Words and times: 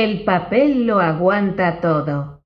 El 0.00 0.24
papel 0.24 0.86
lo 0.86 1.00
aguanta 1.00 1.80
todo. 1.80 2.42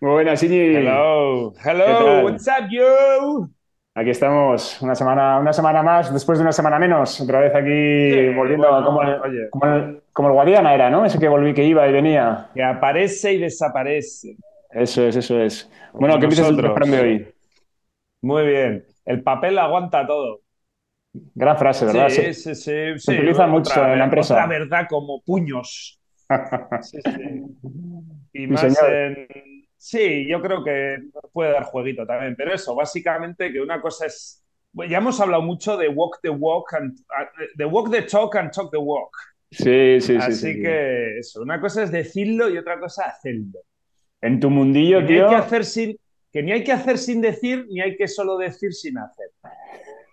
Muy 0.00 0.10
buenas, 0.12 0.42
Iñi. 0.42 0.56
Hello, 0.72 1.52
¿Qué 1.84 1.94
hello, 1.94 1.96
tal? 1.96 2.24
what's 2.24 2.46
up, 2.48 2.68
yo? 2.70 3.48
Aquí 3.94 4.10
estamos, 4.10 4.80
una 4.82 4.94
semana, 4.94 5.38
una 5.40 5.52
semana 5.52 5.82
más, 5.82 6.12
después 6.12 6.38
de 6.38 6.42
una 6.44 6.52
semana 6.52 6.78
menos, 6.78 7.20
otra 7.20 7.40
vez 7.40 7.52
aquí 7.54 7.68
Sí, 8.08 8.16
volviendo 8.34 8.68
bueno, 8.68 8.84
como, 8.84 9.02
el, 9.02 9.20
oye. 9.22 9.50
como, 9.50 9.66
el, 9.66 10.02
como 10.12 10.28
el 10.28 10.34
Guadiana 10.34 10.74
era, 10.74 10.90
¿no? 10.90 11.04
Ese 11.04 11.18
que 11.18 11.28
volví, 11.28 11.52
que 11.54 11.64
iba 11.64 11.86
y 11.88 11.92
venía. 11.92 12.48
Que 12.54 12.62
aparece 12.62 13.32
y 13.34 13.38
desaparece. 13.38 14.36
Eso 14.70 15.02
es, 15.06 15.16
eso 15.16 15.40
es. 15.40 15.70
Bueno, 15.98 16.14
Como 16.14 16.18
¿qué 16.18 16.26
piensas 16.28 16.46
del 16.48 16.58
nosotros. 16.58 16.58
refrán 16.58 16.90
de 16.90 17.00
hoy? 17.00 17.34
Muy 18.22 18.46
bien. 18.46 18.86
El 19.04 19.22
papel 19.22 19.58
aguanta 19.58 20.06
todo. 20.06 20.40
Gran 21.12 21.58
frase, 21.58 21.86
¿verdad? 21.86 22.08
Sí, 22.08 22.34
sí, 22.34 22.54
sí. 22.54 22.98
sí. 22.98 23.12
utiliza 23.12 23.46
mucho 23.46 23.70
Otra 23.70 23.92
en 23.92 23.98
la 23.98 24.04
empresa. 24.04 24.34
Otra 24.34 24.46
verdad 24.46 24.86
como 24.88 25.22
puños. 25.22 25.96
Sí, 26.82 26.98
sí. 27.04 27.42
Y 28.32 28.46
más 28.46 28.60
señor. 28.60 28.92
en... 28.94 29.26
Sí, 29.76 30.26
yo 30.28 30.40
creo 30.40 30.62
que 30.62 30.98
puede 31.32 31.52
dar 31.52 31.64
jueguito 31.64 32.06
también, 32.06 32.36
pero 32.36 32.54
eso, 32.54 32.74
básicamente 32.74 33.50
que 33.50 33.60
una 33.60 33.80
cosa 33.80 34.06
es... 34.06 34.44
bueno, 34.72 34.92
Ya 34.92 34.98
hemos 34.98 35.18
hablado 35.20 35.42
mucho 35.42 35.76
de 35.76 35.88
walk 35.88 36.20
the 36.22 36.28
walk, 36.28 36.74
and, 36.74 36.96
de 37.56 37.64
walk 37.64 37.90
the 37.90 38.02
talk 38.02 38.36
and 38.36 38.52
talk 38.52 38.70
the 38.70 38.78
walk. 38.78 39.10
Sí, 39.50 40.00
sí, 40.00 40.00
sí, 40.00 40.16
Así 40.16 40.32
sí, 40.34 40.52
sí. 40.54 40.62
que 40.62 41.18
eso, 41.18 41.42
una 41.42 41.60
cosa 41.60 41.82
es 41.82 41.90
decirlo 41.90 42.48
y 42.50 42.58
otra 42.58 42.78
cosa 42.78 43.06
hacerlo. 43.06 43.60
En 44.20 44.38
tu 44.38 44.50
mundillo, 44.50 44.98
Que 44.98 45.04
ni 45.04 45.12
hay 45.12 45.18
tío, 45.18 45.28
que 45.30 45.34
hacer 45.36 45.64
sin, 45.64 45.96
que 46.30 46.42
ni 46.42 46.52
hay 46.52 46.62
que 46.62 46.72
hacer 46.72 46.98
sin 46.98 47.20
decir, 47.20 47.66
ni 47.70 47.80
hay 47.80 47.96
que 47.96 48.06
solo 48.06 48.36
decir 48.36 48.72
sin 48.72 48.98
hacer. 48.98 49.30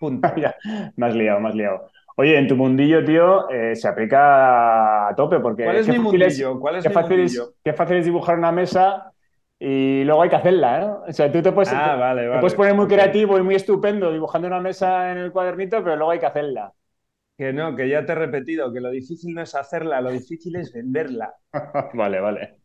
Punto. 0.00 0.42
Ya, 0.42 0.54
me 0.96 1.06
has 1.06 1.14
liado, 1.14 1.40
me 1.40 1.48
has 1.48 1.54
liado. 1.54 1.90
Oye, 2.16 2.36
en 2.38 2.48
tu 2.48 2.56
mundillo, 2.56 3.04
tío, 3.04 3.48
eh, 3.50 3.76
se 3.76 3.86
aplica 3.88 5.08
a 5.08 5.14
tope 5.16 5.38
porque 5.40 5.62
¿Cuál 5.62 5.76
es 5.76 5.86
qué 5.86 5.94
mi 5.94 5.94
fácil 5.94 6.22
es- 6.22 6.44
mundillo? 6.44 6.58
¿Cuál 6.58 6.76
es 6.76 6.84
qué 6.84 6.88
mi 6.88 6.96
fácil 6.96 7.20
es, 7.20 7.32
mundillo? 7.36 7.54
qué 7.64 7.72
fácil 7.72 7.98
es 7.98 8.04
dibujar 8.06 8.38
una 8.38 8.52
mesa 8.52 9.12
y 9.58 10.04
luego 10.04 10.22
hay 10.22 10.30
que 10.30 10.36
hacerla, 10.36 10.80
¿no? 10.80 11.02
O 11.08 11.12
sea, 11.12 11.30
tú 11.32 11.42
te 11.42 11.52
puedes, 11.52 11.70
Ah, 11.70 11.74
te- 11.82 11.98
vale, 11.98 12.26
te 12.30 12.38
vale. 12.38 12.38
puedes 12.38 12.54
poner 12.54 12.74
muy 12.74 12.86
creativo 12.88 13.38
y 13.38 13.42
muy 13.42 13.54
estupendo 13.54 14.12
dibujando 14.12 14.48
una 14.48 14.60
mesa 14.60 15.12
en 15.12 15.18
el 15.18 15.32
cuadernito, 15.32 15.82
pero 15.82 15.96
luego 15.96 16.10
hay 16.12 16.18
que 16.20 16.26
hacerla. 16.26 16.72
Que 17.38 17.52
no, 17.58 17.74
que 17.74 17.88
ya 17.88 18.04
te 18.04 18.12
he 18.12 18.14
repetido, 18.16 18.70
que 18.72 18.80
lo 18.82 18.90
difícil 18.90 19.34
no 19.34 19.40
es 19.40 19.54
hacerla, 19.54 20.02
lo 20.02 20.10
difícil 20.10 20.56
es 20.56 20.72
venderla. 20.74 21.34
Vale, 21.94 22.20
vale. 22.20 22.58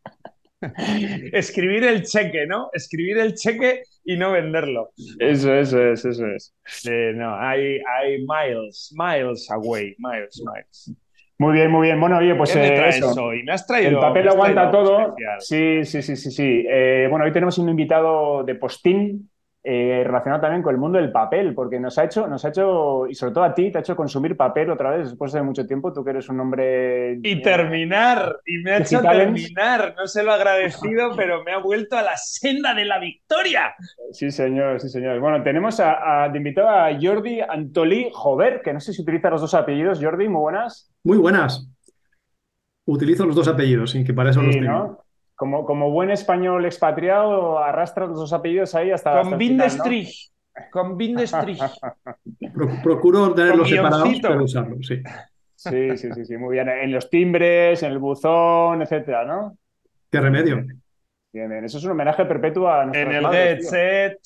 Escribir 1.34 1.84
el 1.84 2.04
cheque, 2.04 2.46
¿no? 2.48 2.70
Escribir 2.74 3.18
el 3.18 3.34
cheque 3.36 3.84
y 4.04 4.18
no 4.18 4.32
venderlo. 4.32 4.92
Eso, 5.20 5.54
eso 5.54 5.82
es, 5.82 6.06
eso 6.06 6.28
es. 6.28 6.54
Eh, 6.90 7.14
no, 7.16 7.36
hay, 7.36 7.80
hay 7.80 8.20
miles, 8.20 8.94
miles 8.98 9.50
away, 9.52 9.96
miles, 9.98 10.42
miles. 10.46 10.94
Muy 11.40 11.54
bien, 11.54 11.72
muy 11.72 11.88
bien. 11.88 12.00
Bueno, 12.00 12.20
oye, 12.20 12.36
pues 12.36 12.54
¿Qué 12.54 12.60
me 12.60 12.68
eh, 12.68 12.90
eso. 12.90 13.12
hoy? 13.22 13.44
¿Me 13.44 13.54
has 13.54 13.66
traído? 13.66 13.90
El 13.90 14.00
papel 14.00 14.28
aguanta 14.30 14.72
todo. 14.72 15.00
especial? 15.00 15.42
Sí, 15.42 15.84
sí, 15.84 16.02
sí, 16.02 16.16
sí, 16.16 16.32
sí. 16.32 16.66
Eh, 16.70 17.08
bueno, 17.10 17.26
hoy 17.26 17.32
tenemos 17.32 17.58
un 17.58 17.70
invitado 17.70 18.44
de 18.44 18.56
postín 18.56 19.30
eh, 19.66 20.04
relacionado 20.06 20.42
también 20.42 20.62
con 20.62 20.74
el 20.76 20.80
mundo 20.80 20.98
del 21.00 21.12
papel, 21.12 21.54
porque 21.56 21.80
nos 21.80 21.98
ha 21.98 22.04
hecho, 22.04 22.28
nos 22.28 22.44
ha 22.44 22.50
hecho, 22.50 23.08
y 23.08 23.16
sobre 23.16 23.34
todo 23.34 23.44
a 23.46 23.56
ti, 23.56 23.72
te 23.72 23.78
ha 23.78 23.82
hecho 23.82 23.96
consumir 23.96 24.36
papel 24.36 24.70
otra 24.70 24.92
vez 24.92 25.08
después 25.10 25.32
de 25.32 25.42
mucho 25.42 25.66
tiempo. 25.66 25.94
Tú 25.94 26.04
que 26.04 26.10
eres 26.12 26.28
un 26.30 26.40
hombre. 26.42 27.18
Y 27.24 27.42
terminar, 27.42 28.40
y 28.46 28.58
me 28.60 28.72
ha 28.72 28.78
hecho 28.78 28.98
Digitales. 29.02 29.24
terminar, 29.26 29.96
no 29.98 30.06
se 30.08 30.22
lo 30.24 30.32
he 30.32 30.34
agradecido, 30.36 31.12
pero 31.16 31.44
me 31.44 31.54
ha 31.54 31.60
vuelto 31.60 31.96
a 31.98 32.02
la 32.02 32.18
senda 32.18 32.74
de 32.74 32.86
la 32.86 33.00
victoria. 33.00 33.74
Sí, 34.12 34.32
señor, 34.32 34.80
sí, 34.82 34.90
señor. 34.90 35.20
Bueno, 35.20 35.42
tenemos 35.44 35.80
a, 35.80 36.24
a- 36.26 36.30
de 36.30 36.38
invitado 36.38 36.70
a 36.70 36.90
Jordi 37.02 37.40
Antolí 37.42 38.10
Jover, 38.14 38.62
que 38.62 38.74
no 38.74 38.80
sé 38.82 38.92
si 38.94 39.02
utiliza 39.02 39.30
los 39.30 39.42
dos 39.42 39.54
apellidos. 39.54 40.00
Jordi, 40.04 40.28
muy 40.28 40.42
buenas. 40.42 40.92
Muy 41.04 41.18
buenas. 41.18 41.70
Utilizo 42.86 43.26
los 43.26 43.36
dos 43.36 43.48
apellidos, 43.48 43.96
y 43.96 44.04
que 44.04 44.14
para 44.14 44.32
eso 44.32 44.42
los 44.42 44.56
tengo. 44.56 44.72
¿no? 44.72 45.03
Como, 45.44 45.66
como 45.66 45.92
buen 45.92 46.10
español 46.10 46.64
expatriado, 46.66 47.60
arrastras 47.60 48.08
los 48.08 48.18
dos 48.18 48.32
apellidos 48.32 48.76
ahí 48.76 48.92
hasta, 48.92 49.20
Con 49.20 49.34
el 49.34 49.40
bin 49.40 49.48
final, 49.48 49.58
de 49.58 49.70
¿no? 49.78 49.86
con 50.72 50.98
bin 50.98 51.16
de 51.18 51.28
strich. 51.28 51.62
Pro- 52.54 52.82
procuro 52.82 53.34
tenerlos 53.34 53.70
separados, 53.70 54.22
pero 54.26 54.44
usarlos, 54.44 54.88
sí. 54.88 55.02
Sí, 55.56 55.98
sí, 55.98 56.14
sí, 56.14 56.26
sí, 56.26 56.38
muy 56.38 56.54
bien. 56.56 56.70
En 56.70 56.92
los 56.92 57.10
timbres, 57.10 57.82
en 57.84 57.92
el 57.92 58.00
buzón, 58.00 58.82
etcétera, 58.82 59.26
¿no? 59.26 59.58
¿Qué 60.10 60.20
remedio? 60.22 60.66
Bien, 61.32 61.50
bien. 61.50 61.66
Eso 61.66 61.78
es 61.80 61.84
un 61.86 61.92
homenaje 61.92 62.26
perpetuo 62.26 62.70
a 62.70 62.86
En 62.92 63.12
el 63.12 63.26
madres, 63.26 63.54
tío. 63.56 63.72
headset. 63.72 64.18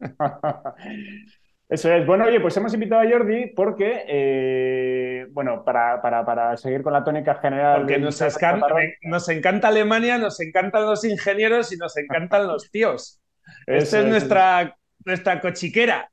Eso 1.68 1.90
es. 1.92 2.06
Bueno, 2.06 2.26
oye, 2.26 2.40
pues 2.40 2.56
hemos 2.56 2.74
invitado 2.74 3.00
a 3.00 3.10
Jordi 3.10 3.46
porque, 3.56 4.04
eh, 4.06 5.26
bueno, 5.30 5.64
para, 5.64 6.00
para, 6.02 6.24
para 6.24 6.56
seguir 6.56 6.82
con 6.82 6.92
la 6.92 7.02
tónica 7.02 7.36
general. 7.36 7.80
Porque 7.80 7.98
nos, 7.98 8.18
del 8.18 8.28
escan- 8.28 8.60
chaparrón, 8.60 8.82
nos 9.02 9.28
encanta 9.28 9.68
Alemania, 9.68 10.18
nos 10.18 10.38
encantan 10.40 10.84
los 10.84 11.04
ingenieros 11.04 11.72
y 11.72 11.76
nos 11.76 11.96
encantan 11.96 12.46
los 12.46 12.70
tíos. 12.70 13.20
Esta 13.66 13.98
es 13.98 14.04
es. 14.04 14.10
nuestra, 14.10 14.76
nuestra 15.04 15.40
cochiquera, 15.40 16.10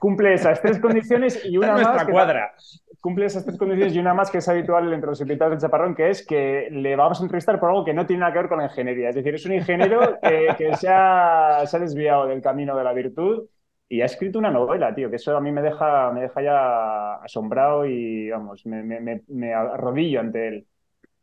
Cumple 0.00 0.32
esas 0.34 0.62
tres 0.62 0.78
condiciones 0.78 1.44
y 1.44 1.58
una 1.58 1.72
nuestra 1.72 2.04
más. 2.04 2.82
Cumple 3.00 3.26
esas 3.26 3.44
tres 3.44 3.58
condiciones 3.58 3.94
y 3.94 3.98
una 3.98 4.14
más 4.14 4.30
que 4.30 4.38
es 4.38 4.48
habitual 4.48 4.90
entre 4.92 5.10
los 5.10 5.20
invitados 5.20 5.50
del 5.52 5.60
Chaparrón, 5.60 5.94
que 5.96 6.08
es 6.10 6.24
que 6.24 6.68
le 6.70 6.94
vamos 6.96 7.20
a 7.20 7.24
entrevistar 7.24 7.58
por 7.58 7.68
algo 7.70 7.84
que 7.84 7.92
no 7.92 8.06
tiene 8.06 8.20
nada 8.20 8.32
que 8.32 8.38
ver 8.38 8.48
con 8.48 8.58
la 8.58 8.64
ingeniería. 8.66 9.08
Es 9.10 9.16
decir, 9.16 9.34
es 9.34 9.44
un 9.44 9.52
ingeniero 9.54 10.18
que, 10.22 10.54
que 10.56 10.76
se, 10.76 10.88
ha, 10.88 11.62
se 11.66 11.76
ha 11.76 11.80
desviado 11.80 12.26
del 12.28 12.40
camino 12.40 12.76
de 12.76 12.84
la 12.84 12.92
virtud 12.92 13.48
y 13.96 14.00
ha 14.02 14.06
escrito 14.06 14.38
una 14.38 14.50
novela, 14.50 14.94
tío, 14.94 15.10
que 15.10 15.16
eso 15.16 15.36
a 15.36 15.40
mí 15.40 15.52
me 15.52 15.62
deja, 15.62 16.10
me 16.12 16.22
deja 16.22 16.42
ya 16.42 17.14
asombrado 17.16 17.86
y, 17.86 18.30
vamos, 18.30 18.64
me, 18.66 18.82
me- 18.82 19.00
me- 19.00 19.22
me 19.28 19.54
arrodillo 19.54 20.20
ante 20.20 20.48
él. 20.48 20.66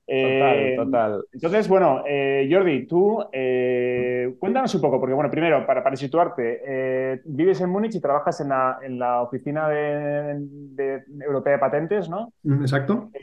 Eh, 0.07 0.21
Total, 0.21 0.73
total. 0.75 1.25
Entonces, 1.31 1.67
bueno, 1.69 2.03
eh, 2.07 2.47
Jordi, 2.51 2.87
tú 2.87 3.23
eh, 3.31 4.35
cuéntanos 4.39 4.73
un 4.75 4.81
poco, 4.81 4.99
porque 4.99 5.13
bueno, 5.15 5.31
primero, 5.31 5.65
para, 5.65 5.83
para 5.83 5.95
situarte, 5.95 6.61
eh, 6.65 7.21
vives 7.25 7.61
en 7.61 7.69
Múnich 7.69 7.95
y 7.95 8.01
trabajas 8.01 8.41
en 8.41 8.49
la, 8.49 8.79
en 8.83 8.99
la 8.99 9.21
oficina 9.21 9.69
de, 9.69 10.35
de 10.39 11.03
Europea 11.23 11.53
de 11.53 11.59
Patentes, 11.59 12.09
¿no? 12.09 12.33
Mm, 12.43 12.61
Exacto. 12.61 13.13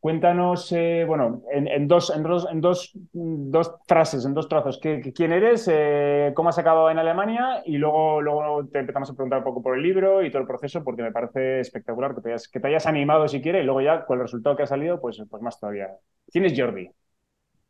Cuéntanos, 0.00 0.70
eh, 0.72 1.04
bueno, 1.08 1.42
en, 1.52 1.88
dos, 1.88 2.10
en, 2.14 2.22
dos, 2.22 2.46
en 2.52 2.60
dos, 2.60 2.92
dos 3.12 3.74
frases, 3.88 4.24
en 4.24 4.32
dos 4.32 4.48
trazos, 4.48 4.78
¿qué, 4.80 5.00
qué- 5.02 5.12
quién 5.12 5.32
eres, 5.32 5.68
eh, 5.70 6.32
cómo 6.36 6.50
has 6.50 6.58
acabado 6.58 6.88
en 6.90 6.98
Alemania 6.98 7.62
y 7.66 7.78
luego, 7.78 8.20
luego 8.22 8.64
te 8.68 8.78
empezamos 8.78 9.10
a 9.10 9.14
preguntar 9.14 9.38
un 9.40 9.44
poco 9.44 9.60
por 9.62 9.76
el 9.76 9.82
libro 9.82 10.22
y 10.22 10.30
todo 10.30 10.42
el 10.42 10.46
proceso, 10.48 10.84
porque 10.84 11.02
me 11.02 11.10
parece 11.12 11.60
espectacular 11.60 12.14
que 12.14 12.20
te 12.20 12.28
hayas, 12.30 12.46
que 12.48 12.60
te 12.60 12.68
hayas 12.68 12.86
animado 12.86 13.26
si 13.26 13.42
quieres 13.42 13.62
y 13.62 13.64
luego 13.66 13.80
ya 13.80 14.04
con 14.06 14.18
el 14.18 14.22
resultado 14.24 14.56
que 14.56 14.62
ha 14.62 14.66
salido, 14.66 15.00
pues, 15.00 15.20
pues 15.28 15.42
más 15.42 15.58
todavía. 15.58 15.88
¿Quién 16.30 16.44
es 16.44 16.54
Jordi? 16.58 16.88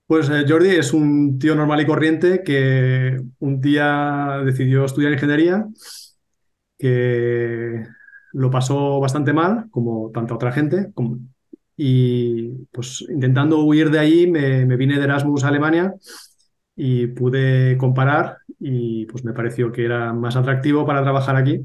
Pues 0.06 0.28
eh, 0.30 0.44
Jordi 0.48 0.70
es 0.76 0.92
un 0.94 1.38
tío 1.38 1.54
normal 1.54 1.80
y 1.82 1.86
corriente 1.86 2.42
que 2.42 3.20
un 3.40 3.60
día 3.60 4.40
decidió 4.44 4.84
estudiar 4.86 5.12
ingeniería, 5.12 5.66
que 6.78 7.84
lo 8.32 8.50
pasó 8.50 9.00
bastante 9.00 9.32
mal, 9.32 9.68
como 9.70 10.10
tanta 10.12 10.34
otra 10.34 10.52
gente, 10.52 10.92
como- 10.94 11.18
y 11.80 12.66
pues 12.72 13.06
intentando 13.08 13.62
huir 13.62 13.88
de 13.90 14.00
allí 14.00 14.26
me, 14.26 14.66
me 14.66 14.76
vine 14.76 14.98
de 14.98 15.04
Erasmus 15.04 15.44
a 15.44 15.48
Alemania 15.48 15.94
y 16.74 17.06
pude 17.06 17.78
comparar 17.78 18.38
y 18.58 19.06
pues 19.06 19.24
me 19.24 19.32
pareció 19.32 19.70
que 19.70 19.84
era 19.84 20.12
más 20.12 20.34
atractivo 20.34 20.84
para 20.84 21.02
trabajar 21.02 21.36
aquí 21.36 21.64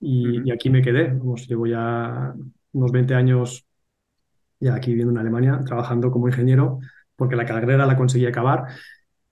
y, 0.00 0.50
aquí 0.50 0.68
me 0.68 0.82
quedé. 0.82 1.08
Vamos, 1.12 1.46
llevo 1.46 1.66
ya 1.66 2.34
unos 2.72 2.92
20 2.92 3.14
años 3.14 3.64
ya 4.58 4.74
aquí 4.74 4.90
viviendo 4.90 5.12
en 5.12 5.18
Alemania, 5.18 5.60
trabajando 5.64 6.10
como 6.10 6.26
ingeniero, 6.26 6.80
porque 7.14 7.36
la 7.36 7.46
carrera 7.46 7.86
la 7.86 7.96
conseguí 7.96 8.26
acabar 8.26 8.64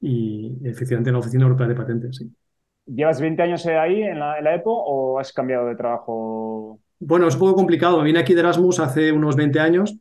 y 0.00 0.56
efectivamente 0.64 1.10
en 1.10 1.14
la 1.14 1.20
Oficina 1.20 1.42
Europea 1.42 1.66
de 1.66 1.74
Patentes, 1.74 2.16
sí. 2.16 2.32
¿Llevas 2.86 3.20
20 3.20 3.42
años 3.42 3.66
ahí 3.66 4.02
en 4.02 4.18
la, 4.18 4.38
en 4.38 4.44
la 4.44 4.54
EPO 4.54 4.72
o 4.72 5.18
has 5.18 5.32
cambiado 5.32 5.66
de 5.66 5.76
trabajo? 5.76 6.80
Bueno, 7.00 7.28
es 7.28 7.34
un 7.34 7.40
poco 7.40 7.54
complicado. 7.54 7.98
Me 7.98 8.04
vine 8.04 8.18
aquí 8.18 8.34
de 8.34 8.40
Erasmus 8.40 8.80
hace 8.80 9.12
unos 9.12 9.36
20 9.36 9.60
años. 9.60 9.96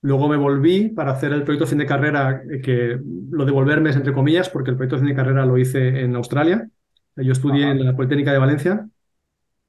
Luego 0.00 0.28
me 0.28 0.36
volví 0.36 0.88
para 0.90 1.12
hacer 1.12 1.32
el 1.32 1.44
proyecto 1.44 1.66
fin 1.66 1.78
de 1.78 1.86
carrera, 1.86 2.42
eh, 2.50 2.60
que 2.60 2.98
lo 3.30 3.44
de 3.44 3.52
volverme 3.52 3.90
es 3.90 3.96
entre 3.96 4.12
comillas, 4.12 4.50
porque 4.50 4.70
el 4.70 4.76
proyecto 4.76 4.96
de 4.96 5.00
fin 5.00 5.08
de 5.10 5.16
carrera 5.16 5.46
lo 5.46 5.56
hice 5.58 6.00
en 6.00 6.14
Australia. 6.16 6.68
Yo 7.16 7.32
estudié 7.32 7.64
Ajá. 7.64 7.72
en 7.72 7.84
la 7.84 7.96
Politécnica 7.96 8.32
de 8.32 8.38
Valencia, 8.38 8.86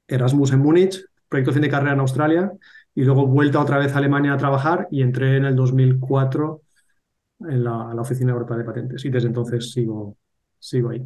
Erasmus 0.08 0.52
en 0.52 0.60
Múnich, 0.60 1.04
proyecto 1.28 1.52
fin 1.52 1.62
de 1.62 1.70
carrera 1.70 1.94
en 1.94 2.00
Australia, 2.00 2.52
y 2.94 3.04
luego 3.04 3.26
vuelta 3.26 3.60
otra 3.60 3.78
vez 3.78 3.94
a 3.94 3.98
Alemania 3.98 4.32
a 4.34 4.36
trabajar 4.36 4.88
y 4.90 5.02
entré 5.02 5.36
en 5.36 5.44
el 5.44 5.54
2004 5.54 6.62
en 7.40 7.64
la, 7.64 7.92
la 7.94 8.02
Oficina 8.02 8.32
Europea 8.32 8.56
de 8.56 8.64
Patentes. 8.64 9.04
Y 9.04 9.10
desde 9.10 9.28
entonces 9.28 9.70
sigo, 9.72 10.16
sigo 10.58 10.90
ahí. 10.90 11.02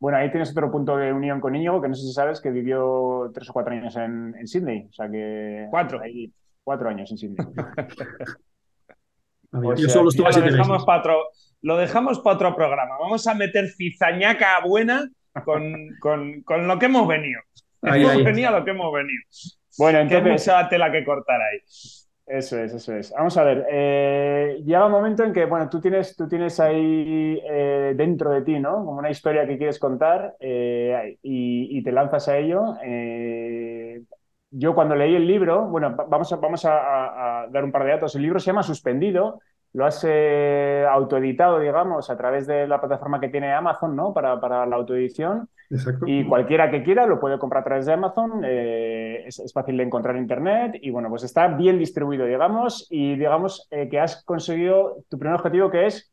Bueno, 0.00 0.18
ahí 0.18 0.30
tienes 0.30 0.50
otro 0.52 0.70
punto 0.70 0.96
de 0.96 1.12
unión 1.12 1.40
con 1.40 1.56
Íñigo, 1.56 1.82
que 1.82 1.88
no 1.88 1.94
sé 1.94 2.02
si 2.06 2.12
sabes 2.12 2.40
que 2.40 2.50
vivió 2.50 3.30
tres 3.34 3.50
o 3.50 3.52
cuatro 3.52 3.74
años 3.74 3.96
en, 3.96 4.34
en 4.38 4.46
Sydney. 4.46 4.86
O 4.88 4.92
sea 4.92 5.10
que. 5.10 5.66
Cuatro. 5.70 6.00
Ahí, 6.00 6.32
cuatro 6.62 6.88
años 6.88 7.10
en 7.10 7.18
Sydney. 7.18 7.36
Yo 9.52 9.88
solo 9.88 10.04
que 10.10 10.12
estuve 10.16 10.26
lo 10.26 10.32
siete 10.32 10.50
dejamos 10.50 10.68
meses. 10.68 10.84
para 10.86 10.98
otro, 11.00 11.18
lo 11.62 11.76
dejamos 11.78 12.20
para 12.20 12.36
otro 12.36 12.54
programa. 12.54 12.96
Vamos 13.00 13.26
a 13.26 13.34
meter 13.34 13.66
cizañaca 13.68 14.60
buena 14.64 15.08
con, 15.44 15.72
con, 16.00 16.42
con 16.42 16.68
lo 16.68 16.78
que 16.78 16.86
hemos 16.86 17.08
venido. 17.08 17.40
Ahí, 17.82 18.02
hemos 18.02 18.12
ahí. 18.16 18.24
venido 18.24 18.48
a 18.48 18.58
lo 18.58 18.64
que 18.64 18.70
hemos 18.72 18.92
venido. 18.92 19.22
Bueno, 19.78 19.98
Que 20.08 20.14
hay 20.14 20.20
entonces, 20.20 20.46
mucha 20.48 20.68
tela 20.68 20.92
que 20.92 21.04
cortar 21.04 21.40
ahí. 21.40 21.60
Eso 22.30 22.58
es, 22.58 22.74
eso 22.74 22.94
es. 22.94 23.10
Vamos 23.12 23.38
a 23.38 23.44
ver, 23.44 23.66
eh, 23.70 24.60
llega 24.62 24.84
un 24.84 24.92
momento 24.92 25.24
en 25.24 25.32
que, 25.32 25.46
bueno, 25.46 25.70
tú 25.70 25.80
tienes, 25.80 26.14
tú 26.14 26.28
tienes 26.28 26.60
ahí 26.60 27.40
eh, 27.42 27.94
dentro 27.96 28.30
de 28.30 28.42
ti, 28.42 28.58
¿no? 28.60 28.84
Como 28.84 28.98
una 28.98 29.10
historia 29.10 29.46
que 29.46 29.56
quieres 29.56 29.78
contar 29.78 30.36
eh, 30.38 31.16
y, 31.22 31.82
te 31.82 31.90
lanzas 31.90 32.28
a 32.28 32.36
ello. 32.36 32.74
Eh, 32.84 34.02
yo 34.50 34.74
cuando 34.74 34.94
leí 34.94 35.14
el 35.16 35.26
libro, 35.26 35.68
bueno, 35.68 35.96
va- 35.96 36.04
vamos 36.04 36.30
a 36.66 37.46
dar 37.50 37.64
un 37.64 37.72
par 37.72 37.84
de 37.84 37.90
datos. 37.92 38.14
El 38.14 38.22
libro 38.22 38.38
se 38.40 38.46
llama 38.46 38.62
Suspendido, 38.62 39.40
lo 39.72 39.84
has 39.84 40.04
eh, 40.08 40.86
autoeditado, 40.90 41.60
digamos, 41.60 42.10
a 42.10 42.16
través 42.16 42.46
de 42.46 42.66
la 42.66 42.80
plataforma 42.80 43.20
que 43.20 43.28
tiene 43.28 43.52
Amazon, 43.52 43.94
¿no? 43.94 44.12
Para, 44.12 44.40
para 44.40 44.66
la 44.66 44.76
autoedición. 44.76 45.48
Exacto. 45.70 46.06
Y 46.06 46.24
cualquiera 46.26 46.70
que 46.70 46.82
quiera 46.82 47.06
lo 47.06 47.20
puede 47.20 47.38
comprar 47.38 47.60
a 47.60 47.64
través 47.64 47.86
de 47.86 47.92
Amazon, 47.92 48.42
eh, 48.44 49.24
es, 49.26 49.38
es 49.38 49.52
fácil 49.52 49.76
de 49.76 49.82
encontrar 49.82 50.16
en 50.16 50.22
Internet 50.22 50.78
y 50.80 50.90
bueno, 50.90 51.10
pues 51.10 51.24
está 51.24 51.48
bien 51.48 51.78
distribuido, 51.78 52.24
digamos, 52.24 52.86
y 52.90 53.16
digamos 53.16 53.68
eh, 53.70 53.88
que 53.90 54.00
has 54.00 54.24
conseguido 54.24 55.04
tu 55.08 55.18
primer 55.18 55.36
objetivo 55.36 55.70
que 55.70 55.86
es 55.86 56.10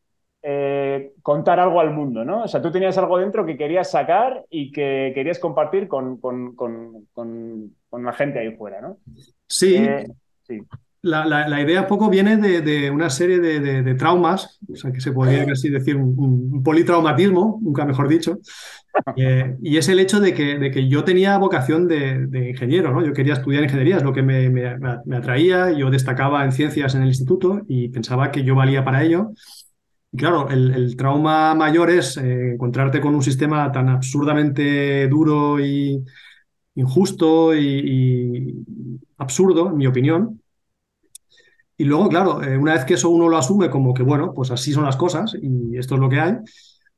contar 1.22 1.58
algo 1.58 1.80
al 1.80 1.92
mundo, 1.92 2.24
¿no? 2.24 2.44
O 2.44 2.48
sea, 2.48 2.62
tú 2.62 2.70
tenías 2.70 2.96
algo 2.98 3.18
dentro 3.18 3.44
que 3.44 3.56
querías 3.56 3.90
sacar 3.90 4.44
y 4.48 4.70
que 4.70 5.10
querías 5.12 5.40
compartir 5.40 5.88
con, 5.88 6.18
con, 6.18 6.54
con, 6.54 7.04
con, 7.12 8.04
la 8.04 8.12
gente 8.12 8.38
ahí 8.38 8.54
fuera, 8.54 8.80
¿no? 8.80 8.98
Sí, 9.48 9.84
sí. 10.42 10.60
La, 11.06 11.24
la- 11.26 11.48
la 11.48 11.60
idea 11.62 11.86
poco 11.86 12.10
viene 12.10 12.36
de, 12.36 12.60
de 12.62 12.90
una 12.90 13.10
serie 13.10 13.38
de, 13.40 13.60
de- 13.60 13.82
de 13.82 13.94
traumas, 13.94 14.58
o 14.72 14.76
sea, 14.76 14.92
que 14.92 15.00
se 15.00 15.12
podría 15.12 15.46
casi 15.46 15.70
decir 15.70 15.96
un, 15.96 16.14
un 16.54 16.62
politraumatismo, 16.62 17.60
nunca 17.62 17.84
mejor 17.84 18.08
dicho, 18.08 18.38
Eh, 19.16 19.56
y 19.62 19.76
es 19.78 19.88
el 19.88 20.00
hecho 20.00 20.20
de 20.20 20.34
que, 20.34 20.58
de 20.58 20.70
que 20.70 20.88
yo 20.88 21.04
tenía 21.04 21.38
vocación 21.38 21.88
de, 21.88 22.28
ingeniero, 22.50 22.92
¿no? 22.92 23.04
Yo 23.04 23.12
quería 23.14 23.34
estudiar 23.34 23.64
ingeniería, 23.64 23.96
es 23.98 24.02
lo 24.04 24.12
que 24.12 24.22
me, 24.22 24.50
me- 24.50 24.76
me 25.06 25.16
atraía, 25.16 25.72
yo 25.72 25.90
destacaba 25.90 26.44
en 26.44 26.52
ciencias 26.52 26.94
en 26.94 27.02
el 27.02 27.08
instituto 27.08 27.62
y 27.68 27.88
pensaba 27.88 28.30
que 28.30 28.44
yo 28.44 28.54
valía 28.54 28.84
para 28.84 29.02
ello. 29.04 29.30
Y 30.12 30.18
claro, 30.18 30.48
el, 30.50 30.72
el 30.74 30.96
trauma 30.96 31.54
mayor 31.54 31.90
es 31.90 32.16
eh, 32.16 32.52
encontrarte 32.54 33.00
con 33.00 33.14
un 33.14 33.22
sistema 33.22 33.70
tan 33.72 33.88
absurdamente 33.88 35.08
duro 35.08 35.60
y 35.60 36.04
injusto 36.76 37.54
y, 37.56 37.60
y 38.50 38.54
absurdo, 39.18 39.70
en 39.70 39.76
mi 39.78 39.86
opinión. 39.86 40.40
Y 41.78 41.84
luego, 41.84 42.08
claro, 42.08 42.42
eh, 42.42 42.56
una 42.56 42.72
vez 42.72 42.84
que 42.84 42.94
eso 42.94 43.10
uno 43.10 43.28
lo 43.28 43.36
asume 43.36 43.68
como 43.68 43.92
que, 43.92 44.02
bueno, 44.02 44.32
pues 44.34 44.50
así 44.50 44.72
son 44.72 44.84
las 44.84 44.96
cosas 44.96 45.36
y 45.40 45.76
esto 45.76 45.94
es 45.94 46.00
lo 46.00 46.08
que 46.08 46.20
hay, 46.20 46.34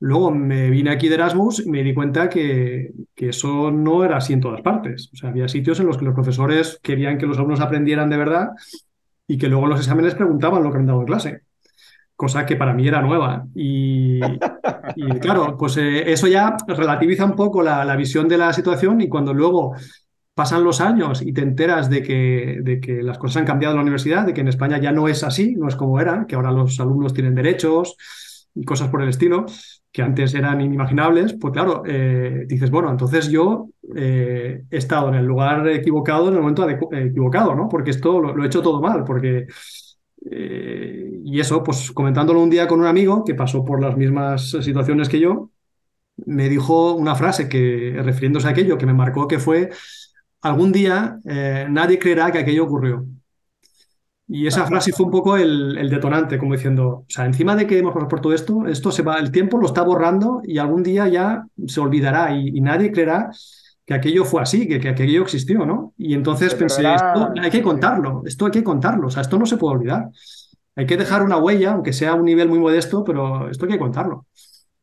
luego 0.00 0.30
me 0.30 0.70
vine 0.70 0.90
aquí 0.90 1.08
de 1.08 1.16
Erasmus 1.16 1.66
y 1.66 1.70
me 1.70 1.82
di 1.82 1.92
cuenta 1.92 2.28
que, 2.28 2.92
que 3.14 3.30
eso 3.30 3.70
no 3.72 4.04
era 4.04 4.18
así 4.18 4.32
en 4.32 4.40
todas 4.40 4.60
partes. 4.62 5.10
O 5.12 5.16
sea, 5.16 5.30
había 5.30 5.48
sitios 5.48 5.80
en 5.80 5.86
los 5.86 5.98
que 5.98 6.04
los 6.04 6.14
profesores 6.14 6.78
querían 6.82 7.18
que 7.18 7.26
los 7.26 7.38
alumnos 7.38 7.60
aprendieran 7.60 8.08
de 8.08 8.16
verdad 8.16 8.50
y 9.26 9.36
que 9.36 9.48
luego 9.48 9.66
los 9.66 9.80
exámenes 9.80 10.14
preguntaban 10.14 10.62
lo 10.62 10.70
que 10.70 10.76
habían 10.76 10.86
dado 10.86 11.00
en 11.00 11.06
clase, 11.06 11.40
cosa 12.14 12.46
que 12.46 12.56
para 12.56 12.72
mí 12.72 12.86
era 12.86 13.02
nueva. 13.02 13.46
Y, 13.54 14.20
y 14.94 15.08
claro, 15.20 15.56
pues 15.58 15.76
eh, 15.76 16.10
eso 16.10 16.28
ya 16.28 16.56
relativiza 16.68 17.24
un 17.24 17.34
poco 17.34 17.62
la, 17.62 17.84
la 17.84 17.96
visión 17.96 18.28
de 18.28 18.38
la 18.38 18.52
situación 18.52 19.00
y 19.00 19.08
cuando 19.08 19.34
luego 19.34 19.74
pasan 20.38 20.62
los 20.62 20.80
años 20.80 21.20
y 21.20 21.32
te 21.32 21.40
enteras 21.40 21.90
de 21.90 22.00
que, 22.00 22.60
de 22.62 22.78
que 22.78 23.02
las 23.02 23.18
cosas 23.18 23.38
han 23.38 23.44
cambiado 23.44 23.72
en 23.72 23.78
la 23.78 23.82
universidad, 23.82 24.24
de 24.24 24.32
que 24.32 24.40
en 24.40 24.46
España 24.46 24.78
ya 24.78 24.92
no 24.92 25.08
es 25.08 25.24
así, 25.24 25.56
no 25.56 25.66
es 25.66 25.74
como 25.74 25.98
eran, 25.98 26.26
que 26.26 26.36
ahora 26.36 26.52
los 26.52 26.78
alumnos 26.78 27.12
tienen 27.12 27.34
derechos 27.34 27.96
y 28.54 28.62
cosas 28.62 28.86
por 28.86 29.02
el 29.02 29.08
estilo, 29.08 29.46
que 29.90 30.00
antes 30.00 30.32
eran 30.34 30.60
inimaginables, 30.60 31.34
pues 31.40 31.52
claro, 31.52 31.82
eh, 31.84 32.44
dices, 32.46 32.70
bueno, 32.70 32.88
entonces 32.88 33.30
yo 33.30 33.70
eh, 33.96 34.62
he 34.70 34.76
estado 34.76 35.08
en 35.08 35.16
el 35.16 35.26
lugar 35.26 35.66
equivocado 35.66 36.28
en 36.28 36.34
el 36.34 36.40
momento 36.40 36.70
eh, 36.70 36.78
equivocado, 36.92 37.56
¿no? 37.56 37.68
Porque 37.68 37.90
esto 37.90 38.20
lo, 38.20 38.44
he 38.44 38.46
hecho 38.46 38.62
todo 38.62 38.80
mal, 38.80 39.02
porque... 39.02 39.48
y 41.24 41.40
eso, 41.40 41.64
pues 41.64 41.90
comentándolo 41.90 42.40
un 42.40 42.50
día 42.50 42.68
con 42.68 42.78
un 42.78 42.86
amigo 42.86 43.24
que 43.24 43.34
pasó 43.34 43.64
por 43.64 43.82
las 43.82 43.96
mismas 43.96 44.50
situaciones 44.50 45.08
que 45.08 45.18
yo, 45.18 45.50
me 46.26 46.48
dijo 46.48 46.94
una 46.94 47.14
frase 47.16 47.48
que, 47.48 47.96
refiriéndose 48.04 48.46
a 48.46 48.50
aquello, 48.50 48.78
que 48.78 48.86
me 48.86 48.94
marcó, 48.94 49.26
que 49.26 49.38
fue, 49.38 49.70
algún 50.42 50.72
día 50.72 51.20
eh, 51.24 51.66
nadie 51.70 51.98
creerá 51.98 52.30
que 52.32 52.38
aquello 52.38 52.64
ocurrió. 52.64 53.06
Y 54.30 54.46
esa 54.46 54.66
frase 54.66 54.92
fue 54.92 55.06
un 55.06 55.12
poco 55.12 55.38
el, 55.38 55.78
el 55.78 55.88
detonante, 55.88 56.38
como 56.38 56.52
diciendo, 56.54 56.88
o 56.88 57.04
sea, 57.08 57.24
encima 57.24 57.56
de 57.56 57.66
que 57.66 57.78
hemos 57.78 57.94
pasado 57.94 58.08
por 58.08 58.20
todo 58.20 58.34
esto, 58.34 58.66
esto 58.66 58.92
se 58.92 59.02
va, 59.02 59.18
el 59.18 59.32
tiempo 59.32 59.56
lo 59.58 59.66
está 59.66 59.82
borrando 59.82 60.42
y 60.44 60.58
algún 60.58 60.82
día 60.82 61.08
ya 61.08 61.46
se 61.66 61.80
olvidará 61.80 62.36
y, 62.36 62.48
y 62.48 62.60
nadie 62.60 62.92
creerá 62.92 63.30
que 63.86 63.94
aquello 63.94 64.26
fue 64.26 64.42
así, 64.42 64.68
que, 64.68 64.80
que 64.80 64.90
aquello 64.90 65.22
existió, 65.22 65.64
¿no? 65.64 65.94
Y 65.96 66.12
entonces 66.12 66.54
pensé, 66.54 66.92
esto 66.94 67.32
hay 67.40 67.50
que 67.50 67.62
contarlo, 67.62 68.22
esto 68.26 68.44
hay 68.44 68.50
que 68.52 68.62
contarlo, 68.64 69.06
o 69.06 69.10
sea, 69.10 69.22
esto 69.22 69.38
no 69.38 69.46
se 69.46 69.56
puede 69.56 69.76
olvidar. 69.76 70.10
Hay 70.76 70.84
que 70.86 70.96
dejar 70.98 71.22
una 71.22 71.38
huella, 71.38 71.72
aunque 71.72 71.92
sea 71.94 72.10
a 72.12 72.14
un 72.14 72.24
nivel 72.26 72.48
muy 72.50 72.58
modesto, 72.58 73.04
pero 73.04 73.48
esto 73.50 73.64
hay 73.64 73.72
que 73.72 73.78
contarlo. 73.78 74.26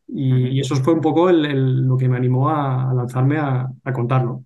Y, 0.08 0.60
eso 0.60 0.76
fue 0.78 0.94
un 0.94 1.02
poco 1.02 1.30
el- 1.30 1.46
el- 1.46 1.82
lo 1.88 1.98
que 1.98 2.10
me 2.10 2.18
animó 2.18 2.50
a, 2.50 2.92
a 2.92 2.94
lanzarme 2.96 3.38
a, 3.40 3.68
a 3.84 3.94
contarlo. 3.94 4.44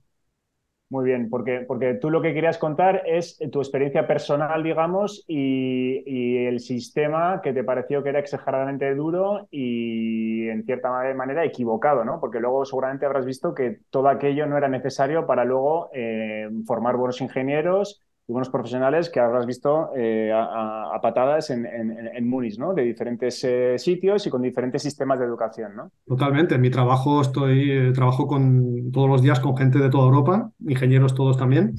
Muy 0.91 1.05
bien, 1.05 1.29
porque, 1.29 1.59
porque 1.67 1.93
tú 1.93 2.09
lo 2.09 2.19
que 2.19 2.33
querías 2.33 2.57
contar 2.57 3.03
es 3.05 3.37
tu 3.51 3.59
experiencia 3.61 4.07
personal, 4.07 4.63
digamos, 4.63 5.23
y, 5.27 6.01
y 6.07 6.47
el 6.47 6.59
sistema 6.61 7.41
que 7.43 7.53
te 7.53 7.63
pareció 7.63 8.01
que 8.01 8.09
era 8.09 8.17
exageradamente 8.19 8.95
duro 8.95 9.47
y 9.51 10.47
en 10.49 10.63
cierta 10.65 10.89
ma- 10.89 11.13
manera 11.13 11.45
equivocado, 11.45 12.03
¿no? 12.03 12.19
Porque 12.19 12.39
luego 12.39 12.65
seguramente 12.65 13.05
habrás 13.05 13.25
visto 13.27 13.53
que 13.53 13.81
todo 13.91 14.07
aquello 14.09 14.47
no 14.47 14.57
era 14.57 14.67
necesario 14.67 15.27
para 15.27 15.45
luego 15.45 15.91
eh, 15.93 16.49
formar 16.65 16.97
buenos 16.97 17.21
ingenieros 17.21 18.01
y 18.29 18.31
buenos 18.31 18.49
profesionales 18.49 19.09
que 19.09 19.19
habrás 19.19 19.45
visto 19.47 19.91
eh, 19.95 20.31
a, 20.31 20.93
a- 20.95 21.01
patadas 21.01 21.49
en, 21.49 21.65
en, 21.65 22.07
en 22.15 22.29
Múnich, 22.29 22.57
¿no? 22.59 22.73
De 22.73 22.83
diferentes 22.83 23.43
eh, 23.43 23.77
sitios 23.79 24.25
y 24.27 24.29
con 24.29 24.41
diferentes 24.43 24.83
sistemas 24.83 25.19
de 25.19 25.25
educación, 25.25 25.75
¿no? 25.75 25.91
Totalmente. 26.05 26.55
En 26.55 26.61
mi 26.61 26.71
trabajo 26.71 27.21
estoy, 27.21 27.71
eh, 27.71 27.91
trabajo 27.93 28.25
con, 28.27 28.91
todos 28.91 29.07
los 29.09 29.21
días 29.21 29.39
con 29.39 29.55
gente 29.55 29.77
de 29.77 29.89
toda 29.91 30.05
Europa, 30.05 30.51
ingenieros 30.67 31.13
todos 31.13 31.37
también, 31.37 31.75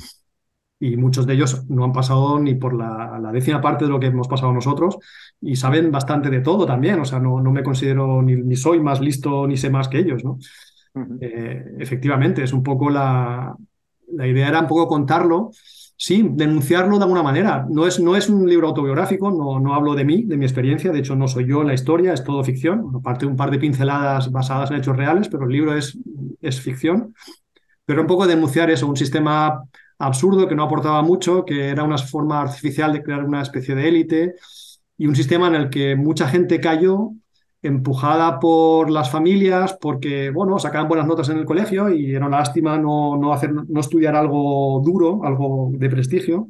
y 0.81 0.97
muchos 0.97 1.27
de 1.27 1.35
ellos 1.35 1.69
no 1.71 1.85
han 1.85 1.93
pasado 1.93 2.41
ni 2.41 2.55
por 2.57 2.75
la, 2.75 3.19
la 3.23 3.33
décima 3.33 3.61
parte 3.63 3.85
de 3.87 3.91
lo 3.91 4.01
que 4.01 4.07
hemos 4.09 4.29
pasado 4.29 4.53
nosotros 4.53 4.99
y 5.41 5.57
saben 5.57 5.93
bastante 5.93 6.31
de 6.31 6.41
todo 6.41 6.67
también. 6.67 7.01
O 7.01 7.05
sea, 7.07 7.21
no, 7.21 7.41
no 7.41 7.53
me 7.53 7.65
considero 7.65 8.23
ni, 8.23 8.37
ni 8.37 8.57
soy 8.57 8.81
más 8.81 9.01
listo 9.01 9.47
ni 9.47 9.57
sé 9.57 9.71
más 9.71 9.89
que 9.89 9.99
ellos, 10.01 10.25
¿no? 10.25 10.39
Ujú. 10.95 11.23
Eh, 11.23 11.65
efectivamente, 11.79 12.43
es 12.43 12.53
un 12.53 12.63
poco 12.63 12.91
la, 12.91 13.55
la 14.13 14.27
idea 14.27 14.49
era 14.49 14.61
un 14.61 14.67
poco 14.69 14.89
contarlo, 14.89 15.51
sí, 16.01 16.27
denunciarlo 16.33 16.97
de 16.97 17.05
alguna 17.05 17.23
manera. 17.23 17.67
No 17.69 17.87
es, 17.87 18.01
no 18.01 18.17
es 18.17 18.31
un 18.31 18.49
libro 18.49 18.69
autobiográfico, 18.69 19.31
no, 19.31 19.61
no 19.61 19.75
hablo 19.75 19.95
de 19.95 20.07
mí, 20.07 20.23
de 20.25 20.39
mi 20.39 20.47
experiencia, 20.47 20.91
de 20.91 21.01
hecho 21.01 21.15
no 21.15 21.29
soy 21.29 21.47
yo 21.47 21.63
la 21.63 21.75
historia, 21.75 22.15
es 22.15 22.25
todo 22.25 22.43
ficción, 22.43 22.91
aparte 22.95 23.27
un 23.27 23.37
par 23.37 23.51
de 23.51 23.59
pinceladas 23.59 24.33
basadas 24.33 24.71
en 24.71 24.79
hechos 24.79 24.97
reales, 24.97 25.29
pero 25.29 25.45
el 25.45 25.51
libro 25.51 25.77
es, 25.77 25.99
es 26.41 26.59
ficción. 26.59 27.15
Pero 27.85 28.01
un 28.01 28.07
poco 28.07 28.27
denunciar 28.27 28.71
eso, 28.71 28.87
un 28.87 28.97
sistema 28.97 29.63
absurdo 29.99 30.49
que 30.49 30.55
no 30.55 30.63
aportaba 30.63 31.03
mucho, 31.03 31.45
que 31.45 31.69
era 31.69 31.85
una 31.85 31.99
forma 31.99 32.41
artificial 32.41 32.95
de 32.95 33.03
crear 33.03 33.23
una 33.23 33.43
especie 33.43 33.75
de 33.75 33.87
élite 33.87 34.35
y 34.97 35.07
un 35.07 35.15
sistema 35.15 35.49
en 35.49 35.55
el 35.55 35.69
que 35.69 35.97
mucha 35.97 36.27
gente 36.29 36.61
cayó 36.61 37.11
empujada 37.63 38.39
por 38.41 38.91
las 38.91 39.11
familias 39.11 39.77
porque, 39.81 40.31
bueno, 40.31 40.59
sacaban 40.59 40.89
buenas 40.89 41.07
notas 41.07 41.29
en 41.29 41.39
el 41.39 41.45
colegio 41.45 41.91
y 41.91 42.15
era 42.15 42.27
una 42.27 42.39
lástima 42.39 42.79
no, 42.79 43.17
no, 43.17 43.33
hacer, 43.33 43.53
no 43.53 43.81
estudiar 43.81 44.17
algo 44.17 44.81
duro, 44.85 45.25
algo 45.25 45.71
de 45.75 45.91
prestigio. 45.91 46.49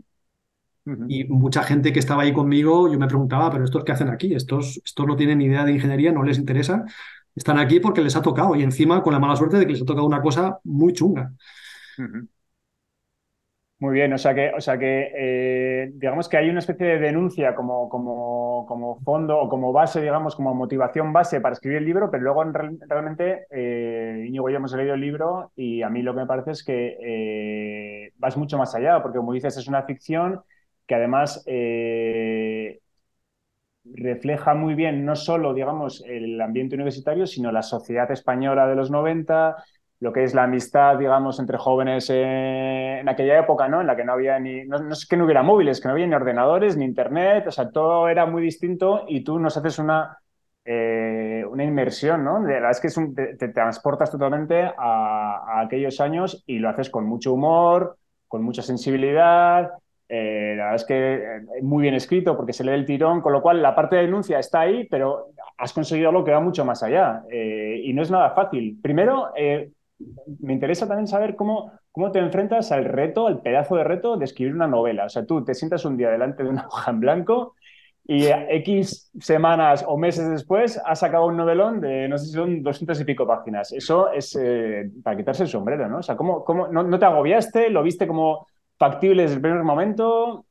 Y 1.07 1.25
mucha 1.25 1.63
gente 1.63 1.93
que 1.93 1.99
estaba 1.99 2.23
ahí 2.23 2.33
conmigo, 2.33 2.91
yo 2.91 2.99
me 2.99 3.07
preguntaba, 3.07 3.51
pero 3.51 3.65
¿estos 3.65 3.85
qué 3.85 3.93
hacen 3.93 4.09
aquí? 4.09 4.35
Estos, 4.35 4.81
estos 4.85 5.07
no 5.07 5.17
tienen 5.17 5.39
ni 5.39 5.47
idea 5.47 5.65
de 5.65 5.73
ingeniería, 5.73 6.13
no 6.13 6.23
les 6.23 6.39
interesa. 6.39 6.85
Están 7.35 7.59
aquí 7.59 7.81
porque 7.81 8.03
les 8.03 8.17
ha 8.17 8.23
tocado 8.23 8.55
y 8.57 8.63
encima 8.63 9.03
con 9.03 9.13
la 9.13 9.19
mala 9.21 9.37
suerte 9.37 9.59
de 9.59 9.67
que 9.67 9.73
les 9.73 9.83
ha 9.83 9.87
tocado 9.87 10.07
una 10.07 10.23
cosa 10.23 10.59
muy 10.65 10.93
chunga. 10.93 11.33
Muy 13.81 13.95
bien, 13.95 14.13
o 14.13 14.19
sea 14.19 14.35
que, 14.35 14.51
o 14.55 14.61
sea 14.61 14.77
que 14.79 15.11
eh, 15.17 15.91
digamos 15.95 16.29
que 16.29 16.37
hay 16.37 16.51
una 16.51 16.59
especie 16.59 16.87
de 16.87 16.99
denuncia 16.99 17.55
como, 17.55 17.89
como, 17.89 18.67
como 18.69 19.01
fondo 19.01 19.39
o 19.39 19.49
como 19.49 19.73
base, 19.73 20.03
digamos, 20.03 20.37
como 20.37 20.55
motivación 20.55 21.15
base 21.15 21.41
para 21.41 21.55
escribir 21.55 21.79
el 21.79 21.87
libro, 21.87 22.11
pero 22.11 22.23
luego 22.25 22.45
real- 22.45 22.79
realmente 22.87 23.47
eh, 23.51 24.23
Íñigo 24.29 24.51
y 24.51 24.55
hemos 24.55 24.75
leído 24.75 24.93
el 24.95 25.01
libro 25.01 25.51
y 25.57 25.81
a 25.81 25.89
mí 25.89 26.03
lo 26.03 26.13
que 26.13 26.21
me 26.21 26.27
parece 26.27 26.51
es 26.51 26.63
que 26.63 26.99
eh, 28.07 28.13
vas 28.19 28.37
mucho 28.37 28.59
más 28.59 28.75
allá, 28.75 29.03
porque 29.03 29.17
como 29.17 29.33
dices, 29.33 29.57
es 29.57 29.67
una 29.67 29.83
ficción 29.85 30.43
que 30.87 30.95
además 30.97 31.43
eh, 31.47 32.81
refleja 33.85 34.55
muy 34.55 34.75
bien 34.75 35.05
no 35.05 35.17
solo, 35.17 35.55
digamos, 35.55 36.03
el 36.07 36.41
ambiente 36.41 36.75
universitario, 36.77 37.27
sino 37.27 37.51
la 37.53 37.63
sociedad 37.63 38.11
española 38.11 38.67
de 38.69 38.77
los 38.77 38.91
90, 38.91 39.57
lo 40.01 40.13
que 40.13 40.25
es 40.25 40.35
la 40.35 40.45
amistad, 40.45 40.99
digamos, 40.99 41.39
entre 41.41 41.59
jóvenes 41.59 42.09
en 42.11 43.09
aquella 43.09 43.39
época, 43.39 43.69
¿no? 43.69 43.81
En 43.83 43.87
la 43.87 43.97
que 43.97 44.05
no 44.05 44.13
había 44.15 44.39
ni, 44.39 44.65
no, 44.65 44.79
no 44.79 44.93
es 44.95 45.07
que 45.07 45.17
no 45.17 45.25
hubiera 45.25 45.43
móviles, 45.43 45.81
que 45.81 45.89
no 45.89 45.93
había 45.93 46.07
ni 46.07 46.15
ordenadores, 46.15 46.77
ni 46.77 46.85
internet, 46.87 47.47
o 47.47 47.51
sea, 47.51 47.71
todo 47.71 48.09
era 48.09 48.25
muy 48.27 48.43
distinto 48.43 49.05
y 49.09 49.23
tú 49.25 49.39
nos 49.39 49.57
haces 49.59 49.79
una, 49.79 50.19
eh, 50.65 51.45
una 51.51 51.65
inmersión, 51.65 52.25
¿no? 52.25 52.41
La 52.41 52.47
verdad 52.55 52.71
es 52.71 52.81
que 52.81 52.87
es 52.89 52.97
un- 52.97 53.15
te, 53.15 53.37
transportas 53.49 54.11
totalmente 54.11 54.63
a, 54.77 55.61
aquellos 55.63 56.01
años 56.01 56.43
y 56.47 56.59
lo 56.59 56.69
haces 56.71 56.89
con 56.91 57.05
mucho 57.07 57.33
humor, 57.35 57.97
con 58.29 58.43
mucha 58.43 58.63
sensibilidad, 58.63 59.71
eh, 60.09 60.55
la 60.57 60.65
verdad 60.65 60.75
es 60.77 60.85
que 60.85 61.15
eh, 61.15 61.63
muy 61.63 61.83
bien 61.83 61.95
escrito 61.95 62.37
porque 62.37 62.53
se 62.53 62.65
lee 62.65 62.73
el 62.73 62.87
tirón, 62.87 63.21
con 63.21 63.33
lo 63.33 63.43
cual 63.43 63.61
la 63.63 63.75
parte 63.75 63.97
de 63.97 64.03
denuncia 64.03 64.39
está 64.39 64.61
ahí, 64.61 64.87
pero 64.89 65.29
has 65.59 65.73
conseguido 65.73 66.09
algo 66.09 66.25
que 66.25 66.33
va 66.33 66.41
mucho 66.41 66.65
más 66.65 66.83
allá 66.83 67.23
y 67.31 67.93
no 67.93 68.03
es 68.03 68.11
nada 68.11 68.31
fácil. 68.31 68.79
Primero, 68.83 69.29
me 70.41 70.53
interesa 70.53 70.87
también 70.87 71.07
saber 71.07 71.37
cómo, 71.37 71.73
cómo 71.93 72.13
te 72.13 72.19
enfrentas 72.19 72.73
al 72.73 72.85
reto, 72.85 73.27
al 73.27 73.43
pedazo 73.43 73.77
de 73.77 73.85
reto 73.85 74.17
de 74.17 74.25
escribir 74.25 74.55
una 74.55 74.67
novela. 74.67 75.05
O 75.07 75.09
sea, 75.09 75.27
tú 75.27 75.45
te 75.45 75.55
sientas 75.55 75.85
un 75.85 75.97
día 75.97 76.11
delante 76.11 76.43
de 76.43 76.49
una 76.49 76.67
hoja 76.69 76.91
en 76.91 77.01
blanco 77.01 77.55
y 78.05 78.27
X 78.27 79.11
semanas 79.21 79.85
o 79.87 79.97
meses 79.97 80.29
después 80.29 80.81
has 80.85 80.99
sacado 80.99 81.27
un 81.27 81.37
novelón 81.37 81.81
de, 81.81 82.09
no 82.09 82.19
sé 82.19 82.27
si 82.27 82.33
son 82.33 82.63
200 82.63 83.01
y 83.01 83.05
pico 83.05 83.27
páginas. 83.27 83.73
Eso 83.73 84.11
es 84.11 84.39
para 85.03 85.17
quitarse 85.17 85.45
el 85.45 85.49
sombrero, 85.49 85.89
¿no? 85.89 85.99
O 85.99 86.03
sea, 86.03 86.17
¿cómo, 86.17 86.45
cómo 86.45 86.67
no, 86.69 86.83
no, 86.83 86.99
te 86.99 87.05
agobiaste? 87.05 87.71
¿Lo 87.71 87.83
viste 87.83 88.07
como 88.09 88.47
factible 88.79 89.23
desde 89.23 89.37
el 89.37 89.43
primer 89.43 89.63
momento? 89.63 90.47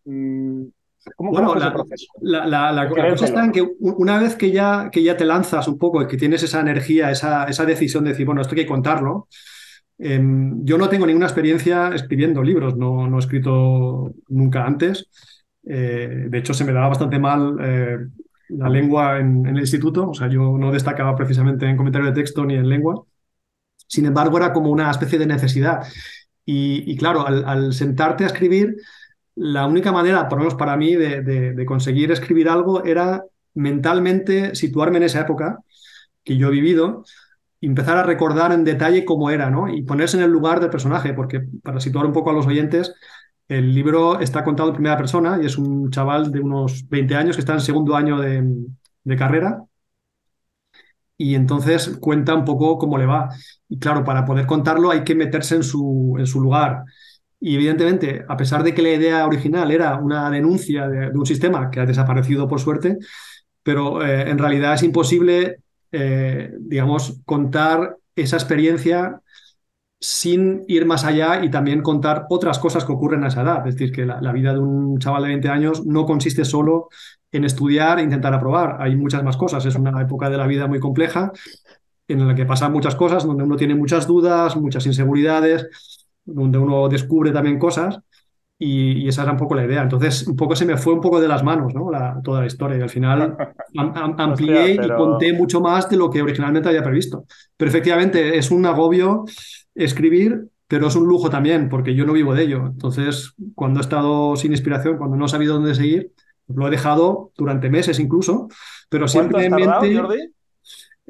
¿Cómo, 1.15 1.32
bueno, 1.32 1.56
la, 1.56 1.74
proceso? 1.74 2.08
La, 2.22 2.72
la, 2.72 2.89
cosa 2.89 3.25
está 3.25 3.46
en 3.46 3.51
que 3.51 3.65
una 3.79 4.20
vez 4.20 4.36
que 4.36 4.51
ya, 4.51 4.89
que 4.91 5.01
ya 5.01 5.15
te 5.15 5.25
lanzas 5.25 5.68
un 5.68 5.77
poco, 5.77 6.06
que 6.08 6.18
tienes 6.18 6.44
esa 6.44 6.60
energía, 6.60 7.10
esa, 7.10 7.46
esa 7.46 7.65
decisión 7.65 8.03
de 8.03 8.12
decir, 8.12 8.25
bueno, 8.25 8.41
esto 8.41 8.56
hay 8.56 8.62
que 8.62 8.68
contarlo. 8.68 9.27
Em, 9.98 10.63
yo 10.63 10.77
no 10.77 10.89
tengo 10.89 11.06
ninguna 11.06 11.25
experiencia 11.25 11.89
escribiendo 11.94 12.44
libros, 12.44 12.75
no, 12.77 13.08
no 13.08 13.18
he 13.18 13.20
escrito 13.20 14.13
nunca 14.27 14.65
antes. 14.65 15.10
Eh, 15.65 16.27
de 16.29 16.38
hecho, 16.38 16.53
se 16.53 16.65
me 16.65 16.74
daba 16.74 16.89
bastante 16.89 17.20
mal 17.20 17.58
eh, 17.62 17.98
la 18.50 18.70
lengua 18.70 19.20
en, 19.20 19.46
en, 19.46 19.56
el 19.56 19.62
instituto, 19.62 20.10
o 20.10 20.13
sea, 20.13 20.27
yo 20.27 20.58
no 20.58 20.72
destacaba 20.72 21.15
precisamente 21.15 21.65
en 21.65 21.77
comentario 21.77 22.08
de 22.08 22.13
texto 22.13 22.46
ni 22.46 22.56
en 22.56 22.70
lengua. 22.70 23.03
Sin 23.88 24.06
embargo, 24.06 24.38
era 24.38 24.53
como 24.53 24.70
una 24.70 24.91
especie 24.91 25.20
de 25.20 25.25
necesidad. 25.25 25.82
Y, 26.51 26.98
claro, 26.98 27.27
al, 27.27 27.74
sentarte 27.74 28.24
a 28.24 28.27
escribir, 28.27 28.75
la 29.39 29.65
única 29.65 29.93
manera, 29.93 30.27
por 30.27 30.38
lo 30.38 30.43
menos 30.43 30.55
para 30.55 30.75
mí, 30.75 30.96
de, 30.96 31.65
conseguir 31.65 32.12
escribir 32.12 32.50
algo 32.50 32.84
era 32.84 33.24
mentalmente 33.53 34.53
situarme 34.53 34.98
en 34.98 35.03
esa 35.03 35.22
época 35.22 35.60
que 36.24 36.38
yo 36.38 36.50
he 36.50 36.51
vivido 36.51 37.05
empezar 37.62 37.98
a 37.98 38.03
recordar 38.03 38.51
en 38.51 38.65
detalle 38.65 39.05
cómo 39.05 39.29
era, 39.29 39.50
¿no? 39.50 39.69
Y 39.69 39.84
ponerse 39.84 40.17
en 40.17 40.24
el 40.24 40.31
lugar 40.31 40.60
del 40.60 40.69
personaje, 40.69 41.13
porque 41.13 41.41
para 41.63 41.79
situar 41.79 42.05
un 42.05 42.13
poco 42.13 42.31
a 42.31 42.34
los 42.34 42.48
oyentes, 42.48 42.93
el 43.48 43.74
libro 43.74 44.19
está 44.19 44.43
contado 44.43 44.69
en 44.69 44.75
primera 44.75 44.98
persona 44.98 45.39
y 45.41 45.46
es 45.46 45.58
un 45.58 45.89
chaval 45.89 46.31
de 46.31 46.41
unos 46.41 46.88
20 46.89 47.15
años 47.15 47.36
que 47.38 47.41
está 47.41 47.53
en 47.53 47.62
segundo 47.62 47.96
año 47.96 48.19
de 48.19 49.17
carrera 49.17 49.63
y 51.17 51.36
entonces 51.36 51.98
cuenta 52.00 52.36
un 52.36 52.46
poco 52.46 52.77
cómo 52.77 52.98
le 52.98 53.05
va. 53.05 53.29
Y 53.69 53.79
claro, 53.79 54.03
para 54.03 54.25
poder 54.25 54.46
contarlo 54.46 54.91
hay 54.91 55.03
que 55.03 55.15
meterse 55.15 55.55
en 55.55 55.63
su 55.63 56.17
lugar. 56.41 56.84
Y 57.39 57.55
evidentemente, 57.55 58.25
a 58.27 58.36
pesar 58.36 58.63
de 58.63 58.74
que 58.74 58.81
la 58.81 58.91
idea 58.91 59.25
original 59.25 59.72
era 59.72 59.96
una 59.98 60.29
denuncia 60.29 60.88
de, 60.88 61.10
un 61.10 61.25
sistema 61.25 61.72
que 61.72 61.79
ha 61.79 61.86
desaparecido 61.86 62.48
por 62.48 62.60
suerte, 62.60 62.98
pero 63.63 64.05
eh, 64.05 64.29
en 64.29 64.38
realidad 64.38 64.74
es 64.74 64.84
imposible, 64.84 65.62
eh, 65.91 66.51
digamos, 66.60 67.22
contar 67.25 67.98
esa 68.15 68.36
experiencia 68.36 69.22
sin 70.01 70.63
ir 70.67 70.86
más 70.86 71.03
allá 71.03 71.43
y 71.43 71.51
también 71.51 71.81
contar 71.81 72.25
otras 72.29 72.60
cosas 72.60 72.86
que 72.86 72.91
ocurren 72.91 73.24
a 73.24 73.27
esa 73.27 73.41
edad. 73.41 73.67
Es 73.67 73.75
decir, 73.75 73.93
que 73.93 74.05
la, 74.05 74.22
la 74.22 74.31
vida 74.31 74.53
de 74.53 74.60
un 74.60 74.98
chaval 75.00 75.24
de 75.24 75.29
20 75.29 75.50
años 75.50 75.86
no 75.86 76.05
consiste 76.05 76.46
solo 76.46 76.89
en 77.31 77.43
estudiar 77.43 78.00
e 78.00 78.03
intentar 78.03 78.34
aprobar. 78.34 78.77
Hay 78.81 78.96
muchas 78.96 79.24
más 79.24 79.38
cosas. 79.38 79.65
Es 79.65 79.75
una 79.75 80.01
época 80.01 80.29
de 80.29 80.38
la 80.38 80.48
vida 80.48 80.67
muy 80.67 80.79
compleja 80.79 81.31
en 82.08 82.27
la 82.27 82.36
que 82.36 82.46
pasan 82.46 82.72
muchas 82.72 82.96
cosas, 82.96 83.25
donde 83.25 83.43
uno 83.43 83.55
tiene 83.55 83.75
muchas 83.75 84.08
dudas, 84.08 84.55
muchas 84.55 84.86
inseguridades, 84.86 85.67
donde 86.33 86.57
uno 86.57 86.88
descubre 86.89 87.31
también 87.31 87.59
cosas. 87.59 88.00
Y, 88.62 89.07
esa 89.07 89.24
era 89.24 89.31
un 89.31 89.38
poco 89.38 89.55
la 89.55 89.65
idea. 89.65 89.81
Entonces, 89.81 90.27
un 90.27 90.36
poco 90.36 90.55
se 90.55 90.65
me 90.65 90.77
fue 90.77 90.93
un 90.93 91.00
poco 91.00 91.21
de 91.21 91.29
las 91.29 91.43
manos 91.43 91.74
¿no? 91.74 91.89
toda 92.24 92.41
la 92.41 92.45
historia. 92.45 92.77
Y 92.77 92.81
al 92.81 92.89
final 92.89 93.38
amplié 94.17 94.74
y 94.74 94.88
conté 94.89 95.31
mucho 95.33 95.62
más 95.62 95.89
de 95.89 95.95
lo 95.95 96.09
que 96.09 96.21
originalmente 96.21 96.67
había 96.67 96.83
previsto. 96.83 97.25
Pero 97.55 97.69
efectivamente, 97.69 98.38
es 98.38 98.51
un 98.51 98.65
agobio 98.65 99.24
escribir, 99.75 100.50
pero 100.67 100.88
es 100.88 100.95
un 100.95 101.07
lujo 101.07 101.29
también, 101.29 101.69
porque 101.69 101.95
yo 101.95 102.05
no 102.05 102.13
vivo 102.13 102.36
de 102.36 102.43
ello. 102.43 102.65
Entonces, 102.67 103.33
cuando 103.55 103.79
he 103.79 103.81
estado 103.81 104.36
sin 104.36 104.51
inspiración, 104.51 104.98
cuando 104.98 105.15
no 105.15 105.25
he 105.25 105.29
sabido 105.29 105.55
dónde 105.55 105.74
seguir, 105.74 106.12
lo 106.48 106.67
he 106.67 106.71
dejado 106.71 107.31
durante 107.38 107.69
meses 107.69 108.00
incluso, 108.00 108.50
pero 108.89 109.07
simplemente... 109.07 109.95
Jordi? 109.95 110.33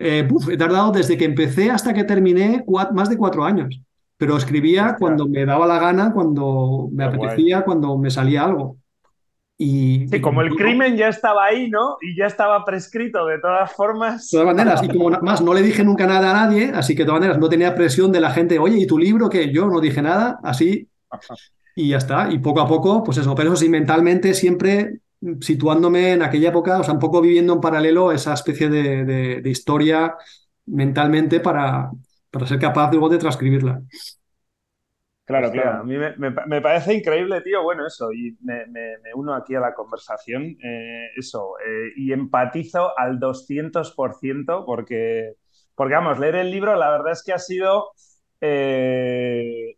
Eh, 0.01 0.25
he 0.49 0.57
tardado 0.57 0.93
desde 0.93 1.17
que 1.17 1.25
empecé 1.25 1.69
hasta 1.69 1.93
que 1.93 2.05
terminé 2.05 2.63
más 2.93 3.09
de 3.09 3.17
cuatro 3.17 3.43
años. 3.43 3.81
Pero 4.19 4.35
escribía 4.35 4.97
cuando 4.99 5.27
me 5.27 5.45
daba 5.45 5.65
la 5.65 5.79
gana, 5.79 6.11
cuando 6.13 6.89
me 6.91 7.05
apetecía, 7.05 7.61
cuando 7.61 7.97
me 7.97 8.11
salía 8.11 8.43
algo. 8.43 8.77
Y, 9.57 10.07
sí, 10.09 10.21
como 10.21 10.41
el 10.41 10.55
crimen 10.55 10.95
ya 10.97 11.07
estaba 11.07 11.45
ahí, 11.45 11.69
¿no? 11.69 11.97
Y 12.01 12.17
ya 12.17 12.27
estaba 12.27 12.63
prescrito 12.65 13.25
de 13.25 13.39
todas 13.39 13.73
formas. 13.73 14.29
De 14.29 14.37
todas 14.37 14.55
maneras, 14.55 14.83
y 14.83 14.89
como 14.89 15.09
más 15.21 15.41
no 15.41 15.53
le 15.53 15.61
dije 15.61 15.83
nunca 15.83 16.05
nada 16.05 16.31
a 16.31 16.45
nadie, 16.45 16.71
así 16.73 16.95
que 16.95 17.03
de 17.03 17.07
todas 17.07 17.21
maneras 17.21 17.39
no 17.39 17.49
tenía 17.49 17.75
presión 17.75 18.11
de 18.11 18.19
la 18.19 18.31
gente, 18.31 18.59
oye, 18.59 18.77
¿y 18.77 18.85
tu 18.85 18.97
libro? 18.97 19.29
Que 19.29 19.51
yo 19.53 19.67
no 19.67 19.79
dije 19.79 20.01
nada, 20.01 20.39
así, 20.43 20.89
y 21.75 21.89
ya 21.89 21.97
está. 21.97 22.31
Y 22.31 22.39
poco 22.39 22.59
a 22.59 22.67
poco, 22.67 23.03
pues 23.03 23.17
eso, 23.19 23.33
pero 23.35 23.53
eso 23.53 23.61
sí, 23.61 23.69
mentalmente 23.69 24.33
siempre 24.33 24.99
situándome 25.41 26.13
en 26.13 26.21
aquella 26.21 26.49
época, 26.49 26.79
o 26.79 26.83
sea, 26.83 26.93
un 26.93 26.99
poco 26.99 27.21
viviendo 27.21 27.53
en 27.53 27.61
paralelo 27.61 28.11
esa 28.11 28.33
especie 28.33 28.69
de, 28.69 29.41
historia 29.45 30.15
mentalmente 30.65 31.39
para, 31.39 31.91
para 32.31 32.45
ser 32.45 32.59
capaz 32.59 32.91
luego 32.91 33.09
de 33.09 33.17
transcribirla. 33.17 33.81
Claro, 35.25 35.51
claro. 35.51 35.81
A 35.81 35.83
mí 35.83 35.95
me, 35.95 36.61
parece 36.61 36.93
increíble, 36.95 37.41
tío. 37.41 37.61
Bueno, 37.61 37.85
eso, 37.85 38.11
y 38.11 38.35
me, 38.41 38.65
uno 39.13 39.35
aquí 39.35 39.53
a 39.53 39.59
la 39.59 39.75
conversación, 39.75 40.57
eh, 40.63 41.09
eso, 41.15 41.53
eh, 41.59 41.91
y 41.97 42.11
empatizo 42.11 42.97
al 42.97 43.19
200% 43.19 44.65
porque, 44.65 45.35
porque, 45.75 45.93
vamos, 45.93 46.17
leer 46.17 46.35
el 46.35 46.49
libro, 46.49 46.75
la 46.75 46.89
verdad 46.89 47.11
es 47.11 47.21
que 47.21 47.33
ha 47.33 47.37
sido, 47.37 47.91
eh, 48.41 49.77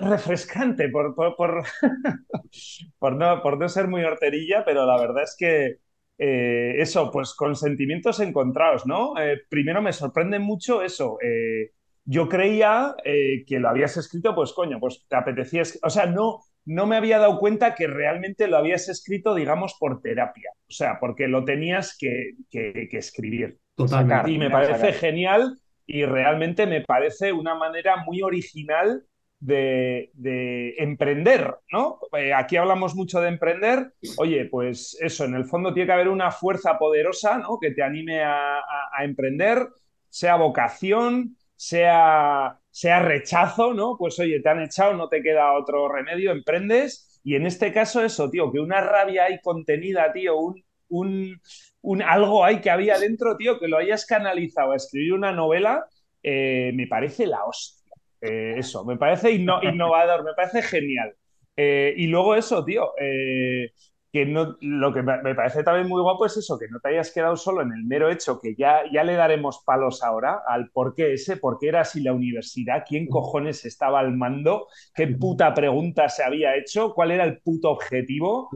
refrescante 0.00 0.88
por, 0.88 1.14
por, 1.14 1.36
por, 2.98 3.16
no, 3.16 3.42
por 3.42 3.58
no 3.58 3.68
ser 3.68 3.88
muy 3.88 4.02
horterilla, 4.02 4.64
pero 4.64 4.86
la 4.86 4.98
verdad 5.00 5.22
es 5.22 5.36
que 5.38 5.78
eh, 6.22 6.74
eso, 6.76 7.10
pues 7.10 7.32
con 7.32 7.56
sentimientos 7.56 8.20
encontrados, 8.20 8.84
¿no? 8.84 9.18
Eh, 9.18 9.40
primero 9.48 9.80
me 9.80 9.94
sorprende 9.94 10.38
mucho 10.38 10.82
eso. 10.82 11.16
Eh, 11.22 11.70
yo 12.04 12.28
creía 12.28 12.94
que 13.02 13.58
lo 13.58 13.68
habías 13.68 13.96
escrito, 13.96 14.34
pues 14.34 14.52
coño, 14.52 14.78
pues 14.80 15.06
te 15.08 15.16
apetecía, 15.16 15.62
o 15.82 15.88
sea, 15.88 16.06
no, 16.06 16.40
no 16.66 16.86
me 16.86 16.96
había 16.96 17.18
dado 17.18 17.38
cuenta 17.38 17.74
que 17.74 17.86
realmente 17.86 18.48
lo 18.48 18.58
habías 18.58 18.88
escrito, 18.88 19.34
digamos, 19.34 19.76
por 19.78 20.02
terapia, 20.02 20.50
o 20.68 20.72
sea, 20.72 20.98
porque 21.00 21.26
lo 21.28 21.44
tenías 21.44 21.96
que, 21.96 22.32
que, 22.50 22.88
escribir. 22.92 23.58
Totalmente. 23.74 24.32
Y 24.32 24.38
me 24.38 24.50
parece 24.50 24.92
genial 24.92 25.58
y 25.86 26.04
realmente 26.04 26.66
me 26.66 26.82
parece 26.82 27.32
una 27.32 27.54
manera 27.54 28.04
muy 28.04 28.22
original 28.22 29.04
de, 29.40 30.74
emprender, 30.78 31.54
¿no? 31.72 31.98
Eh, 32.16 32.32
aquí 32.32 32.56
hablamos 32.56 32.94
mucho 32.94 33.20
de 33.20 33.28
emprender. 33.28 33.94
Oye, 34.18 34.44
pues 34.44 34.96
eso, 35.00 35.24
en 35.24 35.34
el 35.34 35.46
fondo 35.46 35.72
tiene 35.72 35.86
que 35.86 35.92
haber 35.92 36.08
una 36.08 36.30
fuerza 36.30 36.78
poderosa, 36.78 37.38
¿no? 37.38 37.58
Que 37.60 37.70
te 37.70 37.82
anime 37.82 38.22
a, 38.22 38.62
emprender, 39.02 39.66
sea 40.08 40.36
vocación, 40.36 41.36
sea, 41.56 42.58
sea 42.70 43.00
rechazo, 43.00 43.72
¿no? 43.72 43.96
Pues 43.98 44.18
oye, 44.18 44.40
te 44.40 44.48
han 44.48 44.62
echado, 44.62 44.94
no 44.94 45.08
te 45.08 45.22
queda 45.22 45.52
otro 45.52 45.88
remedio, 45.88 46.32
emprendes. 46.32 47.20
Y 47.24 47.34
en 47.34 47.46
este 47.46 47.72
caso 47.72 48.02
eso, 48.04 48.30
tío, 48.30 48.52
que 48.52 48.60
una 48.60 48.80
rabia 48.80 49.24
hay 49.24 49.40
contenida, 49.40 50.12
tío, 50.12 50.36
un, 50.38 50.62
un, 50.88 51.40
un 51.82 52.02
algo 52.02 52.44
hay 52.44 52.60
que 52.60 52.70
había 52.70 52.98
dentro, 52.98 53.36
tío, 53.36 53.58
que 53.58 53.68
lo 53.68 53.78
hayas 53.78 54.06
canalizado 54.06 54.72
a 54.72 54.76
escribir 54.76 55.14
una 55.14 55.32
novela, 55.32 55.86
eh, 56.22 56.72
me 56.74 56.86
parece 56.86 57.26
la 57.26 57.44
hostia. 57.44 57.79
Eh, 58.20 58.54
eso, 58.58 58.84
me 58.84 58.96
parece 58.96 59.30
innovador, 59.32 60.24
me 60.24 60.34
parece 60.34 60.62
genial. 60.62 61.14
Eh, 61.56 61.94
y 61.96 62.06
luego 62.06 62.34
eso, 62.34 62.64
tío, 62.64 62.92
eh, 63.00 63.72
que 64.12 64.26
no, 64.26 64.56
lo 64.60 64.92
que 64.92 65.02
me 65.02 65.34
parece 65.36 65.62
también 65.62 65.88
muy 65.88 66.02
guapo 66.02 66.26
es 66.26 66.36
eso, 66.36 66.58
que 66.58 66.66
no 66.68 66.80
te 66.80 66.88
hayas 66.88 67.12
quedado 67.12 67.36
solo 67.36 67.62
en 67.62 67.72
el 67.72 67.84
mero 67.84 68.10
hecho, 68.10 68.40
que 68.40 68.56
ya, 68.56 68.82
ya 68.92 69.04
le 69.04 69.14
daremos 69.14 69.62
palos 69.64 70.02
ahora 70.02 70.40
al 70.48 70.70
por 70.70 70.96
qué 70.96 71.12
ese, 71.12 71.36
por 71.36 71.58
qué 71.60 71.68
era 71.68 71.82
así 71.82 72.00
la 72.00 72.12
universidad, 72.12 72.84
quién 72.88 73.06
cojones 73.06 73.64
estaba 73.64 74.00
al 74.00 74.16
mando, 74.16 74.66
qué 74.94 75.06
puta 75.06 75.54
pregunta 75.54 76.08
se 76.08 76.24
había 76.24 76.56
hecho, 76.56 76.92
cuál 76.92 77.12
era 77.12 77.22
el 77.22 77.38
puto 77.38 77.70
objetivo, 77.70 78.50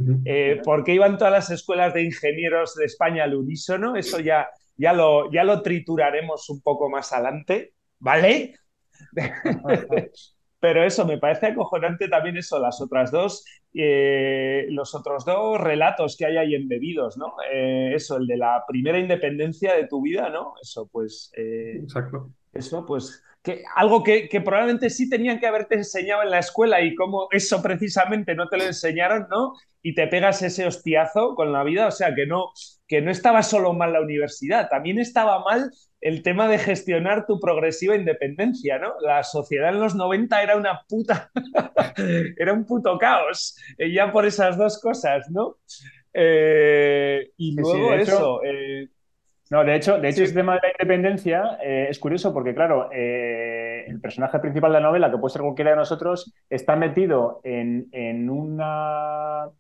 por 0.65 0.83
qué 0.83 0.95
iban 0.95 1.19
todas 1.19 1.33
las 1.33 1.51
escuelas 1.51 1.95
de 1.95 2.03
ingenieros 2.03 2.75
de 2.75 2.87
España 2.87 3.23
al 3.23 3.37
unísono, 3.37 3.95
eso 3.95 4.19
ya, 4.19 4.49
ya, 4.77 4.93
lo, 4.93 5.31
ya 5.31 5.45
lo 5.45 5.63
trituraremos 5.63 6.51
un 6.51 6.63
poco 6.63 6.91
más 6.91 7.13
adelante, 7.13 7.75
¿vale? 8.01 8.55
Pero 10.61 10.83
eso, 10.83 11.05
me 11.05 11.19
parece 11.19 11.49
acojonante 11.49 12.09
también 12.09 12.39
eso, 12.39 12.59
las 12.59 12.81
otras 12.81 13.11
dos, 13.11 13.45
eh, 13.75 14.67
los 14.71 14.95
otros 14.95 15.27
dos 15.27 15.61
relatos 15.61 16.17
que 16.17 16.25
hay 16.25 16.39
ahí 16.39 16.55
embebidos, 16.55 17.19
¿no? 17.19 17.35
Eh, 17.53 17.93
eso, 17.95 18.17
el 18.17 18.27
de 18.27 18.39
la 18.39 18.65
primera 18.67 18.99
independencia 18.99 19.75
de 19.75 19.87
tu 19.87 20.01
vida, 20.01 20.31
¿no? 20.31 20.55
Eso, 20.63 20.89
pues... 20.91 21.31
Eh, 21.37 21.81
Exacto. 21.83 22.31
eso, 22.55 22.87
pues 22.87 23.23
que, 23.43 23.63
algo 23.77 24.03
que, 24.03 24.27
que, 24.27 24.41
probablemente 24.41 24.89
sí 24.89 25.11
tenían 25.11 25.39
que 25.39 25.47
haberte 25.47 25.75
enseñado 25.75 26.23
en 26.23 26.31
la 26.31 26.39
escuela 26.39 26.81
y 26.81 26.95
cómo 26.95 27.29
eso 27.31 27.61
precisamente 27.61 28.35
no 28.35 28.49
te 28.49 28.57
lo 28.57 28.65
enseñaron, 28.65 29.27
¿no? 29.31 29.53
Y 29.83 29.95
te 29.95 30.07
pegas 30.07 30.41
ese 30.41 30.67
hostiazo 30.67 31.35
con 31.35 31.53
la 31.53 31.63
vida, 31.63 31.89
o 31.89 31.91
sea, 31.91 32.15
que 32.15 32.25
no, 32.25 32.53
que 32.87 33.01
no 33.01 33.11
estaba 33.11 33.43
solo 33.43 33.73
mal 33.73 33.93
la 33.93 34.01
universidad, 34.01 34.69
también 34.69 34.99
estaba 34.99 35.43
mal 35.43 35.71
el 36.05 36.23
tema 36.23 36.49
de 36.49 36.59
gestionar 36.59 37.25
tu 37.27 37.41
progresiva 37.41 37.97
independencia, 37.97 38.79
¿no? 38.79 38.93
La 39.01 39.23
sociedad 39.23 39.71
en 39.71 39.81
los 39.81 39.95
90 39.95 40.43
era 40.43 40.57
una 40.57 40.83
puta, 40.87 41.31
era 42.37 42.53
un 42.53 42.67
puto 42.67 42.99
caos, 42.99 43.57
eh, 43.79 43.91
ya 43.91 44.13
por 44.13 44.27
esas 44.27 44.59
dos 44.59 44.79
cosas, 44.83 45.31
¿no? 45.31 45.57
Eh, 46.13 47.31
y 47.39 47.57
luego 47.57 47.95
sí, 47.95 48.03
eso... 48.03 48.41
Eh, 48.45 48.89
no, 49.51 49.65
de 49.65 49.77
hecho, 49.77 49.99
de 49.99 50.09
hecho 50.09 50.19
sí. 50.19 50.25
ese 50.25 50.35
tema 50.35 50.55
de 50.55 50.61
la 50.63 50.69
independencia 50.71 51.59
es 51.63 51.99
curioso 51.99 52.33
porque, 52.33 52.55
claro, 52.55 52.91
el 52.91 54.01
personaje 54.01 54.39
principal 54.41 54.73
de 54.73 54.81
la 54.81 54.87
novela, 54.87 55.11
que 55.11 55.19
puede 55.19 55.33
ser 55.33 55.43
cualquiera 55.43 55.73
de 55.73 55.77
nosotros, 55.77 56.35
está 56.49 56.77
metido 56.77 57.41
en, 57.45 57.87
en, 57.93 58.31
una, 58.31 59.51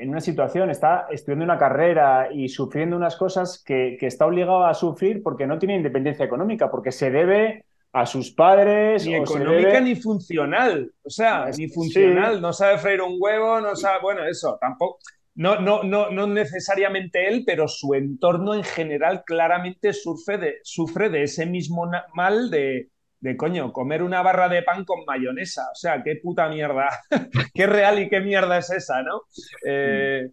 en 0.00 0.10
una 0.10 0.20
situación, 0.20 0.70
está 0.70 1.06
estudiando 1.10 1.44
una 1.44 1.58
carrera 1.58 2.28
y 2.32 2.48
sufriendo 2.48 2.96
unas 2.96 3.16
cosas 3.16 3.62
que, 3.64 3.96
que, 3.98 4.06
está 4.06 4.26
obligado 4.26 4.64
a 4.64 4.74
sufrir 4.74 5.22
porque 5.22 5.46
no 5.46 5.58
tiene 5.58 5.76
independencia 5.76 6.24
económica, 6.24 6.70
porque 6.70 6.92
se 6.92 7.10
debe 7.10 7.64
a 7.92 8.06
sus 8.06 8.32
padres. 8.32 9.06
Ni 9.06 9.14
económica 9.14 9.68
debe... 9.68 9.80
ni 9.80 9.96
funcional. 9.96 10.92
O 11.04 11.10
sea, 11.10 11.48
ni 11.56 11.68
funcional. 11.68 12.36
Sí. 12.36 12.40
No 12.40 12.52
sabe 12.52 12.78
freír 12.78 13.02
un 13.02 13.16
huevo, 13.18 13.60
no 13.60 13.76
sabe. 13.76 13.98
Bueno, 14.02 14.24
eso 14.26 14.58
tampoco 14.60 14.98
no, 15.36 15.60
no, 15.60 15.82
no, 15.82 16.10
no 16.10 16.26
necesariamente 16.26 17.28
él, 17.28 17.42
pero 17.44 17.66
su 17.66 17.94
entorno 17.94 18.54
en 18.54 18.62
general 18.62 19.24
claramente 19.24 19.92
sufre 19.92 20.38
de, 20.38 20.54
sufre 20.62 21.10
de 21.10 21.24
ese 21.24 21.44
mismo 21.44 21.90
mal 22.14 22.50
de, 22.50 22.90
de, 23.24 23.36
coño, 23.38 23.72
comer 23.72 24.02
una 24.02 24.20
barra 24.22 24.50
de 24.50 24.62
pan 24.62 24.84
con 24.84 25.04
mayonesa. 25.06 25.70
O 25.72 25.74
sea, 25.74 26.02
qué 26.02 26.16
puta 26.22 26.46
mierda. 26.48 26.88
qué 27.54 27.66
real 27.66 27.98
y 27.98 28.08
qué 28.10 28.20
mierda 28.20 28.58
es 28.58 28.70
esa, 28.70 29.02
¿no? 29.02 29.22
Eh... 29.66 30.28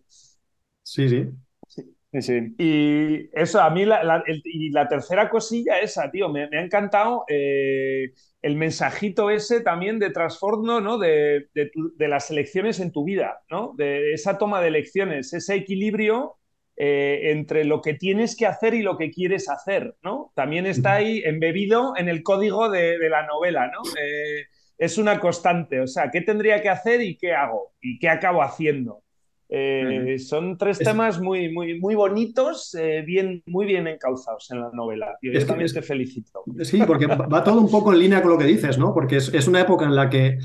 Sí, 0.83 1.07
sí. 1.07 1.29
Sí, 1.67 2.21
sí. 2.21 2.55
Y 2.57 3.29
eso, 3.31 3.61
a 3.61 3.69
mí, 3.69 3.85
la, 3.85 4.03
la, 4.03 4.21
el, 4.27 4.41
y 4.43 4.69
la 4.71 4.89
tercera 4.89 5.29
cosilla 5.29 5.79
esa, 5.79 6.11
tío, 6.11 6.27
me, 6.27 6.49
me 6.49 6.57
ha 6.57 6.61
encantado 6.61 7.23
eh, 7.29 8.11
el 8.41 8.57
mensajito 8.57 9.29
ese 9.29 9.61
también 9.61 9.97
de 9.97 10.09
trasfondo, 10.09 10.81
¿no? 10.81 10.97
De, 10.97 11.47
de, 11.53 11.67
tu, 11.67 11.95
de, 11.95 12.07
las 12.09 12.29
elecciones 12.29 12.81
en 12.81 12.91
tu 12.91 13.05
vida, 13.05 13.39
¿no? 13.49 13.73
De 13.77 14.11
esa 14.11 14.37
toma 14.37 14.61
de 14.61 14.67
elecciones, 14.67 15.31
ese 15.31 15.55
equilibrio 15.55 16.40
eh, 16.83 17.29
entre 17.29 17.63
lo 17.63 17.79
que 17.79 17.93
tienes 17.93 18.35
que 18.35 18.47
hacer 18.47 18.73
y 18.73 18.81
lo 18.81 18.97
que 18.97 19.11
quieres 19.11 19.47
hacer, 19.49 19.93
¿no? 20.01 20.31
También 20.33 20.65
está 20.65 20.93
ahí 20.93 21.21
embebido 21.23 21.93
en 21.95 22.09
el 22.09 22.23
código 22.23 22.71
de, 22.71 22.97
de 22.97 23.07
la 23.07 23.27
novela, 23.27 23.67
¿no? 23.67 23.81
Eh, 24.01 24.47
es 24.79 24.97
una 24.97 25.19
constante, 25.19 25.79
o 25.79 25.85
sea, 25.85 26.09
¿qué 26.09 26.21
tendría 26.21 26.59
que 26.59 26.69
hacer 26.69 27.03
y 27.03 27.17
qué 27.17 27.33
hago? 27.33 27.73
¿Y 27.79 27.99
qué 27.99 28.09
acabo 28.09 28.41
haciendo? 28.41 29.03
Eh, 29.47 30.17
son 30.17 30.57
tres 30.57 30.81
es... 30.81 30.87
temas 30.87 31.21
muy, 31.21 31.51
muy, 31.51 31.79
muy 31.79 31.93
bonitos, 31.93 32.73
eh, 32.73 33.03
bien, 33.05 33.43
muy 33.45 33.67
bien 33.67 33.85
encauzados 33.85 34.49
en 34.49 34.61
la 34.61 34.71
novela. 34.73 35.19
Yo, 35.21 35.33
yo 35.33 35.45
también 35.45 35.67
es... 35.67 35.73
te 35.75 35.83
felicito. 35.83 36.43
Sí, 36.63 36.81
porque 36.87 37.05
va 37.05 37.43
todo 37.43 37.61
un 37.61 37.69
poco 37.69 37.93
en 37.93 37.99
línea 37.99 38.23
con 38.23 38.31
lo 38.31 38.39
que 38.39 38.45
dices, 38.45 38.79
¿no? 38.79 38.91
Porque 38.91 39.17
es, 39.17 39.31
es 39.31 39.47
una 39.47 39.61
época 39.61 39.85
en 39.85 39.95
la 39.95 40.09
que 40.09 40.39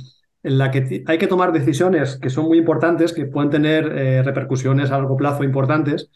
en 0.47 0.59
la 0.59 0.71
que 0.71 1.03
hay 1.07 1.19
que 1.19 1.27
tomar 1.27 1.53
decisiones 1.53 2.19
que 2.23 2.31
son 2.31 2.47
muy 2.47 2.59
importantes, 2.59 3.13
que 3.13 3.27
pueden 3.27 3.51
tener 3.51 3.87
eh, 3.87 4.23
repercusiones 4.23 4.91
a 4.91 4.99
largo 4.99 5.17
plazo 5.17 5.43
importantes, 5.43 6.09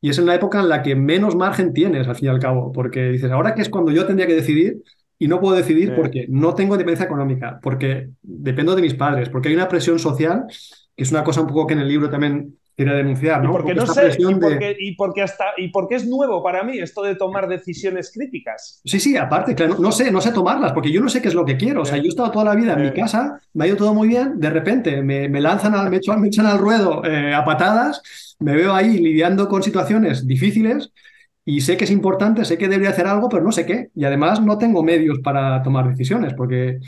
y 0.00 0.08
es 0.10 0.18
en 0.18 0.26
la 0.26 0.34
época 0.34 0.60
en 0.60 0.68
la 0.68 0.82
que 0.82 0.94
menos 0.94 1.36
margen 1.36 1.72
tienes, 1.72 2.08
al 2.08 2.16
fin 2.16 2.26
y 2.26 2.28
al 2.28 2.38
cabo, 2.38 2.72
porque 2.72 3.10
dices, 3.10 3.30
ahora 3.30 3.54
que 3.54 3.62
es 3.62 3.68
cuando 3.68 3.92
yo 3.92 4.06
tendría 4.06 4.26
que 4.26 4.34
decidir, 4.34 4.78
y 5.18 5.28
no 5.28 5.40
puedo 5.40 5.56
decidir 5.56 5.90
sí. 5.90 5.94
porque 5.94 6.26
no 6.28 6.54
tengo 6.54 6.74
independencia 6.74 7.06
económica, 7.06 7.58
porque 7.62 8.08
dependo 8.22 8.74
de 8.74 8.82
mis 8.82 8.94
padres, 8.94 9.28
porque 9.28 9.48
hay 9.48 9.54
una 9.54 9.68
presión 9.68 9.98
social 9.98 10.44
que 10.96 11.02
es 11.02 11.10
una 11.10 11.24
cosa 11.24 11.42
un 11.42 11.46
poco 11.46 11.66
que 11.66 11.74
en 11.74 11.80
el 11.80 11.88
libro 11.88 12.08
también 12.08 12.56
quería 12.76 12.92
denunciar, 12.92 13.42
¿no? 13.42 13.50
Y 13.50 13.52
porque, 13.52 13.74
no 13.74 13.86
sé, 13.86 14.10
y 14.18 14.34
porque, 14.34 14.58
de... 14.58 14.76
y, 14.78 14.94
porque 14.96 15.22
hasta, 15.22 15.46
y 15.56 15.68
porque 15.68 15.94
es 15.94 16.06
nuevo 16.06 16.42
para 16.42 16.62
mí 16.62 16.78
esto 16.78 17.02
de 17.02 17.14
tomar 17.14 17.48
decisiones 17.48 18.12
críticas. 18.12 18.82
Sí, 18.84 19.00
sí, 19.00 19.16
aparte, 19.16 19.54
claro, 19.54 19.76
no 19.78 19.90
sé, 19.90 20.10
no 20.10 20.20
sé 20.20 20.30
tomarlas, 20.32 20.72
porque 20.72 20.92
yo 20.92 21.00
no 21.00 21.08
sé 21.08 21.22
qué 21.22 21.28
es 21.28 21.34
lo 21.34 21.46
que 21.46 21.56
quiero. 21.56 21.82
O 21.82 21.84
sea, 21.86 21.96
yo 21.96 22.04
he 22.04 22.08
estado 22.08 22.30
toda 22.30 22.44
la 22.44 22.54
vida 22.54 22.74
en 22.74 22.82
mi 22.82 22.92
casa, 22.92 23.40
me 23.54 23.64
ha 23.64 23.68
ido 23.68 23.76
todo 23.76 23.94
muy 23.94 24.08
bien, 24.08 24.38
de 24.38 24.50
repente 24.50 25.02
me, 25.02 25.28
me 25.28 25.40
lanzan, 25.40 25.74
al, 25.74 25.88
me, 25.88 25.96
echan, 25.96 26.20
me 26.20 26.28
echan 26.28 26.46
al 26.46 26.58
ruedo 26.58 27.02
eh, 27.04 27.32
a 27.34 27.44
patadas, 27.44 28.02
me 28.40 28.54
veo 28.54 28.74
ahí 28.74 28.98
lidiando 28.98 29.48
con 29.48 29.62
situaciones 29.62 30.26
difíciles 30.26 30.92
y 31.46 31.62
sé 31.62 31.78
que 31.78 31.84
es 31.84 31.90
importante, 31.90 32.44
sé 32.44 32.58
que 32.58 32.68
debería 32.68 32.90
hacer 32.90 33.06
algo, 33.06 33.28
pero 33.28 33.42
no 33.42 33.52
sé 33.52 33.64
qué. 33.64 33.88
Y 33.94 34.04
además 34.04 34.42
no 34.42 34.58
tengo 34.58 34.82
medios 34.82 35.20
para 35.20 35.62
tomar 35.62 35.88
decisiones, 35.88 36.34
porque 36.34 36.80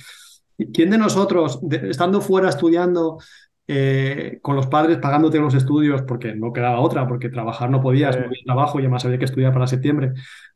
¿quién 0.74 0.90
de 0.90 0.98
nosotros, 0.98 1.60
de, 1.62 1.90
estando 1.90 2.20
fuera 2.20 2.48
estudiando, 2.48 3.18
eh, 3.70 4.38
con 4.40 4.56
los 4.56 4.66
padres 4.66 4.96
pagándote 4.96 5.38
los 5.38 5.52
estudios 5.52 6.00
porque 6.00 6.34
no 6.34 6.54
quedaba 6.54 6.80
otra, 6.80 7.06
porque 7.06 7.28
trabajar 7.28 7.68
no 7.68 7.82
podías, 7.82 8.16
eh. 8.16 8.20
no 8.20 8.26
había 8.26 8.44
trabajo 8.46 8.78
y 8.78 8.82
además 8.82 9.04
había 9.04 9.18
que 9.18 9.26
estudiar 9.26 9.52
para 9.52 9.66
septiembre. 9.66 10.14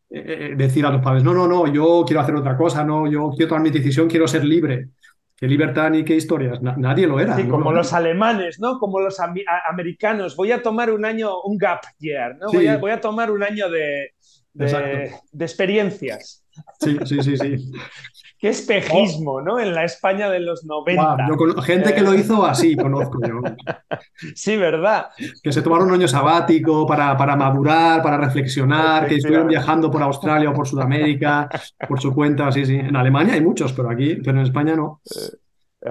Eh, 0.09 0.55
decir 0.57 0.87
a 0.87 0.91
los 0.91 1.03
padres, 1.03 1.23
no, 1.23 1.35
no, 1.35 1.47
no, 1.47 1.71
yo 1.71 2.05
quiero 2.07 2.21
hacer 2.23 2.35
otra 2.35 2.57
cosa, 2.57 2.85
no, 2.85 3.11
yo 3.11 3.31
quiero 3.37 3.49
tomar 3.49 3.63
mi 3.63 3.71
decisión, 3.71 4.09
quiero 4.09 4.27
ser 4.27 4.45
libre. 4.45 4.89
¿Qué 5.37 5.47
libertad 5.47 5.91
ni 5.91 6.05
qué 6.05 6.15
historias? 6.15 6.63
Na 6.63 6.75
nadie 6.77 7.07
lo 7.07 7.21
era. 7.21 7.37
Sí, 7.37 7.45
¿no? 7.45 7.51
como 7.51 7.73
los 7.73 7.93
alemanes, 7.93 8.61
¿no? 8.61 8.79
Como 8.79 9.01
los 9.01 9.21
am 9.21 9.35
americanos. 9.69 10.35
Voy 10.35 10.53
a 10.53 10.63
tomar 10.63 10.91
un 10.91 11.05
año, 11.05 11.43
un 11.43 11.59
gap 11.59 11.81
year, 11.99 12.39
¿no? 12.39 12.49
Sí. 12.49 12.59
Voy, 12.59 12.67
a, 12.69 12.79
voy, 12.79 12.91
a, 12.93 13.01
tomar 13.01 13.31
un 13.31 13.43
año 13.43 13.69
de, 13.69 14.13
de, 14.55 15.13
de 15.33 15.45
experiencias. 15.45 16.45
Sí, 16.81 16.97
sí, 17.05 17.23
sí, 17.23 17.37
sí. 17.37 17.73
Qué 18.43 18.49
espejismo, 18.49 19.41
¿no? 19.41 19.61
En 19.61 19.73
la 19.73 19.85
España 19.85 20.29
de 20.29 20.41
los 20.41 20.65
90. 20.65 21.27
Wow, 21.29 21.55
yo, 21.55 21.63
gente 21.63 21.95
que 21.95 22.01
lo 22.01 22.13
hizo 22.13 22.45
así, 22.45 22.75
conozco 22.75 23.21
yo. 23.25 23.41
Sí, 24.35 24.57
¿verdad? 24.57 25.07
Que 25.43 25.53
se 25.53 25.63
tomaron 25.63 25.89
un 25.89 25.95
año 25.95 26.09
sabático 26.09 26.85
para, 26.85 27.17
para 27.17 27.37
madurar, 27.37 28.03
para 28.03 28.17
reflexionar, 28.17 29.07
que 29.07 29.17
estuvieron 29.17 29.47
viajando 29.47 29.91
por 29.93 30.03
Australia 30.03 30.51
o 30.51 30.55
por 30.55 30.67
Sudamérica, 30.67 31.49
por 31.89 32.01
su 32.01 32.13
cuenta, 32.13 32.51
sí, 32.51 32.67
sí. 32.67 32.75
En 32.75 32.97
Alemania 32.97 33.35
hay 33.35 33.41
muchos, 33.41 33.73
pero 33.73 33.91
aquí, 33.91 34.17
pero 34.17 34.39
en 34.39 34.45
España 34.45 34.75
no. 34.75 35.01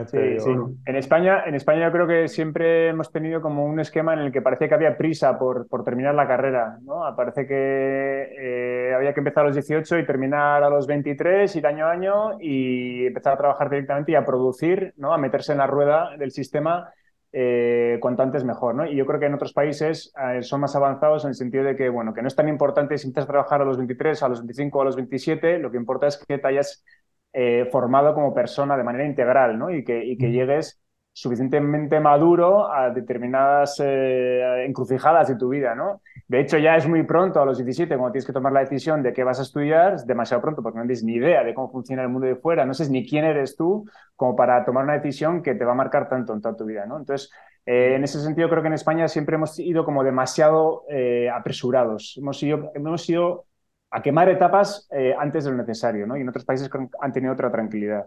Sí, 0.08 0.40
sí. 0.40 0.50
En, 0.86 0.96
España, 0.96 1.44
en 1.46 1.54
España 1.54 1.88
yo 1.88 1.92
creo 1.92 2.08
que 2.08 2.30
siempre 2.30 2.88
hemos 2.88 3.12
tenido 3.12 3.42
como 3.42 3.66
un 3.66 3.78
esquema 3.78 4.14
en 4.14 4.20
el 4.20 4.32
que 4.32 4.42
parecía 4.42 4.70
que 4.70 4.76
había 4.76 4.98
prisa 4.98 5.38
por, 5.38 5.68
por 5.68 5.84
terminar 5.84 6.16
la 6.16 6.28
carrera. 6.28 6.78
¿no? 6.84 7.02
Parece 7.16 7.46
que 7.46 8.30
eh, 8.40 8.94
había 8.96 9.14
que 9.14 9.20
empezar 9.20 9.44
a 9.44 9.48
los 9.48 9.56
18 9.56 10.00
y 10.00 10.06
terminar 10.06 10.64
a 10.64 10.70
los 10.70 10.88
23, 10.88 11.54
ir 11.58 11.68
año 11.68 11.88
a 11.88 11.92
año 11.92 12.38
y 12.40 13.08
empezar 13.08 13.34
a 13.34 13.38
trabajar 13.38 13.70
directamente 13.70 14.14
y 14.14 14.16
a 14.16 14.24
producir, 14.24 14.94
¿no? 14.96 15.14
a 15.14 15.18
meterse 15.18 15.52
en 15.52 15.58
la 15.58 15.68
rueda 15.68 16.16
del 16.18 16.32
sistema 16.32 16.94
eh, 17.34 17.98
cuanto 18.00 18.24
antes 18.24 18.46
mejor. 18.46 18.76
¿no? 18.76 18.86
Y 18.86 18.96
yo 18.96 19.06
creo 19.06 19.20
que 19.20 19.26
en 19.26 19.34
otros 19.34 19.52
países 19.52 20.14
eh, 20.22 20.42
son 20.42 20.62
más 20.62 20.74
avanzados 20.74 21.26
en 21.26 21.30
el 21.30 21.36
sentido 21.36 21.66
de 21.66 21.76
que, 21.76 21.90
bueno, 21.90 22.14
que 22.14 22.22
no 22.22 22.30
es 22.30 22.36
tan 22.36 22.48
importante 22.48 22.98
si 22.98 23.08
empiezas 23.08 23.30
a 23.30 23.34
trabajar 23.34 23.62
a 23.62 23.66
los 23.66 23.76
23, 23.76 24.24
a 24.24 24.30
los 24.30 24.40
25 24.40 24.78
o 24.78 24.82
a 24.82 24.86
los 24.86 24.96
27, 24.96 25.60
lo 25.60 25.70
que 25.70 25.78
importa 25.78 26.08
es 26.08 26.18
que 26.18 26.38
te 26.38 26.48
hayas 26.48 26.86
eh, 27.34 27.68
formado 27.72 28.14
como 28.14 28.34
persona 28.34 28.78
de 28.78 28.84
manera 28.84 29.06
integral, 29.06 29.58
¿no? 29.58 29.72
Y 29.72 29.84
que, 29.84 30.04
y 30.04 30.18
que 30.18 30.32
llegues 30.32 30.82
suficientemente 31.14 32.00
maduro 32.00 32.72
a 32.72 32.90
determinadas 32.90 33.82
eh, 33.84 34.66
encrucijadas 34.66 35.28
de 35.28 35.36
tu 35.36 35.50
vida, 35.50 35.76
¿no? 35.76 36.02
De 36.28 36.40
hecho, 36.40 36.58
ya 36.58 36.78
es 36.78 36.88
muy 36.88 37.04
pronto, 37.04 37.42
a 37.42 37.46
los 37.46 37.58
17, 37.58 37.98
cuando 37.98 38.14
tienes 38.14 38.26
que 38.26 38.32
tomar 38.34 38.54
la 38.54 38.62
decisión 38.62 39.04
de 39.04 39.12
qué 39.12 39.24
vas 39.24 39.40
a 39.40 39.44
estudiar, 39.44 39.96
es 39.96 40.08
demasiado 40.08 40.42
pronto 40.42 40.64
porque 40.64 40.78
no 40.80 40.84
tienes 40.84 41.04
ni 41.04 41.16
idea 41.16 41.44
de 41.44 41.54
cómo 41.54 41.70
funciona 41.70 42.04
el 42.04 42.10
mundo 42.10 42.28
de 42.28 42.38
fuera, 42.38 42.66
no 42.66 42.74
sabes 42.74 42.90
ni 42.90 43.06
quién 43.06 43.26
eres 43.26 43.58
tú 43.58 43.86
como 44.16 44.36
para 44.36 44.64
tomar 44.64 44.86
una 44.86 44.94
decisión 44.94 45.44
que 45.44 45.56
te 45.56 45.66
va 45.66 45.74
a 45.74 45.76
marcar 45.76 46.08
tanto 46.08 46.34
en 46.34 46.42
toda 46.42 46.56
tu 46.56 46.66
vida, 46.66 46.86
¿no? 46.86 46.98
Entonces, 46.98 47.30
eh, 47.66 47.96
en 47.96 48.04
ese 48.04 48.22
sentido, 48.22 48.50
creo 48.50 48.62
que 48.62 48.70
en 48.70 48.74
España 48.74 49.08
siempre 49.08 49.36
hemos 49.36 49.60
ido 49.60 49.84
como 49.84 50.04
demasiado 50.04 50.86
eh, 50.90 51.30
apresurados, 51.30 52.16
hemos 52.18 52.42
ido, 52.42 52.72
hemos 52.74 53.08
ido 53.10 53.46
a 53.92 54.02
quemar 54.02 54.30
etapas 54.30 54.88
eh, 54.92 55.14
antes 55.18 55.44
de 55.44 55.52
lo 55.52 55.58
necesario, 55.58 56.08
¿no? 56.08 56.18
Y 56.18 56.22
en 56.22 56.30
otros 56.30 56.46
países 56.46 56.70
han 57.02 57.12
tenido 57.12 57.34
otra 57.34 57.52
tranquilidad. 57.52 58.06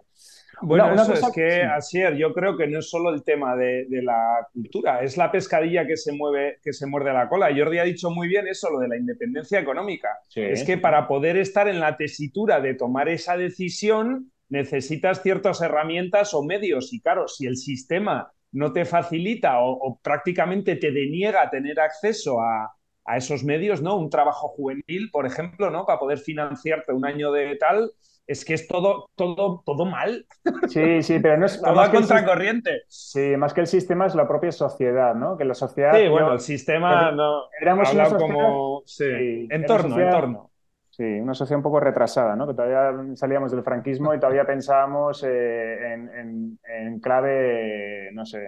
Bueno, 0.63 0.85
una, 0.85 0.95
una 0.95 1.03
eso 1.03 1.13
cosa... 1.13 1.27
es 1.27 1.33
que, 1.35 1.63
Asier, 1.63 2.17
yo 2.17 2.33
creo 2.33 2.57
que 2.57 2.67
no 2.67 2.79
es 2.79 2.89
solo 2.89 3.13
el 3.13 3.23
tema 3.23 3.55
de, 3.55 3.87
de, 3.89 4.03
la 4.03 4.49
cultura, 4.53 5.03
es 5.03 5.17
la 5.17 5.31
pescadilla 5.31 5.87
que 5.87 5.97
se 5.97 6.13
mueve, 6.13 6.59
que 6.63 6.73
se 6.73 6.87
muerde 6.87 7.13
la 7.13 7.29
cola. 7.29 7.51
Jordi 7.55 7.79
ha 7.79 7.85
dicho 7.85 8.11
muy 8.11 8.29
bien 8.29 8.47
eso, 8.47 8.71
lo 8.71 8.79
de 8.79 8.89
la 8.89 8.97
independencia 8.97 9.61
económica. 9.61 10.09
Sí. 10.29 10.41
Es 10.41 10.65
que 10.65 10.79
para 10.79 11.07
poder 11.07 11.37
estar 11.37 11.69
en 11.69 11.81
la 11.81 11.97
tesitura 11.97 12.61
de 12.61 12.75
tomar 12.75 13.09
esa 13.09 13.37
decisión, 13.37 14.33
necesitas 14.49 15.23
ciertas 15.23 15.61
herramientas 15.61 16.33
o 16.33 16.43
medios. 16.43 16.95
Y 16.95 17.01
claro, 17.01 17.29
si 17.29 17.47
el 17.47 17.57
sistema 17.57 18.33
no 18.53 18.73
te 18.73 18.85
facilita 18.85 19.59
o, 19.59 19.73
o 19.73 20.01
prácticamente 20.01 20.77
te 20.77 20.93
deniega 20.93 21.51
tener 21.51 21.81
acceso 21.81 22.41
a, 22.41 22.73
a 23.05 23.17
esos 23.17 23.45
medios, 23.45 23.83
¿no? 23.83 23.97
Un 23.97 24.11
trabajo 24.11 24.49
juvenil, 24.49 25.11
por 25.11 25.27
ejemplo, 25.27 25.71
¿no? 25.71 25.87
Para 25.87 25.99
poder 25.99 26.19
financiarte 26.19 26.93
un 26.93 27.05
año 27.05 27.33
de 27.33 27.57
tal, 27.57 27.91
es 28.27 28.45
que 28.45 28.55
es 28.55 28.67
todo, 28.67 29.11
todo, 29.15 29.63
todo 29.65 29.85
mal. 29.85 30.27
Sí, 30.69 31.03
sí, 31.03 31.19
pero 31.21 31.37
no 31.37 31.47
es 31.47 31.61
todo 31.61 31.81
a 31.81 31.91
contracorriente. 31.91 32.83
Sí, 32.89 33.37
más 33.37 33.53
que 33.53 33.61
el 33.61 33.67
sistema 33.67 34.07
es 34.07 34.15
la 34.15 34.27
propia 34.27 34.53
sociedad, 34.53 35.15
¿no? 35.15 35.37
Que 35.37 35.45
la 35.45 35.55
sociedad. 35.55 35.95
Sí, 35.95 36.09
bueno, 36.09 36.33
el 36.33 36.41
sistema 36.41 37.13
no. 37.13 37.43
Éramos 37.61 37.93
una 37.93 38.07
sociedad, 38.07 38.37
como 38.37 38.83
sí, 38.87 39.05
sí, 39.05 39.49
entorno, 39.51 39.91
sociedad, 39.91 40.09
entorno. 40.09 40.51
Sí, 40.97 41.03
una 41.03 41.35
sociedad 41.35 41.59
un 41.59 41.65
poco 41.65 41.81
retrasada, 41.81 42.37
¿no? 42.37 42.47
Que 42.47 42.55
todavía 42.55 43.17
salíamos 43.17 43.51
del 43.51 43.65
franquismo 43.65 44.15
y 44.15 44.21
todavía 44.21 44.45
pensábamos 44.47 45.25
eh, 45.25 45.93
en, 45.93 46.09
en- 46.09 46.59
en 46.69 47.01
clave, 47.01 48.11
no 48.13 48.25
sé, 48.25 48.39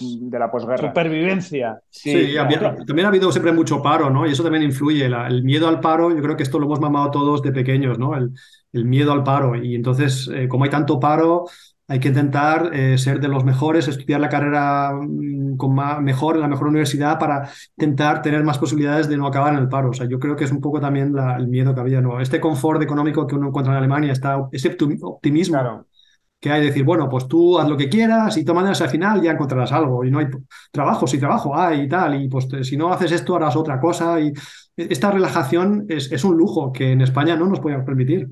de 0.00 0.38
la 0.38 0.50
posguerra. 0.50 0.88
Supervivencia. 0.88 1.78
Sí, 1.90 2.38
había- 2.38 2.74
también 2.86 3.04
ha 3.04 3.08
habido 3.08 3.30
siempre 3.30 3.52
mucho 3.52 3.82
paro, 3.82 4.08
¿no? 4.08 4.26
Y 4.26 4.30
eso 4.32 4.42
también 4.42 4.62
influye. 4.64 5.10
La- 5.10 5.26
el 5.28 5.42
miedo 5.44 5.68
al 5.68 5.80
paro, 5.80 6.10
yo 6.10 6.22
creo 6.22 6.36
que 6.36 6.42
esto 6.42 6.58
lo 6.58 6.64
hemos 6.64 6.80
mamado 6.80 7.10
todos 7.10 7.42
de 7.42 7.52
pequeños, 7.52 7.98
¿no? 7.98 8.16
El, 8.16 8.32
el 8.72 8.84
miedo 8.86 9.12
al 9.12 9.22
paro. 9.22 9.54
Y 9.54 9.74
entonces, 9.74 10.26
eh, 10.32 10.48
como 10.48 10.64
hay 10.64 10.70
tanto 10.70 10.98
paro, 10.98 11.44
hay 11.88 12.00
que 12.00 12.08
intentar 12.08 12.70
eh, 12.74 12.98
ser 12.98 13.18
de 13.20 13.28
los 13.28 13.44
mejores, 13.44 13.88
estudiar 13.88 14.20
la 14.20 14.28
carrera 14.28 14.92
mm, 14.92 15.56
con 15.56 15.74
mejor, 16.02 16.36
en 16.36 16.42
la 16.42 16.48
mejor 16.48 16.68
universidad 16.68 17.18
para 17.18 17.48
intentar 17.76 18.22
tener 18.22 18.44
más 18.44 18.58
posibilidades 18.58 19.08
de 19.08 19.16
no 19.16 19.26
acabar 19.26 19.54
en 19.54 19.60
el 19.60 19.68
paro. 19.68 19.90
O 19.90 19.92
sea, 19.94 20.06
yo 20.08 20.18
creo 20.18 20.36
que 20.36 20.44
es 20.44 20.52
un 20.52 20.60
poco 20.60 20.80
también 20.80 21.14
la- 21.14 21.36
el 21.36 21.48
miedo 21.48 21.74
que 21.74 21.80
había, 21.80 22.00
¿no? 22.00 22.20
Este 22.20 22.40
confort 22.40 22.82
económico 22.82 23.26
que 23.26 23.34
uno 23.36 23.48
encuentra 23.48 23.72
en 23.72 23.78
Alemania, 23.78 24.12
está, 24.12 24.48
ese 24.52 24.76
optim- 24.76 24.98
optimismo 25.02 25.54
Claro. 25.58 25.86
que 26.40 26.50
hay 26.52 26.60
de 26.60 26.66
decir, 26.68 26.84
bueno, 26.84 27.08
pues 27.08 27.26
tú 27.28 27.58
haz 27.58 27.68
lo 27.68 27.76
que 27.76 27.88
quieras 27.88 28.36
y 28.36 28.44
maneras 28.44 28.80
al 28.82 28.88
final 28.90 29.20
ya 29.22 29.32
encontrarás 29.32 29.72
algo 29.72 30.04
y 30.04 30.10
no 30.10 30.20
hay 30.20 30.26
trabajo, 30.70 31.06
si 31.06 31.18
trabajo 31.18 31.56
hay 31.56 31.82
y 31.82 31.88
tal, 31.88 32.22
y 32.22 32.28
pues 32.28 32.48
te- 32.48 32.62
si 32.64 32.76
no 32.76 32.92
haces 32.92 33.12
esto 33.12 33.34
harás 33.36 33.56
otra 33.56 33.80
cosa 33.80 34.20
y 34.20 34.32
esta 34.76 35.10
relajación 35.10 35.86
es, 35.88 36.12
es 36.12 36.24
un 36.24 36.36
lujo 36.36 36.72
que 36.72 36.92
en 36.92 37.00
España 37.00 37.36
no 37.36 37.46
nos 37.46 37.60
podemos 37.60 37.84
permitir. 37.84 38.28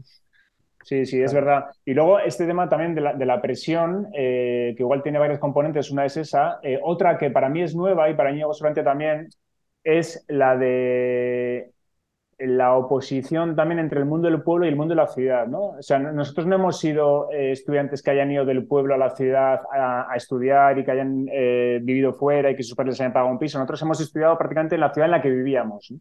Sí, 0.87 1.05
sí, 1.05 1.21
es 1.21 1.35
verdad. 1.35 1.65
Y 1.85 1.95
luego 1.95 2.21
este 2.21 2.47
tema 2.47 2.69
también 2.69 2.95
de 2.95 3.01
la, 3.01 3.13
de 3.15 3.27
la 3.27 3.43
presión, 3.43 4.07
eh, 4.15 4.73
que 4.77 4.85
igual 4.85 5.03
tiene 5.03 5.19
varios 5.19 5.41
componentes, 5.41 5.91
una 5.91 6.05
es 6.05 6.17
esa. 6.17 6.61
Eh, 6.63 6.79
otra 6.81 7.19
que 7.19 7.31
para 7.31 7.49
mí 7.49 7.61
es 7.61 7.75
nueva 7.75 8.09
y 8.09 8.15
para 8.15 8.31
Íñigo 8.31 8.55
seguramente 8.55 8.85
también, 8.85 9.29
es 9.83 10.25
la 10.29 10.57
de 10.57 11.73
la 12.39 12.77
oposición 12.77 13.57
también 13.57 13.81
entre 13.81 14.01
el 14.01 14.07
mundo 14.07 14.29
del 14.31 14.43
pueblo 14.43 14.67
y 14.67 14.69
el 14.71 14.77
mundo 14.77 14.95
de 14.95 15.03
la 15.03 15.09
ciudad, 15.09 15.47
¿no? 15.49 15.61
O 15.79 15.83
sea, 15.83 15.99
no- 15.99 16.13
nosotros 16.13 16.47
no 16.47 16.57
hemos 16.57 16.79
sido 16.81 17.31
eh, 17.33 17.53
estudiantes 17.53 18.03
que 18.03 18.11
hayan 18.13 18.31
ido 18.33 18.45
del 18.45 18.67
pueblo 18.67 18.95
a 18.95 18.99
la 18.99 19.11
ciudad 19.17 19.61
a, 19.73 20.13
a 20.13 20.17
estudiar 20.17 20.79
y 20.79 20.85
que 20.85 20.91
hayan 20.93 21.27
eh, 21.33 21.81
vivido 21.83 22.13
fuera 22.15 22.51
y 22.51 22.57
que 22.57 22.63
sus 22.65 22.77
padres 22.77 23.01
hayan 23.01 23.13
pagado 23.15 23.33
un 23.33 23.39
piso. 23.39 23.59
Nosotros 23.59 23.83
hemos 23.83 24.01
estudiado 24.01 24.39
prácticamente 24.39 24.75
en 24.77 24.83
la 24.83 24.93
ciudad 24.93 25.07
en 25.07 25.13
la 25.13 25.23
que 25.23 25.31
vivíamos. 25.31 25.93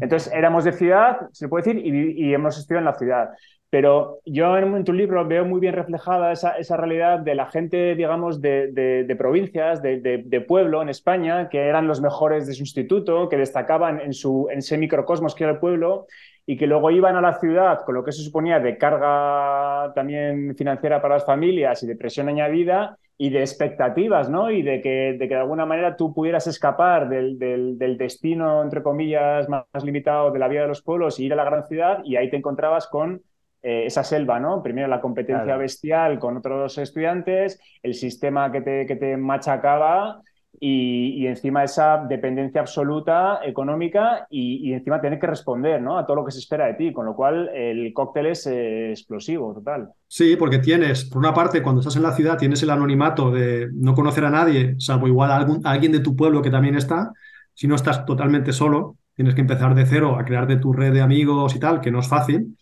Entonces, 0.00 0.32
éramos 0.34 0.64
de 0.64 0.72
ciudad, 0.72 1.18
se 1.32 1.48
puede 1.48 1.64
decir, 1.74 1.86
y 1.86 2.34
hemos 2.34 2.58
estudiado 2.58 2.80
en 2.80 2.84
la 2.92 2.98
ciudad. 2.98 3.30
Pero 3.70 4.20
yo 4.24 4.56
en, 4.56 4.84
tu 4.84 4.92
libro 4.94 5.26
veo 5.26 5.44
muy 5.44 5.60
bien 5.60 5.74
reflejada 5.74 6.32
esa, 6.32 6.52
esa 6.52 6.76
realidad 6.78 7.18
de 7.18 7.34
la 7.34 7.50
gente, 7.50 7.94
digamos, 7.94 8.40
de, 8.40 8.72
de- 8.72 9.16
provincias, 9.16 9.82
de, 9.82 10.00
de- 10.00 10.40
pueblo 10.40 10.80
en 10.80 10.88
España, 10.88 11.48
que 11.50 11.58
eran 11.68 11.86
los 11.86 12.00
mejores 12.00 12.46
de 12.46 12.54
su 12.54 12.62
instituto, 12.62 13.28
que 13.28 13.36
destacaban 13.36 14.00
en, 14.00 14.14
su, 14.14 14.48
en 14.50 14.60
ese 14.60 14.78
microcosmos 14.78 15.34
que 15.34 15.44
era 15.44 15.52
el 15.54 15.58
pueblo, 15.58 16.06
y 16.46 16.56
que 16.56 16.66
luego 16.66 16.90
iban 16.90 17.16
a 17.16 17.20
la 17.20 17.38
ciudad 17.38 17.80
con 17.84 17.94
lo 17.94 18.02
que 18.04 18.10
eso 18.10 18.22
suponía 18.22 18.58
de 18.58 18.78
carga 18.78 19.92
también 19.94 20.54
financiera 20.56 21.02
para 21.02 21.14
las 21.16 21.26
familias 21.26 21.82
y 21.82 21.86
de 21.86 21.96
presión 21.96 22.28
añadida 22.28 22.98
y 23.18 23.30
de 23.30 23.40
expectativas, 23.40 24.30
¿no? 24.30 24.50
Y 24.50 24.62
de 24.62 24.80
que 24.80 25.14
de, 25.18 25.28
que 25.28 25.34
de 25.34 25.40
alguna 25.40 25.66
manera 25.66 25.96
tú 25.96 26.14
pudieras 26.14 26.46
escapar 26.46 27.08
del, 27.08 27.38
del, 27.38 27.76
destino, 27.98 28.62
entre 28.62 28.82
comillas, 28.82 29.48
más, 29.48 29.64
más 29.72 29.84
limitado 29.84 30.30
de 30.30 30.38
la 30.38 30.48
vida 30.48 30.62
de 30.62 30.68
los 30.68 30.82
pueblos 30.82 31.18
y 31.20 31.26
ir 31.26 31.32
a 31.32 31.36
la 31.36 31.44
gran 31.44 31.66
ciudad 31.66 32.00
y 32.04 32.16
ahí 32.16 32.30
te 32.30 32.36
encontrabas 32.36 32.86
con 32.86 33.20
eh, 33.62 33.84
esa 33.86 34.04
selva, 34.04 34.38
¿no? 34.40 34.62
Primero 34.62 34.88
la 34.88 35.00
competencia 35.00 35.42
Claro. 35.44 35.58
bestial 35.58 36.18
con 36.18 36.36
otros 36.36 36.78
estudiantes, 36.78 37.60
el 37.82 37.94
sistema 37.94 38.50
que 38.52 38.60
te, 38.60 38.86
que 38.86 38.96
te 38.96 39.16
machacaba 39.16 40.20
y, 40.60 41.22
y 41.22 41.26
encima 41.26 41.64
esa 41.64 42.04
dependencia 42.08 42.60
absoluta 42.60 43.40
económica 43.44 44.26
y, 44.30 44.68
y 44.68 44.72
encima 44.72 45.00
tener 45.00 45.18
que 45.20 45.26
responder 45.26 45.80
¿no? 45.80 45.98
a 45.98 46.06
todo 46.06 46.16
lo 46.16 46.24
que 46.24 46.32
se 46.32 46.40
espera 46.40 46.66
de 46.66 46.74
ti, 46.74 46.92
con 46.92 47.06
lo 47.06 47.14
cual 47.14 47.48
el 47.54 47.92
cóctel 47.92 48.26
es 48.26 48.46
eh, 48.46 48.90
explosivo, 48.90 49.54
total. 49.54 49.90
Sí, 50.06 50.36
porque 50.36 50.58
tienes, 50.58 51.04
por 51.04 51.18
una 51.18 51.34
parte, 51.34 51.62
cuando 51.62 51.80
estás 51.80 51.96
en 51.96 52.02
la 52.02 52.12
ciudad, 52.14 52.38
tienes 52.38 52.62
el 52.62 52.70
anonimato 52.70 53.30
de 53.30 53.68
no 53.74 53.94
conocer 53.94 54.24
a 54.24 54.30
nadie, 54.30 54.74
salvo 54.78 55.06
igual 55.06 55.30
a, 55.30 55.36
algún, 55.36 55.60
a 55.66 55.72
alguien 55.72 55.92
de 55.92 56.00
tu 56.00 56.16
pueblo 56.16 56.40
que 56.42 56.50
también 56.50 56.76
está. 56.76 57.12
Si 57.52 57.66
no 57.68 57.74
estás 57.74 58.06
totalmente 58.06 58.52
solo, 58.52 58.96
tienes 59.14 59.34
que 59.34 59.42
empezar 59.42 59.74
de 59.74 59.84
cero 59.84 60.16
a 60.18 60.24
crear 60.24 60.46
de 60.46 60.56
tu 60.56 60.72
red 60.72 60.92
de 60.94 61.02
amigos 61.02 61.54
y 61.54 61.58
tal, 61.60 61.80
que 61.80 61.90
no 61.90 62.00
es 62.00 62.08
fácil. 62.08 62.56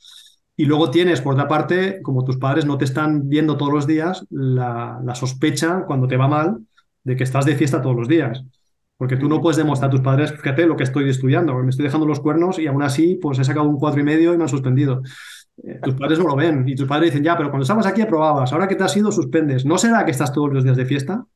Y 0.56 0.64
luego 0.64 0.90
tienes, 0.90 1.20
por 1.20 1.34
otra 1.34 1.48
parte, 1.48 2.00
como 2.02 2.24
tus 2.24 2.38
padres 2.38 2.64
no 2.64 2.78
te 2.78 2.86
están 2.86 3.28
viendo 3.28 3.56
todos 3.56 3.72
los 3.72 3.86
días, 3.86 4.24
la, 4.30 5.00
la 5.04 5.14
sospecha 5.14 5.84
cuando 5.86 6.08
te 6.08 6.16
va 6.16 6.28
mal 6.28 6.58
de 7.04 7.16
que 7.16 7.24
estás 7.24 7.44
de 7.44 7.56
fiesta 7.56 7.82
todos 7.82 7.96
los 7.96 8.08
días. 8.08 8.42
Porque 8.96 9.16
tú 9.16 9.28
no 9.28 9.42
puedes 9.42 9.58
demostrar 9.58 9.88
a 9.88 9.90
tus 9.90 10.00
padres, 10.00 10.32
fíjate 10.32 10.66
lo 10.66 10.76
que 10.76 10.84
estoy 10.84 11.08
estudiando, 11.10 11.54
me 11.54 11.68
estoy 11.68 11.84
dejando 11.84 12.06
los 12.06 12.20
cuernos 12.20 12.58
y 12.58 12.66
aún 12.66 12.82
así 12.82 13.18
pues 13.20 13.38
he 13.38 13.44
sacado 13.44 13.68
un 13.68 13.78
cuatro 13.78 14.00
y 14.00 14.04
medio 14.04 14.32
y 14.32 14.38
me 14.38 14.44
han 14.44 14.48
suspendido. 14.48 15.02
Eh, 15.62 15.78
tus 15.82 15.94
padres 16.00 16.18
no 16.18 16.26
lo 16.26 16.36
ven 16.36 16.66
y 16.66 16.74
tus 16.74 16.88
padres 16.88 17.10
dicen, 17.10 17.22
ya, 17.22 17.36
pero 17.36 17.50
cuando 17.50 17.62
estabas 17.62 17.86
aquí 17.86 18.00
aprobabas, 18.00 18.52
ahora 18.52 18.66
que 18.66 18.74
te 18.74 18.84
has 18.84 18.96
ido 18.96 19.12
suspendes. 19.12 19.66
¿No 19.66 19.76
será 19.76 20.04
que 20.06 20.12
estás 20.12 20.32
todos 20.32 20.52
los 20.52 20.64
días 20.64 20.78
de 20.78 20.86
fiesta? 20.86 21.26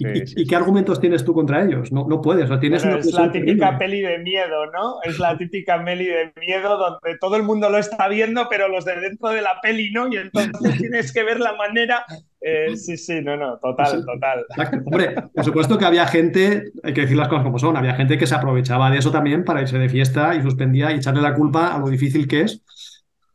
¿Y, 0.00 0.04
Sí, 0.06 0.10
y- 0.22 0.26
sí, 0.26 0.34
y 0.38 0.46
qué 0.46 0.56
argumentos 0.56 0.98
tienes 1.00 1.24
tú 1.24 1.34
contra 1.34 1.62
ellos? 1.62 1.92
No, 1.92 2.06
no 2.08 2.22
puedes, 2.22 2.46
o 2.46 2.48
sea, 2.48 2.58
tienes 2.60 2.82
Bueno, 2.82 2.96
una 2.98 3.06
es 3.06 3.12
la 3.12 3.30
típica 3.30 3.78
terrible. 3.78 3.78
peli 3.78 4.00
de 4.00 4.18
miedo, 4.18 4.66
¿no? 4.72 5.02
Es 5.04 5.18
la 5.18 5.36
típica 5.36 5.84
peli 5.84 6.06
de 6.06 6.32
miedo 6.40 6.78
donde 6.78 7.18
todo 7.18 7.36
el 7.36 7.42
mundo 7.42 7.68
lo 7.70 7.78
está 7.78 8.08
viendo, 8.08 8.48
pero 8.48 8.68
los 8.68 8.84
de 8.86 8.98
dentro 9.00 9.28
de 9.28 9.42
la 9.42 9.60
peli 9.62 9.90
no, 9.92 10.08
y 10.12 10.16
entonces 10.16 10.52
tienes 10.78 11.12
que 11.12 11.22
ver 11.22 11.38
la 11.38 11.54
manera. 11.54 12.04
eh, 12.40 12.74
sí, 12.76 12.96
sí, 12.96 13.20
no, 13.20 13.36
no, 13.36 13.58
total, 13.58 13.86
Sí. 14.00 14.06
total. 14.06 14.46
Exacto. 14.48 14.78
Hombre, 14.86 15.14
por 15.34 15.44
supuesto 15.44 15.76
que 15.78 15.84
había 15.84 16.06
gente, 16.06 16.72
hay 16.82 16.94
que 16.94 17.02
decir 17.02 17.16
las 17.18 17.28
cosas 17.28 17.44
como 17.44 17.58
son, 17.58 17.76
había 17.76 17.94
gente 17.94 18.16
que 18.16 18.26
se 18.26 18.34
aprovechaba 18.34 18.90
de 18.90 18.98
eso 18.98 19.10
también 19.10 19.44
para 19.44 19.60
irse 19.60 19.78
de 19.78 19.90
fiesta 19.90 20.34
y 20.34 20.42
suspendía 20.42 20.90
y 20.92 20.96
echarle 20.96 21.20
la 21.20 21.34
culpa 21.34 21.74
a 21.74 21.78
lo 21.78 21.88
difícil 21.90 22.26
que 22.26 22.40
es, 22.42 22.62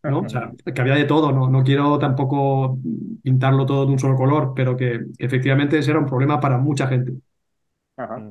¿no? 0.08 0.22
O 0.22 0.30
sea, 0.30 0.52
que 0.74 0.82
había 0.82 0.96
de 0.96 1.06
todo, 1.06 1.32
no, 1.32 1.50
no 1.50 1.64
quiero 1.64 2.00
tampoco 2.00 2.80
pintarlo 3.24 3.66
todo 3.66 3.86
de 3.86 3.92
un 3.94 4.00
solo 4.00 4.16
color, 4.16 4.54
pero 4.56 4.76
que, 4.78 5.02
que 5.18 5.26
efectivamente 5.26 5.78
ese 5.80 5.92
era 5.92 6.00
un 6.00 6.06
problema 6.06 6.40
para 6.40 6.58
mucha 6.58 6.88
gente. 6.88 7.14
Ajá. 7.98 8.26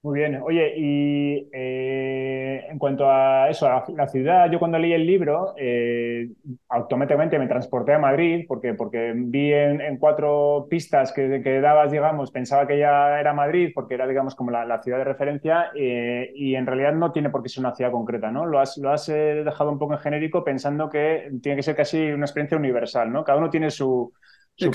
Muy 0.00 0.20
bien. 0.20 0.40
Oye, 0.42 0.74
y 0.76 1.48
eh, 1.52 2.66
en 2.70 2.78
cuanto 2.78 3.10
a 3.10 3.50
eso, 3.50 3.66
a 3.66 3.84
la 3.96 4.06
ciudad, 4.06 4.48
yo 4.50 4.60
cuando 4.60 4.78
leí 4.78 4.92
el 4.92 5.04
libro, 5.04 5.54
eh, 5.58 6.30
automáticamente 6.68 7.36
me 7.36 7.48
transporté 7.48 7.94
a 7.94 7.98
Madrid 7.98 8.44
porque, 8.46 8.74
porque 8.74 9.12
vi 9.16 9.52
en, 9.52 9.80
en 9.80 9.98
cuatro 9.98 10.68
pistas 10.70 11.12
que, 11.12 11.40
que 11.42 11.60
dabas, 11.60 11.90
digamos, 11.90 12.30
pensaba 12.30 12.64
que 12.68 12.78
ya 12.78 13.18
era 13.18 13.34
Madrid 13.34 13.72
porque 13.74 13.94
era, 13.94 14.06
digamos, 14.06 14.36
como 14.36 14.52
la, 14.52 14.64
la 14.64 14.80
ciudad 14.80 14.98
de 14.98 15.04
referencia 15.04 15.72
eh, 15.74 16.30
y 16.32 16.54
en 16.54 16.66
realidad 16.66 16.92
no 16.94 17.10
tiene 17.10 17.30
por 17.30 17.42
qué 17.42 17.48
ser 17.48 17.64
una 17.64 17.74
ciudad 17.74 17.90
concreta, 17.90 18.30
¿no? 18.30 18.46
Lo 18.46 18.60
has, 18.60 18.78
lo 18.78 18.90
has 18.92 19.08
eh, 19.08 19.42
dejado 19.44 19.72
un 19.72 19.80
poco 19.80 19.94
en 19.94 19.98
genérico 19.98 20.44
pensando 20.44 20.88
que 20.88 21.28
tiene 21.42 21.56
que 21.56 21.62
ser 21.64 21.74
casi 21.74 22.12
una 22.12 22.24
experiencia 22.24 22.56
universal, 22.56 23.10
¿no? 23.12 23.24
Cada 23.24 23.38
uno 23.38 23.50
tiene 23.50 23.68
su, 23.72 24.12
su 24.58 24.70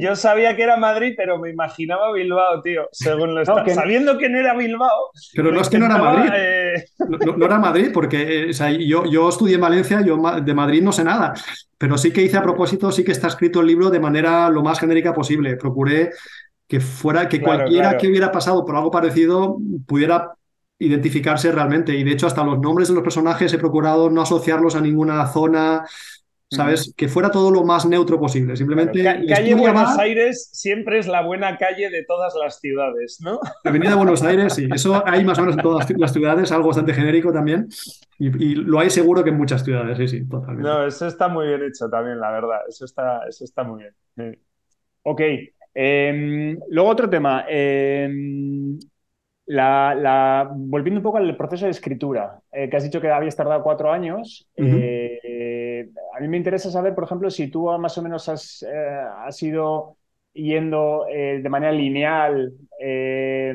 Yo, 0.00 0.14
sabía 0.16 0.54
que 0.54 0.62
era 0.62 0.76
Madrid, 0.76 1.14
pero 1.16 1.38
me 1.38 1.50
imaginaba 1.50 2.12
Bilbao, 2.12 2.62
tío. 2.62 2.88
Según 2.92 3.34
lo 3.34 3.40
está- 3.42 3.64
que- 3.64 3.74
Sabiendo 3.74 4.16
que 4.16 4.28
no 4.28 4.38
era 4.38 4.54
Bilbao. 4.54 5.10
Pero 5.34 5.50
no 5.52 5.60
es 5.60 5.68
que 5.68 5.78
no 5.78 5.86
era 5.86 5.98
Madrid. 5.98 6.30
eh, 6.34 6.84
No, 6.98 7.18
no- 7.18 7.36
no 7.36 7.46
era 7.46 7.58
Madrid, 7.58 7.90
porque 7.92 8.44
eh, 8.46 8.50
o 8.50 8.52
sea, 8.52 8.70
yo, 8.70 9.04
yo 9.06 9.28
estudié 9.28 9.56
en 9.56 9.60
Valencia, 9.60 10.00
yo 10.02 10.16
de 10.40 10.54
Madrid 10.54 10.82
no 10.82 10.92
sé 10.92 11.02
nada, 11.04 11.34
pero 11.78 11.98
sí 11.98 12.12
que 12.12 12.22
hice 12.22 12.36
a 12.36 12.42
propósito, 12.42 12.90
sí 12.92 13.04
que 13.04 13.12
está 13.12 13.26
escrito 13.28 13.60
el 13.60 13.66
libro 13.66 13.90
de 13.90 14.00
manera 14.00 14.48
lo 14.50 14.62
más 14.62 14.78
genérica 14.78 15.12
posible. 15.12 15.56
Procuré 15.56 16.10
que 16.68 16.80
fuera, 16.80 17.28
que 17.28 17.40
Claro, 17.40 17.58
cualquiera 17.58 17.82
claro. 17.90 17.98
que 18.00 18.08
hubiera 18.08 18.32
pasado 18.32 18.64
por 18.64 18.76
algo 18.76 18.90
parecido 18.90 19.56
pudiera 19.86 20.32
identificarse 20.78 21.50
realmente. 21.52 21.94
Y 21.96 22.04
de 22.04 22.12
hecho, 22.12 22.26
hasta 22.26 22.44
los 22.44 22.58
nombres 22.58 22.88
de 22.88 22.94
los 22.94 23.02
personajes 23.02 23.52
he 23.52 23.58
procurado 23.58 24.10
no 24.10 24.20
asociarlos 24.22 24.74
a 24.76 24.80
ninguna 24.80 25.26
zona, 25.28 25.84
¿sabes? 26.50 26.92
Que 26.96 27.08
fuera 27.08 27.30
todo 27.30 27.50
lo 27.50 27.64
más 27.64 27.86
neutro 27.86 28.18
posible. 28.20 28.56
Simplemente 28.56 29.02
Ca- 29.02 29.18
la 29.18 29.36
calle 29.36 29.54
Buenos 29.54 29.98
Aires 29.98 30.48
siempre 30.52 30.98
es 30.98 31.06
la 31.06 31.22
buena 31.22 31.56
calle 31.58 31.90
de 31.90 32.04
todas 32.04 32.34
las 32.40 32.60
ciudades, 32.60 33.18
¿no? 33.20 33.40
Avenida 33.64 33.94
Buenos 33.96 34.22
Aires, 34.22 34.54
sí. 34.54 34.68
Eso 34.72 35.02
hay 35.06 35.24
más 35.24 35.38
o 35.38 35.42
menos 35.42 35.56
en 35.56 35.62
todas 35.62 35.90
las 35.98 36.12
ciudades, 36.12 36.52
algo 36.52 36.68
bastante 36.68 36.94
genérico 36.94 37.32
también. 37.32 37.68
Y, 38.18 38.26
y 38.44 38.54
lo 38.54 38.78
hay 38.80 38.90
seguro 38.90 39.22
que 39.24 39.30
en 39.30 39.36
muchas 39.36 39.64
ciudades, 39.64 39.98
sí, 39.98 40.08
sí, 40.08 40.28
totalmente. 40.28 40.68
No, 40.68 40.86
eso 40.86 41.06
está 41.06 41.28
muy 41.28 41.46
bien 41.48 41.62
hecho 41.64 41.88
también, 41.90 42.20
la 42.20 42.30
verdad. 42.30 42.60
Eso 42.68 42.84
está, 42.84 43.26
eso 43.28 43.44
está 43.44 43.62
muy 43.64 43.82
bien. 43.82 43.94
Sí. 44.16 44.38
Ok. 45.02 45.20
Em, 45.74 46.58
luego 46.70 46.90
otro 46.90 47.10
tema. 47.10 47.44
Em, 47.48 48.78
la, 49.46 49.94
la- 49.94 50.50
volviendo 50.54 50.98
un 51.00 51.04
poco 51.04 51.18
al 51.18 51.36
proceso 51.36 51.66
de 51.66 51.70
escritura, 51.70 52.40
eh, 52.52 52.68
que 52.68 52.76
has 52.76 52.84
dicho 52.84 53.00
que 53.00 53.10
habías 53.10 53.36
tardado 53.36 53.62
cuatro 53.62 53.92
años. 53.92 54.48
A 56.16 56.20
mí 56.20 56.28
me 56.28 56.36
interesa 56.36 56.70
saber, 56.70 56.94
por 56.94 57.04
ejemplo, 57.04 57.30
si 57.30 57.48
tú 57.48 57.66
más 57.78 57.96
o 57.98 58.02
menos 58.02 58.28
has, 58.28 58.62
eh, 58.62 59.46
ido 59.46 59.96
yendo 60.32 61.06
eh, 61.08 61.40
de 61.42 61.48
manera 61.48 61.72
lineal, 61.72 62.52
eh, 62.80 63.54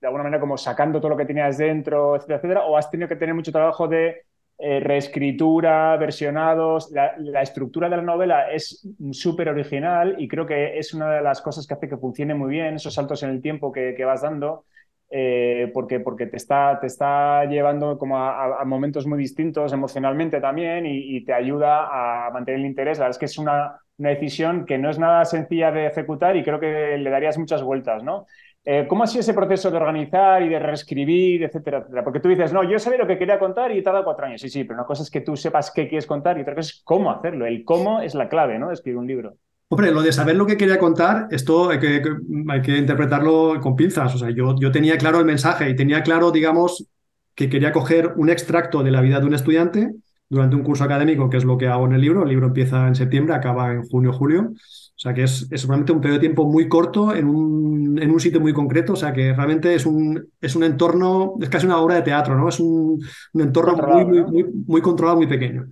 de 0.00 0.06
alguna 0.06 0.24
manera 0.24 0.40
como 0.40 0.56
sacando 0.56 1.00
todo 1.00 1.10
lo 1.10 1.16
que 1.16 1.24
tenías 1.24 1.58
dentro, 1.58 2.16
etcétera, 2.16 2.36
etcétera, 2.38 2.64
o 2.66 2.76
has 2.76 2.90
tenido 2.90 3.08
que 3.08 3.16
tener 3.16 3.34
mucho 3.34 3.52
trabajo 3.52 3.88
de 3.88 4.22
eh, 4.58 4.80
reescritura, 4.80 5.96
versionados. 5.96 6.90
La, 6.90 7.14
la 7.18 7.42
estructura 7.42 7.88
de 7.88 7.96
la 7.96 8.02
novela 8.02 8.50
es 8.50 8.86
súper 9.12 9.48
original 9.48 10.16
y 10.18 10.28
creo 10.28 10.46
que 10.46 10.78
es 10.78 10.94
una 10.94 11.10
de 11.12 11.22
las 11.22 11.42
cosas 11.42 11.66
que 11.66 11.74
hace 11.74 11.88
que 11.88 11.96
funcione 11.98 12.34
muy 12.34 12.50
bien, 12.50 12.74
esos 12.74 12.94
saltos 12.94 13.22
en 13.22 13.30
el 13.30 13.42
tiempo 13.42 13.70
que, 13.70 13.94
que 13.94 14.04
vas 14.04 14.22
dando. 14.22 14.64
Eh, 15.08 15.70
porque, 15.72 16.00
porque 16.00 16.26
te, 16.26 16.36
está, 16.36 16.78
te 16.80 16.88
está 16.88 17.44
llevando 17.44 17.96
como 17.98 18.18
a, 18.18 18.64
momentos 18.64 19.06
muy 19.06 19.18
distintos 19.18 19.72
emocionalmente 19.72 20.40
también 20.40 20.84
y, 20.86 21.24
te 21.24 21.32
ayuda 21.32 22.26
a 22.26 22.30
mantener 22.30 22.60
el 22.60 22.66
interés. 22.66 22.98
La 22.98 23.04
verdad 23.04 23.16
es 23.16 23.18
que 23.18 23.26
es 23.26 23.38
una, 23.38 23.80
una, 23.98 24.10
decisión 24.10 24.66
que 24.66 24.78
no 24.78 24.90
es 24.90 24.98
nada 24.98 25.24
sencilla 25.24 25.70
de 25.70 25.86
ejecutar 25.86 26.36
y 26.36 26.42
creo 26.42 26.58
que 26.60 26.98
le 26.98 27.10
darías 27.10 27.38
muchas 27.38 27.62
vueltas, 27.62 28.02
¿no? 28.02 28.26
Eh, 28.68 28.86
¿Cómo 28.88 29.04
ha 29.04 29.06
sido 29.06 29.20
ese 29.20 29.32
proceso 29.32 29.70
de 29.70 29.76
organizar 29.76 30.42
y 30.42 30.48
de 30.48 30.58
reescribir, 30.58 31.44
etcétera, 31.44 31.78
etcétera? 31.78 32.02
Porque 32.02 32.18
tú 32.18 32.28
dices, 32.28 32.52
no, 32.52 32.64
yo 32.64 32.80
sabía 32.80 32.98
lo 32.98 33.06
que 33.06 33.16
quería 33.16 33.38
contar 33.38 33.70
y 33.70 33.80
tarda 33.80 34.02
cuatro 34.02 34.26
años. 34.26 34.40
Sí, 34.40 34.48
sí, 34.48 34.64
pero 34.64 34.74
una 34.74 34.86
cosa 34.86 35.04
es 35.04 35.10
que 35.10 35.20
tú 35.20 35.36
sepas 35.36 35.70
qué 35.70 35.86
quieres 35.86 36.06
contar 36.06 36.36
y 36.36 36.40
otra 36.42 36.56
cosa 36.56 36.70
es 36.70 36.82
cómo 36.82 37.12
hacerlo. 37.12 37.46
El 37.46 37.64
cómo 37.64 38.00
es 38.00 38.16
la 38.16 38.28
clave, 38.28 38.58
¿no? 38.58 38.68
De 38.68 38.74
escribir 38.74 38.98
un 38.98 39.06
libro. 39.06 39.36
Hombre, 39.68 39.90
lo 39.90 40.00
de 40.02 40.12
saber 40.12 40.36
lo 40.36 40.46
que 40.46 40.56
quería 40.56 40.78
contar, 40.78 41.26
esto 41.30 41.70
hay 41.70 41.80
que, 41.80 42.02
hay 42.48 42.62
que 42.62 42.76
interpretarlo 42.78 43.60
con 43.60 43.74
pinzas. 43.74 44.14
O 44.14 44.18
sea, 44.18 44.30
yo, 44.30 44.54
yo 44.60 44.70
tenía 44.70 44.96
claro 44.96 45.18
el 45.18 45.24
mensaje 45.24 45.68
y 45.68 45.74
tenía 45.74 46.02
claro, 46.02 46.30
digamos, 46.30 46.86
que 47.34 47.48
quería 47.48 47.72
coger 47.72 48.12
un 48.16 48.30
extracto 48.30 48.84
de 48.84 48.92
la 48.92 49.00
vida 49.00 49.18
de 49.18 49.26
un 49.26 49.34
estudiante 49.34 49.92
durante 50.28 50.54
un 50.56 50.62
curso 50.62 50.84
académico, 50.84 51.28
que 51.28 51.36
es 51.38 51.44
lo 51.44 51.58
que 51.58 51.66
hago 51.66 51.86
en 51.86 51.94
el 51.94 52.00
libro. 52.00 52.22
El 52.22 52.28
libro 52.28 52.46
empieza 52.46 52.86
en 52.86 52.94
septiembre, 52.94 53.34
acaba 53.34 53.72
en 53.72 53.82
junio, 53.82 54.12
julio. 54.12 54.52
O 54.52 54.98
sea, 54.98 55.12
que 55.12 55.24
es, 55.24 55.48
es 55.50 55.66
realmente 55.66 55.92
un 55.92 56.00
periodo 56.00 56.18
de 56.18 56.26
tiempo 56.26 56.46
muy 56.46 56.68
corto 56.68 57.14
en 57.14 57.26
un, 57.26 57.98
en 58.00 58.10
un 58.10 58.20
sitio 58.20 58.40
muy 58.40 58.52
concreto. 58.52 58.92
O 58.92 58.96
sea, 58.96 59.12
que 59.12 59.32
realmente 59.34 59.74
es 59.74 59.84
un, 59.84 60.28
es 60.40 60.54
un 60.54 60.62
entorno, 60.62 61.34
es 61.40 61.48
casi 61.48 61.66
una 61.66 61.78
obra 61.78 61.96
de 61.96 62.02
teatro, 62.02 62.36
¿no? 62.36 62.48
Es 62.48 62.60
un, 62.60 63.04
un 63.32 63.40
entorno 63.42 63.76
muy, 63.76 64.04
muy, 64.04 64.22
muy, 64.22 64.44
muy 64.66 64.80
controlado, 64.80 65.16
muy 65.18 65.26
pequeño. 65.26 65.66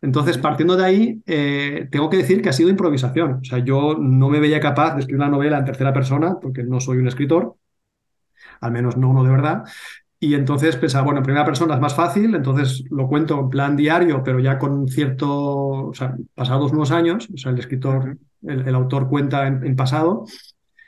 Entonces, 0.00 0.38
partiendo 0.38 0.76
de 0.76 0.84
ahí, 0.84 1.22
eh, 1.26 1.88
tengo 1.90 2.08
que 2.08 2.18
decir 2.18 2.40
que 2.42 2.48
ha 2.48 2.52
sido 2.52 2.70
improvisación. 2.70 3.40
O 3.42 3.44
sea, 3.44 3.58
yo 3.58 3.96
no 3.98 4.28
me 4.28 4.40
veía 4.40 4.60
capaz 4.60 4.94
de 4.94 5.00
escribir 5.00 5.20
una 5.20 5.30
novela 5.30 5.58
en 5.58 5.64
tercera 5.64 5.92
persona, 5.92 6.36
porque 6.40 6.62
no 6.62 6.80
soy 6.80 6.98
un 6.98 7.08
escritor, 7.08 7.56
al 8.60 8.72
menos 8.72 8.96
no 8.96 9.10
uno 9.10 9.24
de 9.24 9.30
verdad. 9.30 9.64
Y 10.20 10.34
entonces 10.34 10.76
pensaba, 10.76 11.04
bueno, 11.04 11.18
en 11.18 11.24
primera 11.24 11.44
persona 11.44 11.74
es 11.74 11.80
más 11.80 11.94
fácil, 11.94 12.34
entonces 12.34 12.84
lo 12.90 13.06
cuento 13.08 13.38
en 13.38 13.50
plan 13.50 13.76
diario, 13.76 14.22
pero 14.24 14.40
ya 14.40 14.58
con 14.58 14.88
cierto, 14.88 15.28
o 15.30 15.94
sea, 15.94 16.16
pasados 16.34 16.72
unos 16.72 16.90
años, 16.90 17.28
o 17.32 17.36
sea, 17.36 17.52
el 17.52 17.58
escritor, 17.58 18.18
el, 18.42 18.74
autor 18.74 19.08
cuenta 19.08 19.46
en, 19.46 19.64
en, 19.64 19.76
pasado, 19.76 20.24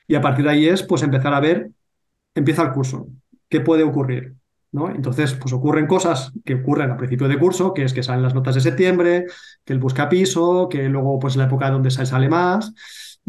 y 0.09 0.17
a 0.17 0.21
partir 0.21 0.45
de 0.45 0.51
ahí 0.51 0.67
es, 0.67 0.83
pues, 0.83 1.03
empezar 1.05 1.33
a 1.33 1.41
ver, 1.41 1.71
empieza 2.35 2.63
el 2.65 2.73
curso, 2.73 3.09
¿qué 3.49 3.61
puede 3.61 3.85
ocurrir? 3.85 4.40
Entonces, 4.73 5.35
pues 5.35 5.53
ocurren 5.53 5.87
cosas 5.87 6.33
que 6.45 6.55
ocurren 6.55 6.93
a 6.93 6.97
principio 6.97 7.27
de 7.27 7.39
curso, 7.39 7.75
que 7.75 7.85
es 7.85 7.93
que 7.93 8.05
salen 8.05 8.23
las 8.23 8.35
notas 8.35 8.55
de 8.55 8.61
septiembre, 8.61 9.27
que 9.65 9.73
él 9.73 9.81
busca 9.81 10.09
piso, 10.09 10.69
que 10.69 10.89
luego 10.89 11.19
pues 11.19 11.37
la 11.37 11.45
época 11.45 11.71
donde 11.71 11.91
sale 11.91 12.29
más, 12.29 12.73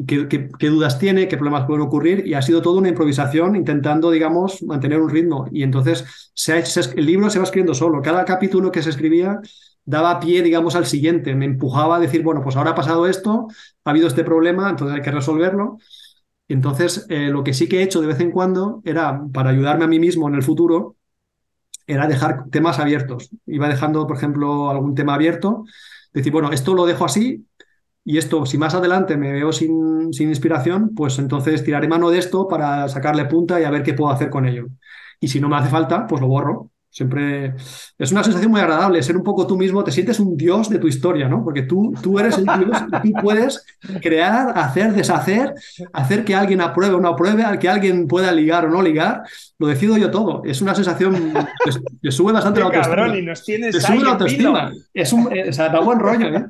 qué, 0.05 0.27
qué, 0.27 0.67
dudas 0.67 0.99
tiene, 0.99 1.27
qué 1.27 1.37
problemas 1.37 1.65
pueden 1.65 1.81
ocurrir, 1.81 2.27
y 2.27 2.35
ha 2.35 2.43
sido 2.43 2.61
toda 2.61 2.79
una 2.79 2.89
improvisación 2.89 3.55
intentando, 3.55 4.11
digamos, 4.11 4.61
mantener 4.63 5.01
un 5.01 5.09
ritmo. 5.09 5.47
Y 5.51 5.63
entonces 5.63 6.31
el 6.95 7.05
libro 7.05 7.29
se 7.29 7.39
va 7.39 7.45
escribiendo 7.45 7.73
solo. 7.73 8.01
Cada 8.03 8.23
capítulo 8.23 8.71
que 8.71 8.83
se 8.83 8.91
escribía 8.91 9.39
daba 9.83 10.19
pie, 10.19 10.43
digamos, 10.43 10.75
al 10.75 10.85
siguiente, 10.85 11.33
me 11.35 11.45
empujaba 11.45 11.95
a 11.95 11.99
decir, 11.99 12.21
bueno, 12.21 12.43
pues 12.43 12.55
ahora 12.55 12.71
ha 12.71 12.75
pasado 12.75 13.07
esto, 13.07 13.47
ha 13.83 13.89
habido 13.89 14.07
este 14.07 14.23
problema, 14.23 14.69
entonces 14.69 14.95
hay 14.95 15.01
que 15.01 15.11
resolverlo. 15.11 15.79
Entonces, 16.47 17.05
eh, 17.09 17.29
lo 17.29 17.43
que 17.43 17.53
sí 17.53 17.67
que 17.67 17.79
he 17.79 17.83
hecho 17.83 18.01
de 18.01 18.07
vez 18.07 18.19
en 18.19 18.31
cuando 18.31 18.81
era, 18.85 19.23
para 19.33 19.49
ayudarme 19.49 19.85
a 19.85 19.87
mí 19.87 19.99
mismo 19.99 20.27
en 20.27 20.35
el 20.35 20.43
futuro, 20.43 20.97
era 21.91 22.07
dejar 22.07 22.45
temas 22.49 22.79
abiertos. 22.79 23.29
Iba 23.45 23.67
dejando, 23.69 24.07
por 24.07 24.17
ejemplo, 24.17 24.69
algún 24.69 24.95
tema 24.95 25.13
abierto, 25.15 25.65
decir, 26.13 26.31
bueno, 26.31 26.51
esto 26.51 26.73
lo 26.73 26.85
dejo 26.85 27.05
así 27.05 27.47
y 28.03 28.17
esto, 28.17 28.45
si 28.45 28.57
más 28.57 28.73
adelante 28.75 29.17
me 29.17 29.31
veo 29.31 29.51
sin, 29.53 30.13
sin 30.13 30.29
inspiración, 30.29 30.93
pues 30.95 31.19
entonces 31.19 31.63
tiraré 31.63 31.87
mano 31.87 32.09
de 32.09 32.19
esto 32.19 32.47
para 32.47 32.89
sacarle 32.89 33.25
punta 33.25 33.61
y 33.61 33.63
a 33.63 33.69
ver 33.69 33.83
qué 33.83 33.93
puedo 33.93 34.11
hacer 34.11 34.29
con 34.29 34.47
ello. 34.47 34.67
Y 35.19 35.27
si 35.27 35.39
no 35.39 35.49
me 35.49 35.57
hace 35.57 35.69
falta, 35.69 36.07
pues 36.07 36.21
lo 36.21 36.27
borro. 36.27 36.70
Siempre 36.93 37.53
es 37.97 38.11
una 38.11 38.21
sensación 38.21 38.51
muy 38.51 38.59
agradable 38.59 39.01
ser 39.01 39.15
un 39.15 39.23
poco 39.23 39.47
tú 39.47 39.55
mismo, 39.55 39.81
te 39.81 39.93
sientes 39.93 40.19
un 40.19 40.35
dios 40.35 40.69
de 40.69 40.77
tu 40.77 40.89
historia, 40.89 41.29
¿no? 41.29 41.41
Porque 41.41 41.61
tú, 41.61 41.93
tú 42.03 42.19
eres 42.19 42.37
el 42.37 42.43
dios 42.43 42.83
y 43.03 43.13
tú 43.13 43.21
puedes 43.21 43.65
crear, 44.01 44.51
hacer, 44.57 44.91
deshacer, 44.91 45.53
hacer 45.93 46.25
que 46.25 46.35
alguien 46.35 46.59
apruebe 46.59 46.95
o 46.95 46.99
no 46.99 47.07
apruebe, 47.07 47.45
que 47.59 47.69
alguien 47.69 48.09
pueda 48.09 48.33
ligar 48.33 48.65
o 48.65 48.69
no 48.69 48.81
ligar, 48.81 49.23
lo 49.57 49.67
decido 49.67 49.95
yo 49.95 50.11
todo. 50.11 50.41
Es 50.43 50.61
una 50.61 50.75
sensación 50.75 51.33
que, 52.01 52.11
sube 52.11 52.33
bastante 52.33 52.59
la 52.59 52.65
autoestima. 52.65 52.95
Cabrón, 52.95 53.17
y 53.17 53.21
nos 53.21 53.41
tienes 53.45 53.73
te 53.73 53.79
sube 53.79 54.03
la 54.03 54.11
autoestima. 54.11 54.73
Es 54.93 55.13
un, 55.13 55.27
o 55.27 55.53
sea, 55.53 55.69
da 55.69 55.79
buen 55.79 55.99
rollo, 55.99 56.27
¿eh? 56.27 56.45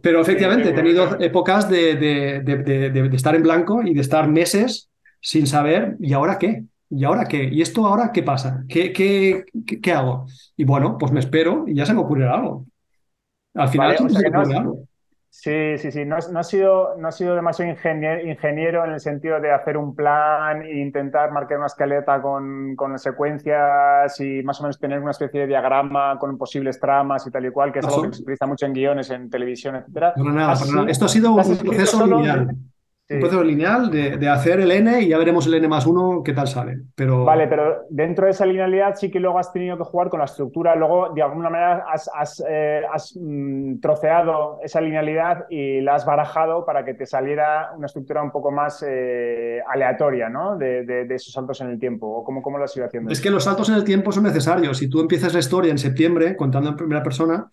Pero 0.00 0.22
efectivamente, 0.22 0.70
he 0.70 0.72
tenido 0.72 1.20
épocas 1.20 1.68
de, 1.68 1.96
de, 1.96 2.40
de, 2.40 2.90
de 2.90 3.16
estar 3.16 3.34
en 3.34 3.42
blanco 3.42 3.82
y 3.82 3.92
de 3.92 4.00
estar 4.00 4.26
meses 4.26 4.88
sin 5.20 5.46
saber, 5.46 5.96
¿y 6.00 6.14
ahora 6.14 6.38
qué? 6.38 6.64
¿Y 6.90 7.04
ahora 7.04 7.26
qué? 7.26 7.44
¿Y 7.44 7.62
esto 7.62 7.86
ahora 7.86 8.10
qué 8.12 8.22
pasa? 8.22 8.64
¿Qué, 8.68 8.92
qué, 8.92 9.44
qué, 9.82 9.92
hago? 9.92 10.26
Y 10.56 10.64
bueno, 10.64 10.96
pues 10.98 11.12
me 11.12 11.20
espero 11.20 11.64
y 11.66 11.74
ya 11.74 11.84
se 11.84 11.94
me 11.94 12.00
ocurrirá 12.00 12.34
algo. 12.34 12.66
Al 13.54 13.68
final 13.68 13.96
Sí, 15.38 15.76
sí, 15.76 15.92
sí. 15.92 16.06
No, 16.06 16.16
ha 16.16 16.42
sido, 16.42 16.96
no 16.96 17.08
ha 17.08 17.12
sido 17.12 17.34
demasiado 17.34 17.70
ingeniero, 17.70 18.86
en 18.86 18.92
el 18.92 19.00
sentido 19.00 19.38
de 19.38 19.52
hacer 19.52 19.76
un 19.76 19.94
plan 19.94 20.62
e 20.62 20.80
intentar 20.80 21.30
marcar 21.30 21.58
una 21.58 21.66
escaleta 21.66 22.22
con, 22.22 22.74
con, 22.74 22.98
secuencias 22.98 24.18
y 24.18 24.42
más 24.42 24.58
o 24.60 24.62
menos 24.62 24.78
tener 24.78 24.98
una 24.98 25.10
especie 25.10 25.42
de 25.42 25.46
diagrama 25.48 26.18
con 26.18 26.38
posibles 26.38 26.80
tramas 26.80 27.26
y 27.26 27.30
tal 27.30 27.44
y 27.44 27.50
cual, 27.50 27.70
que 27.70 27.80
es 27.80 27.86
algo 27.86 28.04
que 28.04 28.14
se 28.14 28.22
utiliza 28.22 28.46
mucho 28.46 28.64
en 28.64 28.72
guiones, 28.72 29.10
en 29.10 29.28
televisión, 29.28 29.76
etc. 29.76 30.14
No, 30.16 30.32
nada, 30.32 30.54
Esto 30.88 31.04
ha 31.04 31.08
sido 31.08 31.32
un 31.32 31.58
proceso 31.58 32.06
lineal. 32.06 32.56
Un 33.08 33.20
proceso 33.20 33.44
lineal 33.44 33.88
de, 33.88 34.28
hacer 34.28 34.58
el 34.58 34.72
n 34.72 35.00
y 35.00 35.08
ya 35.08 35.18
veremos 35.18 35.46
el 35.46 35.54
n 35.54 35.68
más 35.68 35.86
uno 35.86 36.22
qué 36.24 36.32
tal 36.32 36.48
sale. 36.48 36.78
Pero... 36.96 37.24
Vale, 37.24 37.46
pero 37.46 37.84
dentro 37.88 38.24
de 38.24 38.32
esa 38.32 38.44
linealidad 38.44 38.96
sí 38.96 39.12
que 39.12 39.20
luego 39.20 39.38
has 39.38 39.52
tenido 39.52 39.78
que 39.78 39.84
jugar 39.84 40.08
con 40.08 40.18
la 40.18 40.24
estructura. 40.24 40.74
Luego, 40.74 41.10
de 41.14 41.22
alguna 41.22 41.48
manera, 41.48 41.84
has, 41.88 42.42
eh, 42.48 42.82
mm, 43.14 43.78
troceado 43.78 44.58
esa 44.60 44.80
linealidad 44.80 45.46
y 45.48 45.82
la 45.82 45.94
has 45.94 46.04
barajado 46.04 46.66
para 46.66 46.84
que 46.84 46.94
te 46.94 47.06
saliera 47.06 47.70
una 47.76 47.86
estructura 47.86 48.22
un 48.22 48.32
poco 48.32 48.50
más 48.50 48.84
eh, 48.84 49.60
aleatoria, 49.68 50.28
¿no? 50.28 50.56
De, 50.56 51.06
esos 51.08 51.32
saltos 51.32 51.60
en 51.60 51.70
el 51.70 51.78
tiempo. 51.78 52.08
¿O 52.08 52.24
cómo, 52.24 52.42
cómo 52.42 52.58
lo 52.58 52.64
has 52.64 52.76
ido 52.76 52.86
haciendo? 52.86 53.12
Es 53.12 53.20
que 53.20 53.30
los 53.30 53.44
saltos 53.44 53.68
en 53.68 53.76
el 53.76 53.84
tiempo 53.84 54.10
son 54.10 54.24
necesarios. 54.24 54.78
Si 54.78 54.88
tú 54.88 54.98
empiezas 55.00 55.32
la 55.32 55.38
historia 55.38 55.70
en 55.70 55.78
septiembre, 55.78 56.34
contando 56.34 56.70
en 56.70 56.76
primera 56.76 57.04
persona, 57.04 57.48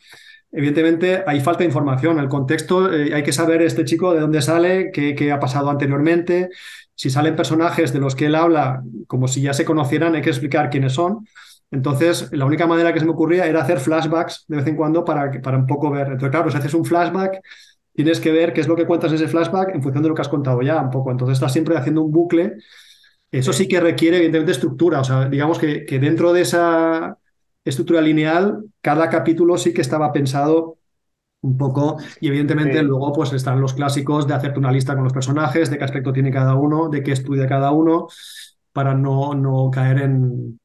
evidentemente 0.53 1.23
hay 1.25 1.41
falta 1.41 1.59
de 1.59 1.65
información. 1.65 2.19
El 2.19 2.29
contexto, 2.29 2.93
eh, 2.93 3.13
hay 3.13 3.23
que 3.23 3.33
saber 3.33 3.61
este 3.63 3.83
chico 3.83 4.13
de 4.13 4.21
dónde 4.21 4.41
sale, 4.41 4.91
qué, 4.91 5.31
ha 5.31 5.39
pasado 5.39 5.69
anteriormente. 5.69 6.49
Si 6.95 7.09
salen 7.09 7.35
personajes 7.35 7.91
de 7.91 7.99
los 7.99 8.15
que 8.15 8.27
él 8.27 8.35
habla 8.35 8.83
como 9.07 9.27
si 9.27 9.41
ya 9.41 9.53
se 9.53 9.65
conocieran, 9.65 10.15
hay 10.15 10.21
que 10.21 10.29
explicar 10.29 10.69
quiénes 10.69 10.93
son. 10.93 11.27
Entonces, 11.71 12.29
la 12.31 12.45
única 12.45 12.67
manera 12.67 12.93
que 12.93 12.99
se 12.99 13.05
me 13.05 13.11
ocurría 13.11 13.47
era 13.47 13.63
hacer 13.63 13.79
flashbacks 13.79 14.45
de 14.47 14.57
vez 14.57 14.67
en 14.67 14.75
cuando 14.75 15.03
para, 15.03 15.31
para 15.41 15.57
un 15.57 15.65
poco 15.65 15.89
ver. 15.89 16.07
Entonces, 16.07 16.29
claro, 16.29 16.51
si 16.51 16.57
haces 16.57 16.73
un 16.75 16.85
flashback, 16.85 17.41
tienes 17.93 18.19
que 18.19 18.31
ver 18.31 18.53
qué 18.53 18.61
es 18.61 18.67
lo 18.67 18.75
que 18.75 18.85
cuentas 18.85 19.11
en 19.11 19.15
ese 19.15 19.27
flashback 19.27 19.73
en 19.73 19.81
función 19.81 20.03
de 20.03 20.09
lo 20.09 20.15
que 20.15 20.21
has 20.21 20.29
contado 20.29 20.61
ya 20.61 20.79
un 20.79 20.91
poco. 20.91 21.09
Entonces, 21.09 21.33
estás 21.33 21.51
siempre 21.51 21.75
haciendo 21.75 22.03
un 22.03 22.11
bucle. 22.11 22.57
Eso 23.31 23.51
sí 23.51 23.67
que 23.67 23.79
requiere, 23.79 24.17
evidentemente, 24.17 24.51
estructura. 24.51 24.99
O 24.99 25.03
sea, 25.03 25.27
digamos 25.27 25.57
que, 25.57 25.83
que 25.83 25.97
dentro 25.97 26.31
de 26.31 26.41
esa 26.41 27.17
estructura 27.65 28.01
lineal, 28.01 28.63
cada 28.81 29.09
capítulo 29.09 29.57
sí 29.57 29.73
que 29.73 29.81
estaba 29.81 30.11
pensado 30.11 30.77
un 31.41 31.57
poco 31.57 31.97
y 32.21 32.27
evidentemente 32.29 32.81
luego 32.83 33.11
pues 33.13 33.33
están 33.33 33.59
los 33.59 33.73
clásicos 33.73 34.27
de 34.27 34.33
hacerte 34.33 34.59
una 34.59 34.71
lista 34.71 34.95
con 34.95 35.03
los 35.03 35.13
personajes, 35.13 35.69
de 35.69 35.77
qué 35.77 35.83
aspecto 35.83 36.13
tiene 36.13 36.31
cada 36.31 36.55
uno, 36.55 36.89
de 36.89 37.03
qué 37.03 37.11
estudia 37.11 37.47
cada 37.47 37.71
uno, 37.71 38.07
para 38.71 38.93
no, 38.93 39.33
no 39.35 39.69
caer 39.69 40.01
en, 40.01 40.59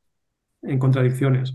en 0.63 0.79
contradicciones. 0.79 1.55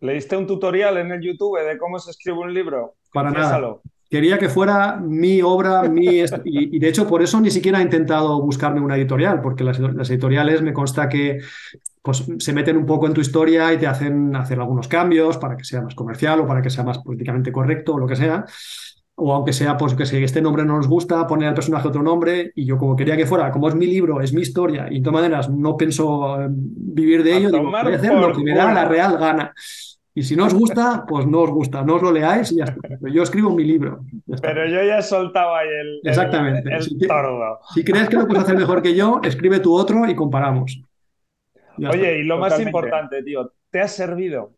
¿Leíste 0.00 0.36
un 0.36 0.48
tutorial 0.48 0.98
en 0.98 1.12
el 1.12 1.20
YouTube 1.20 1.60
de 1.64 1.78
cómo 1.78 1.98
se 2.00 2.10
escribe 2.10 2.38
un 2.38 2.52
libro? 2.52 2.96
Para 3.12 3.30
nada. 3.30 3.76
Quería 4.10 4.36
que 4.38 4.50
fuera 4.50 4.96
mi 4.96 5.40
obra, 5.40 5.84
mi 5.84 6.22
y, 6.44 6.78
de 6.78 6.88
hecho 6.88 7.08
por 7.08 7.22
eso 7.22 7.40
ni 7.40 7.50
siquiera 7.50 7.78
he 7.78 7.82
intentado 7.82 8.42
buscarme 8.42 8.80
una 8.80 8.96
editorial, 8.96 9.40
porque 9.40 9.64
las, 9.64 9.78
las, 9.78 10.10
editoriales 10.10 10.60
me 10.60 10.74
consta 10.74 11.08
que 11.08 11.38
pues 12.02 12.24
se 12.38 12.52
meten 12.52 12.76
un 12.76 12.84
poco 12.84 13.06
en 13.06 13.14
tu 13.14 13.20
historia 13.20 13.72
y 13.72 13.78
te 13.78 13.86
hacen 13.86 14.34
hacer 14.34 14.58
algunos 14.58 14.88
cambios 14.88 15.38
para 15.38 15.56
que 15.56 15.64
sea 15.64 15.82
más 15.82 15.94
comercial 15.94 16.40
o 16.40 16.46
para 16.46 16.60
que 16.60 16.68
sea 16.68 16.82
más 16.82 16.98
políticamente 16.98 17.52
correcto 17.52 17.94
o 17.94 17.98
lo 17.98 18.08
que 18.08 18.16
sea. 18.16 18.44
O 19.14 19.32
aunque 19.32 19.52
sea, 19.52 19.76
pues 19.76 19.94
que 19.94 20.04
si 20.04 20.16
este 20.16 20.42
nombre 20.42 20.64
no 20.64 20.76
nos 20.76 20.88
gusta, 20.88 21.24
poner 21.26 21.48
al 21.48 21.54
personaje 21.54 21.86
otro 21.86 22.02
nombre. 22.02 22.50
Y 22.56 22.64
yo 22.64 22.76
como 22.76 22.96
quería 22.96 23.16
que 23.16 23.26
fuera, 23.26 23.52
como 23.52 23.68
es 23.68 23.74
mi 23.76 23.86
libro, 23.86 24.20
es 24.20 24.32
mi 24.32 24.42
historia, 24.42 24.88
y 24.90 24.98
de 24.98 25.04
todas 25.04 25.22
maneras 25.22 25.48
no 25.48 25.76
pienso 25.76 26.42
eh, 26.42 26.48
vivir 26.50 27.22
de 27.22 27.36
ello, 27.36 27.50
digo, 27.50 27.70
voy 27.70 27.92
a 27.92 27.96
hacer 27.96 28.14
lo 28.14 28.32
que 28.32 28.42
me 28.42 28.54
da 28.54 28.72
la 28.72 28.84
real 28.84 29.18
gana. 29.18 29.54
Y 30.14 30.24
si 30.24 30.36
no 30.36 30.46
os 30.46 30.54
gusta, 30.54 31.04
pues 31.08 31.26
no 31.26 31.40
os 31.40 31.50
gusta, 31.50 31.82
no 31.84 31.94
os 31.94 32.02
lo 32.02 32.12
leáis 32.12 32.52
y 32.52 32.56
ya 32.56 32.64
está. 32.64 32.80
Yo 33.10 33.22
escribo 33.22 33.50
mi 33.50 33.64
libro. 33.64 34.00
Pero 34.42 34.66
yo 34.66 34.82
ya 34.82 34.98
he 34.98 35.02
soltado 35.02 35.54
ahí 35.54 35.68
el, 35.68 36.00
Exactamente. 36.02 36.82
si, 36.82 36.98
si, 37.74 37.84
crees 37.84 38.08
que 38.08 38.16
lo 38.16 38.26
puedes 38.26 38.42
hacer 38.42 38.56
mejor 38.56 38.82
que 38.82 38.94
yo, 38.94 39.20
escribe 39.22 39.60
tu 39.60 39.74
otro 39.74 40.06
y 40.06 40.14
comparamos. 40.14 40.82
Oye, 41.90 42.18
y 42.18 42.22
lo 42.22 42.38
más 42.38 42.60
importante, 42.60 43.22
tío, 43.22 43.52
¿te 43.70 43.80
ha 43.80 43.88
servido? 43.88 44.54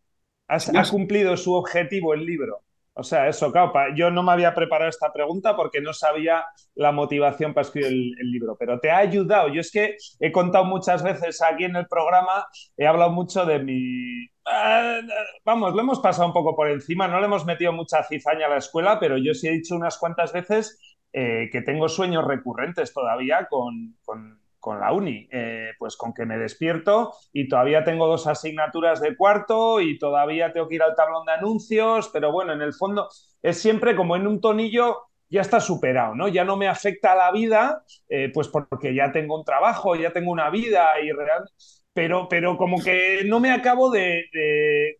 ¿Has, 0.46 0.90
cumplido 0.90 1.37
su 1.37 1.54
objetivo 1.54 2.14
el 2.14 2.24
libro? 2.24 2.62
O 2.96 3.02
sea, 3.02 3.26
eso, 3.26 3.50
claro, 3.50 3.72
yo 3.96 4.10
no 4.10 4.22
me 4.22 4.32
había 4.32 4.54
preparado 4.54 4.88
esta 4.88 5.12
pregunta 5.12 5.56
porque 5.56 5.80
no 5.80 5.92
sabía 5.92 6.44
la 6.76 6.92
motivación 6.92 7.52
para 7.52 7.66
escribir 7.66 7.90
el, 7.90 8.30
libro, 8.30 8.56
pero 8.56 8.78
te 8.78 8.90
ha 8.90 8.98
ayudado. 8.98 9.48
Yo 9.48 9.60
es 9.60 9.72
que 9.72 9.96
he 10.20 10.30
contado 10.30 10.64
muchas 10.64 11.02
veces 11.02 11.42
aquí 11.42 11.64
en 11.64 11.74
el 11.74 11.88
programa, 11.88 12.46
he 12.76 12.87
hablado 12.87 13.10
mucho 13.10 13.44
de 13.44 13.58
mi... 13.58 14.24
Eh, 14.24 15.00
vamos, 15.44 15.74
lo 15.74 15.80
hemos 15.80 15.98
pasado 15.98 16.28
un 16.28 16.34
poco 16.34 16.54
por 16.54 16.70
encima, 16.70 17.08
no 17.08 17.18
le 17.18 17.26
hemos 17.26 17.44
metido 17.44 17.72
mucha 17.72 18.04
cizaña 18.04 18.46
a 18.46 18.50
la 18.50 18.58
escuela, 18.58 19.00
pero 19.00 19.16
yo 19.18 19.34
sí 19.34 19.48
he 19.48 19.52
dicho 19.52 19.74
unas 19.74 19.98
cuantas 19.98 20.32
veces 20.32 20.78
eh, 21.12 21.48
que 21.50 21.62
tengo 21.62 21.88
sueños 21.88 22.24
recurrentes 22.24 22.92
todavía 22.92 23.46
con 23.48 23.96
con 24.04 24.43
la 24.72 24.92
uni, 24.92 25.29
eh, 25.31 25.72
pues 25.79 25.96
con 25.96 26.14
que 26.14 26.24
me 26.24 26.38
despierto 26.38 27.12
y 27.33 27.48
todavía 27.48 27.85
tengo 27.85 28.07
dos 28.07 28.27
asignaturas 28.27 29.00
de 29.00 29.16
cuarto 29.16 29.81
y 29.81 29.98
todavía 29.98 30.53
tengo 30.53 30.68
que 30.68 30.77
ir 30.77 30.83
al 30.83 30.94
tablón 30.94 31.27
de 31.27 31.33
anuncios, 31.33 32.09
pero 32.12 32.33
bueno, 32.33 32.53
en 32.53 32.62
el 32.62 32.72
fondo 32.72 33.09
es 33.42 33.61
siempre 33.61 33.94
como 33.94 34.16
en 34.16 34.27
un 34.27 34.40
tonillo 34.40 35.03
ya 35.29 35.40
está 35.40 35.61
superado, 35.61 36.14
¿no? 36.14 36.29
Ya 36.29 36.44
no 36.44 36.57
me 36.57 36.68
afecta 36.68 37.14
la 37.14 37.33
vida, 37.33 37.83
eh, 38.09 38.31
pues 38.33 38.48
porque 38.48 38.94
ya 38.94 39.12
tengo 39.12 39.37
un 39.38 39.44
trabajo, 39.44 39.96
ya 39.96 40.12
tengo 40.12 40.31
una 40.31 40.48
vida 40.50 40.98
y 41.03 41.11
real, 41.11 41.44
pero, 41.92 42.29
pero 42.29 42.57
como 42.57 42.83
que 42.83 43.22
no 43.24 43.40
me 43.40 43.50
acabo 43.50 43.90
de, 43.90 44.24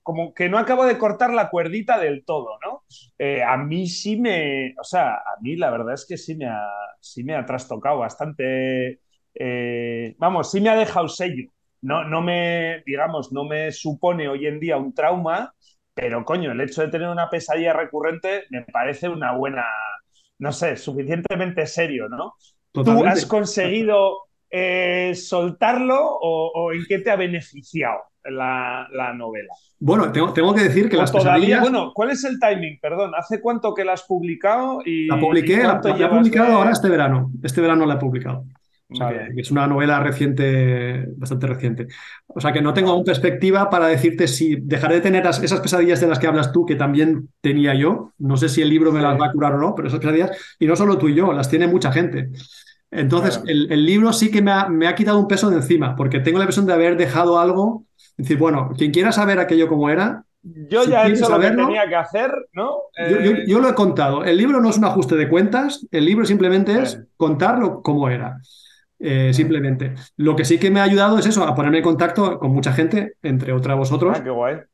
como 0.03 0.35
que 0.35 0.49
no 0.49 0.59
acabo 0.59 0.85
de 0.87 0.99
cortar 0.99 1.33
la 1.33 1.51
cuerdita 1.51 1.99
del 1.99 2.25
todo, 2.25 2.59
¿no? 2.65 2.85
Eh, 3.19 3.43
a 3.43 3.57
mí 3.57 3.87
sí 3.87 4.17
me, 4.17 4.75
o 4.81 4.85
sea, 4.85 5.15
a 5.15 5.41
mí 5.41 5.57
la 5.57 5.71
verdad 5.71 5.95
es 5.95 6.07
que 6.07 6.17
sí 6.17 6.35
me 6.37 6.47
sí 7.01 7.23
me 7.23 7.35
ha 7.37 7.45
trastocado 7.45 7.99
bastante 7.99 9.01
eh, 9.35 10.15
vamos, 10.19 10.51
sí 10.51 10.61
me 10.61 10.71
ha 10.71 10.77
dejado 10.77 11.09
sello. 11.09 11.51
No, 11.83 12.05
no 12.05 12.23
me, 12.23 12.83
digamos, 12.87 13.33
no 13.33 13.45
me 13.45 13.71
supone 13.71 14.29
hoy 14.29 14.47
en 14.47 14.59
día 14.59 14.77
un 14.77 14.95
trauma, 14.95 15.53
pero 15.93 16.25
coño, 16.25 16.53
el 16.53 16.61
hecho 16.61 16.83
de 16.83 16.89
tener 16.89 17.09
una 17.09 17.29
pesadilla 17.29 17.73
recurrente 17.73 18.45
me 18.51 18.63
parece 18.63 19.09
una 19.09 19.33
buena, 19.33 19.65
no 20.39 20.51
sé, 20.51 20.77
suficientemente 20.77 21.67
serio, 21.67 22.09
¿no? 22.09 22.35
¿Tú 22.73 23.05
has 23.05 23.27
conseguido 23.27 24.23
eh, 24.51 25.15
soltarlo 25.15 25.97
o, 26.01 26.73
en 26.73 26.85
qué 26.89 26.99
te 26.99 27.11
ha 27.11 27.17
beneficiado 27.17 28.01
la, 28.25 28.89
novela? 29.15 29.53
Bueno, 29.79 30.11
tengo, 30.11 30.55
que 30.55 30.63
decir 30.63 30.89
que 30.89 30.97
las 30.97 31.13
pesadillas... 31.13 31.61
Bueno, 31.61 31.93
¿cuál 31.95 32.11
es 32.11 32.25
el 32.25 32.41
timing? 32.41 32.79
Perdón, 32.81 33.13
¿hace 33.17 33.41
cuánto 33.41 33.75
que 33.75 33.85
la 33.85 33.93
has 33.93 34.03
publicado? 34.03 34.81
Y, 34.85 35.07
la 35.07 35.21
publiqué, 35.21 35.63
la, 35.63 35.81
he 35.85 36.09
publicado 36.09 36.55
ahora 36.55 36.71
este 36.71 36.89
verano. 36.89 37.31
Este 37.43 37.61
verano 37.61 37.87
la 37.87 37.95
he 37.95 37.99
publicado. 37.99 38.45
O 38.91 38.97
sea, 38.97 39.29
que, 39.35 39.41
es 39.41 39.51
una 39.51 39.67
novela 39.67 39.99
reciente, 40.01 41.07
bastante 41.17 41.47
reciente. 41.47 41.87
O 42.27 42.41
sea, 42.41 42.53
que 42.53 42.61
no 42.61 42.75
tengo 42.75 42.91
aún 42.91 43.05
perspectiva 43.05 43.71
para 43.71 43.87
decirte 43.87 44.29
si 44.29 44.57
dejaré 44.57 44.97
de 44.97 45.01
tener 45.01 45.27
esas 45.27 45.61
pesadillas 45.61 46.01
de 46.01 46.07
las 46.07 46.19
que 46.19 46.27
hablas 46.27 46.53
tú, 46.53 46.67
que 46.67 46.77
también 46.77 47.31
tenía 47.41 47.75
yo. 47.75 48.13
No 48.19 48.37
sé 48.37 48.49
si 48.49 48.63
el 48.63 48.69
libro 48.69 48.93
me 48.93 49.01
las 49.01 49.19
va 49.19 49.27
a 49.27 49.33
curar 49.33 49.55
o 49.55 49.59
no, 49.59 49.75
pero 49.75 49.89
esas 49.89 50.01
pesadillas, 50.01 50.57
y 50.59 50.67
no 50.67 50.77
solo 50.77 50.99
tú 50.99 51.09
y 51.09 51.15
yo, 51.15 51.33
las 51.33 51.49
tiene 51.49 51.67
mucha 51.67 51.93
gente. 51.93 52.31
Entonces, 52.91 53.43
el, 53.47 53.85
libro 53.85 54.13
sí 54.13 54.31
que 54.31 54.41
me 54.41 54.53
ha, 54.53 54.69
me 54.69 54.87
ha, 54.87 54.95
quitado 54.95 55.19
un 55.19 55.27
peso 55.27 55.51
de 55.51 55.57
encima, 55.57 55.97
porque 55.97 56.21
tengo 56.21 56.39
la 56.39 56.45
impresión 56.45 56.67
de 56.67 56.75
haber 56.75 56.97
dejado 56.97 57.41
algo. 57.41 57.87
Es 58.11 58.19
decir, 58.19 58.39
bueno, 58.39 58.71
quien 58.77 58.93
quiera 58.93 59.11
saber 59.11 59.41
aquello 59.41 59.67
como 59.67 59.91
era. 59.91 60.25
Yo 60.43 60.85
ya 60.85 61.07
he 61.07 61.13
hecho 61.13 61.29
lo 61.29 61.41
que 61.41 61.51
tenía 61.51 61.89
que 61.89 61.97
hacer, 61.97 62.31
¿no? 62.53 62.83
Yo, 63.47 63.61
lo 63.61 63.69
he 63.69 63.75
contado. 63.75 64.25
El 64.25 64.37
libro 64.37 64.61
no 64.61 64.71
es 64.71 64.79
un 64.79 64.85
ajuste 64.85 65.17
de 65.17 65.29
cuentas, 65.29 65.87
el 65.91 66.05
libro 66.05 66.25
simplemente 66.25 66.81
es 66.81 67.03
contarlo 67.17 67.83
como 67.83 68.09
era. 68.09 68.41
Eh, 68.99 69.33
simplemente. 69.35 69.95
Lo 70.17 70.37
que 70.37 70.45
sí 70.45 70.59
que 70.59 70.71
me 70.71 70.81
ha 70.81 70.85
ayudado 70.85 71.19
es 71.19 71.27
eso, 71.27 71.45
a 71.45 71.55
ponerme 71.55 71.79
en 71.79 71.85
contacto 71.85 72.39
con 72.39 72.53
mucha 72.53 72.73
gente, 72.73 73.15
entre 73.23 73.53
otras 73.53 73.77
vosotros. 73.77 74.17
Ah, 74.19 74.65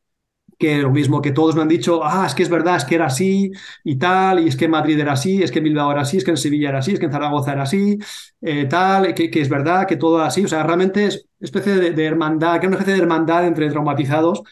que 0.58 0.76
lo 0.76 0.90
mismo 0.90 1.22
que 1.22 1.32
todos 1.32 1.56
me 1.56 1.62
han 1.62 1.68
dicho, 1.68 2.04
ah, 2.04 2.24
es 2.26 2.34
que 2.34 2.42
es 2.42 2.50
verdad, 2.50 2.76
es 2.76 2.84
que 2.84 2.94
era 2.94 3.06
así 3.06 3.50
y 3.82 3.96
tal, 3.96 4.40
y 4.40 4.48
es 4.48 4.56
que 4.56 4.68
Madrid 4.68 5.00
era 5.00 5.12
así, 5.12 5.42
es 5.42 5.50
que 5.50 5.60
Bilbao 5.60 5.90
era 5.90 6.02
así, 6.02 6.18
es 6.18 6.24
que 6.24 6.32
en 6.32 6.36
Sevilla 6.36 6.68
era 6.68 6.78
así, 6.80 6.92
es 6.92 6.98
que 6.98 7.06
en 7.06 7.12
Zaragoza 7.12 7.52
era 7.52 7.62
así, 7.62 7.96
eh, 8.42 8.66
tal, 8.66 9.14
que, 9.14 9.30
es 9.32 9.48
verdad, 9.48 9.86
que 9.86 9.96
todo 9.96 10.20
así. 10.20 10.44
O 10.44 10.48
sea, 10.48 10.62
realmente 10.62 11.06
es 11.06 11.26
especie 11.40 11.76
de, 11.76 11.92
de 11.92 12.04
hermandad, 12.04 12.60
que 12.60 12.66
es 12.66 12.68
una 12.68 12.76
especie 12.76 12.92
de 12.94 13.00
hermandad 13.00 13.46
entre 13.46 13.70
traumatizados 13.70 14.42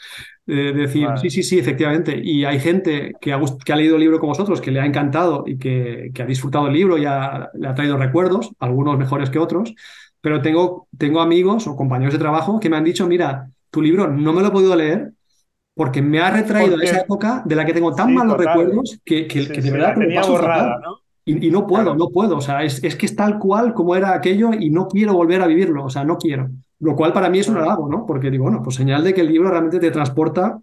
de 0.55 0.73
decir, 0.73 1.07
sí, 1.21 1.29
sí, 1.29 1.43
sí, 1.43 1.59
efectivamente. 1.59 2.19
Y 2.23 2.45
hay 2.47 2.59
gente 2.59 3.13
que 3.21 3.35
ha, 3.35 3.41
que 3.65 3.73
ha 3.73 3.77
leído 3.77 3.97
el 3.97 4.01
libro 4.01 4.19
con 4.19 4.31
vosotros, 4.31 4.63
que 4.63 4.71
le 4.71 4.81
ha 4.81 4.87
encantado 4.87 5.45
y 5.47 5.59
que, 5.59 6.11
ha 6.19 6.25
disfrutado 6.25 6.69
el 6.69 6.73
libro 6.73 6.97
y 6.97 7.03
le 7.03 7.09
ha 7.09 7.75
traído 7.75 7.99
recuerdos, 7.99 8.51
algunos 8.59 8.99
mejores 8.99 9.29
que 9.29 9.39
otros. 9.39 9.75
Pero 10.23 10.41
tengo, 10.41 10.89
tengo 10.97 11.21
amigos 11.21 11.67
o 11.67 11.77
compañeros 11.77 12.15
de 12.15 12.19
trabajo 12.19 12.59
que 12.59 12.71
me 12.71 12.79
han 12.79 12.85
dicho, 12.85 13.07
mira, 13.07 13.51
tu 13.71 13.83
libro 13.83 14.09
no 14.09 14.33
me 14.33 14.41
lo 14.41 14.49
he 14.49 14.51
podido 14.51 14.75
leer 14.75 15.13
porque 15.75 16.01
me 16.01 16.19
ha 16.21 16.31
retraído 16.31 16.77
a 16.77 16.83
esa 16.83 17.01
época 17.01 17.43
de 17.45 17.55
la 17.55 17.65
que 17.65 17.75
tengo 17.75 17.95
tan 17.95 18.15
malos 18.15 18.39
recuerdos 18.39 18.99
que, 19.05 19.29
que, 19.29 19.45
de 19.45 19.71
verdad 19.71 19.95
tenía 19.97 20.23
borrada, 20.23 20.81
¿no? 20.83 20.99
Y, 21.27 21.51
no 21.51 21.67
puedo, 21.67 21.95
no 21.95 22.09
puedo. 22.09 22.39
O 22.39 22.41
sea, 22.41 22.65
es, 22.65 22.83
es, 22.83 22.97
que 22.97 23.05
es 23.05 23.15
tal 23.15 23.39
cual 23.39 23.75
como 23.75 23.95
era 23.95 24.15
aquello 24.15 24.51
y 24.59 24.71
no 24.71 24.89
quiero 24.89 25.13
volver 25.13 25.43
a 25.43 25.47
vivirlo. 25.47 25.85
O 25.85 25.91
sea, 25.91 26.03
no 26.03 26.17
quiero. 26.17 26.49
Lo 26.81 26.95
cual 26.95 27.13
para 27.13 27.29
mí 27.29 27.41
es 27.41 27.49
un 27.49 27.57
halago, 27.57 27.89
¿no? 27.89 28.07
Porque 28.07 28.31
digo, 28.31 28.45
bueno, 28.45 28.63
pues 28.63 28.77
señal 28.77 29.03
de 29.03 29.13
que 29.13 29.23
el 29.23 29.29
libro 29.29 29.51
realmente 29.51 29.81
te 29.81 29.91
transporta, 29.91 30.61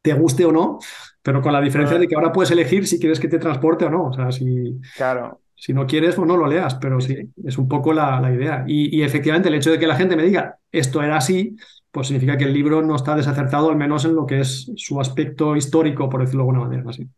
te 0.00 0.12
guste 0.14 0.44
o 0.44 0.52
no, 0.52 0.78
pero 1.22 1.40
con 1.40 1.52
la 1.52 1.60
diferencia 1.60 1.98
de 1.98 2.06
que 2.06 2.14
ahora 2.14 2.32
puedes 2.32 2.50
elegir 2.50 2.86
si 2.86 2.98
quieres 2.98 3.20
que 3.20 3.28
te 3.28 3.38
transporte 3.38 3.86
o 3.86 3.90
no. 3.90 4.04
O 4.08 4.12
sea, 4.12 4.30
si, 4.32 4.78
claro. 4.96 5.40
si 5.54 5.72
no 5.72 5.86
quieres, 5.86 6.14
pues 6.14 6.26
no 6.26 6.36
lo 6.36 6.46
leas, 6.46 6.74
pero 6.76 7.00
sí, 7.00 7.30
es 7.44 7.58
un 7.58 7.68
poco 7.68 7.92
la, 7.92 8.20
la 8.20 8.32
idea. 8.32 8.64
Y, 8.66 9.02
efectivamente, 9.02 9.48
el 9.48 9.54
hecho 9.54 9.70
de 9.70 9.78
que 9.78 9.86
la 9.86 9.96
gente 9.96 10.16
me 10.16 10.22
diga 10.22 10.58
esto 10.72 11.02
era 11.02 11.16
así, 11.16 11.56
pues 11.90 12.08
significa 12.08 12.36
que 12.36 12.44
el 12.44 12.52
libro 12.52 12.82
no 12.82 12.96
está 12.96 13.14
desacertado, 13.16 13.70
al 13.70 13.76
menos 13.76 14.04
en 14.04 14.14
lo 14.14 14.26
que 14.26 14.40
es 14.40 14.70
su 14.76 15.00
aspecto 15.00 15.56
histórico, 15.56 16.08
por 16.08 16.20
decirlo 16.20 16.44
de 16.44 16.50
alguna 16.50 16.68
manera. 16.68 16.90
Así. 16.90 17.08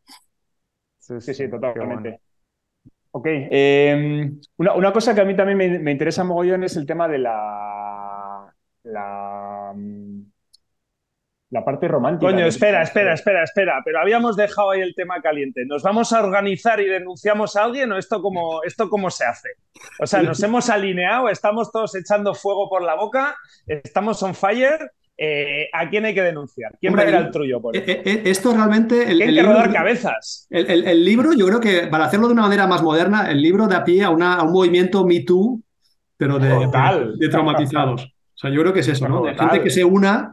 Sí, 0.99 1.35
sí, 1.35 1.51
totalmente. 1.51 2.21
Ok. 3.13 3.27
Em, 3.29 4.39
una, 4.59 4.75
una, 4.75 4.93
cosa 4.93 5.15
que 5.15 5.23
a 5.23 5.25
mí 5.25 5.35
también 5.35 5.57
me, 5.57 5.79
me 5.79 5.93
interesa 5.93 6.23
mogollón 6.23 6.65
es 6.65 6.77
el 6.77 6.85
tema 6.85 7.09
de 7.09 7.19
la 7.19 7.76
la, 8.87 9.73
mm, 9.75 10.23
la 11.51 11.65
parte 11.65 11.87
romántica. 11.87 12.31
Coño, 12.31 12.47
espera, 12.47 12.83
espera, 12.83 13.15
espera, 13.15 13.45
espera, 13.45 13.83
pero 13.85 14.01
habíamos 14.01 14.37
dejado 14.37 14.71
ahí 14.71 14.81
el 14.81 14.95
tema 14.95 15.21
caliente. 15.21 15.65
¿Nos 15.65 15.83
vamos 15.83 16.13
a 16.13 16.23
organizar 16.23 16.81
y 16.81 16.87
denunciamos 16.87 17.57
a 17.57 17.65
alguien 17.65 17.93
o 17.93 17.99
esto 17.99 18.21
cómo, 18.21 18.63
esto 18.65 18.89
cómo 18.89 19.11
se 19.11 19.25
hace? 19.25 19.51
O 20.01 20.07
sea, 20.07 20.23
nos 20.23 20.43
hemos 20.43 20.69
alineado, 20.71 21.29
estamos 21.29 21.71
todos 21.71 21.95
echando 21.95 22.35
fuego 22.35 22.69
por 22.69 22.83
la 22.83 22.95
boca, 22.95 23.37
estamos 23.67 24.23
on 24.23 24.35
fire. 24.35 24.91
Eh, 25.19 25.71
¿A 25.73 25.89
quién 25.89 26.05
hay 26.05 26.13
que 26.13 26.23
denunciar? 26.23 26.77
¿Quién 26.79 26.95
va 26.95 27.01
a 27.01 27.09
ir 27.09 27.17
al 27.17 27.31
trullo 27.31 27.59
por 27.59 27.75
eh, 27.75 27.83
eh, 27.87 28.23
esto 28.27 28.53
realmente. 28.53 29.11
El, 29.11 29.19
que 29.35 29.43
rodar 29.43 29.73
cabezas. 29.73 30.47
El, 30.51 31.03
libro, 31.07 31.33
yo 31.33 31.47
creo 31.47 31.59
que 31.59 31.87
para 31.87 32.05
hacerlo 32.05 32.27
de 32.27 32.35
una 32.35 32.43
manera 32.43 32.67
más 32.67 32.83
moderna, 32.83 33.31
el 33.31 33.41
libro 33.41 33.67
da 33.67 33.83
pie 33.83 34.05
a, 34.05 34.11
una, 34.11 34.35
a 34.35 34.43
un 34.43 34.53
movimiento 34.53 35.07
Me 35.07 35.21
Too, 35.21 35.63
pero 36.19 36.39
de, 36.39 36.51
de 37.19 37.29
traumatizados. 37.31 38.16
O 38.37 38.39
sea, 38.39 38.51
yo 38.51 38.61
creo 38.61 38.73
que 38.73 38.81
es 38.81 38.89
eso, 38.89 39.09
¿no? 39.09 39.23
De 39.23 39.35
gente 39.35 39.63
que 39.63 39.71
se 39.71 39.83
una 39.83 40.31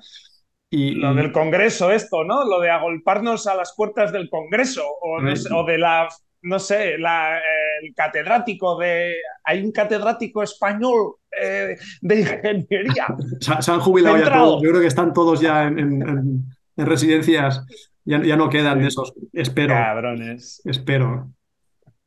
y, 0.69 0.95
Lo 0.95 1.13
del 1.13 1.31
Congreso, 1.31 1.91
esto, 1.91 2.23
¿no? 2.23 2.43
Lo 2.45 2.59
de 2.59 2.71
agolparnos 2.71 3.45
a 3.45 3.53
las 3.53 3.75
puertas 3.77 4.11
del 4.11 4.27
Congreso 4.27 4.83
o, 5.01 5.21
de 5.21 5.77
la, 5.77 6.09
no 6.41 6.57
sé, 6.57 6.97
la, 6.97 7.37
el 7.37 7.93
catedrático 7.93 8.79
de... 8.79 9.13
Hay 9.43 9.63
un 9.63 9.71
catedrático 9.71 10.41
español 10.41 11.17
eh, 11.39 11.77
de 12.01 12.19
ingeniería. 12.19 13.05
Se, 13.39 13.71
han 13.71 13.81
jubilado 13.81 14.17
ya 14.17 14.33
todos. 14.33 14.63
Yo 14.63 14.69
creo 14.71 14.81
que 14.81 14.87
están 14.87 15.13
todos 15.13 15.39
ya 15.39 15.65
en, 15.65 16.43
residencias. 16.75 17.63
Ya, 18.03 18.23
ya, 18.23 18.35
no 18.35 18.49
quedan 18.49 18.79
de 18.79 18.87
esos. 18.87 19.13
Espero. 19.31 19.75
Cabrones. 19.75 20.59
Espero. 20.65 21.29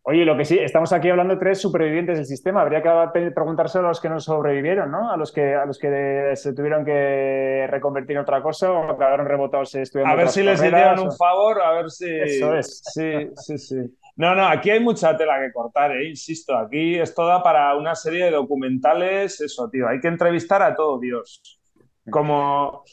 Oye, 0.09 0.25
lo 0.25 0.37
que 0.37 0.45
sí, 0.45 0.57
estamos 0.57 0.93
aquí 0.93 1.11
hablando 1.11 1.35
de 1.35 1.41
tres 1.41 1.61
supervivientes 1.61 2.17
del 2.19 2.27
sistema. 2.27 2.63
Habría 2.63 2.81
que 2.81 3.33
preguntárselo 3.33 3.87
a 3.87 3.89
los 3.89 4.01
que 4.01 4.09
no 4.09 4.21
sobrevivieron, 4.21 4.89
¿no? 4.89 5.11
A 5.11 5.17
los 5.17 5.33
que, 5.33 5.57
a 5.57 5.67
los 5.67 5.81
que 5.81 6.31
se 6.37 6.53
tuvieron 6.53 6.85
que 6.85 7.67
reconvertir 7.69 8.15
en 8.15 8.23
otra 8.23 8.41
cosa 8.41 8.71
o 8.71 8.97
quedaron 8.97 9.27
rebotados 9.27 9.75
estudiando. 9.75 10.13
A 10.13 10.17
ver 10.17 10.29
si 10.29 10.45
les 10.45 10.63
hicieron 10.63 11.01
un 11.01 11.11
favor, 11.11 11.61
a 11.61 11.73
ver 11.73 11.91
si. 11.91 12.09
Eso 12.09 12.55
es. 12.55 12.85
Sí, 12.95 13.31
sí, 13.35 13.59
sí. 13.59 13.99
No, 14.15 14.37
no, 14.37 14.47
aquí 14.47 14.71
hay 14.71 14.79
mucha 14.79 15.17
tela 15.17 15.41
que 15.41 15.53
cortar, 15.53 15.91
¿eh? 15.91 16.09
insisto. 16.09 16.57
Aquí 16.57 16.95
esto 16.95 17.27
da 17.27 17.43
para 17.43 17.75
una 17.75 17.97
serie 17.97 18.27
de 18.27 18.31
documentales. 18.31 19.41
Eso, 19.41 19.69
tío. 19.69 19.89
Hay 19.89 19.99
que 19.99 20.07
entrevistar 20.07 20.63
a 20.63 20.77
todo 20.77 21.01
Dios. 21.01 21.61
Como 22.09 22.85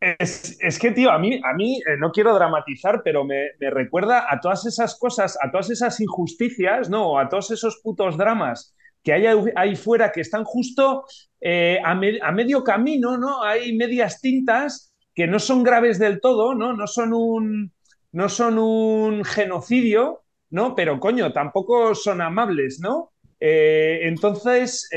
es, 0.00 0.78
que, 0.78 0.92
tío, 0.92 1.10
a 1.10 1.18
mí, 1.18 1.40
a 1.42 1.54
mí 1.54 1.78
eh, 1.78 1.96
no 1.98 2.12
quiero 2.12 2.32
dramatizar, 2.34 3.02
pero 3.02 3.24
me, 3.24 3.48
recuerda 3.58 4.26
a 4.32 4.40
todas 4.40 4.64
esas 4.66 4.96
cosas, 4.98 5.36
a 5.42 5.50
todas 5.50 5.70
esas 5.70 6.00
injusticias, 6.00 6.88
¿no? 6.88 7.18
A 7.18 7.28
todos 7.28 7.50
esos 7.50 7.80
putos 7.82 8.16
dramas 8.16 8.74
que 9.02 9.12
hay 9.12 9.26
ahí 9.56 9.76
fuera 9.76 10.12
que 10.12 10.20
están 10.20 10.44
justo 10.44 11.04
eh, 11.40 11.78
a, 11.84 11.94
medio 11.94 12.62
camino, 12.62 13.16
¿no? 13.16 13.42
Hay 13.42 13.74
medias 13.76 14.20
tintas 14.20 14.92
que 15.14 15.26
no 15.26 15.38
son 15.38 15.62
graves 15.62 15.98
del 15.98 16.20
todo, 16.20 16.54
¿no? 16.54 16.72
No 16.74 16.86
son 16.86 17.12
un, 17.12 17.72
no 18.12 18.28
son 18.28 18.58
un 18.58 19.24
genocidio, 19.24 20.24
¿no? 20.50 20.74
Pero 20.74 21.00
coño, 21.00 21.32
tampoco 21.32 21.94
son 21.94 22.20
amables, 22.20 22.80
¿no? 22.80 23.12
Eh, 23.40 24.00
entonces, 24.02 24.88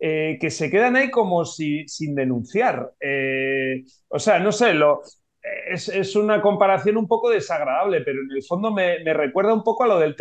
que 0.00 0.50
se 0.50 0.70
quedan 0.70 0.96
ahí 0.96 1.10
como 1.10 1.44
si, 1.44 1.86
sin 1.86 2.14
denunciar. 2.14 2.92
Eh, 3.00 3.84
o 4.08 4.18
sea, 4.18 4.38
no 4.38 4.50
sé, 4.50 4.72
lo, 4.72 5.02
es, 5.42 6.16
una 6.16 6.40
comparación 6.40 6.96
un 6.96 7.06
poco 7.06 7.30
desagradable, 7.30 8.02
pero 8.02 8.20
en 8.20 8.36
el 8.36 8.42
fondo 8.42 8.70
me, 8.70 9.02
recuerda 9.12 9.54
un 9.54 9.62
poco 9.62 9.84
a 9.84 9.86
lo, 9.86 9.98
del 9.98 10.16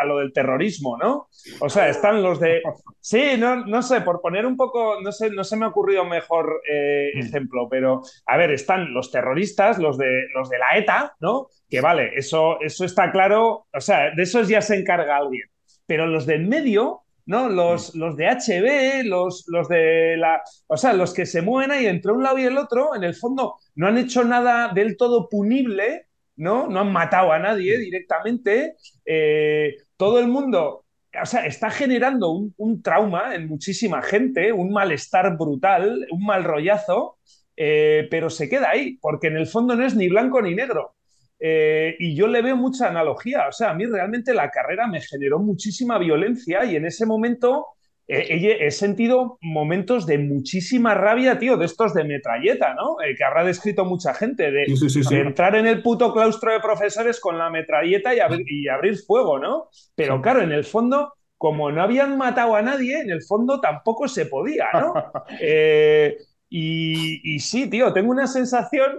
a 0.00 0.04
lo 0.04 0.18
del 0.18 0.32
terrorismo, 0.32 0.96
¿no? 0.96 1.28
O 1.60 1.68
sea, 1.68 1.88
están 1.88 2.22
los 2.22 2.38
de... 2.40 2.62
Sí, 3.00 3.32
no, 3.38 3.64
no 3.66 3.82
sé, 3.82 4.00
por 4.02 4.20
poner 4.20 4.46
un 4.46 4.56
poco, 4.56 5.00
no 5.00 5.10
sé, 5.12 5.30
no 5.30 5.44
se 5.44 5.56
me 5.56 5.64
ha 5.64 5.68
ocurrido 5.68 6.04
mejor 6.04 6.62
eh, 6.70 7.10
mm. 7.14 7.18
ejemplo, 7.18 7.68
pero 7.68 8.02
a 8.26 8.36
ver, 8.36 8.52
están 8.52 8.92
los 8.94 9.10
terroristas, 9.10 9.78
los 9.78 9.98
de, 9.98 10.26
los 10.34 10.48
de 10.48 10.58
la 10.58 10.78
ETA, 10.78 11.16
¿no? 11.20 11.48
Que 11.68 11.80
vale, 11.80 12.12
eso, 12.14 12.60
eso 12.60 12.84
está 12.84 13.10
claro, 13.10 13.66
o 13.72 13.80
sea, 13.80 14.14
de 14.14 14.22
esos 14.22 14.48
ya 14.48 14.60
se 14.60 14.76
encarga 14.76 15.16
alguien, 15.16 15.48
pero 15.86 16.06
los 16.06 16.26
del 16.26 16.46
medio 16.46 17.02
¿no? 17.32 17.48
Los, 17.48 17.94
los 17.94 18.14
de 18.18 18.26
HB, 18.26 19.06
los, 19.06 19.44
los 19.48 19.66
de 19.66 20.18
la. 20.18 20.42
O 20.66 20.76
sea, 20.76 20.92
los 20.92 21.14
que 21.14 21.24
se 21.24 21.40
mueven 21.40 21.70
ahí 21.70 21.86
entre 21.86 22.12
un 22.12 22.22
lado 22.22 22.38
y 22.38 22.44
el 22.44 22.58
otro, 22.58 22.94
en 22.94 23.04
el 23.04 23.14
fondo 23.14 23.56
no 23.74 23.86
han 23.86 23.96
hecho 23.96 24.22
nada 24.22 24.70
del 24.74 24.98
todo 24.98 25.30
punible, 25.30 26.08
¿no? 26.36 26.68
No 26.68 26.80
han 26.80 26.92
matado 26.92 27.32
a 27.32 27.38
nadie 27.38 27.78
directamente. 27.78 28.76
Eh, 29.06 29.76
todo 29.96 30.18
el 30.20 30.28
mundo. 30.28 30.84
O 31.22 31.26
sea, 31.26 31.46
está 31.46 31.70
generando 31.70 32.30
un, 32.30 32.82
trauma 32.82 33.34
en 33.34 33.48
muchísima 33.48 34.02
gente, 34.02 34.52
un 34.52 34.70
malestar 34.70 35.36
brutal, 35.38 36.06
un 36.10 36.24
mal 36.26 36.44
rollazo, 36.44 37.18
eh, 37.56 38.08
pero 38.10 38.28
se 38.28 38.48
queda 38.48 38.70
ahí, 38.70 38.98
porque 39.00 39.28
en 39.28 39.36
el 39.38 39.46
fondo 39.46 39.74
no 39.74 39.86
es 39.86 39.94
ni 39.94 40.08
blanco 40.08 40.42
ni 40.42 40.54
negro. 40.54 40.96
Eh, 41.44 41.96
y 41.98 42.14
yo 42.14 42.28
le 42.28 42.40
veo 42.40 42.56
mucha 42.56 42.86
analogía. 42.86 43.48
O 43.48 43.52
sea, 43.52 43.70
a 43.70 43.74
mí 43.74 43.84
realmente 43.84 44.32
la 44.32 44.48
carrera 44.48 44.86
me 44.86 45.00
generó 45.00 45.40
muchísima 45.40 45.98
violencia 45.98 46.64
y 46.64 46.76
en 46.76 46.86
ese 46.86 47.04
momento 47.04 47.66
eh, 48.06 48.58
he 48.60 48.70
sentido 48.70 49.38
momentos 49.40 50.06
de 50.06 50.18
muchísima 50.18 50.94
rabia, 50.94 51.40
tío, 51.40 51.56
de 51.56 51.66
estos 51.66 51.94
de 51.94 52.04
metralleta, 52.04 52.74
¿no? 52.74 53.00
Eh, 53.00 53.16
que 53.16 53.24
habrá 53.24 53.42
descrito 53.42 53.84
mucha 53.84 54.14
gente, 54.14 54.52
de, 54.52 54.66
entrar 55.10 55.56
en 55.56 55.66
el 55.66 55.82
puto 55.82 56.12
claustro 56.12 56.52
de 56.52 56.60
profesores 56.60 57.18
con 57.18 57.36
la 57.36 57.50
metralleta 57.50 58.14
y, 58.14 58.20
abrir 58.68 58.98
fuego, 58.98 59.40
¿no? 59.40 59.68
Pero 59.96 60.22
claro, 60.22 60.42
en 60.42 60.52
el 60.52 60.62
fondo 60.62 61.12
como 61.38 61.72
no 61.72 61.82
habían 61.82 62.16
matado 62.16 62.54
a 62.54 62.62
nadie, 62.62 63.00
en 63.00 63.10
el 63.10 63.20
fondo 63.20 63.60
tampoco 63.60 64.06
se 64.06 64.26
podía, 64.26 64.68
¿no? 64.74 64.94
y, 66.48 67.40
sí, 67.40 67.68
tío, 67.68 67.92
tengo 67.92 68.12
una 68.12 68.28
sensación 68.28 68.92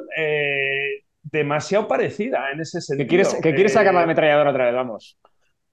demasiado 1.24 1.88
parecida 1.88 2.52
en 2.52 2.60
ese 2.60 2.82
sentido. 2.82 3.06
Que 3.06 3.10
quieres, 3.10 3.34
que 3.42 3.54
quieres 3.54 3.74
sacar 3.74 3.94
la 3.94 4.04
ametralladora 4.04 4.52
otra 4.52 4.66
vez, 4.66 4.76
vamos. 4.76 5.18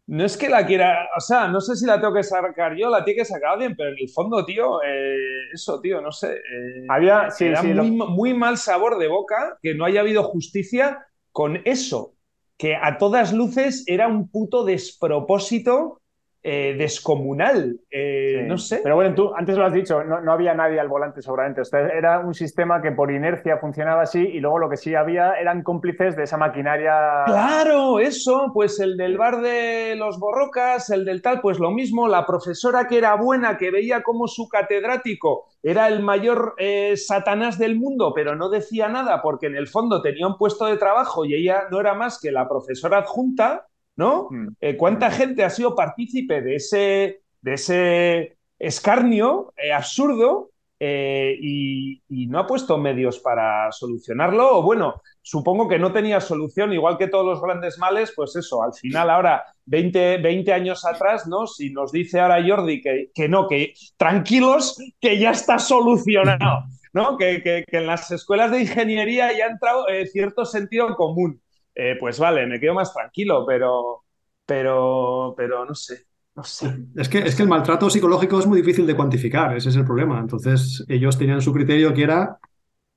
No 0.06 0.24
es 0.24 0.36
que 0.36 0.48
la 0.48 0.66
quiera, 0.66 1.08
o 1.16 1.20
sea, 1.20 1.46
no 1.46 1.60
sé 1.60 1.76
si 1.76 1.86
la 1.86 2.00
tengo 2.00 2.12
que 2.12 2.24
sacar 2.24 2.74
yo, 2.76 2.90
la 2.90 3.04
tiene 3.04 3.20
que 3.20 3.24
sacar 3.24 3.52
alguien, 3.52 3.76
pero 3.76 3.90
en 3.90 3.96
el 4.00 4.08
fondo, 4.08 4.44
tío, 4.44 4.82
eh, 4.82 5.50
eso, 5.52 5.80
tío, 5.80 6.00
no 6.00 6.10
sé. 6.10 6.32
Eh, 6.32 6.86
Había, 6.88 7.30
sí, 7.30 7.48
sí, 7.54 7.68
muy, 7.68 7.90
muy 7.90 8.34
mal 8.34 8.58
sabor 8.58 8.98
de 8.98 9.06
boca 9.06 9.58
que 9.62 9.74
no 9.74 9.84
haya 9.84 10.00
habido 10.00 10.24
justicia 10.24 11.06
con 11.30 11.62
eso, 11.64 12.14
que 12.58 12.74
a 12.74 12.98
todas 12.98 13.32
luces 13.32 13.84
era 13.86 14.08
un 14.08 14.28
puto 14.28 14.64
despropósito 14.64 16.00
eh, 16.42 16.74
descomunal. 16.78 17.80
Eh, 17.90 18.44
no 18.46 18.56
sé. 18.56 18.80
Pero 18.82 18.94
bueno, 18.94 19.14
tú 19.14 19.30
antes 19.36 19.58
lo 19.58 19.66
has 19.66 19.74
dicho, 19.74 20.02
no, 20.02 20.32
había 20.32 20.54
nadie 20.54 20.80
al 20.80 20.88
volante 20.88 21.20
seguramente. 21.20 21.60
era 21.94 22.20
un 22.20 22.32
sistema 22.32 22.80
que 22.80 22.92
por 22.92 23.10
inercia 23.10 23.58
funcionaba 23.58 24.02
así 24.02 24.20
y 24.20 24.40
luego 24.40 24.58
lo 24.58 24.70
que 24.70 24.78
sí 24.78 24.94
había 24.94 25.34
eran 25.34 25.62
cómplices 25.62 26.16
de 26.16 26.22
esa 26.22 26.38
maquinaria. 26.38 27.24
Claro, 27.26 27.98
eso, 27.98 28.52
pues 28.54 28.80
el 28.80 28.96
del 28.96 29.18
bar 29.18 29.42
de 29.42 29.94
los 29.96 30.18
borrocas, 30.18 30.88
el 30.88 31.04
del 31.04 31.20
tal, 31.20 31.42
pues 31.42 31.58
lo 31.58 31.72
mismo, 31.72 32.08
la 32.08 32.24
profesora 32.24 32.86
que 32.86 32.96
era 32.96 33.16
buena, 33.16 33.58
que 33.58 33.70
veía 33.70 34.02
como 34.02 34.26
su 34.26 34.48
catedrático 34.48 35.46
era 35.62 35.88
el 35.88 36.02
mayor 36.02 36.54
eh, 36.56 36.96
satanás 36.96 37.58
del 37.58 37.76
mundo, 37.76 38.12
pero 38.14 38.34
no 38.34 38.48
decía 38.48 38.88
nada 38.88 39.20
porque 39.20 39.46
en 39.46 39.56
el 39.56 39.68
fondo 39.68 40.00
tenía 40.00 40.26
un 40.26 40.38
puesto 40.38 40.64
de 40.64 40.78
trabajo 40.78 41.26
y 41.26 41.34
ella 41.34 41.64
no 41.70 41.80
era 41.80 41.92
más 41.92 42.18
que 42.18 42.32
la 42.32 42.48
profesora 42.48 42.98
adjunta 42.98 43.66
¿no? 44.00 44.28
Mm. 44.30 44.48
Eh, 44.62 44.76
¿Cuánta 44.78 45.10
gente 45.10 45.44
ha 45.44 45.50
sido 45.50 45.76
partícipe 45.76 46.40
de 46.40 46.54
ese, 46.56 47.20
de 47.42 47.52
ese 47.52 48.38
escarnio 48.58 49.52
eh, 49.62 49.72
absurdo 49.72 50.52
eh, 50.78 51.36
y, 51.38 52.00
no 52.28 52.38
ha 52.38 52.46
puesto 52.46 52.78
medios 52.78 53.18
para 53.18 53.70
solucionarlo? 53.72 54.58
O 54.58 54.62
bueno, 54.62 55.02
supongo 55.20 55.68
que 55.68 55.78
no 55.78 55.92
tenía 55.92 56.18
solución, 56.20 56.72
igual 56.72 56.96
que 56.96 57.08
todos 57.08 57.26
los 57.26 57.42
grandes 57.42 57.76
males, 57.78 58.14
pues 58.16 58.34
eso, 58.36 58.62
al 58.62 58.72
final 58.72 59.10
ahora, 59.10 59.44
20, 59.66 60.16
20 60.18 60.50
años 60.50 60.86
atrás, 60.86 61.26
¿no? 61.26 61.46
Si 61.46 61.70
nos 61.70 61.92
dice 61.92 62.20
ahora 62.20 62.42
Jordi 62.42 62.80
que, 62.80 63.10
que 63.14 63.28
no, 63.28 63.48
que 63.48 63.74
tranquilos, 63.98 64.78
que 64.98 65.18
ya 65.18 65.32
está 65.32 65.58
solucionado. 65.58 66.64
¿no? 66.92 67.16
Que, 67.18 67.40
que, 67.42 67.64
en 67.76 67.86
las 67.86 68.10
escuelas 68.10 68.50
de 68.50 68.62
ingeniería 68.62 69.30
ya 69.36 69.44
ha 69.44 69.50
entrado 69.50 69.84
cierto 70.10 70.44
sentido 70.44 70.96
común. 70.96 71.40
Eh, 71.74 71.96
pues 71.98 72.18
vale, 72.18 72.46
me 72.46 72.60
quedo 72.60 72.74
más 72.74 72.92
tranquilo, 72.92 73.44
pero, 73.46 74.04
pero, 74.44 75.34
pero 75.36 75.64
no 75.64 75.74
sé. 75.74 76.06
No 76.34 76.44
sé. 76.44 76.74
Es 76.96 77.08
que, 77.08 77.18
es 77.18 77.34
que 77.34 77.42
el 77.42 77.48
maltrato 77.48 77.90
psicológico 77.90 78.38
es 78.38 78.46
muy 78.46 78.60
difícil 78.60 78.86
de 78.86 78.94
cuantificar, 78.94 79.56
ese 79.56 79.68
es 79.68 79.76
el 79.76 79.84
problema. 79.84 80.18
Entonces, 80.20 80.84
ellos 80.88 81.18
tenían 81.18 81.42
su 81.42 81.52
criterio 81.52 81.92
que 81.92 82.04
era, 82.04 82.38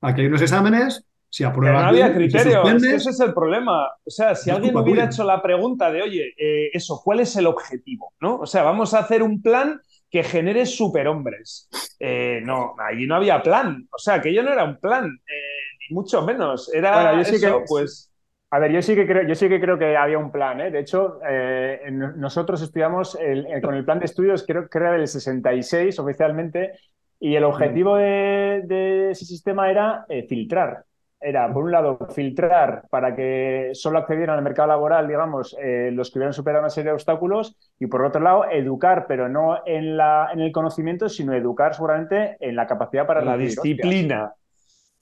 aquí 0.00 0.20
hay 0.20 0.28
unos 0.28 0.42
exámenes, 0.42 1.04
si 1.28 1.42
apruebas... 1.42 1.82
no 1.82 1.88
había 1.88 2.14
criterio, 2.14 2.62
ese 2.64 3.10
es 3.10 3.20
el 3.20 3.34
problema. 3.34 3.88
O 4.04 4.10
sea, 4.10 4.36
si 4.36 4.50
alguien 4.50 4.76
hubiera 4.76 5.06
hecho 5.06 5.24
la 5.24 5.42
pregunta 5.42 5.90
de, 5.90 6.02
oye, 6.02 6.32
eh, 6.38 6.70
eso, 6.72 7.00
¿cuál 7.02 7.20
es 7.20 7.34
el 7.34 7.46
objetivo? 7.46 8.14
¿No? 8.20 8.36
O 8.36 8.46
sea, 8.46 8.62
vamos 8.62 8.94
a 8.94 9.00
hacer 9.00 9.20
un 9.22 9.42
plan 9.42 9.80
que 10.08 10.22
genere 10.22 10.64
superhombres. 10.64 11.68
Eh, 11.98 12.40
no, 12.44 12.76
allí 12.78 13.06
no 13.08 13.16
había 13.16 13.42
plan. 13.42 13.88
O 13.90 13.98
sea, 13.98 14.20
que 14.20 14.32
yo 14.32 14.44
no 14.44 14.52
era 14.52 14.62
un 14.62 14.78
plan, 14.78 15.06
ni 15.06 15.94
mucho 15.94 16.22
menos. 16.24 16.72
Era 16.72 17.20
eso, 17.20 17.32
que, 17.32 17.64
pues 17.66 18.13
a 18.54 18.60
ver, 18.60 18.70
yo 18.70 18.82
sí 18.82 18.94
que 18.94 19.04
creo, 19.04 19.26
yo 19.26 19.34
sí 19.34 19.48
que, 19.48 19.60
creo 19.60 19.76
que 19.76 19.96
había 19.96 20.16
un 20.16 20.30
plan. 20.30 20.60
¿eh? 20.60 20.70
De 20.70 20.78
hecho, 20.78 21.18
eh, 21.28 21.80
nosotros 21.90 22.62
estudiamos 22.62 23.18
con 23.60 23.74
el 23.74 23.84
plan 23.84 23.98
de 23.98 24.04
estudios, 24.04 24.44
creo 24.46 24.68
que 24.68 24.78
era 24.78 24.92
del 24.92 25.08
66 25.08 25.98
oficialmente, 25.98 26.70
y 27.18 27.34
el 27.34 27.42
objetivo 27.42 27.96
de, 27.96 29.10
ese 29.10 29.24
sistema 29.24 29.72
era 29.72 30.06
eh, 30.08 30.24
filtrar. 30.28 30.84
Era, 31.20 31.52
por 31.52 31.64
un 31.64 31.72
lado, 31.72 31.98
filtrar 32.14 32.84
para 32.90 33.16
que 33.16 33.70
solo 33.72 33.98
accedieran 33.98 34.38
al 34.38 34.44
mercado 34.44 34.68
laboral, 34.68 35.08
digamos, 35.08 35.56
los 35.90 36.12
que 36.12 36.18
hubieran 36.20 36.32
superado 36.32 36.62
una 36.62 36.70
serie 36.70 36.90
de 36.90 36.94
obstáculos, 36.94 37.56
y 37.80 37.88
por 37.88 38.04
otro 38.04 38.20
lado, 38.20 38.44
educar, 38.52 39.06
pero 39.08 39.28
no 39.28 39.66
en, 39.66 39.96
la, 39.96 40.28
en 40.32 40.38
el 40.38 40.52
conocimiento, 40.52 41.08
sino 41.08 41.34
educar 41.34 41.74
seguramente 41.74 42.36
en 42.38 42.54
la 42.54 42.68
capacidad 42.68 43.04
para 43.04 43.24
la 43.24 43.36
disciplina. 43.36 44.32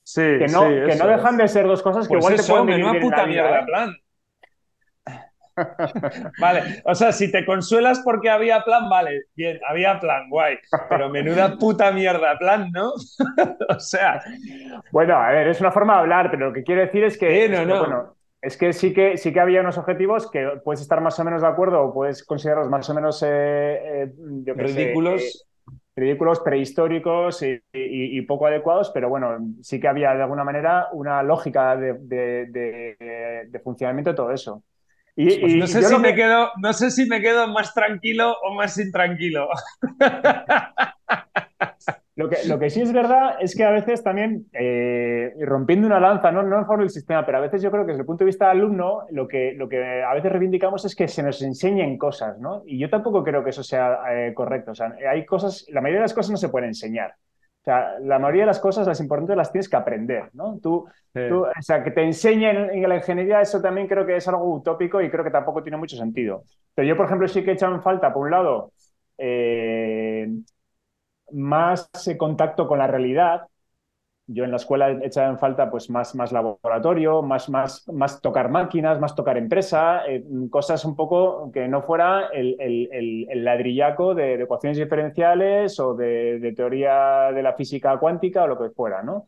Sí, 0.05 0.21
que 0.21 0.49
no, 0.49 0.63
que 0.63 0.97
no 0.97 1.07
dejan 1.07 1.37
de 1.37 1.49
ser 1.49 1.67
dos 1.67 1.83
cosas 1.83 2.09
que 2.09 2.15
pues 2.15 2.25
igual 2.25 2.37
te 2.37 2.43
pueden 2.43 2.67
venir 2.67 3.01
puta 3.01 3.27
mierda 3.27 3.61
¿eh? 3.61 3.65
plan. 3.67 3.97
vale, 6.41 6.83
o 6.85 6.95
sea, 6.95 7.13
si 7.13 7.31
te 7.31 7.45
consuelas 7.45 8.01
porque 8.05 8.31
había 8.31 8.65
plan, 8.65 8.89
vale, 8.89 9.25
bien, 9.37 9.61
había 9.69 10.01
plan, 10.01 10.29
guay, 10.31 10.59
pero 10.89 11.11
menuda 11.11 11.57
puta 11.59 11.93
mierda 11.93 12.39
plan, 12.39 12.71
¿no? 12.73 12.93
o 13.69 13.81
sea. 13.81 14.23
Bueno, 14.91 15.17
a 15.17 15.31
ver, 15.31 15.49
es 15.49 15.61
una 15.61 15.71
forma 15.71 15.95
de 15.95 16.01
hablar, 16.01 16.31
pero 16.31 16.49
lo 16.49 16.53
que 16.53 16.65
quiero 16.65 16.81
decir 16.81 17.05
es 17.05 17.19
que, 17.19 17.49
no, 17.49 17.65
no. 17.65 17.79
bueno, 17.79 18.17
es 18.41 18.57
que 18.57 18.73
sí 18.73 18.93
que 18.93 19.17
sí 19.19 19.33
que 19.33 19.41
había 19.41 19.61
unos 19.61 19.79
objetivos 19.79 20.31
que 20.31 20.61
puedes 20.65 20.81
estar 20.81 21.01
más 21.01 21.19
o 21.19 21.25
menos 21.25 21.43
de 21.43 21.49
acuerdo 21.49 21.83
o 21.83 21.95
puedes 21.95 22.25
considerarlos 22.25 22.71
más 22.71 22.89
o 22.89 22.95
menos 22.95 23.23
eh, 23.23 23.29
eh, 23.29 24.13
ridículos 24.57 25.47
ridículos, 25.95 26.41
prehistóricos 26.41 27.43
y, 27.43 28.23
poco 28.23 28.47
adecuados, 28.47 28.91
pero 28.93 29.09
bueno, 29.09 29.39
sí 29.61 29.79
que 29.79 29.89
había 29.89 30.15
de 30.15 30.23
alguna 30.23 30.45
manera 30.45 30.89
una 30.93 31.23
lógica 31.23 31.77
de, 31.77 33.49
funcionamiento 33.63 34.11
de 34.11 34.17
todo 34.17 34.33
eso. 34.33 34.63
Y, 35.15 35.39
pues 35.39 35.55
no, 35.57 35.67
sé 35.67 35.83
si 35.83 35.99
me 35.99 36.15
quedo, 36.15 36.51
no 36.57 36.73
sé 36.73 36.91
si 36.91 37.05
me 37.05 37.21
quedo 37.21 37.47
más 37.49 37.75
tranquilo 37.75 38.35
o 38.43 38.55
más 38.55 38.79
intranquilo. 38.79 39.49
Lo 42.15 42.29
que, 42.29 42.37
lo 42.47 42.59
que 42.59 42.69
sí 42.69 42.83
es 42.83 42.93
verdad 42.93 43.37
es 43.41 43.57
que 43.57 43.65
a 43.65 43.71
veces 43.71 44.03
también, 44.03 44.47
eh, 44.53 45.33
rompiendo 45.41 45.87
una 45.87 45.99
lanza, 45.99 46.31
no, 46.31 46.43
no 46.43 46.59
en 46.59 46.67
favor 46.67 46.81
del 46.81 46.91
sistema, 46.91 47.25
pero 47.25 47.39
a 47.39 47.41
veces 47.41 47.63
yo 47.63 47.71
creo 47.71 47.85
que 47.87 47.93
desde 47.93 48.03
el 48.03 48.07
punto 48.07 48.25
de 48.25 48.27
vista 48.27 48.49
del 48.49 48.59
alumno, 48.59 49.07
lo 49.11 49.27
que, 49.27 49.55
lo 49.57 49.67
que 49.67 50.03
a 50.03 50.13
veces 50.13 50.31
reivindicamos 50.31 50.85
es 50.85 50.95
que 50.95 51.09
se 51.09 51.23
nos 51.23 51.41
enseñen 51.41 51.97
cosas, 51.97 52.39
¿no? 52.39 52.63
Y 52.67 52.79
yo 52.79 52.91
tampoco 52.91 53.25
creo 53.25 53.43
que 53.43 53.51
eso 53.51 53.63
sea 53.63 53.99
eh, 54.11 54.35
correcto. 54.35 54.73
O 54.73 54.75
sea, 54.75 54.95
hay 55.11 55.25
cosas, 55.25 55.65
la 55.71 55.81
mayoría 55.81 56.01
de 56.01 56.05
las 56.05 56.15
cosas 56.15 56.33
no 56.33 56.37
se 56.37 56.51
pueden 56.51 56.69
enseñar. 56.69 57.15
O 57.63 57.65
sea, 57.65 57.99
la 58.01 58.19
mayoría 58.19 58.43
de 58.43 58.49
las 58.49 58.61
cosas, 58.61 58.87
las 58.87 59.01
importantes, 59.01 59.37
las 59.37 59.53
tienes 59.53 59.69
que 59.69 59.77
aprender, 59.77 60.31
¿no? 60.35 60.59
Tú, 60.61 60.85
tú 61.15 61.45
o 61.45 61.63
sea, 61.63 61.83
que 61.83 61.93
te 61.93 62.03
enseñen 62.03 62.71
en 62.71 62.89
la 62.89 62.97
ingeniería, 62.97 63.41
eso 63.41 63.63
también 63.63 63.87
creo 63.87 64.05
que 64.05 64.17
es 64.17 64.29
algo 64.29 64.53
utópico 64.53 65.01
y 65.01 65.09
creo 65.09 65.25
que 65.25 65.31
tampoco 65.31 65.63
tiene 65.63 65.79
mucho 65.79 65.97
sentido. 65.97 66.43
Pero 66.75 66.89
yo, 66.89 66.97
por 66.97 67.07
ejemplo, 67.07 67.29
sí 67.29 67.43
que 67.45 67.53
he 67.53 67.55
echado 67.55 67.75
en 67.75 67.81
falta, 67.81 68.13
por 68.13 68.25
un 68.25 68.33
lado, 68.33 68.73
eh, 69.17 70.27
más 71.33 71.91
contacto 72.19 72.67
con 72.67 72.79
la 72.79 72.87
realidad. 72.87 73.49
Yo 74.27 74.45
en 74.45 74.51
la 74.51 74.57
escuela 74.57 74.91
he 74.91 75.07
echado 75.07 75.31
en 75.31 75.39
falta 75.39 75.71
pues, 75.71 75.91
más, 75.91 76.15
más 76.15 76.33
laboratorio, 76.33 77.23
más, 77.23 77.49
más, 77.51 77.87
más 77.89 78.21
tocar 78.21 78.51
máquinas, 78.51 79.01
más 79.01 79.15
tocar 79.15 79.37
empresa, 79.37 80.07
eh, 80.07 80.25
cosas 80.51 80.85
un 80.85 80.97
poco 80.97 81.51
que 81.53 81.69
no 81.69 81.83
fuera 81.83 82.29
el, 82.33 82.57
el, 82.61 83.45
ladrillaco 83.45 84.15
de, 84.15 84.43
ecuaciones 84.43 84.79
diferenciales 84.79 85.79
o 85.81 85.95
de, 85.95 86.53
teoría 86.57 87.33
de 87.33 87.43
la 87.43 87.55
física 87.55 87.99
cuántica 87.99 88.45
o 88.45 88.47
lo 88.47 88.59
que 88.59 88.71
fuera, 88.71 89.03
¿no? 89.03 89.27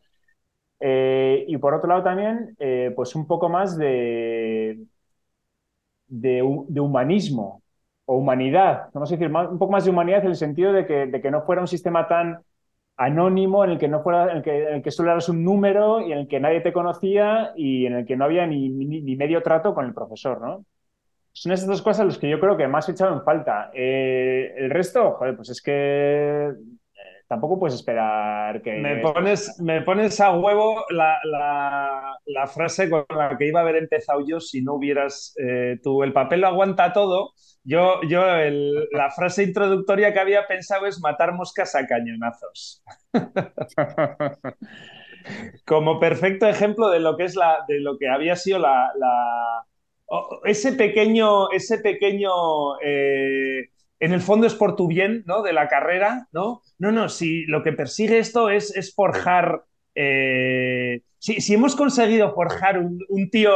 Eh, 0.79 1.45
y 1.47 1.57
por 1.57 1.73
otro 1.73 1.89
lado 1.89 2.03
también, 2.03 2.55
eh, 2.59 2.91
pues 2.95 3.15
un 3.15 3.27
poco 3.27 3.49
más 3.49 3.77
de, 3.77 4.79
de, 6.07 6.41
humanismo 6.81 7.61
o 8.05 8.17
humanidad, 8.17 8.89
vamos 8.93 9.11
a 9.11 9.15
decir, 9.15 9.33
un 9.33 9.57
poco 9.57 9.71
más 9.71 9.85
de 9.85 9.91
humanidad 9.91 10.23
en 10.23 10.29
el 10.29 10.35
sentido 10.35 10.71
de 10.73 10.85
que, 10.85 11.07
de 11.07 11.21
que 11.21 11.31
no 11.31 11.41
fuera 11.41 11.61
un 11.61 11.67
sistema 11.67 12.07
tan 12.07 12.39
anónimo 12.97 13.63
en 13.63 13.71
el 13.71 13.79
que 13.79 13.87
no 13.87 14.01
fuera, 14.01 14.31
en 14.31 14.37
el 14.37 14.43
que, 14.43 14.63
en 14.69 14.75
el 14.75 14.81
que 14.81 14.91
solo 14.91 15.11
eras 15.11 15.27
un 15.27 15.43
número 15.43 16.01
y 16.01 16.11
en 16.11 16.19
el 16.19 16.27
que 16.27 16.39
nadie 16.39 16.61
te 16.61 16.71
conocía 16.73 17.51
y 17.55 17.85
en 17.85 17.93
el 17.93 18.05
que 18.05 18.15
no 18.15 18.25
había 18.25 18.45
ni, 18.47 18.69
ni, 18.69 19.15
medio 19.15 19.41
trato 19.41 19.73
con 19.73 19.85
el 19.85 19.93
profesor, 19.93 20.39
¿no? 20.39 20.65
Son 21.33 21.51
esas 21.51 21.67
dos 21.67 21.81
cosas 21.81 22.05
las 22.05 22.17
que 22.17 22.29
yo 22.29 22.39
creo 22.39 22.55
que 22.55 22.67
más 22.67 22.87
he 22.87 22.93
echado 22.93 23.13
en 23.13 23.23
falta. 23.23 23.69
Eh, 23.73 24.53
el 24.55 24.69
resto, 24.69 25.13
joder, 25.13 25.35
pues 25.35 25.49
es 25.49 25.61
que 25.61 26.53
tampoco 27.27 27.59
puedes 27.59 27.75
esperar 27.75 28.61
que... 28.61 28.77
Me 28.77 28.97
pones, 28.97 29.59
me 29.59 29.81
pones 29.81 30.19
a 30.21 30.31
huevo 30.37 30.85
la, 30.89 32.14
frase 32.47 32.89
con 32.89 33.05
la 33.09 33.37
que 33.37 33.47
iba 33.47 33.59
a 33.59 33.63
haber 33.63 33.77
empezado 33.77 34.25
yo 34.25 34.39
si 34.39 34.61
no 34.61 34.75
hubieras 34.75 35.33
eh, 35.37 35.77
tú. 35.83 36.03
El 36.03 36.13
papel 36.13 36.41
lo 36.41 36.47
aguanta 36.47 36.93
todo. 36.93 37.33
Yo, 37.63 38.01
yo 38.03 38.21
la 38.91 39.09
frase 39.11 39.43
introductoria 39.43 40.13
que 40.13 40.19
había 40.19 40.47
pensado 40.47 40.85
es 40.85 40.99
matar 40.99 41.33
moscas 41.33 41.75
a 41.75 41.87
cañonazos. 41.87 42.83
Como 45.65 45.99
perfecto 45.99 46.47
ejemplo 46.47 46.89
de 46.89 46.99
lo 46.99 47.17
que 47.17 47.23
es 47.23 47.35
la, 47.35 47.65
de 47.67 47.79
lo 47.79 47.97
que 47.97 48.07
había 48.09 48.35
sido 48.35 48.59
la, 48.59 48.91
ese 50.43 50.73
pequeño, 50.73 51.49
ese 51.51 51.79
pequeño 51.79 52.79
eh, 52.83 53.69
en 53.99 54.13
el 54.13 54.21
fondo 54.21 54.47
es 54.47 54.53
por 54.53 54.75
tu 54.75 54.87
bien, 54.87 55.23
¿no? 55.25 55.41
De 55.41 55.53
la 55.53 55.67
carrera, 55.67 56.27
¿no? 56.31 56.61
No, 56.77 56.91
no, 56.91 57.09
si 57.09 57.45
lo 57.45 57.63
que 57.63 57.73
persigue 57.73 58.19
esto 58.19 58.49
es, 58.49 58.75
es 58.75 58.93
forjar. 58.93 59.63
Eh, 59.95 61.01
si, 61.17 61.53
hemos 61.53 61.75
conseguido 61.75 62.33
forjar 62.33 62.77
un, 62.77 63.29
tío 63.31 63.53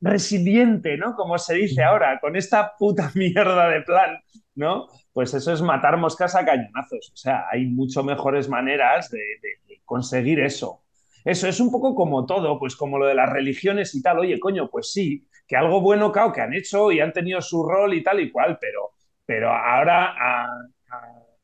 resiliente, 0.00 0.96
¿no? 0.96 1.14
Como 1.14 1.36
se 1.38 1.54
dice 1.54 1.82
ahora, 1.82 2.18
con 2.20 2.36
esta 2.36 2.72
puta 2.78 3.10
mierda 3.14 3.68
de 3.68 3.82
plan, 3.82 4.18
¿no? 4.54 4.88
Pues 5.12 5.34
eso 5.34 5.52
es 5.52 5.60
matar 5.60 5.96
moscas 5.96 6.34
a 6.34 6.44
cañonazos. 6.44 7.10
O 7.12 7.16
sea, 7.16 7.44
hay 7.50 7.66
mucho 7.66 8.02
mejores 8.02 8.48
maneras 8.48 9.10
de, 9.10 9.18
de 9.18 9.82
conseguir 9.84 10.40
eso. 10.40 10.82
Eso 11.24 11.48
es 11.48 11.58
un 11.60 11.70
poco 11.70 11.94
como 11.94 12.26
todo, 12.26 12.58
pues 12.58 12.76
como 12.76 12.98
lo 12.98 13.06
de 13.06 13.14
las 13.14 13.30
religiones 13.30 13.94
y 13.94 14.02
tal. 14.02 14.20
Oye, 14.20 14.38
coño, 14.38 14.68
pues 14.70 14.92
sí, 14.92 15.26
que 15.46 15.56
algo 15.56 15.80
bueno, 15.80 16.12
cao, 16.12 16.32
que 16.32 16.40
han 16.40 16.54
hecho 16.54 16.92
y 16.92 17.00
han 17.00 17.12
tenido 17.12 17.40
su 17.40 17.62
rol 17.62 17.94
y 17.94 18.02
tal 18.02 18.20
y 18.20 18.30
cual, 18.30 18.58
pero 18.60 18.94
pero 19.26 19.50
ahora, 19.50 20.14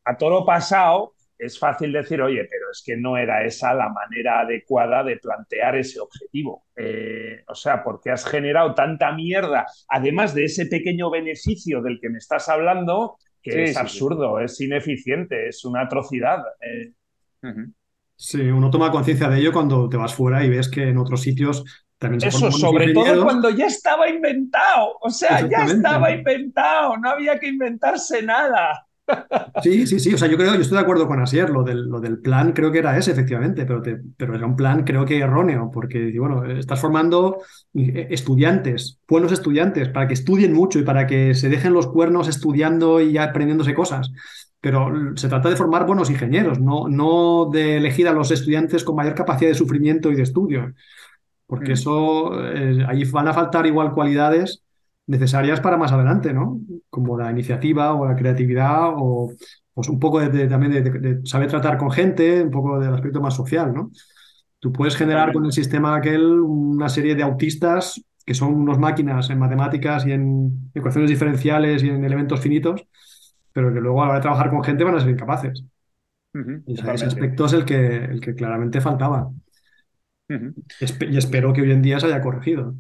a, 0.04 0.16
toro 0.18 0.44
pasado, 0.44 1.14
es 1.41 1.59
fácil 1.59 1.93
decir, 1.93 2.20
oye, 2.20 2.47
pero 2.51 2.70
es 2.70 2.82
que 2.84 2.97
no 2.97 3.16
era 3.16 3.45
esa 3.45 3.72
la 3.74 3.88
manera 3.88 4.41
adecuada 4.41 5.03
de 5.03 5.16
plantear 5.16 5.76
ese 5.76 5.99
objetivo. 6.01 6.64
Eh, 6.76 7.43
o 7.49 7.55
sea, 7.55 7.82
porque 7.82 8.11
has 8.11 8.24
generado 8.24 8.74
tanta 8.74 9.12
mierda, 9.12 9.66
además 9.88 10.34
de 10.34 10.45
ese 10.45 10.66
pequeño 10.66 11.11
beneficio 11.11 11.82
del 11.82 11.99
que 12.01 12.11
me 12.11 12.18
estás 12.18 12.49
hablando, 12.49 13.16
que 13.43 13.64
es 13.64 13.76
absurdo, 13.76 14.38
es 14.41 14.61
ineficiente, 14.61 15.49
es 15.49 15.64
una 15.64 15.82
atrocidad. 15.82 16.43
Eh. 16.61 16.93
Sí, 18.16 18.43
uno 18.43 18.70
toma 18.70 18.91
conciencia 18.91 19.28
de 19.28 19.38
ello 19.38 19.53
cuando 19.53 19.88
te 19.88 19.97
vas 19.97 20.14
fuera 20.14 20.45
y 20.45 20.51
ves 20.51 20.68
que 20.68 20.88
en 20.88 20.99
otros 20.99 21.22
sitios 21.22 21.64
eso, 22.22 22.51
sobre 22.51 22.95
todo 22.95 23.24
cuando 23.24 23.51
ya 23.51 23.66
estaba 23.66 24.09
inventado. 24.09 24.97
O 25.01 25.11
sea, 25.11 25.47
ya 25.49 25.64
estaba 25.64 26.11
inventado, 26.11 26.97
no 26.97 27.11
había 27.11 27.38
que 27.38 27.49
inventarse 27.49 28.22
nada. 28.22 28.86
Sí, 29.62 29.86
sí, 29.86 30.00
sí. 30.00 30.14
O 30.14 30.18
sea, 30.18 30.28
yo 30.28 30.36
creo, 30.36 30.54
yo 30.54 30.61
estoy 30.61 30.76
de 30.76 30.82
acuerdo 30.82 31.06
con 31.06 31.20
Asier. 31.20 31.50
Lo 31.50 31.62
del, 31.62 31.88
lo 31.88 32.00
del 32.00 32.18
plan 32.18 32.52
creo 32.52 32.72
que 32.72 32.78
era 32.78 32.96
ese, 32.96 33.12
efectivamente, 33.12 33.66
pero, 33.66 33.82
pero 34.16 34.34
era 34.34 34.46
un 34.46 34.56
plan 34.56 34.84
creo 34.84 35.04
que 35.04 35.18
erróneo, 35.18 35.70
porque, 35.72 36.12
bueno, 36.18 36.44
estás 36.46 36.80
formando 36.80 37.42
eh, 37.74 38.08
estudiantes, 38.11 38.98
buenos 39.08 39.32
estudiantes, 39.32 39.88
para 39.88 40.08
que 40.08 40.14
estudien 40.14 40.52
mucho 40.52 40.78
y 40.78 40.82
para 40.82 41.06
que 41.06 41.34
se 41.34 41.48
dejen 41.48 41.72
los 41.72 41.88
cuernos 41.88 42.28
estudiando 42.28 43.00
y 43.00 43.18
aprendiéndose 43.18 43.74
cosas. 43.74 44.11
Pero 44.61 45.16
se 45.16 45.28
trata 45.28 45.48
de 45.48 45.56
formar 45.56 45.86
buenos 45.86 46.11
ingenieros, 46.11 46.61
no, 46.61 46.88
no 46.88 47.48
de 47.50 47.78
elegir 47.78 48.08
a 48.08 48.12
los 48.12 48.30
estudiantes 48.30 48.84
con 48.84 48.96
mayor 48.96 49.14
capacidad 49.14 49.50
de 49.50 49.54
sufrimiento 49.54 50.11
y 50.11 50.16
de 50.16 50.22
estudio 50.22 50.74
porque 51.50 51.70
mm. 51.70 51.74
eso, 51.74 52.48
eh, 52.48 52.86
ahí 52.88 53.04
van 53.11 53.26
a 53.26 53.34
faltar 53.34 53.66
igual 53.66 53.92
cualidades 53.92 54.62
necesarias 55.11 55.61
para 55.61 55.76
más 55.76 55.92
adelante, 55.92 56.32
¿no? 56.32 56.61
Como 56.88 57.18
la 57.18 57.30
iniciativa 57.30 57.94
o 57.94 58.06
la 58.06 58.16
creatividad 58.16 58.92
o 58.94 59.32
pues 59.74 59.88
un 59.88 59.98
poco 59.98 60.20
de, 60.20 60.46
también 60.48 60.72
de, 60.72 61.20
saber 61.24 61.48
tratar 61.48 61.78
con 61.78 61.90
gente, 61.90 62.42
un 62.42 62.50
poco 62.50 62.78
del 62.78 62.94
aspecto 62.94 63.20
más 63.20 63.34
social, 63.34 63.72
¿no? 63.72 63.90
Tú 64.58 64.72
puedes 64.72 64.96
generar 64.96 65.32
con 65.32 65.44
el 65.44 65.52
sistema 65.52 65.96
aquel 65.96 66.22
una 66.22 66.88
serie 66.88 67.14
de 67.14 67.22
autistas 67.22 68.00
que 68.24 68.34
son 68.34 68.54
unos 68.54 68.78
máquinas 68.78 69.30
en 69.30 69.38
matemáticas 69.38 70.06
y 70.06 70.12
en 70.12 70.70
ecuaciones 70.74 71.11
diferenciales 71.11 71.82
y 71.82 71.88
en 71.88 72.04
elementos 72.04 72.40
finitos, 72.40 72.84
pero 73.52 73.72
que 73.72 73.80
luego 73.80 74.02
a 74.02 74.06
la 74.06 74.11
hora 74.11 74.18
de 74.18 74.22
trabajar 74.22 74.50
con 74.50 74.62
gente 74.62 74.84
van 74.84 74.94
a 74.94 75.00
ser 75.00 75.11
incapaces. 75.11 75.64
y 76.66 76.74
ese 76.74 77.06
aspecto 77.06 77.46
es 77.46 77.52
el 77.54 77.64
que, 77.64 78.04
el 78.04 78.20
que 78.20 78.34
claramente 78.34 78.80
faltaba 78.80 79.30
y 81.00 81.16
espero 81.16 81.52
que 81.52 81.62
hoy 81.62 81.72
en 81.72 81.82
día 81.82 81.98
se 81.98 82.06
haya 82.06 82.20
corregido. 82.20 82.74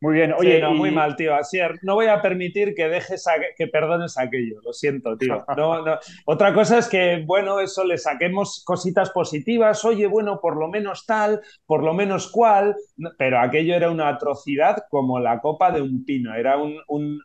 Muy 0.00 0.14
bien, 0.14 0.34
oye, 0.34 0.60
no, 0.60 0.74
muy 0.74 0.90
mal, 0.90 1.16
tío. 1.16 1.34
Asier, 1.34 1.78
no 1.82 1.94
voy 1.94 2.06
a 2.06 2.20
permitir 2.20 2.74
que 2.74 2.88
dejes 2.88 3.24
que 3.56 3.66
perdones 3.66 4.18
aquello. 4.18 4.60
Lo 4.62 4.74
siento, 4.74 5.16
tío. 5.16 5.42
Otra 6.26 6.52
cosa 6.52 6.78
es 6.78 6.88
que, 6.88 7.22
bueno, 7.24 7.60
eso 7.60 7.82
le 7.82 7.96
saquemos 7.96 8.62
cositas 8.66 9.10
positivas. 9.10 9.84
Oye, 9.86 10.06
bueno, 10.06 10.38
por 10.40 10.56
lo 10.56 10.68
menos 10.68 11.06
tal, 11.06 11.40
por 11.64 11.82
lo 11.82 11.94
menos 11.94 12.30
cual. 12.30 12.76
Pero 13.16 13.40
aquello 13.40 13.74
era 13.74 13.90
una 13.90 14.08
atrocidad 14.08 14.84
como 14.90 15.18
la 15.18 15.40
copa 15.40 15.70
de 15.70 15.80
un 15.80 16.04
pino. 16.04 16.34
Era 16.34 16.58
un, 16.58 16.78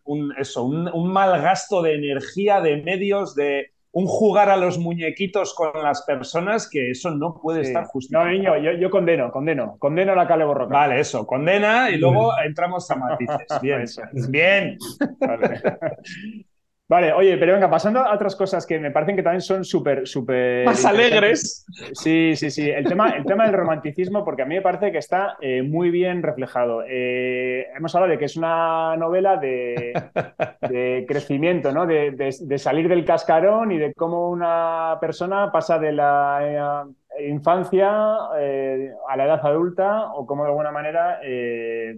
un 0.05 0.33
eso, 0.37 0.63
un 0.63 1.11
mal 1.11 1.41
gasto 1.41 1.81
de 1.81 1.95
energía, 1.95 2.61
de 2.61 2.77
medios, 2.77 3.35
de, 3.35 3.71
un 3.93 4.07
jugar 4.07 4.49
a 4.49 4.57
los 4.57 4.77
muñequitos 4.77 5.53
con 5.53 5.71
las 5.83 6.03
personas 6.03 6.69
que 6.69 6.91
eso 6.91 7.11
no 7.11 7.39
puede 7.41 7.61
estar 7.61 7.85
justificado. 7.85 8.25
No, 8.25 8.31
niño, 8.31 8.77
yo, 8.79 8.89
condeno, 8.89 9.31
condeno, 9.31 9.75
condeno 9.79 10.15
la 10.15 10.27
Cale 10.27 10.45
Borroca. 10.45 10.73
Vale, 10.73 10.99
eso, 10.99 11.25
condena 11.27 11.89
y 11.89 11.97
luego 11.97 12.31
entramos 12.45 12.89
a 12.89 12.95
matices. 12.95 13.47
Bien, 13.61 13.85
bien. 14.29 14.77
Vale. 15.19 15.61
Vale, 16.91 17.13
oye, 17.13 17.37
pero 17.37 17.53
venga, 17.53 17.69
pasando 17.69 18.01
a 18.01 18.13
otras 18.13 18.35
cosas 18.35 18.67
que 18.67 18.77
me 18.77 18.91
parecen 18.91 19.15
que 19.15 19.23
también 19.23 19.39
son 19.39 19.63
súper, 19.63 20.05
súper... 20.05 20.65
Más 20.65 20.83
alegres. 20.83 21.65
Sí, 21.93 22.35
sí, 22.35 22.51
sí. 22.51 22.69
El 22.69 22.83
tema, 22.83 23.11
el 23.11 23.23
tema 23.23 23.45
del 23.45 23.53
romanticismo, 23.53 24.25
porque 24.25 24.41
a 24.41 24.45
mí 24.45 24.55
me 24.55 24.61
parece 24.61 24.91
que 24.91 24.97
está 24.97 25.37
eh, 25.39 25.61
muy 25.61 25.89
bien 25.89 26.21
reflejado. 26.21 26.83
Eh, 26.85 27.67
hemos 27.77 27.95
hablado 27.95 28.11
de 28.11 28.17
que 28.17 28.25
es 28.25 28.35
una 28.35 28.97
novela 28.97 29.37
de, 29.37 29.93
crecimiento, 31.07 31.71
¿no? 31.71 31.87
De, 31.87 32.57
salir 32.57 32.89
del 32.89 33.05
cascarón 33.05 33.71
y 33.71 33.77
de 33.77 33.93
cómo 33.93 34.29
una 34.29 34.97
persona 34.99 35.49
pasa 35.49 35.79
de 35.79 35.93
la 35.93 36.89
eh, 37.17 37.25
infancia 37.29 37.87
a 37.87 39.15
la 39.15 39.25
edad 39.25 39.45
adulta 39.45 40.11
o 40.11 40.27
cómo 40.27 40.43
de 40.43 40.49
alguna 40.49 40.73
manera 40.73 41.21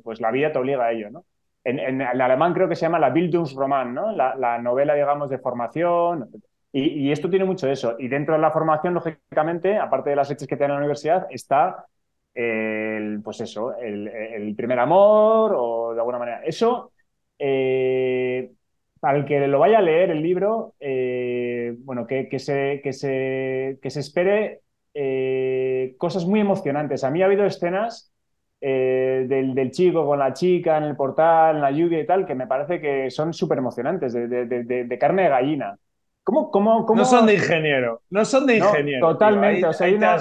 pues 0.04 0.22
la 0.22 0.30
vida 0.30 0.52
te 0.52 0.60
obliga 0.60 0.86
a 0.86 0.91
ello, 0.91 1.10
¿no? 1.10 1.26
En, 1.64 2.01
alemán 2.01 2.53
creo 2.53 2.68
que 2.68 2.76
se 2.76 2.82
llama 2.82 2.99
la 2.99 3.09
Bildungsroman, 3.09 3.93
¿no? 3.93 4.11
La, 4.11 4.59
novela, 4.59 4.93
digamos, 4.95 5.30
de 5.30 5.38
formación. 5.39 6.30
Y, 6.72 7.11
esto 7.11 7.30
tiene 7.30 7.45
mucho 7.45 7.68
de 7.68 7.74
eso. 7.74 7.95
Y 7.99 8.07
dentro 8.07 8.36
de 8.36 8.41
la 8.41 8.51
formación, 8.51 8.93
lógicamente, 8.95 9.78
aparte 9.78 10.09
de 10.09 10.16
las 10.16 10.30
hechas 10.32 10.47
que 10.47 10.57
tiene 10.57 10.74
la 10.74 10.80
universidad, 10.80 11.28
está 11.30 11.86
el, 12.34 13.22
pues 13.24 13.41
eso, 13.41 13.76
el, 13.78 14.53
primer 14.55 14.80
amor 14.80 15.53
o 15.55 15.93
de 15.93 15.99
alguna 15.99 16.20
manera. 16.20 16.41
Eso, 16.43 16.91
eh, 17.39 18.51
el 19.01 19.26
que 19.26 19.47
lo 19.47 19.59
vaya 19.59 19.80
a 19.80 19.82
leer 19.82 20.11
el 20.11 20.22
libro, 20.22 20.76
eh, 20.80 21.76
bueno, 21.80 22.07
que, 22.07 22.28
se, 22.39 22.82
que, 22.84 22.93
se, 22.93 23.80
que 23.82 23.89
se 23.89 23.99
espere 23.99 24.61
eh, 24.93 25.95
cosas 25.97 26.26
muy 26.26 26.39
emocionantes. 26.39 27.03
A 27.03 27.11
mí 27.11 27.22
ha 27.22 27.26
habido 27.26 27.45
escenas 27.45 28.12
eh, 28.66 29.26
del, 29.28 29.72
chico 29.72 30.05
con 30.05 30.18
la 30.18 30.32
chica 30.32 30.78
en 30.78 30.86
el 30.86 30.95
portal, 30.95 31.57
en 31.57 31.61
la 31.61 31.72
lluvia 31.72 31.99
y 31.99 32.05
tal, 32.05 32.26
que 32.26 32.34
me 32.34 32.47
parece 32.47 32.80
que 32.80 33.11
son 33.11 33.34
súper 33.34 33.57
emocionantes, 33.57 34.14
de, 34.14 34.97
carne 34.97 35.24
de 35.24 35.30
gallina. 35.30 35.78
¿Cómo, 36.24 36.49
cómo, 36.49 36.86
cómo... 36.86 36.99
No 36.99 37.03
son 37.03 37.26
de 37.26 37.34
ingeniero, 37.34 38.01
no 38.09 38.24
son 38.24 38.45
de 38.45 38.59
ingeniero. 38.59 39.05
totalmente, 39.05 39.66
o 39.66 39.74
sea, 39.74 39.88
hay, 39.88 39.95
una, 39.95 40.16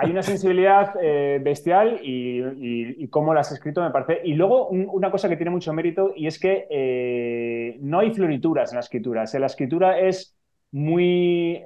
hay, 0.00 0.10
una, 0.10 0.22
sensibilidad 0.22 0.92
eh, 1.00 1.40
bestial 1.42 2.00
y, 2.02 3.08
cómo 3.08 3.32
lo 3.32 3.40
has 3.40 3.50
escrito 3.52 3.82
me 3.82 3.90
parece. 3.90 4.20
Y 4.22 4.34
luego 4.34 4.68
una 4.68 5.10
cosa 5.10 5.30
que 5.30 5.36
tiene 5.36 5.50
mucho 5.50 5.72
mérito 5.72 6.12
y 6.14 6.26
es 6.26 6.38
que 6.38 6.66
eh, 6.68 7.78
no 7.80 8.00
hay 8.00 8.12
florituras 8.12 8.70
en 8.70 8.76
la 8.76 8.80
escritura. 8.80 9.24
O 9.24 9.38
la 9.38 9.46
escritura 9.46 9.98
es 9.98 10.36
muy, 10.72 11.62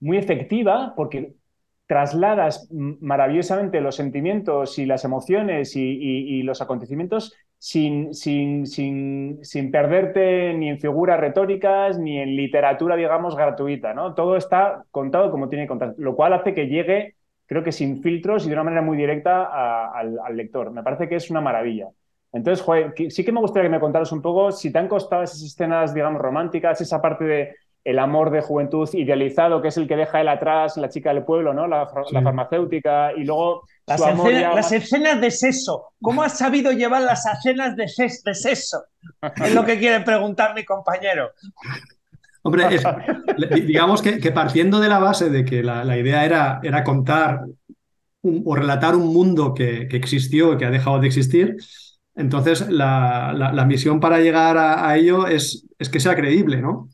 muy 0.00 0.16
efectiva 0.16 0.94
porque 0.96 1.34
trasladas 1.86 2.68
maravillosamente 2.70 3.80
los 3.80 3.96
sentimientos 3.96 4.78
y 4.78 4.86
las 4.86 5.04
emociones 5.04 5.76
y, 5.76 6.42
los 6.42 6.62
acontecimientos 6.62 7.34
sin, 7.58 8.14
sin, 8.14 8.66
sin, 8.66 9.38
sin, 9.42 9.70
perderte 9.70 10.54
ni 10.54 10.70
en 10.70 10.80
figuras 10.80 11.20
retóricas 11.20 11.98
ni 11.98 12.18
en 12.18 12.36
literatura, 12.36 12.96
digamos, 12.96 13.36
gratuita, 13.36 13.94
¿no? 13.94 14.14
Todo 14.14 14.36
está 14.36 14.84
contado 14.90 15.30
como 15.30 15.48
tiene 15.48 15.64
que 15.64 15.68
contar, 15.68 15.94
lo 15.98 16.14
cual 16.14 16.34
hace 16.34 16.54
que 16.54 16.68
llegue, 16.68 17.16
creo 17.46 17.62
que 17.62 17.72
sin 17.72 18.02
filtros 18.02 18.44
y 18.44 18.48
de 18.48 18.54
una 18.54 18.64
manera 18.64 18.82
muy 18.82 18.96
directa 18.96 19.90
al, 19.90 20.36
lector. 20.36 20.70
Me 20.70 20.82
parece 20.82 21.08
que 21.08 21.16
es 21.16 21.30
una 21.30 21.40
maravilla. 21.40 21.88
Entonces, 22.32 22.64
sí 23.14 23.24
que 23.24 23.32
me 23.32 23.40
gustaría 23.40 23.68
que 23.68 23.76
me 23.76 23.80
contaras 23.80 24.10
un 24.12 24.20
poco 24.20 24.50
si 24.52 24.72
te 24.72 24.78
han 24.78 24.88
costado 24.88 25.22
esas 25.22 25.42
escenas, 25.42 25.94
digamos, 25.94 26.20
románticas, 26.20 26.80
esa 26.80 27.00
parte 27.00 27.24
de 27.24 27.56
el 27.84 27.98
amor 27.98 28.30
de 28.30 28.40
juventud 28.40 28.88
idealizado, 28.94 29.60
que 29.60 29.68
es 29.68 29.76
el 29.76 29.86
que 29.86 29.96
deja 29.96 30.22
él 30.22 30.28
atrás, 30.28 30.78
la 30.78 30.88
chica 30.88 31.12
del 31.12 31.22
pueblo, 31.22 31.52
¿no? 31.52 31.68
La, 31.68 31.86
farmacéutica, 31.86 33.12
y 33.14 33.24
luego 33.24 33.68
las, 33.86 34.00
escenas, 34.72 35.20
de 35.20 35.30
sexo. 35.30 35.92
¿Cómo 36.00 36.22
has 36.22 36.38
sabido 36.38 36.72
llevar 36.72 37.02
las 37.02 37.26
escenas 37.26 37.76
de, 37.76 37.86
sexo? 37.88 38.84
Es 39.36 39.54
lo 39.54 39.66
que 39.66 39.78
quiere 39.78 40.02
preguntar 40.02 40.54
mi 40.54 40.64
compañero. 40.64 41.32
Hombre, 42.42 42.64
digamos 43.66 44.00
que, 44.00 44.32
partiendo 44.32 44.80
de 44.80 44.88
la 44.88 44.98
base 44.98 45.28
de 45.28 45.44
que 45.44 45.62
la, 45.62 45.96
idea 45.98 46.24
era, 46.24 46.60
era 46.62 46.82
contar 46.82 47.42
o 48.22 48.56
relatar 48.56 48.96
un 48.96 49.12
mundo 49.12 49.52
que, 49.52 49.88
existió 49.92 50.54
y 50.54 50.56
que 50.56 50.64
ha 50.64 50.70
dejado 50.70 51.00
de 51.00 51.06
existir, 51.06 51.56
entonces 52.16 52.66
la, 52.70 53.64
misión 53.68 54.00
para 54.00 54.20
llegar 54.20 54.56
a, 54.56 54.88
a 54.88 54.96
ello 54.96 55.26
es, 55.26 55.66
es 55.78 55.90
que 55.90 56.00
sea 56.00 56.16
creíble, 56.16 56.62
¿no? 56.62 56.88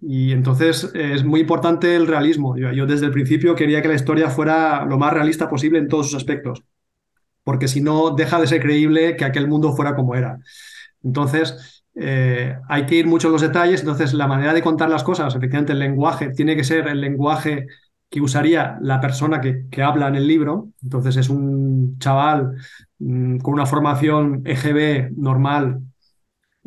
Y 0.00 0.32
entonces 0.32 0.90
es 0.94 1.24
muy 1.24 1.40
importante 1.40 1.96
el 1.96 2.06
realismo. 2.06 2.56
Yo, 2.56 2.86
desde 2.86 3.06
el 3.06 3.12
principio 3.12 3.54
quería 3.54 3.82
que 3.82 3.88
la 3.88 3.94
historia 3.94 4.30
fuera 4.30 4.84
lo 4.84 4.98
más 4.98 5.12
realista 5.12 5.48
posible 5.48 5.78
en 5.78 5.88
todos 5.88 6.06
sus 6.06 6.16
aspectos, 6.16 6.62
porque 7.42 7.68
si 7.68 7.80
no 7.80 8.10
deja 8.10 8.40
de 8.40 8.46
ser 8.46 8.62
creíble 8.62 9.16
que 9.16 9.24
aquel 9.24 9.48
mundo 9.48 9.74
fuera 9.74 9.94
como 9.96 10.14
era. 10.14 10.38
Entonces 11.02 11.84
eh, 11.94 12.56
hay 12.68 12.86
que 12.86 12.96
ir 12.96 13.06
mucho 13.06 13.28
en 13.28 13.32
los 13.32 13.42
detalles, 13.42 13.80
entonces 13.80 14.14
la 14.14 14.26
manera 14.26 14.52
de 14.54 14.62
contar 14.62 14.90
las 14.90 15.04
cosas, 15.04 15.34
efectivamente 15.34 15.72
el 15.72 15.78
lenguaje, 15.78 16.30
tiene 16.30 16.56
que 16.56 16.64
ser 16.64 16.88
el 16.88 17.00
lenguaje 17.00 17.66
que 18.10 18.20
usaría 18.20 18.78
la 18.80 19.00
persona 19.00 19.40
que, 19.40 19.66
que 19.70 19.82
habla 19.82 20.08
en 20.08 20.14
el 20.16 20.26
libro. 20.26 20.70
Entonces 20.82 21.16
es 21.16 21.28
un 21.28 21.98
chaval 21.98 22.56
mm, 22.98 23.38
con 23.38 23.54
una 23.54 23.66
formación 23.66 24.42
EGB 24.44 25.12
normal 25.16 25.82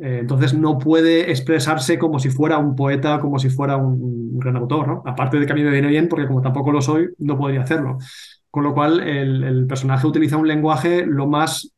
eh, 0.02 0.18
entonces 0.22 0.56
no 0.56 0.80
puede 0.80 1.30
expresarse 1.30 2.00
como 2.00 2.18
si 2.18 2.32
fuera 2.32 2.58
un 2.58 2.76
poeta, 2.76 3.20
como 3.20 3.38
si 3.38 3.50
fuera 3.50 3.78
un, 3.78 4.40
gran 4.40 4.56
autor, 4.58 4.88
¿no? 4.88 5.04
Aparte 5.06 5.40
de 5.40 5.46
que 5.46 5.52
a 5.52 5.56
mí 5.56 5.62
me 5.62 5.70
viene 5.70 5.88
bien, 5.90 6.08
porque 6.10 6.26
como 6.26 6.42
tampoco 6.42 6.72
lo 6.72 6.82
soy, 6.82 7.10
no 7.20 7.38
podría 7.38 7.62
hacerlo. 7.62 8.00
Con 8.50 8.64
lo 8.64 8.74
cual, 8.74 9.00
el, 9.02 9.68
personaje 9.68 10.08
utiliza 10.08 10.38
un 10.38 10.48
lenguaje 10.48 11.06
lo 11.06 11.28
más 11.28 11.72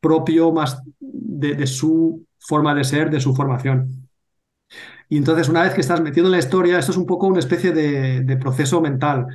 propio, 0.00 0.52
más 0.52 0.80
de, 1.00 1.66
su 1.66 2.24
forma 2.38 2.74
de 2.74 2.84
ser, 2.84 3.10
de 3.10 3.20
su 3.20 3.34
formación. 3.34 4.08
Y 5.08 5.16
entonces, 5.16 5.48
una 5.48 5.62
vez 5.64 5.74
que 5.74 5.80
estás 5.80 6.00
metiendo 6.00 6.28
en 6.28 6.32
la 6.32 6.38
historia, 6.38 6.78
esto 6.78 6.92
es 6.92 6.98
un 6.98 7.06
poco 7.06 7.26
una 7.26 7.40
especie 7.40 7.72
de 7.72 8.36
proceso 8.36 8.80
mental 8.80 9.26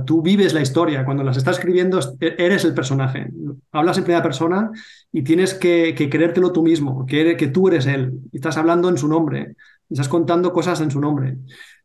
tú 0.00 0.22
vives 0.22 0.54
la 0.54 0.60
historia, 0.60 1.04
cuando 1.04 1.22
las 1.22 1.36
estás 1.36 1.58
escribiendo 1.58 2.00
e-, 2.20 2.34
eres 2.38 2.64
el 2.64 2.74
personaje. 2.74 3.28
Hablas 3.70 3.98
en 3.98 4.04
primera 4.04 4.22
persona 4.22 4.70
y 5.12 5.22
tienes 5.22 5.54
que, 5.54 5.94
creértelo 6.10 6.52
tú 6.52 6.62
mismo, 6.62 7.04
que, 7.06 7.50
tú 7.52 7.68
eres 7.68 7.86
él. 7.86 8.12
Estás 8.32 8.56
hablando 8.56 8.88
en 8.88 8.98
su 8.98 9.08
nombre, 9.08 9.56
estás 9.90 10.08
contando 10.08 10.52
cosas 10.52 10.80
en 10.80 10.90
su 10.90 11.00
nombre. 11.00 11.36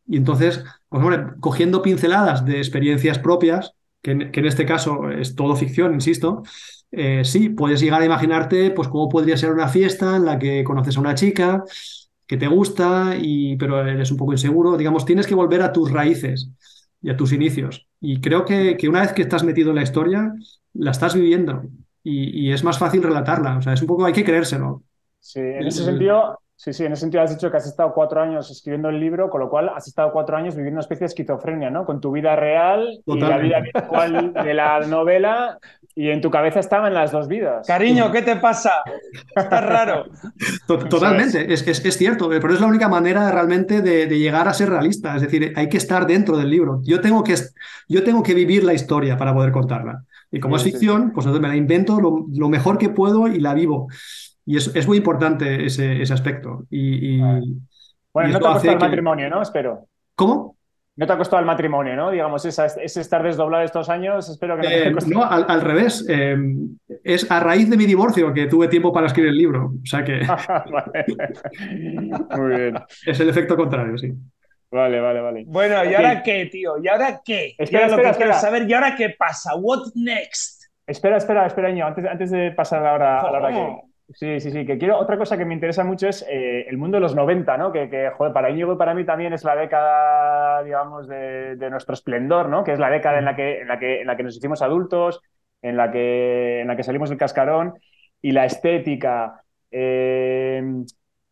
Y 0.08 0.18
entonces, 0.18 0.64
pues 0.90 1.20
cogiendo 1.40 1.82
pinceladas 1.82 2.46
de 2.46 2.58
experiencias 2.58 3.20
propias, 3.20 3.74
que 4.02 4.12
en, 4.12 4.46
este 4.46 4.66
caso 4.66 5.10
es 5.10 5.36
todo 5.36 5.56
ficción, 5.56 5.94
insisto, 5.94 6.44
eh, 6.92 7.24
sí, 7.26 7.50
puedes 7.50 7.82
llegar 7.82 8.02
a 8.02 8.06
imaginarte 8.06 8.72
pues 8.72 8.88
cómo 8.88 9.10
podría 9.10 9.36
ser 9.36 9.52
una 9.52 9.68
fiesta 9.68 10.16
en 10.16 10.24
la 10.24 10.40
que 10.40 10.64
conoces 10.64 10.96
a 10.96 11.02
una 11.02 11.16
chica 11.16 11.64
que 12.26 12.38
te 12.38 12.48
gusta, 12.48 13.16
y, 13.20 13.56
pero 13.56 13.86
eres 13.88 14.12
un 14.12 14.18
poco 14.18 14.34
inseguro. 14.34 14.78
Digamos, 14.78 15.06
tienes 15.06 15.26
que 15.28 15.36
volver 15.36 15.62
a 15.62 15.72
tus 15.72 15.92
raíces 15.92 16.50
y 17.02 17.10
a 17.10 17.18
tus 17.18 17.32
inicios. 17.32 17.87
Y 18.00 18.22
creo 18.22 18.46
que, 18.46 18.78
una 18.88 19.02
vez 19.02 19.14
que 19.14 19.24
estás 19.24 19.44
metido 19.44 19.70
en 19.70 19.78
la 19.78 19.84
historia, 19.84 20.34
la 20.74 20.92
estás 20.92 21.16
viviendo 21.16 21.64
y, 22.04 22.52
es 22.52 22.64
más 22.64 22.78
fácil 22.78 23.04
relatarla. 23.04 23.58
O 23.58 23.62
sea, 23.62 23.74
es 23.74 23.82
un 23.82 23.88
poco, 23.88 24.06
hay 24.06 24.14
que 24.14 24.24
creérselo. 24.24 24.84
Sí, 25.20 25.40
en 25.40 25.68
ese 25.68 25.84
sentido, 25.84 26.40
sí, 26.56 26.72
sí, 26.72 26.86
en 26.86 26.94
ese 26.94 27.02
sentido 27.02 27.24
has 27.24 27.32
dicho 27.32 27.52
que 27.52 27.58
has 27.58 27.68
estado 27.68 27.94
cuatro 27.94 28.22
años 28.22 28.50
escribiendo 28.50 28.90
el 28.90 29.00
libro, 29.00 29.30
con 29.30 29.42
lo 29.42 29.50
cual 29.50 29.70
has 29.70 29.88
estado 29.88 30.12
cuatro 30.14 30.38
años 30.38 30.56
viviendo 30.56 30.78
una 30.78 30.82
especie 30.82 31.02
de 31.02 31.08
esquizofrenia, 31.08 31.70
¿no? 31.70 31.86
Con 31.86 32.00
tu 32.00 32.12
vida 32.12 32.36
real 32.36 33.02
y 33.06 33.20
la 33.20 33.38
vida 33.40 33.60
virtual 33.60 34.34
de 34.34 34.54
la 34.54 34.80
novela 34.82 35.60
y 35.98 36.12
en 36.12 36.22
tu 36.22 36.30
cabeza 36.30 36.60
estaban 36.60 36.94
las 36.94 37.12
dos 37.12 37.28
vidas. 37.28 37.66
Cariño, 37.66 38.12
¿qué 38.12 38.22
te 38.22 38.36
pasa? 38.36 38.84
Está 39.36 39.62
raro. 39.62 40.06
Totalmente, 40.68 41.52
es, 41.52 41.68
es, 41.68 41.84
es, 41.84 41.98
cierto, 41.98 42.30
pero 42.30 42.54
es 42.54 42.62
la 42.62 42.68
única 42.68 42.88
manera 42.88 43.32
realmente 43.32 43.82
de, 43.82 44.06
llegar 44.08 44.48
a 44.48 44.54
ser 44.54 44.70
realista. 44.70 45.16
Es 45.16 45.24
decir, 45.24 45.54
hay 45.56 45.70
que 45.70 45.78
estar 45.78 46.06
dentro 46.06 46.38
del 46.38 46.52
libro. 46.52 46.82
Yo 46.84 47.02
tengo 47.02 47.24
que, 47.24 47.34
yo 47.90 48.04
tengo 48.04 48.22
que 48.22 48.36
vivir 48.36 48.64
la 48.64 48.76
historia 48.76 49.18
para 49.18 49.34
poder 49.34 49.52
contarla. 49.52 50.04
Y 50.30 50.40
como 50.40 50.58
es 50.58 50.64
ficción, 50.64 51.14
pues 51.14 51.26
entonces 51.26 51.42
me 51.42 51.48
la 51.48 51.56
invento 51.56 52.00
lo, 52.00 52.48
mejor 52.48 52.78
que 52.78 52.90
puedo 52.90 53.28
y 53.28 53.40
la 53.40 53.56
vivo. 53.56 53.88
Y 54.46 54.58
es, 54.58 54.72
es 54.76 54.86
muy 54.86 54.98
importante 54.98 55.66
ese, 55.66 56.00
ese 56.00 56.14
aspecto. 56.14 56.68
Y, 56.70 57.20
bueno, 58.14 58.40
no 58.40 58.60
te 58.60 58.70
ha 58.70 58.74
el 58.74 58.80
matrimonio, 58.80 59.32
¿no? 59.32 59.42
Espero. 59.42 59.88
¿Cómo? 60.14 60.57
No 60.98 61.06
te 61.06 61.14
ha 61.14 61.18
costado 61.18 61.40
el 61.40 61.46
matrimonio, 61.46 61.96
¿no? 61.96 62.10
Digamos, 62.10 62.44
ese 62.44 63.02
estar 63.02 63.22
desdoblado 63.22 63.64
estos 63.64 63.88
años, 63.88 64.28
espero 64.30 64.58
que 64.58 64.64
no 64.64 64.68
te 64.68 64.88
eh, 64.88 65.14
No, 65.14 65.24
al, 65.24 65.62
revés. 65.62 66.04
Eh, 66.10 66.36
es 67.04 67.30
a 67.30 67.40
raíz 67.40 67.70
de 67.70 67.78
mi 67.78 67.86
divorcio 67.86 68.34
que 68.34 68.48
tuve 68.48 68.68
tiempo 68.68 68.92
para 68.92 69.06
escribir 69.06 69.30
el 69.30 69.38
libro. 69.38 69.74
O 69.82 69.86
sea 69.86 70.04
que. 70.04 70.22
Muy 72.36 72.56
bien. 72.56 72.80
Es 73.06 73.20
el 73.20 73.30
efecto 73.30 73.56
contrario, 73.56 73.96
sí. 73.98 74.12
Vale, 74.72 75.00
vale, 75.00 75.22
vale. 75.22 75.44
Bueno, 75.46 75.86
¿y 75.86 75.94
ahora 75.94 76.24
qué, 76.24 76.48
tío? 76.48 76.74
¿Y 76.84 76.88
ahora 76.88 77.22
qué? 77.24 77.54
Espera, 77.58 77.86
espera, 77.86 78.10
espera. 78.10 78.34
saber, 78.34 78.68
¿y 78.68 78.74
ahora 78.74 78.96
qué 78.96 79.16
pasa? 79.18 79.56
¿What 79.56 79.92
next? 79.94 80.64
Espera, 80.88 81.18
espera, 81.18 81.46
espera, 81.46 81.72
Ño. 81.72 81.86
Antes, 81.86 82.06
antes 82.06 82.32
de 82.32 82.52
pasar 82.52 82.84
a 82.84 82.98
la 82.98 83.20
a 83.20 83.32
la 83.32 83.38
hora 83.38 83.52
que, 83.52 83.87
Sí, 84.14 84.40
sí, 84.40 84.52
sí. 84.52 84.66
Que 84.66 84.78
quiero, 84.78 84.98
otra 84.98 85.18
cosa 85.18 85.38
que 85.38 85.44
me 85.44 85.54
interesa 85.54 85.84
mucho 85.84 86.08
es 86.08 86.26
eh, 86.30 86.66
el 86.70 86.78
mundo 86.78 86.96
de 86.96 87.02
los 87.02 87.14
90, 87.14 87.58
¿no? 87.58 87.74
Que, 87.74 87.90
que, 87.90 88.10
joder, 88.12 88.32
para 88.32 88.50
Íñigo 88.50 88.74
y 88.74 88.78
para 88.78 88.94
mí 88.94 89.06
también 89.06 89.34
es 89.34 89.44
la 89.44 89.56
década, 89.56 90.64
digamos, 90.64 91.08
de, 91.10 91.58
nuestro 91.70 91.94
esplendor, 91.94 92.48
¿no? 92.48 92.64
Que 92.64 92.72
es 92.72 92.80
la 92.80 92.90
década 92.90 93.20
en 93.20 93.26
la 93.26 93.36
que, 93.36 93.62
en 93.62 93.68
la 93.68 93.78
que, 93.78 94.02
en 94.02 94.08
la 94.08 94.16
que 94.16 94.24
nos 94.24 94.38
hicimos 94.38 94.62
adultos, 94.62 95.22
en 95.62 95.76
la 95.76 95.92
que, 95.92 96.62
en 96.62 96.68
la 96.68 96.78
que 96.78 96.84
salimos 96.84 97.10
del 97.10 97.18
cascarón 97.18 97.74
y 98.22 98.32
la 98.32 98.46
estética, 98.46 99.44
eh, 99.72 100.64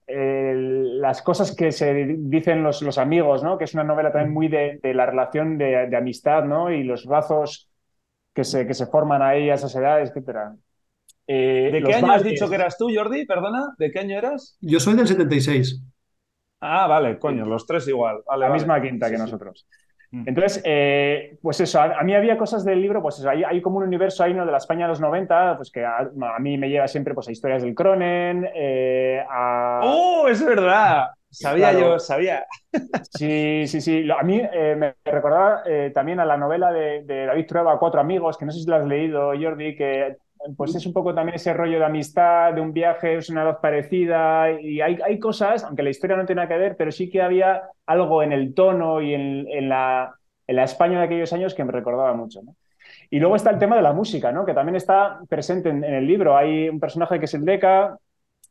las 0.07 1.21
cosas 1.21 1.55
que 1.55 1.71
se 1.71 1.93
dicen 2.19 2.61
los, 2.61 2.81
los, 2.81 2.97
amigos, 2.97 3.41
¿no? 3.43 3.57
Que 3.57 3.63
es 3.63 3.73
una 3.73 3.83
novela 3.85 4.11
también 4.11 4.33
muy 4.33 4.47
de, 4.49 4.79
la 4.93 5.05
relación 5.05 5.57
de, 5.57 5.87
de, 5.87 5.97
amistad, 5.97 6.43
¿no? 6.43 6.71
Y 6.71 6.83
los 6.83 7.05
brazos 7.05 7.69
que 8.33 8.43
se, 8.43 8.67
que 8.67 8.73
se 8.73 8.87
forman 8.87 9.21
ahí 9.21 9.49
a 9.49 9.55
esas 9.55 9.75
edades, 9.75 10.09
etcétera. 10.09 10.55
Eh, 11.27 11.69
¿De 11.71 11.81
qué 11.81 11.95
año 11.95 12.11
has 12.11 12.23
dicho 12.23 12.49
que 12.49 12.55
eras 12.55 12.77
tú, 12.77 12.89
Jordi? 12.93 13.25
Perdona, 13.25 13.73
¿de 13.77 13.91
qué 13.91 13.99
año 13.99 14.17
eras? 14.17 14.57
Yo 14.61 14.79
soy 14.79 14.95
del 14.95 15.07
76. 15.07 15.81
Ah, 16.61 16.87
vale, 16.87 17.17
coño, 17.19 17.45
los 17.45 17.65
tres 17.65 17.87
igual. 17.87 18.21
la 18.37 18.49
misma 18.49 18.81
quinta 18.81 19.09
que 19.09 19.17
nosotros. 19.17 19.67
Mm. 20.11 20.23
Entonces, 20.27 20.61
eh, 20.65 21.37
pues 21.41 21.59
eso, 21.59 21.81
a, 21.81 22.01
mí 22.03 22.13
había 22.13 22.37
cosas 22.37 22.63
del 22.63 22.81
libro, 22.81 23.01
pues 23.01 23.19
eso, 23.19 23.29
hay, 23.29 23.43
hay, 23.43 23.61
como 23.61 23.77
un 23.77 23.83
universo 23.83 24.23
ahí, 24.23 24.33
¿no? 24.33 24.45
De 24.45 24.51
la 24.51 24.59
España 24.59 24.85
de 24.85 24.89
los 24.89 25.01
90, 25.01 25.57
pues 25.57 25.71
que 25.71 25.83
a, 25.83 26.09
mí 26.39 26.57
me 26.57 26.69
lleva 26.69 26.87
siempre 26.87 27.13
pues, 27.13 27.27
a 27.27 27.31
historias 27.31 27.63
del 27.63 27.75
Cronen, 27.75 28.47
eh, 28.53 29.23
a... 29.29 29.81
¡Oh, 29.83 30.27
es 30.27 30.43
verdad! 30.43 31.07
Sabía 31.29 31.73
yo, 31.73 31.99
sabía. 31.99 32.45
Sí, 33.17 33.65
sí, 33.67 33.81
sí. 33.81 34.09
A 34.09 34.23
mí 34.23 34.41
me 34.77 34.95
recordaba 35.03 35.63
también 35.93 36.19
a 36.19 36.25
la 36.25 36.37
novela 36.37 36.71
de, 36.71 37.03
de, 37.03 37.25
David 37.25 37.45
Trueba, 37.45 37.79
Cuatro 37.79 37.99
Amigos, 37.99 38.37
que 38.37 38.45
no 38.45 38.51
sé 38.51 38.59
si 38.59 38.69
lo 38.69 38.75
has 38.75 38.85
leído, 38.85 39.31
Jordi, 39.39 39.75
que 39.75 40.17
pues 40.57 40.75
es 40.75 40.85
un 40.85 40.93
poco 40.93 41.13
también 41.13 41.35
ese 41.35 41.53
rollo 41.53 41.79
de 41.79 41.85
amistad, 41.85 42.53
de 42.53 42.61
un 42.61 42.73
viaje, 42.73 43.17
es 43.17 43.29
una 43.29 43.43
edad 43.43 43.59
parecida 43.61 44.51
y 44.51 44.81
hay, 44.81 44.97
hay 45.03 45.19
cosas, 45.19 45.63
aunque 45.63 45.83
la 45.83 45.89
historia 45.89 46.17
no 46.17 46.25
tiene 46.25 46.41
nada 46.41 46.53
que 46.53 46.59
ver, 46.59 46.75
pero 46.77 46.91
sí 46.91 47.09
que 47.09 47.21
había 47.21 47.63
algo 47.85 48.23
en 48.23 48.31
el 48.31 48.53
tono 48.53 49.01
y 49.01 49.13
en, 49.13 49.69
la, 49.69 50.15
en 50.47 50.55
la 50.55 50.63
España 50.63 50.99
de 50.99 51.05
aquellos 51.05 51.33
años 51.33 51.53
que 51.53 51.63
me 51.63 51.71
recordaba 51.71 52.13
mucho. 52.13 52.41
Y 53.09 53.19
luego 53.19 53.35
está 53.35 53.49
el 53.49 53.59
tema 53.59 53.75
de 53.75 53.81
la 53.81 53.93
música, 53.93 54.31
¿no? 54.31 54.45
que 54.45 54.53
también 54.53 54.75
está 54.75 55.19
presente 55.29 55.69
en, 55.69 55.83
el 55.83 56.05
libro. 56.05 56.37
Hay 56.37 56.69
un 56.69 56.79
personaje 56.79 57.19
que 57.19 57.25
es 57.25 57.33
el 57.33 57.45
Deca, 57.45 57.97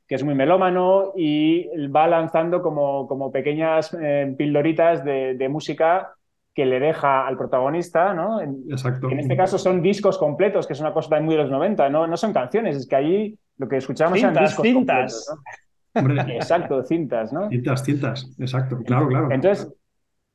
que 0.06 0.16
es 0.16 0.24
muy 0.24 0.34
melómano 0.34 1.12
y 1.16 1.68
va 1.88 2.06
lanzando 2.08 2.62
como, 2.62 3.06
como 3.06 3.32
pequeñas 3.32 3.96
eh, 4.00 4.34
pildoritas 4.36 5.04
de 5.04 5.48
música 5.48 6.14
que 6.54 6.64
le 6.64 6.78
deja 6.78 7.26
al 7.26 7.36
protagonista, 7.36 8.14
¿no? 8.14 8.40
En, 8.40 8.64
Exacto. 8.70 9.10
En 9.10 9.18
este 9.18 9.36
caso 9.36 9.58
son 9.58 9.82
discos 9.82 10.16
completos, 10.18 10.66
que 10.66 10.72
es 10.72 10.80
una 10.80 10.92
cosa 10.92 11.10
también 11.10 11.26
muy 11.26 11.34
de 11.34 11.42
los 11.42 11.50
90, 11.50 11.88
¿no? 11.90 12.06
No 12.06 12.16
son 12.16 12.32
canciones, 12.32 12.76
es 12.76 12.86
que 12.86 12.96
ahí 12.96 13.38
lo 13.58 13.68
que 13.68 13.76
escuchamos 13.76 14.20
son 14.20 14.34
discos 14.34 14.62
cintas. 14.62 15.34
Exacto, 15.94 16.82
cintas, 16.84 17.32
¿no? 17.32 17.48
Cintas, 17.48 17.84
cintas, 17.84 18.36
exacto, 18.38 18.78
claro, 18.84 19.06
claro. 19.08 19.28
Entonces, 19.30 19.72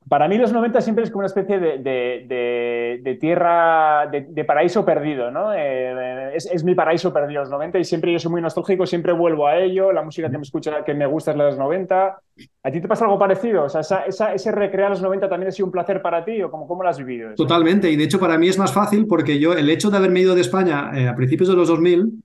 Para 0.10 0.28
mí 0.28 0.38
los 0.40 0.52
90 0.52 0.82
siempre 0.82 1.04
es 1.04 1.12
como 1.12 1.20
una 1.20 1.28
especie 1.28 1.60
de, 1.60 1.78
de- 1.78 2.26
de- 2.28 3.00
de 3.04 3.16
tierra, 3.16 4.08
de, 4.08 4.44
paraíso 4.44 4.84
perdido, 4.84 5.30
¿no? 5.30 5.54
Eh, 5.54 6.36
es, 6.36 6.48
es 6.48 6.64
mi 6.64 6.74
paraíso 6.74 7.14
perdido 7.14 7.42
los 7.42 7.50
90 7.52 7.78
y 7.80 7.84
siempre 7.84 8.12
yo 8.12 8.18
soy 8.20 8.32
muy 8.32 8.42
nostálgico, 8.42 8.86
siempre 8.88 9.14
vuelvo 9.14 9.48
a 9.48 9.58
ello, 9.60 9.92
la 9.92 10.02
música 10.02 10.30
que 10.30 10.38
me 10.38 10.44
escucha, 10.44 10.84
que 10.84 10.96
me 10.96 11.06
gusta 11.06 11.32
es 11.32 11.38
la 11.38 11.44
de 11.46 11.50
los 11.52 11.60
90. 11.60 12.20
¿A 12.64 12.72
ti 12.72 12.82
te 12.82 12.88
pasa 12.88 13.06
algo 13.06 13.20
parecido? 13.20 13.64
O 13.66 13.70
sea, 13.70 13.82
esa- 13.82 14.06
esa- 14.06 14.34
ese 14.34 14.52
recrear 14.52 14.90
los 14.90 15.02
90 15.02 15.30
también 15.30 15.50
ha 15.50 15.52
sido 15.52 15.68
un 15.68 15.72
placer 15.72 16.02
para 16.02 16.26
ti 16.26 16.42
o 16.42 16.50
cómo, 16.50 16.68
cómo 16.68 16.82
lo 16.84 16.90
has 16.90 16.98
vivido? 16.98 17.28
eso? 17.28 17.36
Totalmente, 17.36 17.92
y 17.92 17.96
de 17.96 18.04
hecho 18.06 18.20
para 18.20 18.38
mí 18.38 18.48
es 18.48 18.58
más 18.58 18.74
fácil 18.74 19.06
porque 19.08 19.40
yo 19.40 19.54
el 19.54 19.70
hecho 19.70 19.92
de 19.92 19.98
haberme 19.98 20.22
ido 20.22 20.34
de 20.34 20.42
España 20.42 20.92
eh, 20.96 21.08
a 21.08 21.16
principios 21.16 21.50
de 21.50 21.56
los 21.56 21.68
2000 21.68 22.24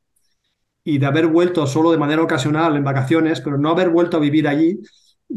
y 0.84 0.98
de 0.98 1.06
haber 1.06 1.26
vuelto 1.28 1.66
solo 1.66 1.90
de 1.92 1.98
manera 1.98 2.22
ocasional 2.22 2.76
en 2.76 2.84
vacaciones, 2.84 3.40
pero 3.40 3.58
no 3.58 3.70
haber 3.70 3.88
vuelto 3.90 4.16
a 4.18 4.20
vivir 4.20 4.46
allí, 4.48 4.78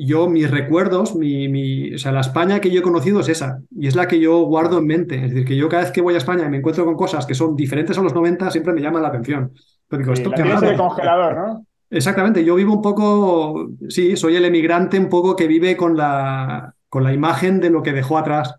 yo 0.05 0.29
mis 0.29 0.49
recuerdos, 0.51 1.15
mi, 1.15 1.47
mi- 1.49 1.93
o 1.95 1.97
sea, 1.97 2.11
la 2.11 2.21
España 2.21 2.59
que 2.61 2.69
yo 2.71 2.79
he 2.79 2.83
conocido 2.83 3.19
es 3.21 3.29
esa, 3.29 3.61
y 3.71 3.87
es 3.87 3.95
la 3.95 4.07
que 4.07 4.19
yo 4.19 4.39
guardo 4.43 4.79
en 4.79 4.85
mente. 4.87 5.15
Es 5.15 5.31
decir, 5.31 5.45
que 5.45 5.55
yo 5.57 5.69
cada 5.69 5.83
vez 5.83 5.91
que 5.91 6.01
voy 6.01 6.13
a 6.15 6.17
España 6.17 6.45
y 6.45 6.49
me 6.49 6.57
encuentro 6.57 6.85
con 6.85 6.95
cosas 6.95 7.25
que 7.25 7.35
son 7.35 7.55
diferentes 7.55 7.97
a 7.97 8.01
los 8.01 8.13
90, 8.13 8.51
siempre 8.51 8.73
me 8.73 8.81
llaman 8.81 9.01
la 9.03 9.09
atención. 9.09 9.51
Pero 9.87 10.01
digo, 10.03 10.13
Sí, 10.13 10.21
esto 10.21 10.29
la 10.29 10.35
qué 10.35 10.43
tienes 10.43 10.61
en 10.63 10.69
raro. 10.69 10.71
el 10.71 10.77
congelador, 10.77 11.35
¿no? 11.37 11.65
Exactamente, 11.89 12.43
yo 12.43 12.55
vivo 12.55 12.73
un 12.73 12.81
poco, 12.81 13.69
sí, 13.87 14.17
soy 14.17 14.35
el 14.35 14.43
emigrante 14.45 14.99
un 14.99 15.07
poco 15.09 15.35
que 15.37 15.47
vive 15.47 15.77
con 15.77 15.95
la, 15.95 16.73
con 16.89 17.03
la 17.03 17.13
imagen 17.13 17.59
de 17.61 17.69
lo 17.69 17.81
que 17.81 17.93
dejó 17.93 18.17
atrás. 18.17 18.55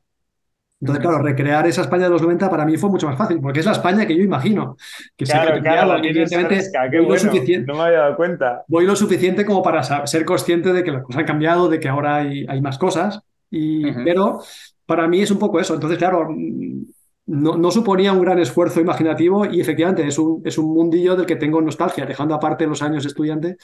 Entonces, 0.81 1.03
claro, 1.03 1.23
recrear 1.23 1.67
esa 1.67 1.81
España 1.83 2.05
de 2.05 2.11
los 2.11 2.23
90 2.23 2.49
para 2.49 2.65
mí 2.65 2.77
fue 2.77 2.89
mucho 2.89 3.09
más 3.09 3.19
fácil, 3.19 3.41
porque 3.41 3.61
es 3.61 3.67
la 3.67 3.73
España 3.73 4.07
que 4.07 4.17
yo 4.17 4.23
imagino. 4.23 4.77
Que 5.17 5.25
Claro, 5.25 5.55
cambiado, 5.55 5.87
claro, 5.95 6.05
evidentemente 6.05 6.71
qué 6.91 7.01
bueno. 7.01 7.19
suficiente, 7.19 7.67
No 7.73 7.79
me 7.79 7.83
había 7.85 7.99
dado 7.99 8.17
cuenta. 8.17 8.65
voy 8.69 8.85
lo 8.87 8.95
suficiente 8.95 9.45
como 9.45 9.63
para 9.63 9.83
ser 10.07 10.25
consciente 10.25 10.73
de 10.73 10.85
que 10.85 10.93
las 10.93 11.03
cosas 11.03 11.21
han 11.21 11.27
cambiado, 11.27 11.69
de 11.69 11.81
que 11.81 11.89
ahora 11.89 12.17
hay, 12.17 12.47
hay 12.49 12.61
más 12.61 12.79
cosas, 12.79 13.21
y, 13.51 13.91
Ujú. 13.91 14.01
pero 14.05 14.41
para 14.87 15.09
mí 15.09 15.21
es 15.21 15.31
un 15.31 15.39
poco 15.39 15.59
eso. 15.61 15.75
Entonces, 15.75 15.99
claro, 15.99 16.29
mm, 16.31 16.83
no, 17.27 17.57
no 17.57 17.71
suponía 17.71 18.13
un 18.13 18.23
gran 18.23 18.39
esfuerzo 18.39 18.81
imaginativo 18.81 19.45
y 19.47 19.61
efectivamente 19.61 20.07
es 20.07 20.19
un, 20.19 20.43
es 20.45 20.57
un 20.59 20.73
mundillo 20.73 21.17
del 21.17 21.27
que 21.27 21.37
tengo 21.37 21.61
nostalgia, 21.61 22.07
dejando 22.07 22.35
aparte 22.35 22.67
los 22.67 22.83
años 22.83 23.05
estudiante. 23.05 23.57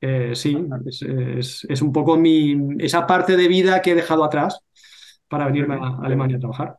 eh, 0.00 0.32
sí, 0.34 0.56
es, 0.86 1.02
es- 1.02 1.66
es 1.68 1.82
un 1.82 1.92
poco 1.92 2.16
mi, 2.16 2.56
esa 2.80 3.06
parte 3.06 3.36
de 3.36 3.48
vida 3.48 3.80
que 3.82 3.92
he 3.92 3.94
dejado 3.94 4.24
atrás 4.24 4.60
para 5.32 5.46
venirme 5.46 5.76
a 5.76 5.98
Alemania 6.06 6.36
a 6.36 6.40
trabajar. 6.40 6.78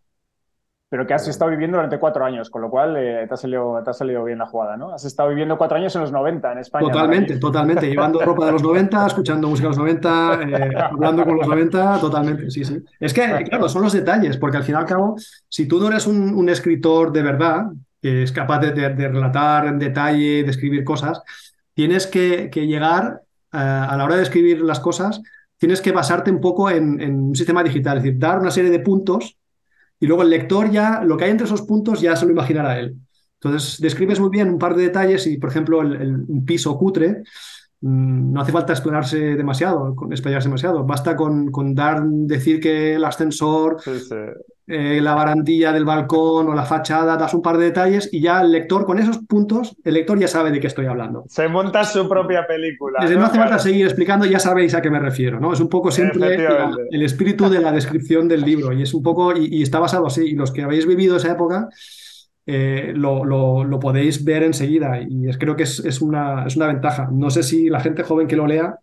Pero 0.89 1.07
que 1.07 1.13
has 1.15 1.27
estado 1.27 1.49
viviendo 1.49 1.77
durante 1.77 1.97
cuatro 1.99 2.23
años, 2.23 2.51
con 2.51 2.61
lo 2.61 2.69
cual 2.69 2.95
eh, 2.97 3.25
te, 3.27 3.33
ha 3.33 3.37
salido, 3.37 3.81
te 3.83 3.89
ha 3.89 3.93
salido 3.93 4.23
bien 4.23 4.37
la 4.37 4.45
jugada, 4.45 4.77
¿no? 4.77 4.93
Has 4.93 5.03
estado 5.05 5.29
viviendo 5.29 5.57
cuatro 5.57 5.77
años 5.77 5.95
en 5.95 6.01
los 6.01 6.11
90 6.11 6.51
en 6.51 6.59
España. 6.59 6.85
Totalmente, 6.91 7.37
totalmente. 7.39 7.89
Llevando 7.89 8.19
ropa 8.23 8.45
de 8.45 8.51
los 8.51 8.61
90, 8.61 9.07
escuchando 9.07 9.47
música 9.49 9.69
de 9.69 9.69
los 9.71 9.77
90, 9.79 10.39
eh, 10.43 10.75
hablando 10.91 11.25
con 11.25 11.37
los 11.37 11.47
90, 11.47 11.99
totalmente, 11.99 12.51
sí, 12.51 12.63
sí. 12.63 12.83
Es 12.99 13.11
que, 13.11 13.43
claro, 13.49 13.67
son 13.69 13.81
los 13.81 13.93
detalles, 13.93 14.37
porque 14.37 14.57
al 14.57 14.63
fin 14.63 14.75
y 14.75 14.77
al 14.77 14.85
cabo, 14.85 15.15
si 15.49 15.67
tú 15.67 15.79
no 15.79 15.87
eres 15.87 16.05
un, 16.05 16.35
un 16.35 16.49
escritor 16.49 17.11
de 17.11 17.23
verdad, 17.23 17.65
que 17.99 18.21
es 18.23 18.31
capaz 18.31 18.59
de, 18.59 18.71
de- 18.71 18.89
de 18.93 19.07
relatar 19.07 19.65
en 19.65 19.79
detalle, 19.79 20.43
de 20.43 20.49
escribir 20.51 20.83
cosas, 20.83 21.23
tienes 21.73 22.05
que, 22.05 22.51
que 22.51 22.67
llegar 22.67 23.21
eh, 23.51 23.57
a 23.57 23.95
la 23.97 24.03
hora 24.05 24.15
de 24.17 24.23
escribir 24.23 24.61
las 24.61 24.79
cosas, 24.79 25.21
tienes 25.64 25.80
que 25.80 25.93
basarte 25.93 26.30
un 26.30 26.41
poco 26.41 26.70
en, 26.70 27.01
un 27.09 27.34
sistema 27.34 27.64
digital, 27.64 27.97
es 27.97 28.03
decir, 28.03 28.20
dar 28.20 28.38
una 28.38 28.51
serie 28.51 28.70
de 28.70 28.82
puntos 28.82 29.38
y 29.97 30.05
luego 30.05 30.24
el 30.24 30.30
lector 30.30 30.70
ya, 30.70 31.01
lo 31.05 31.16
que 31.16 31.24
hay 31.24 31.32
entre 31.32 31.45
esos 31.45 31.61
puntos 31.61 32.01
ya 32.01 32.18
se 32.18 32.26
lo 32.26 32.34
imaginará 32.34 32.78
él. 32.78 32.97
Entonces, 33.36 33.80
describes 33.80 34.20
muy 34.20 34.30
bien 34.30 34.49
un 34.49 34.59
par 34.59 34.76
de 34.76 34.84
detalles 34.84 35.26
y, 35.26 35.38
por 35.38 35.49
ejemplo, 35.49 35.82
el, 35.82 36.26
un 36.28 36.43
piso 36.43 36.78
cutre, 36.78 37.24
mm, 37.80 38.34
no 38.34 38.41
hace 38.41 38.51
falta 38.51 38.74
explayarse 38.74 39.18
demasiado, 39.38 39.95
con, 39.95 40.09
demasiado. 40.09 40.84
Basta 40.84 41.16
con, 41.16 41.74
dar, 41.74 42.03
decir 42.03 42.59
que 42.59 42.95
el 42.95 43.05
ascensor. 43.05 43.78
Eh, 44.68 44.99
la 45.01 45.14
barandilla 45.14 45.72
del 45.74 45.86
balcón 45.86 46.47
o 46.47 46.53
la 46.53 46.64
fachada, 46.66 47.18
das 47.18 47.34
un 47.34 47.41
par 47.41 47.57
de 47.57 47.66
detalles 47.66 48.09
y 48.11 48.22
ya 48.22 48.41
el 48.41 48.51
lector, 48.51 48.86
con 48.86 48.97
esos 48.99 49.20
puntos, 49.20 49.76
el 49.84 49.93
lector 49.95 50.18
ya 50.20 50.28
sabe 50.28 50.51
de 50.51 50.59
qué 50.59 50.68
estoy 50.68 50.86
hablando. 50.86 51.26
Se 51.28 51.47
monta 51.47 51.84
su 51.84 52.07
propia 52.07 52.47
película. 52.47 52.99
Desde 53.01 53.16
no 53.16 53.26
hace 53.26 53.38
falta 53.38 53.55
Claro. 53.55 53.64
seguir 53.64 53.86
explicando, 53.86 54.26
ya 54.26 54.39
sabéis 54.39 54.74
a 54.76 54.82
qué 54.82 54.89
me 54.89 54.99
refiero, 54.99 55.39
¿no? 55.39 55.53
Es 55.53 55.59
un 55.59 55.70
poco 55.70 55.91
siempre 55.91 56.38
la- 56.38 56.72
el 56.89 57.01
espíritu 57.03 57.49
de 57.49 57.59
la 57.59 57.72
descripción 57.72 58.28
del 58.28 58.41
libro 58.41 58.72
y 58.74 58.82
es 58.82 58.93
un 58.93 59.03
poco, 59.03 59.36
y, 59.36 59.47
y 59.47 59.61
está 59.64 59.80
basado 59.80 60.07
así, 60.07 60.24
y 60.26 60.36
los 60.36 60.51
que 60.51 60.64
habéis 60.64 60.86
vivido 60.86 61.18
esa 61.18 61.32
época 61.34 61.70
eh, 62.45 62.93
lo, 62.95 63.24
lo- 63.26 63.64
lo 63.64 63.80
podéis 63.80 64.24
ver 64.26 64.43
enseguida 64.43 64.99
y 65.07 65.30
es, 65.30 65.38
creo 65.38 65.55
que 65.55 65.64
es, 65.64 65.80
es 65.80 66.01
una, 66.01 66.45
es 66.45 66.55
una 66.57 66.68
ventaja. 66.68 67.09
No 67.11 67.30
sé 67.30 67.43
si 67.43 67.70
la 67.70 67.80
gente 67.80 68.03
joven 68.03 68.28
que 68.28 68.36
lo 68.36 68.47
lea, 68.47 68.76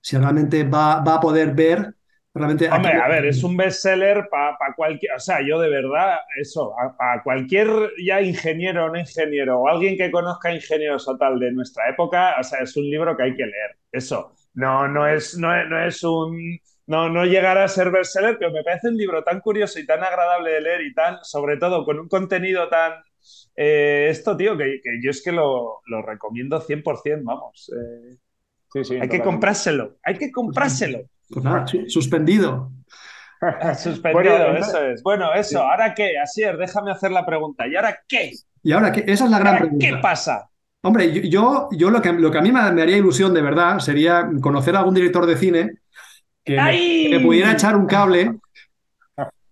si 0.00 0.16
realmente 0.16 0.64
va, 0.64 1.00
va 1.02 1.16
a 1.16 1.20
poder 1.20 1.54
ver 1.54 1.95
realmente... 2.36 2.68
Hombre, 2.70 2.92
a 2.94 3.08
ver, 3.08 3.26
es 3.26 3.42
un 3.44 3.56
bestseller 3.56 4.28
para 4.30 4.56
cualquier, 4.76 5.12
o 5.14 5.18
sea, 5.20 5.38
yo 5.46 5.58
de 5.60 5.68
verdad, 5.68 6.18
eso, 6.40 6.74
a, 6.78 7.14
a 7.14 7.22
cualquier 7.22 7.68
ya 8.04 8.20
ingeniero 8.22 8.86
o 8.86 8.88
no 8.90 8.98
ingeniero, 8.98 9.60
o 9.60 9.68
alguien 9.68 9.96
que 9.96 10.10
conozca 10.10 10.52
ingenieros 10.54 11.08
o 11.08 11.16
tal 11.16 11.38
de 11.38 11.52
nuestra 11.52 11.88
época, 11.88 12.36
o 12.38 12.42
sea, 12.42 12.60
es 12.60 12.76
un 12.76 12.84
libro 12.90 13.16
que 13.16 13.22
hay 13.24 13.34
que 13.36 13.44
leer, 13.46 13.76
eso. 13.92 14.32
No, 14.54 14.88
no 14.88 15.06
es, 15.06 15.36
no 15.38 15.54
es, 15.54 15.68
no 15.68 15.84
es 15.84 16.02
un, 16.04 16.58
no, 16.86 17.08
no 17.10 17.24
llegará 17.26 17.64
a 17.64 17.68
ser 17.68 17.90
bestseller, 17.90 18.38
pero 18.38 18.50
me 18.52 18.62
parece 18.64 18.88
un 18.88 18.96
libro 18.96 19.22
tan 19.24 19.40
curioso 19.40 19.78
y 19.78 19.86
tan 19.86 20.02
agradable 20.02 20.50
de 20.52 20.60
leer 20.62 20.80
y 20.82 20.94
tan, 20.94 21.18
sobre 21.24 21.56
todo, 21.58 21.84
con 21.84 21.98
un 22.00 22.08
contenido 22.08 22.68
tan, 22.68 22.94
eh, 23.56 24.08
esto, 24.10 24.36
tío, 24.36 24.56
que, 24.56 24.80
que 24.82 25.00
yo 25.02 25.10
es 25.10 25.22
que 25.22 25.32
lo, 25.32 25.80
lo 25.86 26.02
recomiendo 26.02 26.60
100%, 26.60 27.22
vamos. 27.24 27.72
eh, 27.74 28.16
Sí, 28.72 28.84
sí, 28.84 28.96
hay 29.00 29.08
que 29.08 29.22
comprárselo, 29.22 29.98
hay 30.02 30.16
que 30.18 30.30
comprárselo. 30.30 31.08
Pues 31.30 31.44
nada, 31.44 31.66
su- 31.66 31.88
suspendido. 31.88 32.72
Suspendido, 33.78 34.12
Bueno, 34.12 34.56
eso 34.56 34.78
es. 34.84 35.02
Bueno, 35.02 35.32
eso, 35.34 35.60
¿ahora 35.62 35.94
qué? 35.94 36.18
Asier, 36.18 36.56
déjame 36.56 36.90
hacer 36.92 37.10
la 37.10 37.24
pregunta. 37.26 37.66
¿Y 37.66 37.76
ahora 37.76 37.98
qué? 38.08 38.32
Y 38.62 38.72
ahora, 38.72 38.92
¿qué? 38.92 39.04
esa 39.06 39.24
es 39.24 39.30
la 39.30 39.38
gran 39.38 39.54
¿Ahora 39.54 39.60
pregunta. 39.60 39.86
qué 39.86 39.96
pasa? 40.02 40.50
Hombre, 40.82 41.12
yo, 41.12 41.22
yo, 41.22 41.68
yo 41.72 41.90
lo, 41.90 42.00
que, 42.00 42.12
lo 42.12 42.30
que 42.30 42.38
a 42.38 42.42
mí 42.42 42.52
me, 42.52 42.72
me 42.72 42.82
haría 42.82 42.96
ilusión 42.96 43.34
de 43.34 43.42
verdad 43.42 43.78
sería 43.80 44.28
conocer 44.40 44.76
a 44.76 44.80
algún 44.80 44.94
director 44.94 45.26
de 45.26 45.36
cine 45.36 45.78
que 46.44 46.60
me, 46.60 46.72
me 47.08 47.20
pudiera 47.20 47.52
echar 47.52 47.76
un 47.76 47.86
cable, 47.86 48.38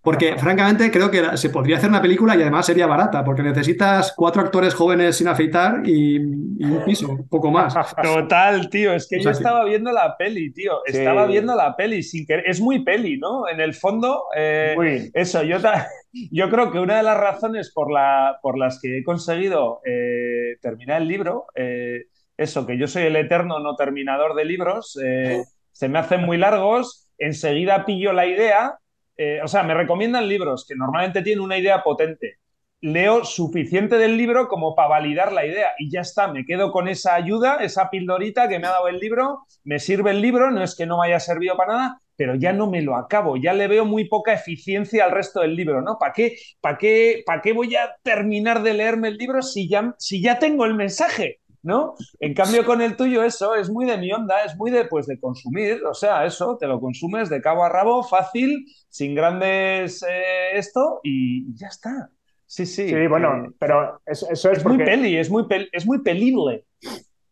porque 0.05 0.37
francamente 0.37 0.91
creo 0.91 1.11
que 1.11 1.35
se 1.35 1.49
podría 1.49 1.77
hacer 1.77 1.89
una 1.89 2.01
película 2.01 2.35
y 2.35 2.41
además 2.41 2.67
sería 2.67 2.85
barata, 2.85 3.25
porque 3.25 3.43
necesitas 3.43 4.13
cuatro 4.15 4.43
actores 4.43 4.73
jóvenes 4.73 5.17
sin 5.17 5.27
afeitar 5.27 5.81
y, 5.83 6.15
y 6.17 6.63
un 6.63 6.83
piso, 6.85 7.17
poco 7.29 7.51
más. 7.51 7.73
Total, 8.03 8.69
tío. 8.69 8.93
Es 8.93 9.07
que 9.09 9.17
O 9.17 9.19
yo 9.19 9.23
sea 9.23 9.31
estaba 9.31 9.65
viendo 9.65 9.91
la 9.91 10.15
peli, 10.15 10.53
tío. 10.53 10.73
Sí. 10.85 10.99
Estaba 10.99 11.25
viendo 11.25 11.55
la 11.55 11.75
peli 11.75 12.03
sin 12.03 12.25
querer. 12.25 12.45
Es 12.47 12.61
muy 12.61 12.83
peli, 12.83 13.17
¿no? 13.17 13.49
En 13.49 13.59
el 13.59 13.73
fondo, 13.73 14.25
eh, 14.37 15.09
eso, 15.13 15.41
yo, 16.31 16.49
creo 16.49 16.71
que 16.71 16.79
una 16.79 16.97
de 16.97 17.03
las 17.03 17.17
razones 17.17 17.71
por, 17.73 17.91
la, 17.91 18.37
por 18.41 18.57
las 18.57 18.79
que 18.79 18.99
he 18.99 19.03
conseguido 19.03 19.81
eh, 19.85 20.57
terminar 20.61 21.01
el 21.01 21.07
libro, 21.07 21.47
eh, 21.55 22.05
eso, 22.37 22.67
que 22.67 22.77
yo 22.77 22.87
soy 22.87 23.03
el 23.03 23.15
eterno 23.15 23.59
no 23.59 23.75
terminador 23.75 24.35
de 24.35 24.45
libros, 24.45 24.99
eh, 25.03 25.43
se 25.71 25.89
me 25.89 25.99
hacen 25.99 26.21
muy 26.21 26.37
largos, 26.37 27.09
enseguida 27.17 27.85
pillo 27.85 28.13
la 28.13 28.25
idea, 28.25 28.77
eh, 29.17 29.39
o 29.43 29.47
sea, 29.47 29.63
me 29.63 29.73
recomiendan 29.73 30.27
libros 30.27 30.65
que 30.67 30.75
normalmente 30.75 31.21
tienen 31.21 31.43
una 31.43 31.57
idea 31.57 31.83
potente. 31.83 32.39
Leo 32.81 33.23
suficiente 33.23 33.97
del 33.97 34.17
libro 34.17 34.47
como 34.47 34.75
para 34.75 34.89
validar 34.89 35.31
la 35.31 35.45
idea 35.45 35.69
y 35.79 35.89
ya 35.89 36.01
está, 36.01 36.27
me 36.27 36.45
quedo 36.45 36.71
con 36.71 36.87
esa 36.87 37.15
ayuda, 37.15 37.57
esa 37.57 37.89
pildorita 37.89 38.47
que 38.47 38.59
me 38.59 38.67
ha 38.67 38.71
dado 38.71 38.87
el 38.89 38.99
libro, 38.99 39.45
me 39.63 39.79
sirve 39.79 40.11
el 40.11 40.21
libro, 40.21 40.51
no 40.51 40.61
es 40.61 40.75
que 40.75 40.85
no 40.85 40.99
me 40.99 41.07
haya 41.07 41.19
servido 41.19 41.57
para 41.57 41.73
nada, 41.73 42.01
pero 42.15 42.35
ya 42.35 42.53
no 42.53 42.69
me 42.69 42.81
lo 42.81 42.95
acabo, 42.95 43.37
ya 43.37 43.53
le 43.53 43.67
veo 43.67 43.85
muy 43.85 44.05
poca 44.07 44.33
eficiencia 44.33 45.05
al 45.05 45.11
resto 45.11 45.41
del 45.41 45.55
libro, 45.55 45.81
¿no? 45.81 45.97
¿Para 45.97 46.13
qué, 46.13 46.37
para 46.61 46.77
qué, 46.77 47.23
para 47.25 47.41
qué 47.41 47.53
voy 47.53 47.75
a 47.75 47.95
terminar 48.03 48.61
de 48.61 48.73
leerme 48.73 49.07
el 49.07 49.17
libro 49.17 49.41
si 49.41 49.67
ya, 49.67 49.95
si 49.97 50.21
ya 50.21 50.37
tengo 50.37 50.65
el 50.65 50.75
mensaje? 50.75 51.39
¿No? 51.65 51.95
En 52.19 52.35
cambio, 52.35 52.63
con 52.63 52.79
el 52.83 52.95
tuyo, 52.95 53.23
eso 53.23 53.55
es 53.55 53.71
muy 53.71 53.85
de 53.87 53.97
mi 53.97 54.11
onda, 54.11 54.43
es 54.45 54.55
muy 54.55 54.69
de, 54.69 54.85
pues, 54.85 55.07
de 55.07 55.19
consumir, 55.19 55.83
o 55.83 55.95
sea, 55.95 56.23
eso, 56.23 56.57
te 56.59 56.67
lo 56.67 56.79
consumes 56.79 57.27
de 57.27 57.41
cabo 57.41 57.63
a 57.65 57.69
rabo, 57.69 58.03
fácil, 58.03 58.67
sin 58.87 59.15
grandes 59.15 60.03
eh, 60.03 60.51
esto, 60.53 60.99
y 61.03 61.55
ya 61.55 61.67
está. 61.67 62.11
Sí, 62.45 62.67
sí. 62.67 62.87
Sí, 62.87 63.07
bueno, 63.07 63.45
eh, 63.45 63.49
pero 63.57 63.99
eso, 64.05 64.27
eso 64.29 64.51
es, 64.51 64.59
es 64.59 64.65
muy 64.65 64.77
peli, 64.77 65.17
es 65.17 65.31
muy, 65.31 65.43
pel- 65.45 65.67
es 65.71 65.87
muy 65.87 66.03
pelible. 66.03 66.65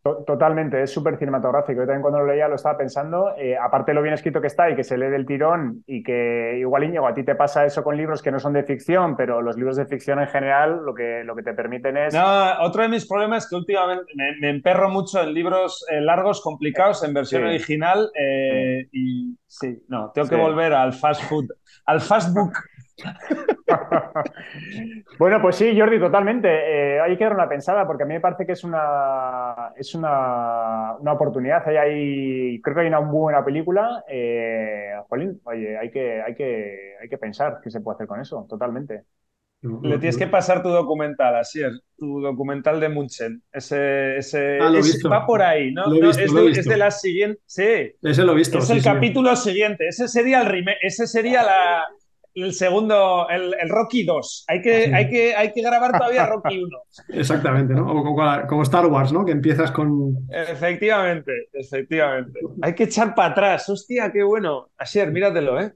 To- 0.04 0.24
totalmente, 0.26 0.82
es 0.84 0.92
súper 0.92 1.18
cinematográfico. 1.18 1.80
Yo 1.82 1.86
también 1.88 2.02
cuando 2.02 2.20
lo 2.20 2.28
leía 2.28 2.48
lo 2.48 2.56
estaba 2.56 2.78
pensando, 2.78 3.34
eh, 3.38 3.58
aparte 3.58 3.92
de 3.92 3.96
lo 3.96 4.02
bien 4.02 4.14
escrito 4.14 4.42
que 4.42 4.48
está 4.48 4.70
y 4.70 4.76
que 4.76 4.84
se 4.84 4.98
lee 4.98 5.08
del 5.10 5.26
tirón 5.26 5.84
y 5.88 6.04
que 6.04 6.58
igual, 6.60 6.84
Íñigo, 6.84 7.08
a 7.08 7.14
ti 7.14 7.24
te 7.24 7.36
pasa 7.36 7.66
eso 7.66 7.84
con 7.84 7.96
libros 7.98 8.22
que 8.22 8.32
no 8.32 8.40
son 8.40 8.54
de 8.54 8.64
ficción, 8.64 9.16
pero 9.16 9.42
los 9.42 9.56
libros 9.58 9.78
de 9.78 9.86
ficción 9.86 10.20
en 10.20 10.28
general 10.28 10.82
lo 10.86 10.94
que, 10.94 11.24
lo 11.24 11.36
que 11.36 11.44
te 11.44 11.54
permiten 11.54 11.98
es... 11.98 12.14
No, 12.14 12.62
otro 12.62 12.82
de 12.84 12.90
mis 12.90 13.08
problemas 13.08 13.46
es 13.46 13.50
que 13.50 13.56
últimamente 13.56 14.12
me, 14.16 14.36
me 14.42 14.50
emperro 14.50 14.90
mucho 14.90 15.22
en 15.24 15.34
libros 15.34 15.86
eh, 15.90 16.02
largos, 16.02 16.42
complicados, 16.42 17.04
en 17.04 17.14
versión 17.14 17.42
Sí. 17.44 17.48
original, 17.48 18.12
eh, 18.20 18.88
y 18.92 19.38
sí, 19.48 19.84
no, 19.88 20.12
tengo 20.14 20.28
que 20.28 20.36
volver 20.36 20.74
al 20.74 20.94
fast 20.94 21.24
food, 21.24 21.46
al 21.86 22.02
fast 22.02 22.34
book. 22.36 22.54
bueno, 25.18 25.42
pues 25.42 25.56
sí, 25.58 25.78
Jordi, 25.80 26.00
totalmente. 26.00 26.48
Eh, 26.98 27.00
hay 27.02 27.18
que 27.18 27.24
dar 27.24 27.34
una 27.36 27.48
pensada 27.50 27.86
porque 27.88 28.04
a 28.04 28.06
mí 28.06 28.14
me 28.16 28.20
parece 28.22 28.46
que 28.46 28.54
es 28.54 28.64
una, 28.64 29.72
es 29.76 29.94
una, 29.96 30.96
una 31.00 31.14
oportunidad. 31.14 31.68
Hay, 31.68 31.78
hay, 31.78 32.62
creo 32.62 32.76
que 32.76 32.82
hay 32.82 32.88
una 32.88 33.02
muy 33.02 33.20
buena 33.22 33.44
película. 33.46 34.04
Eh, 34.08 34.94
Jolín, 35.10 35.40
oye, 35.46 35.78
hay 35.78 35.92
que, 35.92 36.22
hay, 36.22 36.36
que, 36.36 36.96
hay 37.02 37.10
que 37.10 37.18
pensar 37.18 37.60
qué 37.64 37.70
se 37.70 37.82
puede 37.82 37.96
hacer 37.96 38.08
con 38.08 38.20
eso, 38.22 38.46
totalmente. 38.50 39.06
Le 39.82 39.98
tienes 39.98 40.18
que 40.18 40.28
pasar 40.28 40.62
tu 40.62 40.70
documental, 40.70 41.36
así 41.38 41.62
es, 41.64 41.82
tu 41.98 42.20
documental 42.22 42.80
de 42.82 42.90
Munchen. 42.90 43.44
Ese, 43.52 44.18
ese, 44.18 44.58
Ah, 44.58 44.70
ese- 44.78 45.08
va 45.10 45.26
por 45.26 45.42
ahí, 45.42 45.72
¿no? 45.74 45.84
Lo 45.90 45.96
he 45.98 46.02
No, 46.02 46.08
visto, 46.08 46.24
es, 46.24 46.34
lo 46.34 46.42
he 46.42 46.46
de, 46.46 46.50
visto. 46.50 46.62
es 46.62 46.68
de 46.68 46.78
las 46.78 47.02
siguientes. 47.02 47.44
Sí, 47.46 47.92
Ese 48.02 48.24
lo 48.24 48.34
he 48.34 48.36
visto. 48.36 48.60
es 48.60 48.70
sí, 48.70 48.74
el 48.78 48.82
sí. 48.82 48.90
capítulo 48.92 49.36
siguiente. 49.36 49.88
Ese 49.88 50.08
sería 50.08 50.42
el 50.42 50.48
remake, 50.48 50.78
ese 50.82 51.08
sería 51.08 51.44
la, 51.44 51.86
el 52.36 52.54
segundo, 52.54 53.28
el, 53.30 53.54
el 53.60 53.70
Rocky 53.70 54.04
2. 54.04 54.46
Hay 54.48 54.62
que, 54.62 54.94
hay, 54.94 55.10
que, 55.10 55.36
hay 55.36 55.52
que 55.52 55.62
grabar 55.62 55.92
todavía 55.92 56.26
Rocky 56.26 56.64
1. 56.64 56.78
Exactamente, 57.10 57.74
¿no? 57.74 57.92
O 57.92 58.04
como, 58.04 58.48
como 58.48 58.64
Star 58.64 58.86
Wars, 58.88 59.12
¿no? 59.14 59.26
Que 59.26 59.32
empiezas 59.32 59.72
con. 59.72 60.28
Efectivamente, 60.30 61.32
efectivamente. 61.54 62.40
Hay 62.62 62.74
que 62.74 62.86
echar 62.86 63.14
para 63.16 63.30
atrás. 63.30 63.70
Hostia, 63.70 64.12
qué 64.12 64.24
bueno. 64.24 64.70
Asier, 64.78 65.12
míratelo, 65.12 65.60
¿eh? 65.60 65.74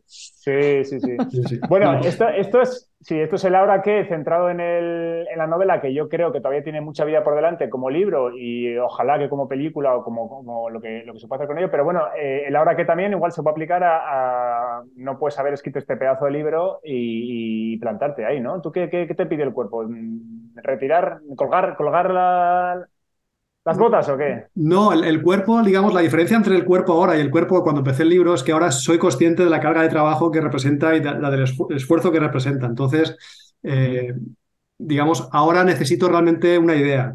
Sí, 0.48 0.86
sí, 0.86 1.02
sí. 1.02 1.20
Sí, 1.30 1.44
sí. 1.46 1.60
Bueno, 1.68 1.94
No, 1.94 1.98
esto, 2.06 2.26
esto 2.30 2.62
es, 2.62 2.90
sí, 3.02 3.20
esto 3.20 3.36
es 3.36 3.44
el 3.44 3.54
ahora 3.56 3.82
que 3.82 4.06
centrado 4.06 4.50
en, 4.50 4.62
el, 4.62 5.28
en 5.30 5.38
la 5.38 5.46
novela, 5.46 5.82
que 5.82 5.94
yo 5.94 6.08
creo 6.08 6.32
que 6.32 6.40
todavía 6.40 6.64
tiene 6.64 6.80
mucha 6.80 7.04
vida 7.04 7.22
por 7.22 7.36
delante 7.36 7.70
como 7.70 7.90
libro 7.90 8.32
y 8.38 8.78
ojalá 8.78 9.20
que 9.20 9.28
como 9.28 9.50
película 9.50 9.94
o 9.96 10.06
como, 10.06 10.30
como 10.30 10.70
lo, 10.70 10.80
que, 10.80 11.04
lo 11.06 11.12
que 11.14 11.20
se 11.20 11.28
puede 11.28 11.40
hacer 11.40 11.48
con 11.50 11.58
ello. 11.58 11.70
Pero 11.70 11.84
bueno, 11.84 12.08
eh, 12.18 12.46
el 12.48 12.56
ahora 12.56 12.78
que 12.78 12.86
también 12.86 13.12
igual 13.12 13.34
se 13.34 13.44
puede 13.44 13.52
aplicar 13.56 13.84
a, 13.84 14.78
a 14.80 14.84
no 14.96 15.20
puedes 15.20 15.38
haber 15.38 15.54
escrito 15.54 15.80
este 15.80 15.98
pedazo 15.98 16.26
de 16.26 16.32
libro 16.32 16.80
y, 16.82 17.74
y 17.74 17.78
plantarte 17.80 18.26
ahí, 18.26 18.40
¿no? 18.40 18.62
¿Tú 18.62 18.72
qué, 18.72 18.90
qué- 18.90 19.06
qué 19.06 19.16
te 19.16 19.26
pide 19.26 19.44
el 19.44 19.52
cuerpo? 19.54 19.84
¿Retirar, 20.56 21.20
colgar, 21.36 21.76
colgar 21.76 22.10
la- 22.12 22.88
las 23.68 23.78
botas 23.78 24.10
o 24.10 24.18
qué? 24.18 24.46
No, 24.56 24.94
el, 24.94 25.04
el 25.04 25.22
cuerpo, 25.22 25.62
digamos, 25.62 25.94
la 25.94 26.02
diferencia 26.02 26.38
entre 26.38 26.56
el 26.56 26.66
cuerpo 26.66 26.94
ahora 26.94 27.18
y 27.18 27.22
el 27.22 27.30
cuerpo 27.30 27.62
cuando 27.64 27.82
empecé 27.82 28.04
el 28.04 28.10
libro 28.10 28.34
es 28.34 28.42
que 28.44 28.54
ahora 28.54 28.72
soy 28.72 28.98
consciente 28.98 29.44
de 29.44 29.50
la 29.50 29.60
carga 29.60 29.82
de 29.84 29.90
trabajo 29.90 30.32
que 30.32 30.42
representa 30.42 30.96
y 30.96 31.02
de- 31.02 31.20
la 31.20 31.30
del 31.30 31.44
esfu- 31.46 31.72
esfuerzo 31.76 32.12
que 32.12 32.20
representa. 32.20 32.66
Entonces, 32.66 33.16
eh, 33.64 34.14
digamos, 34.78 35.28
ahora 35.32 35.64
necesito 35.64 36.08
realmente 36.08 36.58
una 36.58 36.76
idea, 36.76 37.14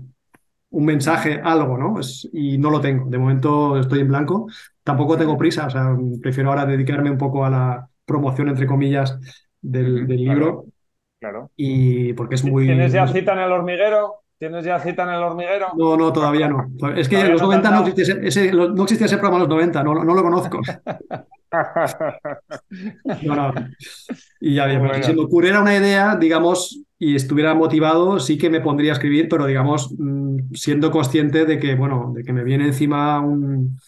un 0.70 0.84
mensaje, 0.84 1.40
algo, 1.42 1.78
¿no? 1.78 2.00
Es- 2.00 2.28
y 2.32 2.58
no 2.58 2.70
lo 2.70 2.80
tengo. 2.80 3.08
De 3.10 3.18
momento 3.18 3.78
estoy 3.78 4.00
en 4.00 4.08
blanco. 4.08 4.46
Tampoco 4.84 5.16
tengo 5.16 5.36
prisa, 5.38 5.66
o 5.66 5.70
sea, 5.70 5.96
prefiero 6.20 6.50
ahora 6.50 6.66
dedicarme 6.66 7.10
un 7.10 7.18
poco 7.18 7.44
a 7.44 7.50
la 7.50 7.88
promoción, 8.04 8.48
entre 8.48 8.66
comillas, 8.66 9.18
del, 9.60 10.06
del 10.06 10.16
libro 10.24 10.66
Claro. 11.20 11.50
y 11.56 12.12
porque 12.14 12.34
es 12.34 12.44
muy... 12.44 12.66
¿Tienes 12.66 12.92
ya 12.92 13.06
cita 13.06 13.32
en 13.34 13.38
el 13.40 13.52
hormiguero? 13.52 14.21
¿Tienes 14.42 14.64
ya 14.64 14.80
cita 14.80 15.04
en 15.04 15.10
el 15.10 15.22
hormiguero? 15.22 15.68
No, 15.78 15.96
no, 15.96 16.12
todavía 16.12 16.48
no. 16.48 16.66
Es 16.96 17.08
que 17.08 17.20
en 17.20 17.30
los 17.30 17.40
no 17.42 17.48
te 17.48 17.54
90 17.62 17.68
han 17.68 17.74
no 17.76 17.86
existía 17.86 18.14
ese, 18.16 18.26
ese- 18.26 18.52
no 18.52 18.82
existía 18.82 19.06
ese 19.06 19.18
programa 19.18 19.36
en 19.36 19.40
los 19.42 19.48
90, 19.50 19.84
no, 19.84 19.94
no 20.02 20.14
lo 20.14 20.22
conozco. 20.24 20.58
No, 23.24 23.36
no. 23.36 23.52
Y 24.40 24.54
ya, 24.54 24.66
bien, 24.66 24.80
Bueno. 24.80 24.94
si 24.94 25.02
se 25.04 25.14
me 25.14 25.22
ocurriera 25.22 25.60
una 25.60 25.76
idea, 25.76 26.16
digamos, 26.16 26.80
y 26.98 27.14
estuviera 27.14 27.54
motivado, 27.54 28.18
sí 28.18 28.36
que 28.38 28.48
me 28.50 28.60
pondría 28.60 28.90
a 28.92 28.94
escribir, 28.94 29.28
pero 29.28 29.46
digamos, 29.46 29.94
mm, 29.96 30.54
siendo 30.54 30.90
consciente 30.90 31.44
de 31.44 31.58
que, 31.60 31.74
bueno, 31.76 32.12
de 32.16 32.24
que 32.24 32.32
me 32.32 32.42
viene 32.42 32.64
encima 32.66 33.20
un, 33.20 33.78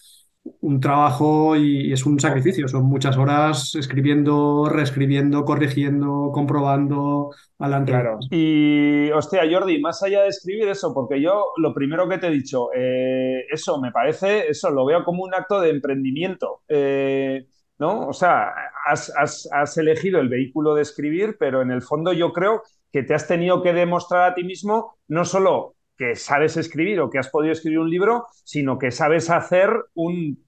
un 0.61 0.80
trabajo 0.80 1.57
y, 1.57 1.88
y 1.88 1.92
es 1.92 2.05
un 2.07 2.18
sacrificio. 2.20 2.68
Son 2.68 2.84
muchas 2.84 3.16
horas 3.16 3.74
escribiendo, 3.74 4.68
reescribiendo, 4.68 5.45
corrigiendo, 5.45 6.30
comprobando, 6.32 7.30
adelante. 7.59 7.92
Claro. 7.92 8.18
Y, 8.30 9.11
hostia, 9.12 9.42
Jordi, 9.51 9.80
más 9.80 10.03
allá 10.03 10.22
de 10.22 10.28
escribir 10.28 10.68
eso, 10.68 10.92
porque 10.95 11.20
yo 11.20 11.53
lo 11.59 11.72
primero 11.74 12.09
que 12.09 12.18
te 12.18 12.26
he 12.28 12.30
dicho, 12.30 12.68
eh, 12.74 13.45
eso 13.51 13.80
me 13.80 13.92
parece, 13.92 14.49
eso 14.49 14.70
lo 14.70 14.84
veo 14.86 15.05
como 15.05 15.22
un 15.24 15.34
acto 15.34 15.61
de 15.61 15.70
emprendimiento, 15.70 16.62
eh, 16.68 17.47
¿no? 17.78 18.09
O 18.09 18.12
sea, 18.12 18.53
has, 18.86 19.12
has- 19.16 19.49
has 19.53 19.76
elegido 19.78 20.20
el 20.20 20.28
vehículo 20.28 20.74
de 20.74 20.82
escribir, 20.82 21.36
pero 21.38 21.62
en 21.62 21.70
el 21.70 21.82
fondo 21.82 22.12
yo 22.12 22.32
creo 22.32 22.62
que 22.92 23.03
te 23.03 23.14
has 23.14 23.26
tenido 23.28 23.62
que 23.62 23.72
demostrar 23.72 24.30
a 24.30 24.34
ti 24.34 24.45
mismo 24.45 24.97
no 25.09 25.24
solo 25.24 25.74
que 25.97 26.16
sabes 26.16 26.57
escribir 26.57 27.01
o 27.01 27.11
que 27.11 27.18
has 27.18 27.28
podido 27.30 27.53
escribir 27.53 27.78
un 27.80 27.90
libro, 27.90 28.26
sino 28.45 28.78
que 28.78 28.90
sabes 28.90 29.30
hacer 29.30 29.70
un 29.95 30.45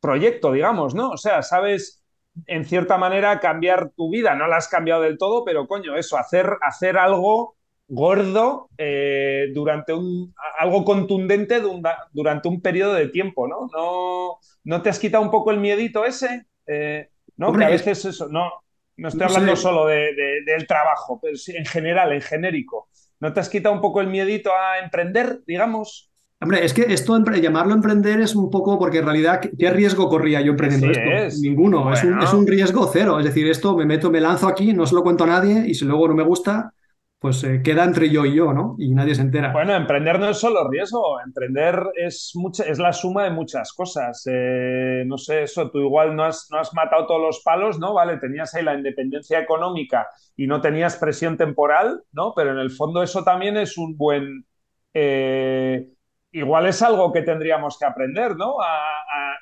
proyecto, 0.00 0.52
digamos, 0.52 0.94
¿no? 0.94 1.10
O 1.10 1.16
sea, 1.16 1.42
sabes 1.42 2.04
en 2.46 2.64
cierta 2.64 2.98
manera 2.98 3.40
cambiar 3.40 3.90
tu 3.96 4.10
vida. 4.10 4.34
No 4.34 4.46
la 4.46 4.56
has 4.56 4.68
cambiado 4.68 5.02
del 5.02 5.18
todo, 5.18 5.44
pero 5.44 5.66
coño, 5.66 5.96
eso, 5.96 6.16
hacer, 6.18 6.50
hacer 6.62 6.96
algo 6.98 7.56
gordo 7.88 8.68
eh, 8.76 9.46
durante 9.54 9.92
un 9.94 10.34
algo 10.58 10.84
contundente 10.84 11.60
de 11.60 11.66
un- 11.66 11.82
durante 12.12 12.48
un 12.48 12.60
periodo 12.60 12.94
de 12.94 13.08
tiempo, 13.08 13.48
¿no? 13.48 13.66
¿no? 13.72 14.38
¿No 14.64 14.82
te 14.82 14.90
has 14.90 14.98
quitado 14.98 15.24
un 15.24 15.30
poco 15.30 15.50
el 15.50 15.58
miedito 15.58 16.04
ese? 16.04 16.46
Eh, 16.66 17.08
¿no? 17.36 17.48
Hombre, 17.48 17.64
que 17.64 17.64
a 17.64 17.68
es- 17.70 17.84
veces 17.86 18.04
eso, 18.04 18.28
no, 18.28 18.50
no 18.96 19.08
estoy 19.08 19.24
No 19.24 19.28
hablando 19.28 19.56
sé. 19.56 19.56
solo 19.56 19.86
de- 19.86 20.14
de- 20.14 20.42
del 20.46 20.66
trabajo, 20.66 21.18
pero 21.20 21.36
sí 21.36 21.56
en 21.56 21.64
general, 21.66 22.12
en 22.12 22.20
genérico. 22.20 22.88
¿No 23.20 23.32
te 23.32 23.40
has 23.40 23.48
quitado 23.48 23.74
un 23.74 23.80
poco 23.80 24.00
el 24.00 24.08
miedito 24.08 24.50
a 24.52 24.78
emprender, 24.82 25.40
digamos? 25.46 26.10
Hombre, 26.40 26.64
es 26.64 26.72
que 26.72 26.82
esto, 26.82 27.18
llamarlo 27.18 27.74
emprender 27.74 28.20
es 28.20 28.36
un 28.36 28.48
poco 28.48 28.78
porque 28.78 28.98
en 28.98 29.06
realidad, 29.06 29.40
¿qué, 29.40 29.70
riesgo 29.70 30.08
corría 30.08 30.40
yo 30.40 30.52
emprendiendo 30.52 30.88
esto? 30.88 31.10
es. 31.10 31.40
Ninguno. 31.40 31.92
Es, 31.92 32.04
un, 32.04 32.22
es 32.22 32.32
un 32.32 32.46
riesgo 32.46 32.88
cero. 32.92 33.18
Es 33.18 33.24
decir, 33.24 33.48
esto 33.48 33.76
me 33.76 33.84
meto, 33.84 34.10
me 34.10 34.20
lanzo 34.20 34.46
aquí, 34.46 34.72
no 34.72 34.86
se 34.86 34.94
lo 34.94 35.02
cuento 35.02 35.24
a 35.24 35.28
nadie 35.28 35.64
y 35.66 35.74
si 35.74 35.84
luego 35.84 36.06
no 36.06 36.14
me 36.14 36.22
gusta, 36.22 36.72
pues 37.18 37.42
eh, 37.44 37.62
queda 37.64 37.84
entre 37.84 38.10
yo 38.10 38.24
y 38.24 38.36
yo, 38.36 38.52
¿no? 38.52 38.76
Y 38.78 38.94
nadie 38.94 39.14
se 39.14 39.22
entera. 39.22 39.52
Bueno, 39.52 39.74
emprender 39.74 40.20
no 40.20 40.28
es 40.28 40.38
solo 40.38 40.68
riesgo, 40.70 41.20
emprender 41.20 41.82
es, 41.96 42.32
mucha, 42.34 42.64
es 42.64 42.78
la 42.78 42.92
suma 42.92 43.24
de 43.24 43.30
muchas 43.30 43.72
cosas. 43.72 44.22
Eh, 44.30 45.02
no 45.06 45.18
sé, 45.18 45.42
eso, 45.42 45.70
tú 45.70 45.80
igual 45.80 46.14
no 46.14 46.24
has, 46.24 46.48
no 46.52 46.58
has 46.58 46.72
matado 46.74 47.06
todos 47.06 47.20
los 47.20 47.42
palos, 47.42 47.78
¿no? 47.80 47.94
Vale, 47.94 48.18
tenías 48.18 48.54
ahí 48.54 48.62
la 48.62 48.74
independencia 48.74 49.40
económica 49.40 50.06
y 50.36 50.46
no 50.46 50.60
tenías 50.60 50.96
presión 50.96 51.36
temporal, 51.36 52.02
¿no? 52.12 52.32
Pero 52.36 52.52
en 52.52 52.58
el 52.58 52.70
fondo 52.70 53.02
eso 53.02 53.24
también 53.24 53.56
es 53.56 53.76
un 53.78 53.96
buen... 53.96 54.46
eh, 54.94 55.88
igual 56.30 56.66
es 56.66 56.82
algo 56.82 57.12
que 57.12 57.22
tendríamos 57.22 57.78
que 57.78 57.86
aprender, 57.86 58.36
¿no? 58.36 58.56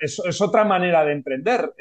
Es, 0.00 0.18
es 0.24 0.40
otra 0.40 0.64
manera 0.64 1.04
de 1.04 1.12
emprender. 1.12 1.72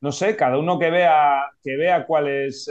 No 0.00 0.12
sé, 0.12 0.34
cada 0.36 0.58
uno 0.58 0.78
que 0.78 0.90
vea, 0.90 1.42
que 1.62 1.76
vea 1.76 2.06
cuál 2.06 2.28
es, 2.28 2.70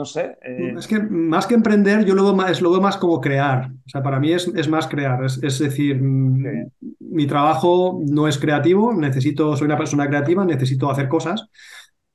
no 0.00 0.04
sé. 0.06 0.36
eh, 0.42 0.72
Es 0.78 0.86
que 0.88 0.98
más 1.00 1.46
que 1.46 1.54
emprender, 1.54 2.04
yo 2.04 2.14
lo 2.14 2.24
veo 2.24 2.34
más, 2.36 2.60
lo 2.62 2.70
veo 2.70 2.80
más 2.80 2.96
como 2.96 3.20
crear. 3.20 3.70
O 3.86 3.88
sea, 3.88 4.02
para 4.02 4.18
mí 4.20 4.32
es, 4.32 4.48
es 4.56 4.68
más 4.68 4.86
crear. 4.88 5.24
Es, 5.24 5.38
es 5.42 5.58
decir, 5.58 6.00
mm, 6.02 6.66
mi 7.00 7.26
trabajo 7.26 8.00
no 8.06 8.28
es 8.28 8.38
creativo, 8.38 8.92
necesito, 8.94 9.56
soy 9.56 9.66
una 9.66 9.76
persona 9.78 10.08
creativa, 10.08 10.44
necesito 10.44 10.90
hacer 10.90 11.08
cosas. 11.08 11.46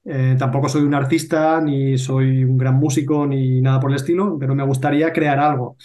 Eh, 0.05 0.35
tampoco 0.39 0.69
soy 0.69 0.83
un 0.83 0.93
artista, 0.95 1.61
ni 1.61 1.97
soy 1.97 2.43
un 2.43 2.57
gran 2.57 2.75
músico, 2.75 3.25
ni 3.27 3.61
nada 3.61 3.79
por 3.79 3.91
el 3.91 3.97
estilo, 3.97 4.37
pero 4.39 4.55
me 4.55 4.63
gustaría 4.65 5.13
crear 5.13 5.39
algo. 5.39 5.77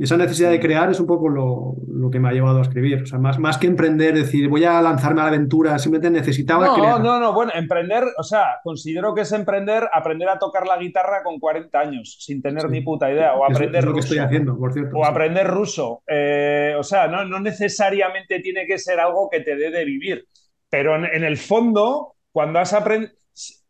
Y 0.00 0.04
esa 0.04 0.16
necesidad 0.16 0.50
de 0.50 0.60
crear 0.60 0.88
es 0.92 1.00
un 1.00 1.08
poco 1.08 1.28
lo, 1.28 1.74
lo 1.88 2.08
que 2.08 2.20
me 2.20 2.28
ha 2.28 2.32
llevado 2.32 2.60
a 2.60 2.62
escribir. 2.62 3.02
O 3.02 3.06
sea, 3.06 3.18
más, 3.18 3.38
más 3.40 3.58
que 3.58 3.66
emprender, 3.66 4.14
decir, 4.14 4.48
voy 4.48 4.62
a 4.64 4.80
lanzarme 4.80 5.22
a 5.22 5.24
la 5.24 5.30
aventura, 5.30 5.76
simplemente 5.80 6.16
necesitaba 6.20 6.66
No, 6.66 6.74
crear. 6.74 7.00
no, 7.00 7.18
no, 7.18 7.32
bueno, 7.32 7.50
emprender, 7.56 8.04
o 8.16 8.22
sea, 8.22 8.44
considero 8.62 9.12
que 9.12 9.22
es 9.22 9.32
emprender, 9.32 9.88
aprender 9.92 10.28
a 10.28 10.38
tocar 10.38 10.68
la 10.68 10.78
guitarra 10.78 11.24
con 11.24 11.40
40 11.40 11.80
años, 11.80 12.16
sin 12.20 12.40
tener 12.40 12.62
Sí. 12.62 12.68
ni 12.70 12.80
puta 12.82 13.10
idea, 13.10 13.34
o 13.34 13.44
aprender 13.44 13.80
es 13.80 13.84
lo 13.86 13.90
que 13.92 13.96
ruso, 13.96 14.06
estoy 14.14 14.18
haciendo, 14.18 14.56
por 14.56 14.72
cierto. 14.72 14.96
o 14.96 15.02
sí. 15.04 15.10
aprender 15.10 15.46
ruso. 15.48 16.02
Eh, 16.06 16.74
o 16.78 16.82
sea, 16.84 17.08
no, 17.08 17.24
no 17.24 17.40
necesariamente 17.40 18.38
tiene 18.38 18.66
que 18.66 18.78
ser 18.78 19.00
algo 19.00 19.28
que 19.28 19.40
te 19.40 19.56
dé 19.56 19.70
de 19.72 19.84
vivir, 19.84 20.26
pero 20.70 20.94
en, 20.94 21.06
en 21.06 21.24
el 21.24 21.36
fondo, 21.36 22.14
cuando 22.30 22.60
has 22.60 22.72
aprendido, 22.72 23.12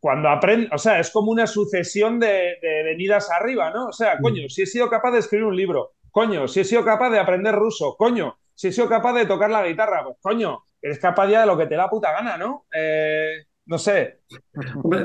cuando 0.01 0.29
aprendes, 0.29 0.71
o 0.73 0.79
sea, 0.79 1.01
es 1.01 1.11
como 1.11 1.31
una 1.33 1.47
sucesión 1.47 2.21
de, 2.21 2.57
de 2.63 2.83
venidas 2.85 3.31
arriba, 3.31 3.71
¿no? 3.71 3.87
O 3.89 3.93
sea, 3.93 4.19
coño, 4.19 4.49
si 4.49 4.63
he 4.63 4.67
sido 4.67 4.89
capaz 4.89 5.11
de 5.13 5.19
escribir 5.19 5.45
un 5.47 5.57
libro, 5.57 5.93
coño, 6.11 6.49
si 6.49 6.61
he 6.61 6.65
sido 6.65 6.85
capaz 6.85 7.11
de 7.11 7.19
aprender 7.19 7.55
ruso, 7.55 7.97
coño, 7.97 8.39
si 8.55 8.69
he 8.69 8.73
sido 8.73 8.89
capaz 8.89 9.13
de 9.15 9.27
tocar 9.27 9.51
la 9.51 9.67
guitarra, 9.67 10.05
pues 10.05 10.17
coño, 10.21 10.65
eres 10.81 10.99
capaz 10.99 11.29
ya 11.29 11.41
de 11.41 11.47
lo 11.47 11.57
que 11.57 11.67
te 11.67 11.77
da 11.77 11.89
puta 11.89 12.13
gana, 12.13 12.37
¿no? 12.37 12.65
Eh, 12.73 13.45
no 13.67 13.79
sé. 13.79 14.21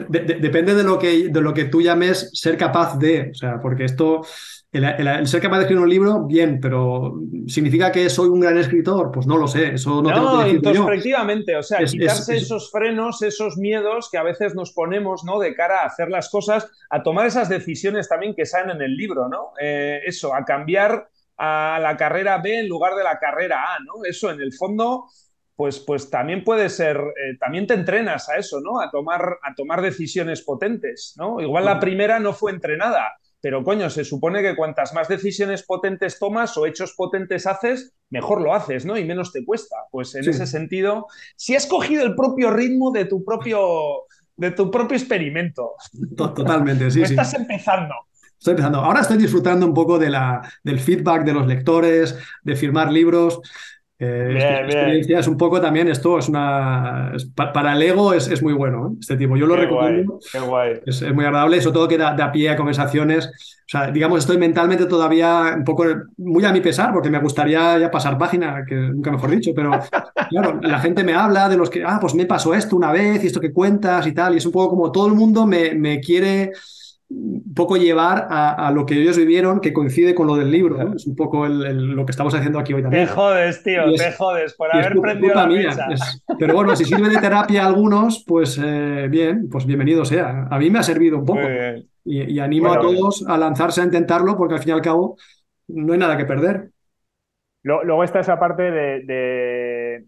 Depende 0.09 0.73
de 0.73 0.83
lo 0.83 0.97
que, 0.97 1.29
de 1.29 1.41
lo 1.41 1.53
que 1.53 1.65
tú 1.65 1.81
llames 1.81 2.29
ser 2.33 2.57
capaz 2.57 2.97
de, 2.97 3.31
o 3.31 3.33
sea, 3.33 3.59
porque 3.61 3.85
esto, 3.85 4.21
el, 4.73 4.83
el- 4.83 5.07
el 5.07 5.27
ser 5.27 5.41
capaz 5.41 5.57
de 5.57 5.61
escribir 5.63 5.83
un 5.83 5.89
libro, 5.89 6.25
bien, 6.25 6.59
pero 6.59 7.19
¿significa 7.47 7.91
que 7.91 8.09
soy 8.09 8.27
un 8.29 8.39
gran 8.41 8.57
escritor? 8.57 9.11
Pues 9.11 9.25
no 9.27 9.37
lo 9.37 9.47
sé, 9.47 9.75
eso 9.75 10.01
no, 10.01 10.13
tengo 10.13 10.31
que 10.39 10.43
decirlo 10.45 10.61
yo. 10.63 10.69
introspectivamente, 10.81 11.55
o 11.55 11.63
sea, 11.63 11.79
Es- 11.79 11.91
quitarse 11.91 12.35
es- 12.37 12.43
esos 12.43 12.71
frenos, 12.71 13.21
esos 13.21 13.57
miedos 13.57 14.09
que 14.11 14.17
a 14.17 14.23
veces 14.23 14.55
nos 14.55 14.73
ponemos, 14.73 15.23
¿no? 15.23 15.39
De 15.39 15.53
cara 15.55 15.81
a 15.81 15.85
hacer 15.85 16.09
las 16.09 16.29
cosas, 16.29 16.69
a 16.89 17.03
tomar 17.03 17.25
esas 17.27 17.47
decisiones 17.49 18.09
también 18.09 18.33
que 18.35 18.45
salen 18.45 18.75
en 18.77 18.81
el 18.81 18.95
libro, 18.97 19.29
¿no? 19.29 19.51
Eh, 19.61 20.01
eso, 20.05 20.33
a 20.35 20.43
cambiar 20.43 21.07
a 21.37 21.79
la 21.81 21.95
carrera 21.97 22.37
B 22.39 22.59
en 22.59 22.67
lugar 22.67 22.95
de 22.95 23.03
la 23.03 23.17
carrera 23.19 23.75
A, 23.75 23.79
¿no? 23.79 24.03
Eso, 24.05 24.31
en 24.31 24.39
el 24.41 24.53
fondo, 24.53 25.05
pues, 25.55 25.79
pues 25.79 26.09
también 26.09 26.43
puede 26.43 26.69
ser, 26.69 26.97
eh, 26.97 27.37
también 27.39 27.67
te 27.67 27.75
entrenas 27.75 28.27
a 28.29 28.37
eso, 28.37 28.59
¿no? 28.61 28.79
A 28.81 28.89
tomar, 28.89 29.37
a 29.43 29.53
tomar 29.55 29.81
decisiones 29.81 30.41
potentes, 30.41 31.13
¿no? 31.17 31.39
Igual 31.41 31.65
la 31.65 31.79
primera 31.79 32.19
no 32.19 32.33
fue 32.33 32.51
entrenada, 32.51 33.11
pero 33.43 33.61
coño, 33.61 33.89
se 33.89 34.05
supone 34.05 34.41
que 34.41 34.55
cuantas 34.55 34.93
más 34.93 35.09
decisiones 35.09 35.63
potentes 35.63 36.17
tomas 36.17 36.55
o 36.55 36.65
hechos 36.65 36.93
potentes 36.95 37.45
haces, 37.45 37.93
mejor 38.09 38.39
lo 38.39 38.53
haces, 38.53 38.85
¿no? 38.85 38.97
Y 38.97 39.03
menos 39.03 39.33
te 39.33 39.43
cuesta. 39.43 39.75
Pues 39.91 40.15
en 40.15 40.29
ese 40.29 40.47
sentido, 40.47 41.07
si 41.35 41.53
has 41.53 41.67
cogido 41.67 42.05
el 42.05 42.15
propio 42.15 42.51
ritmo 42.51 42.91
de 42.91 43.03
tu 43.03 43.25
propio, 43.25 44.03
de 44.37 44.51
tu 44.51 44.71
propio 44.71 44.95
experimento. 44.95 45.73
Totalmente, 46.15 46.89
sí. 46.91 47.01
Estás 47.01 47.33
empezando. 47.33 47.93
Estoy 48.39 48.51
empezando. 48.51 48.79
Ahora 48.79 49.01
estoy 49.01 49.17
disfrutando 49.17 49.65
un 49.65 49.73
poco 49.73 49.99
de 49.99 50.09
la, 50.09 50.49
del 50.63 50.79
feedback 50.79 51.25
de 51.25 51.33
los 51.33 51.45
lectores, 51.45 52.17
de 52.43 52.55
firmar 52.55 52.93
libros. 52.93 53.41
Eh, 54.05 55.01
es 55.07 55.27
un 55.27 55.37
poco 55.37 55.61
también 55.61 55.87
esto, 55.87 56.19
es 56.19 56.27
una. 56.29 57.13
para 57.35 57.73
el 57.73 57.81
ego 57.81 58.13
es, 58.13 58.27
es 58.27 58.41
muy 58.41 58.53
bueno, 58.53 58.87
¿eh? 58.87 58.97
este 58.99 59.17
tipo. 59.17 59.37
Yo 59.37 59.45
lo 59.45 59.55
recomiendo. 59.55 60.19
qué 60.31 60.39
guay. 60.39 60.81
Es, 60.85 61.01
muy 61.13 61.25
agradable, 61.25 61.61
sobre 61.61 61.73
todo 61.73 61.87
que 61.87 61.97
da, 61.97 62.13
da, 62.13 62.31
pie 62.31 62.49
a 62.49 62.55
conversaciones. 62.55 63.27
O 63.27 63.69
sea, 63.73 63.91
digamos, 63.91 64.19
estoy 64.19 64.37
mentalmente 64.37 64.85
todavía 64.85 65.53
un 65.55 65.63
poco 65.63 65.85
muy 66.17 66.43
a 66.43 66.51
mi 66.51 66.61
pesar, 66.61 66.91
porque 66.91 67.09
me 67.09 67.19
gustaría 67.19 67.79
ya 67.79 67.89
pasar 67.89 68.17
página, 68.17 68.65
que 68.67 68.75
nunca 68.75 69.11
mejor 69.11 69.29
dicho, 69.31 69.51
pero 69.55 69.71
claro, 70.29 70.59
la 70.61 70.79
gente 70.79 71.03
me 71.03 71.13
habla 71.13 71.47
de 71.47 71.57
los 71.57 71.69
que, 71.69 71.83
ah, 71.83 71.97
pues 71.99 72.13
me 72.13 72.25
pasó 72.25 72.53
esto 72.53 72.75
una 72.75 72.91
vez 72.91 73.23
y 73.23 73.27
esto 73.27 73.39
que 73.39 73.53
cuentas 73.53 74.05
y 74.05 74.11
tal, 74.11 74.33
y 74.33 74.37
es 74.37 74.45
un 74.45 74.51
poco 74.51 74.71
como 74.71 74.91
todo 74.91 75.07
el 75.07 75.13
mundo 75.13 75.47
me, 75.47 75.73
me 75.73 76.01
quiere 76.01 76.51
un 77.13 77.53
poco 77.53 77.77
llevar 77.77 78.27
a, 78.29 78.71
lo 78.71 78.85
que 78.85 78.95
ellos 78.95 79.17
vivieron, 79.17 79.59
que 79.59 79.73
coincide 79.73 80.15
con 80.15 80.27
lo 80.27 80.35
del 80.35 80.51
libro. 80.51 80.93
Es 80.95 81.05
un 81.05 81.15
poco 81.15 81.47
lo 81.47 82.05
que 82.05 82.11
estamos 82.11 82.33
haciendo 82.33 82.59
aquí 82.59 82.73
hoy 82.73 82.81
también. 82.81 83.05
Te 83.05 83.11
jodes, 83.11 83.63
tío, 83.63 83.93
te 83.95 84.11
jodes 84.13 84.53
por 84.55 84.73
haber 84.73 84.99
prendido 84.99 85.35
la 85.35 85.47
mía. 85.47 85.69
pero 86.39 86.55
bueno, 86.55 86.75
si 86.75 86.85
sirve 86.85 87.09
de 87.09 87.17
terapia 87.17 87.63
a 87.63 87.67
algunos, 87.67 88.23
pues 88.27 88.59
eh, 88.63 89.07
bien, 89.09 89.49
pues 89.49 89.65
bienvenido 89.65 90.03
sea. 90.05 90.47
A 90.49 90.57
mí 90.57 90.69
me 90.69 90.79
ha 90.79 90.83
servido 90.83 91.19
un 91.19 91.25
poco. 91.25 91.41
Y, 92.05 92.39
animo 92.39 92.73
a 92.73 92.79
todos 92.79 93.25
a 93.27 93.37
lanzarse 93.37 93.81
a 93.81 93.85
intentarlo, 93.85 94.35
porque 94.35 94.55
al 94.55 94.59
fin 94.59 94.69
y 94.69 94.73
al 94.73 94.81
cabo 94.81 95.17
no 95.67 95.93
hay 95.93 95.99
nada 95.99 96.17
que 96.17 96.25
perder. 96.25 96.69
Luego 97.61 98.03
está 98.03 98.19
esa 98.19 98.39
parte 98.39 98.63
de 98.63 99.03
de 99.05 100.05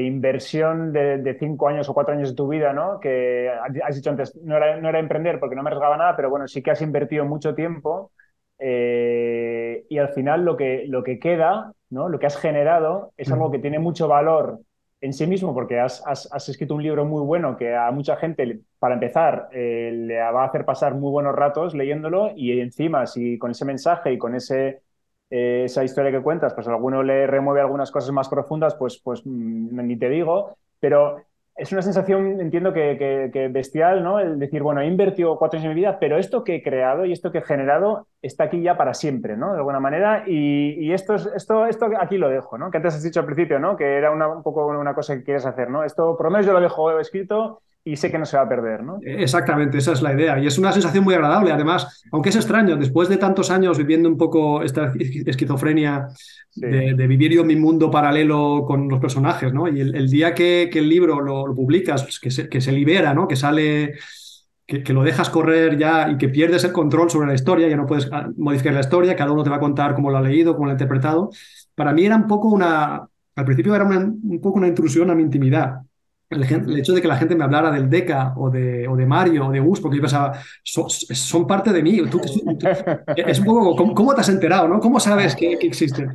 inversión 0.00 0.92
de, 0.92 1.36
cinco 1.38 1.68
años 1.68 1.88
o 1.88 1.94
cuatro 1.94 2.14
años 2.14 2.30
de 2.30 2.36
tu 2.36 2.48
vida, 2.48 2.72
¿no? 2.72 3.00
Que 3.00 3.50
has 3.84 3.96
dicho 3.96 4.10
antes, 4.10 4.36
no 4.42 4.56
era, 4.56 4.80
no 4.80 4.88
era 4.88 4.98
emprender 4.98 5.40
porque 5.40 5.56
no 5.56 5.62
me 5.62 5.68
arriesgaba 5.68 5.96
nada, 5.96 6.16
pero 6.16 6.30
bueno, 6.30 6.48
sí 6.48 6.62
que 6.62 6.70
has 6.70 6.82
invertido 6.82 7.24
mucho 7.24 7.54
tiempo 7.54 8.12
eh, 8.58 9.84
y 9.88 9.98
al 9.98 10.10
final 10.10 10.44
lo 10.44 10.56
que, 10.56 10.84
lo 10.86 11.02
que 11.02 11.18
queda, 11.18 11.72
¿no? 11.88 12.08
Lo 12.08 12.18
que 12.18 12.26
has 12.26 12.36
generado 12.36 13.12
es 13.16 13.32
algo 13.32 13.50
que 13.50 13.58
tiene 13.58 13.78
mucho 13.78 14.06
valor 14.06 14.60
en 15.00 15.12
sí 15.14 15.26
mismo 15.26 15.54
porque 15.54 15.80
has, 15.80 16.02
has, 16.06 16.48
escrito 16.48 16.74
un 16.74 16.82
libro 16.82 17.06
muy 17.06 17.22
bueno 17.22 17.56
que 17.56 17.74
a 17.74 17.90
mucha 17.90 18.16
gente, 18.16 18.60
para 18.78 18.94
empezar, 18.94 19.48
eh, 19.52 19.90
le 19.94 20.18
va 20.18 20.42
a 20.42 20.46
hacer 20.46 20.64
pasar 20.64 20.94
muy 20.94 21.10
buenos 21.10 21.34
ratos 21.34 21.74
leyéndolo 21.74 22.32
y 22.36 22.60
encima, 22.60 23.06
si 23.06 23.38
con 23.38 23.50
ese 23.50 23.64
mensaje 23.64 24.12
y 24.12 24.18
con 24.18 24.34
ese 24.34 24.82
eh, 25.30 25.62
esa 25.64 25.84
historia 25.84 26.10
que 26.10 26.22
cuentas, 26.22 26.52
pues 26.54 26.66
alguno 26.68 27.02
le 27.02 27.26
remueve 27.26 27.60
algunas 27.60 27.90
cosas 27.90 28.10
más 28.12 28.28
profundas, 28.28 28.74
pues, 28.74 29.00
pues 29.02 29.22
mm, 29.24 29.86
ni 29.86 29.96
te 29.96 30.08
digo, 30.08 30.56
pero 30.80 31.22
es 31.56 31.72
una 31.72 31.82
sensación, 31.82 32.40
entiendo 32.40 32.72
que, 32.72 33.50
bestial, 33.52 34.02
¿no? 34.02 34.18
El 34.18 34.38
decir, 34.38 34.62
bueno, 34.62 34.80
he 34.80 34.86
invertido 34.86 35.36
cuatro 35.38 35.58
años 35.58 35.68
en 35.68 35.74
mi 35.74 35.80
vida, 35.80 35.98
pero 36.00 36.18
esto 36.18 36.42
que 36.42 36.56
he 36.56 36.62
creado 36.62 37.04
y 37.04 37.12
esto 37.12 37.30
que 37.30 37.38
he 37.38 37.42
generado 37.42 38.06
está 38.22 38.44
aquí 38.44 38.62
ya 38.62 38.78
para 38.78 38.94
siempre, 38.94 39.36
¿no? 39.36 39.52
De 39.52 39.58
alguna 39.58 39.78
manera, 39.78 40.24
y, 40.26 40.90
esto, 40.92 41.16
esto, 41.16 41.66
esto 41.66 41.90
aquí 42.00 42.16
lo 42.16 42.30
dejo, 42.30 42.56
¿no? 42.56 42.70
Que 42.70 42.78
antes 42.78 42.94
has 42.94 43.02
dicho 43.02 43.20
al 43.20 43.26
principio, 43.26 43.58
¿no? 43.58 43.76
Que 43.76 43.96
era 43.96 44.10
una, 44.10 44.28
un 44.28 44.42
poco 44.42 44.66
una 44.66 44.94
cosa 44.94 45.16
que 45.16 45.22
quieres 45.22 45.44
hacer, 45.44 45.68
¿no? 45.68 45.84
Esto, 45.84 46.16
por 46.16 46.26
lo 46.26 46.30
menos 46.30 46.46
yo 46.46 46.54
lo 46.54 46.60
dejo 46.60 46.98
escrito 46.98 47.60
y 47.82 47.96
sé 47.96 48.10
que 48.10 48.18
no 48.18 48.26
se 48.26 48.36
va 48.36 48.42
a 48.42 48.48
perder, 48.48 48.82
¿no? 48.82 48.98
Exactamente, 49.02 49.78
esa 49.78 49.92
es 49.92 50.02
la 50.02 50.12
idea. 50.12 50.38
Y 50.38 50.46
es 50.46 50.58
una 50.58 50.72
sensación 50.72 51.02
muy 51.02 51.14
agradable. 51.14 51.50
Además, 51.50 52.02
aunque 52.12 52.28
es 52.28 52.36
extraño, 52.36 52.76
después 52.76 53.08
de 53.08 53.16
tantos 53.16 53.50
años 53.50 53.78
viviendo 53.78 54.08
un 54.08 54.18
poco 54.18 54.62
esta 54.62 54.92
esquizofrenia 54.98 56.08
de, 56.54 57.06
vivir 57.06 57.32
yo 57.32 57.44
mi 57.44 57.56
mundo 57.56 57.90
paralelo 57.90 58.64
con 58.66 58.88
los 58.88 59.00
personajes, 59.00 59.52
¿no? 59.52 59.66
Y 59.66 59.80
el, 59.80 60.10
día 60.10 60.34
que, 60.34 60.64
el 60.64 60.88
libro 60.88 61.20
lo, 61.20 61.54
publicas, 61.54 62.02
pues 62.02 62.20
que, 62.20 62.30
se, 62.30 62.48
que 62.48 62.60
se 62.60 62.72
libera, 62.72 63.14
¿no? 63.14 63.26
Que 63.26 63.36
sale 63.36 63.94
que, 64.66 64.92
lo 64.92 65.02
dejas 65.02 65.30
correr 65.30 65.76
ya 65.76 66.08
y 66.10 66.16
que 66.16 66.28
pierdes 66.28 66.64
el 66.64 66.72
control 66.72 67.10
sobre 67.10 67.28
la 67.28 67.34
historia, 67.34 67.68
ya 67.68 67.76
no 67.76 67.86
puedes 67.86 68.08
ah, 68.12 68.28
modificar 68.36 68.74
la 68.74 68.80
historia, 68.80 69.16
cada 69.16 69.32
uno 69.32 69.42
te 69.42 69.50
va 69.50 69.56
a 69.56 69.60
contar 69.60 69.94
cómo 69.94 70.10
lo 70.10 70.18
ha 70.18 70.22
leído, 70.22 70.54
cómo 70.54 70.66
lo 70.66 70.70
ha 70.70 70.74
interpretado. 70.74 71.30
Para 71.74 71.92
mí 71.92 72.04
era 72.04 72.16
un 72.16 72.26
poco 72.26 72.48
una, 72.48 73.08
al 73.36 73.44
principio 73.44 73.74
era 73.74 73.84
un 73.84 74.40
poco 74.40 74.58
una 74.58 74.68
intrusión 74.68 75.10
a 75.10 75.14
mi 75.14 75.22
intimidad, 75.22 75.80
el, 76.30 76.78
hecho 76.78 76.94
de 76.94 77.02
que 77.02 77.08
la 77.08 77.16
gente 77.16 77.34
me 77.34 77.42
hablara 77.42 77.72
del 77.72 77.90
Deca 77.90 78.34
o 78.36 78.50
de, 78.50 78.86
o 78.86 78.96
de 78.96 79.04
Mario 79.04 79.48
o 79.48 79.50
de 79.50 79.58
Gus, 79.58 79.80
porque 79.80 79.96
yo 79.96 80.02
pensaba, 80.02 80.40
son, 80.62 81.46
parte 81.46 81.72
de 81.72 81.82
mí. 81.82 82.00
es 83.16 83.38
un 83.40 83.44
poco, 83.44 83.94
¿cómo, 83.94 84.14
te 84.14 84.20
has 84.20 84.28
enterado? 84.28 84.68
¿no? 84.68 84.78
¿Cómo 84.78 85.00
sabes 85.00 85.34
que, 85.34 85.54
existen? 85.54 86.14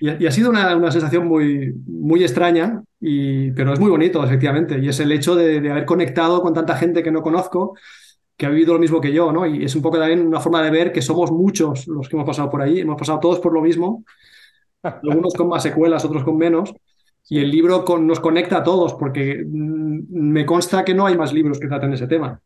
Y, 0.00 0.26
ha 0.26 0.30
sido 0.30 0.50
una, 0.50 0.90
sensación 0.92 1.26
muy, 1.26 1.74
muy 1.86 2.22
extraña, 2.22 2.82
y, 3.00 3.50
pero 3.52 3.72
es 3.72 3.80
muy 3.80 3.90
bonito, 3.90 4.24
efectivamente. 4.24 4.78
Y 4.78 4.88
es 4.88 5.00
el 5.00 5.10
hecho 5.10 5.34
de, 5.34 5.68
haber 5.68 5.84
conectado 5.84 6.40
con 6.40 6.54
tanta 6.54 6.76
gente 6.76 7.02
que 7.02 7.10
no 7.10 7.22
conozco 7.22 7.74
que 8.36 8.46
ha 8.46 8.50
vivido 8.50 8.72
lo 8.72 8.80
mismo 8.80 9.02
que 9.02 9.12
yo, 9.12 9.32
¿no? 9.32 9.44
Y 9.44 9.64
es 9.64 9.74
un 9.74 9.82
poco 9.82 9.98
también 9.98 10.26
una 10.26 10.40
forma 10.40 10.62
de 10.62 10.70
ver 10.70 10.92
que 10.92 11.02
somos 11.02 11.30
muchos 11.30 11.86
los 11.86 12.08
que 12.08 12.16
hemos 12.16 12.26
pasado 12.26 12.48
por 12.48 12.62
ahí, 12.62 12.80
hemos 12.80 12.96
pasado 12.96 13.20
todos 13.20 13.38
por 13.38 13.52
lo 13.52 13.60
mismo, 13.60 14.02
algunos 14.82 15.34
con 15.34 15.48
más 15.48 15.62
secuelas, 15.62 16.06
otros 16.06 16.24
con 16.24 16.38
menos, 16.38 16.72
y 17.30 17.38
el 17.38 17.48
libro 17.48 17.84
nos 18.00 18.18
conecta 18.18 18.58
a 18.58 18.62
todos, 18.64 18.94
porque 18.94 19.44
mm, 19.46 20.00
me 20.10 20.44
consta 20.44 20.84
que 20.84 20.94
no 20.94 21.06
hay 21.06 21.16
más 21.16 21.32
libros 21.32 21.60
que 21.60 21.68
traten 21.68 21.92
ese 21.92 22.08
tema. 22.08 22.42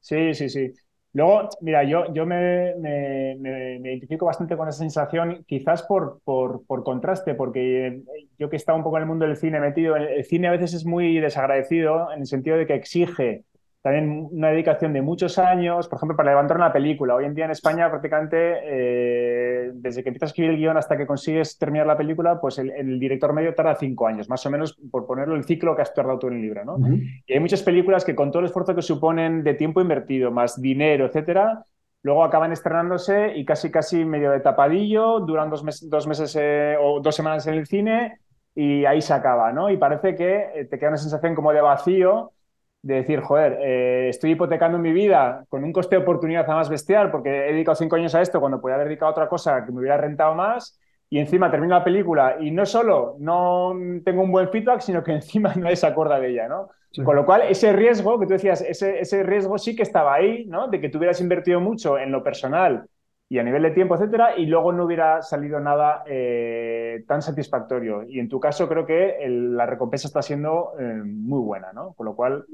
Sí, 0.00 0.32
sí, 0.32 0.48
sí. 0.48 0.72
Luego, 1.12 1.50
mira, 1.60 1.84
yo, 1.84 2.12
yo 2.14 2.24
me, 2.24 2.74
me, 2.76 3.78
identifico 3.84 4.24
bastante 4.24 4.56
con 4.56 4.68
esa 4.68 4.78
sensación, 4.78 5.44
quizás 5.46 5.82
por, 5.82 6.20
por, 6.24 6.64
por, 6.66 6.82
contraste, 6.82 7.34
porque 7.34 8.02
yo 8.38 8.48
que 8.48 8.56
he 8.56 8.58
estado 8.58 8.78
un 8.78 8.84
poco 8.84 8.96
en 8.96 9.02
el 9.02 9.08
mundo 9.08 9.26
del 9.26 9.36
cine 9.36 9.60
metido, 9.60 9.96
el 9.96 10.24
cine 10.24 10.48
a 10.48 10.52
veces 10.52 10.72
es 10.72 10.86
muy 10.86 11.20
desagradecido 11.20 12.10
en 12.10 12.20
el 12.20 12.26
sentido 12.26 12.56
de 12.56 12.66
que 12.66 12.74
exige 12.74 13.44
también 13.82 14.28
una 14.32 14.48
dedicación 14.48 14.92
de 14.92 15.00
muchos 15.00 15.38
años, 15.38 15.86
por 15.88 15.98
ejemplo, 15.98 16.16
para 16.16 16.30
levantar 16.30 16.56
una 16.56 16.72
película. 16.72 17.14
Hoy 17.14 17.24
en 17.24 17.34
día 17.34 17.44
en 17.44 17.52
España 17.52 17.88
prácticamente, 17.88 18.36
eh, 18.64 19.70
desde 19.74 20.02
que 20.02 20.08
empiezas 20.08 20.28
a 20.28 20.30
escribir 20.30 20.50
el 20.52 20.56
guion 20.56 20.76
hasta 20.76 20.96
que 20.96 21.06
consigues 21.06 21.56
terminar 21.56 21.86
la 21.86 21.96
película, 21.96 22.40
pues 22.40 22.58
el, 22.58 22.98
director 22.98 23.32
medio 23.32 23.54
tarda 23.54 23.76
cinco 23.76 24.06
años, 24.08 24.28
más 24.28 24.44
o 24.44 24.50
menos 24.50 24.76
por 24.90 25.06
ponerlo 25.06 25.36
el 25.36 25.44
ciclo 25.44 25.76
que 25.76 25.82
has 25.82 25.94
tardado 25.94 26.18
tú 26.18 26.28
en 26.28 26.34
el 26.34 26.42
libro. 26.42 26.64
¿no? 26.64 26.78
Y 27.26 27.32
hay 27.32 27.40
muchas 27.40 27.62
películas 27.62 28.04
que 28.04 28.16
con 28.16 28.30
todo 28.30 28.40
el 28.40 28.46
esfuerzo 28.46 28.74
que 28.74 28.82
suponen 28.82 29.44
de 29.44 29.54
tiempo 29.54 29.80
invertido, 29.80 30.32
más 30.32 30.60
dinero, 30.60 31.06
etcétera, 31.06 31.64
luego 32.02 32.24
acaban 32.24 32.52
estrenándose 32.52 33.36
y 33.36 33.44
casi 33.44 33.70
casi 33.70 34.04
medio 34.04 34.30
de 34.30 34.40
tapadillo, 34.40 35.20
duran 35.20 35.48
dos, 35.50 35.64
dos 35.88 36.06
meses 36.06 36.36
eh, 36.40 36.76
o 36.80 37.00
dos 37.00 37.14
semanas 37.14 37.46
en 37.46 37.54
el 37.54 37.66
cine 37.66 38.18
y 38.54 38.84
ahí 38.86 39.02
se 39.02 39.12
acaba, 39.12 39.52
¿no? 39.52 39.70
Y 39.70 39.76
parece 39.76 40.14
que 40.14 40.50
eh, 40.54 40.64
te 40.64 40.78
queda 40.78 40.88
una 40.88 40.96
sensación 40.96 41.34
como 41.34 41.52
de 41.52 41.60
vacío 41.60 42.32
de 42.86 42.94
decir, 42.94 43.20
joder, 43.20 43.58
eh, 43.60 44.08
estoy 44.08 44.30
hipotecando 44.32 44.78
mi 44.78 44.92
vida 44.92 45.44
con 45.48 45.64
un 45.64 45.72
coste 45.72 45.96
de 45.96 46.02
oportunidad 46.02 46.46
más 46.46 46.68
bestial 46.68 47.10
porque 47.10 47.48
he 47.48 47.52
dedicado 47.52 47.74
cinco 47.74 47.96
años 47.96 48.14
a 48.14 48.22
esto 48.22 48.38
cuando 48.38 48.60
podía 48.60 48.76
haber 48.76 48.86
dedicado 48.86 49.08
a 49.08 49.12
otra 49.12 49.28
cosa 49.28 49.64
que 49.66 49.72
me 49.72 49.80
hubiera 49.80 49.96
rentado 49.96 50.36
más 50.36 50.78
y 51.10 51.18
encima 51.18 51.50
termino 51.50 51.74
la 51.74 51.82
película 51.82 52.36
y 52.40 52.52
no 52.52 52.64
solo 52.64 53.16
no 53.18 53.74
tengo 54.04 54.22
un 54.22 54.30
buen 54.30 54.50
feedback, 54.50 54.80
sino 54.80 55.02
que 55.02 55.12
encima 55.14 55.52
no 55.56 55.74
se 55.74 55.86
acuerda 55.86 56.20
de 56.20 56.30
ella, 56.30 56.48
¿no? 56.48 56.68
Con 57.04 57.16
lo 57.16 57.26
cual, 57.26 57.42
ese 57.42 57.74
riesgo 57.74 58.18
que 58.18 58.26
tú 58.26 58.32
decías, 58.32 58.62
ese, 58.62 59.00
ese 59.00 59.22
riesgo 59.22 59.58
sí 59.58 59.76
que 59.76 59.82
estaba 59.82 60.14
ahí, 60.14 60.46
¿no? 60.46 60.68
De 60.68 60.80
que 60.80 60.88
tú 60.88 60.96
hubieras 60.96 61.20
invertido 61.20 61.60
mucho 61.60 61.98
en 61.98 62.10
lo 62.10 62.22
personal 62.22 62.86
y 63.28 63.38
a 63.38 63.42
nivel 63.42 63.62
de 63.64 63.72
tiempo, 63.72 63.96
etcétera, 63.96 64.38
y 64.38 64.46
luego 64.46 64.72
no 64.72 64.84
hubiera 64.84 65.20
salido 65.20 65.58
nada 65.58 66.04
eh, 66.06 67.04
tan 67.08 67.22
satisfactorio. 67.22 68.04
Y 68.04 68.20
en 68.20 68.28
tu 68.28 68.38
caso 68.38 68.68
creo 68.68 68.86
que 68.86 69.16
la 69.28 69.66
recompensa 69.66 70.06
está 70.06 70.22
siendo 70.22 70.72
eh, 70.78 71.02
muy 71.04 71.40
buena, 71.40 71.72
¿no? 71.72 71.92
Con 71.94 72.06
lo 72.06 72.14
cual, 72.14 72.46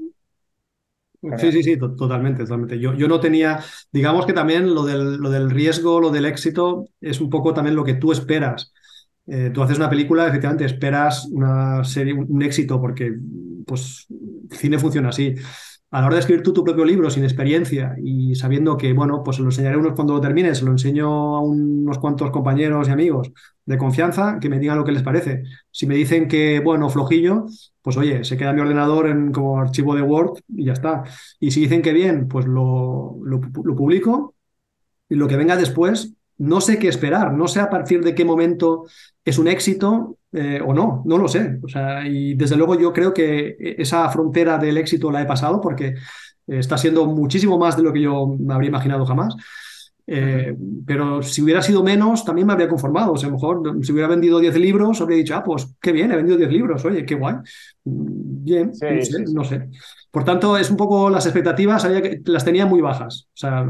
Sí, 1.37 1.51
sí, 1.53 1.63
sí, 1.63 1.77
totalmente, 1.77 2.43
totalmente. 2.43 2.77
Yo, 2.79 2.93
yo 2.93 3.07
no 3.07 3.19
tenía, 3.19 3.59
digamos 3.91 4.25
que 4.25 4.33
también 4.33 4.73
lo 4.73 4.83
del, 4.83 5.15
lo 5.15 5.29
del 5.29 5.49
riesgo, 5.49 6.01
lo 6.01 6.11
del 6.11 6.25
éxito, 6.25 6.89
es 6.99 7.21
un 7.21 7.29
poco 7.29 7.53
también 7.53 7.75
lo 7.75 7.83
que 7.85 7.93
tú 7.93 8.11
esperas. 8.11 8.73
Eh, 9.25 9.51
tú 9.53 9.63
haces 9.63 9.77
una 9.77 9.89
película, 9.89 10.27
efectivamente, 10.27 10.65
esperas 10.65 11.25
una 11.31 11.83
serie, 11.85 12.13
un, 12.13 12.41
éxito, 12.41 12.81
porque 12.81 13.13
pues 13.65 14.05
cine 14.51 14.77
funciona 14.77 15.09
así. 15.09 15.33
A 15.93 16.01
la 16.01 16.07
hora 16.07 16.15
de 16.15 16.21
escribir 16.21 16.41
tú 16.41 16.53
tu 16.53 16.63
propio 16.63 16.85
libro 16.85 17.07
sin 17.11 17.23
experiencia 17.23 17.95
y 18.01 18.33
sabiendo 18.33 18.77
que, 18.77 18.93
bueno, 18.93 19.21
pues 19.23 19.37
lo 19.37 19.45
enseñaré 19.45 19.77
unos 19.77 19.93
cuando 19.93 20.15
lo 20.15 20.21
termine, 20.21 20.55
se 20.55 20.65
lo 20.65 20.71
enseño 20.71 21.35
a 21.35 21.41
unos 21.43 21.99
cuantos 21.99 22.31
compañeros 22.31 22.87
y 22.87 22.91
amigos 22.91 23.31
de 23.63 23.77
confianza, 23.77 24.39
que 24.41 24.49
me 24.49 24.57
digan 24.57 24.79
lo 24.79 24.85
que 24.85 24.91
les 24.91 25.03
parece. 25.03 25.43
Si 25.69 25.85
me 25.85 25.93
dicen 25.93 26.27
que, 26.27 26.61
bueno, 26.61 26.89
flojillo, 26.89 27.45
pues 27.83 27.95
oye, 27.97 28.23
se 28.23 28.37
queda 28.37 28.53
mi 28.53 28.61
ordenador 28.61 29.07
en, 29.07 29.31
como 29.31 29.59
archivo 29.59 29.93
de 29.93 30.01
Word 30.01 30.41
y 30.47 30.65
ya 30.65 30.73
está. 30.73 31.03
Y 31.39 31.51
si 31.51 31.61
dicen 31.61 31.83
que 31.83 31.93
bien, 31.93 32.27
pues 32.27 32.47
lo, 32.47 33.19
lo, 33.23 33.39
publico 33.39 34.33
y 35.07 35.13
lo 35.13 35.27
que 35.27 35.37
venga 35.37 35.55
después, 35.57 36.15
no 36.39 36.59
sé 36.59 36.79
qué 36.79 36.87
esperar, 36.87 37.33
no 37.33 37.47
sé 37.47 37.59
a 37.59 37.69
partir 37.69 38.03
de 38.03 38.15
qué 38.15 38.25
momento 38.25 38.85
es 39.23 39.37
un 39.37 39.47
éxito 39.47 40.17
eh, 40.33 40.61
o 40.65 40.73
no, 40.73 41.03
no 41.05 41.17
lo 41.17 41.27
sé. 41.27 41.59
O 41.63 41.67
sea, 41.67 42.07
y 42.07 42.33
desde 42.33 42.55
luego 42.55 42.79
yo 42.79 42.91
creo 42.91 43.13
que 43.13 43.55
esa 43.59 44.09
frontera 44.09 44.57
del 44.57 44.77
éxito 44.77 45.11
la 45.11 45.21
he 45.21 45.25
pasado 45.25 45.61
porque 45.61 45.95
está 46.45 46.77
siendo 46.77 47.05
muchísimo 47.05 47.57
más 47.57 47.77
de 47.77 47.83
lo 47.83 47.93
que 47.93 48.01
yo 48.01 48.35
me 48.39 48.53
habría 48.53 48.69
imaginado 48.69 49.05
jamás. 49.05 49.35
Eh, 50.05 50.53
pero 50.85 51.23
si 51.23 51.41
hubiera 51.41 51.61
sido 51.61 51.81
menos, 51.81 52.25
también 52.25 52.45
me 52.45 52.53
habría 52.53 52.67
conformado. 52.67 53.13
O 53.13 53.17
sea, 53.17 53.27
a 53.27 53.31
lo 53.31 53.37
mejor 53.37 53.85
si 53.85 53.91
hubiera 53.91 54.07
vendido 54.07 54.39
10 54.39 54.57
libros, 54.57 54.99
habría 55.01 55.17
dicho, 55.17 55.35
ah, 55.35 55.43
pues 55.43 55.75
qué 55.81 55.91
bien, 55.91 56.11
he 56.11 56.15
vendido 56.15 56.37
10 56.37 56.51
libros, 56.51 56.83
oye, 56.85 57.05
qué 57.05 57.15
guay. 57.15 57.35
Mm, 57.85 58.43
bien, 58.43 58.67
no, 58.67 58.73
sé, 58.73 59.01
sí, 59.01 59.13
sí. 59.25 59.33
no, 59.33 59.43
sé, 59.43 59.69
Por 60.11 60.23
tanto, 60.23 60.57
es 60.57 60.69
un 60.69 60.77
poco 60.77 61.09
las 61.09 61.25
expectativas, 61.25 61.81
sabía 61.81 62.01
que 62.01 62.21
las 62.25 62.43
tenía 62.43 62.65
muy 62.65 62.81
bajas. 62.81 63.27
Sea. 63.33 63.69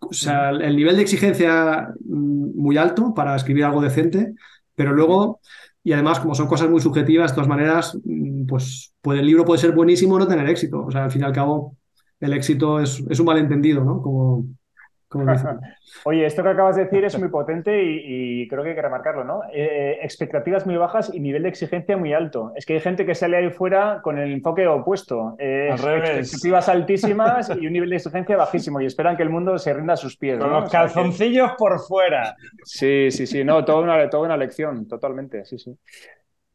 O 0.00 0.12
sea 0.12 0.50
el 0.50 0.76
nivel 0.76 0.96
de 0.96 1.02
exigencia 1.02 1.88
mm, 2.04 2.60
muy 2.60 2.76
alto 2.76 3.14
para 3.14 3.36
escribir 3.36 3.64
algo 3.64 3.80
decente, 3.80 4.34
pero 4.74 4.92
luego, 4.92 5.40
y 5.84 5.92
además, 5.92 6.20
como 6.20 6.34
son 6.34 6.46
cosas 6.46 6.70
muy 6.70 6.80
subjetivas, 6.80 7.32
de 7.32 7.34
todas 7.34 7.48
maneras, 7.48 7.98
mm, 8.04 8.46
pues, 8.46 8.94
pues 9.00 9.18
el 9.20 9.26
libro 9.26 9.44
puede 9.44 9.60
ser 9.60 9.72
buenísimo 9.72 10.14
o 10.14 10.18
no 10.18 10.28
tener 10.28 10.48
éxito. 10.48 10.84
O 10.84 10.90
sea, 10.90 11.04
al 11.04 11.10
fin 11.10 11.22
y 11.22 11.24
al 11.24 11.32
cabo, 11.32 11.76
el 12.20 12.32
éxito 12.34 12.80
es, 12.80 13.02
es 13.10 13.18
un 13.20 13.26
malentendido, 13.26 13.84
¿no? 13.84 14.00
Como, 14.02 14.46
Oye, 16.04 16.26
esto 16.26 16.42
que 16.42 16.48
acabas 16.48 16.76
de 16.76 16.84
decir 16.84 17.04
es 17.04 17.18
muy 17.18 17.28
potente 17.28 17.82
y, 17.82 18.42
y 18.42 18.48
creo 18.48 18.62
que 18.62 18.70
hay 18.70 18.74
que 18.74 18.82
remarcarlo, 18.82 19.24
¿no? 19.24 19.42
Eh, 19.52 19.98
expectativas 20.02 20.66
muy 20.66 20.76
bajas 20.76 21.12
y 21.12 21.20
nivel 21.20 21.42
de 21.42 21.48
exigencia 21.48 21.96
muy 21.96 22.12
alto. 22.12 22.52
Es 22.56 22.66
que 22.66 22.74
hay 22.74 22.80
gente 22.80 23.06
que 23.06 23.14
sale 23.14 23.36
ahí 23.36 23.50
fuera 23.50 24.00
con 24.02 24.18
el 24.18 24.32
enfoque 24.32 24.66
opuesto. 24.66 25.36
Eh, 25.38 25.68
expectativas 25.70 26.68
altísimas 26.68 27.50
y 27.60 27.66
un 27.66 27.72
nivel 27.72 27.90
de 27.90 27.96
exigencia 27.96 28.36
bajísimo 28.36 28.80
y 28.80 28.86
esperan 28.86 29.16
que 29.16 29.22
el 29.22 29.30
mundo 29.30 29.58
se 29.58 29.72
rinda 29.72 29.94
a 29.94 29.96
sus 29.96 30.16
pies. 30.16 30.38
Con 30.38 30.50
¿no? 30.50 30.60
los 30.60 30.70
calzoncillos 30.70 31.44
o 31.44 31.46
sea, 31.46 31.54
que... 31.54 31.58
por 31.58 31.78
fuera. 31.80 32.36
Sí, 32.64 33.10
sí, 33.10 33.26
sí. 33.26 33.44
No, 33.44 33.64
toda 33.64 33.80
una, 33.80 34.10
toda 34.10 34.24
una 34.24 34.36
lección, 34.36 34.88
totalmente. 34.88 35.44
Sí, 35.44 35.58
sí. 35.58 35.76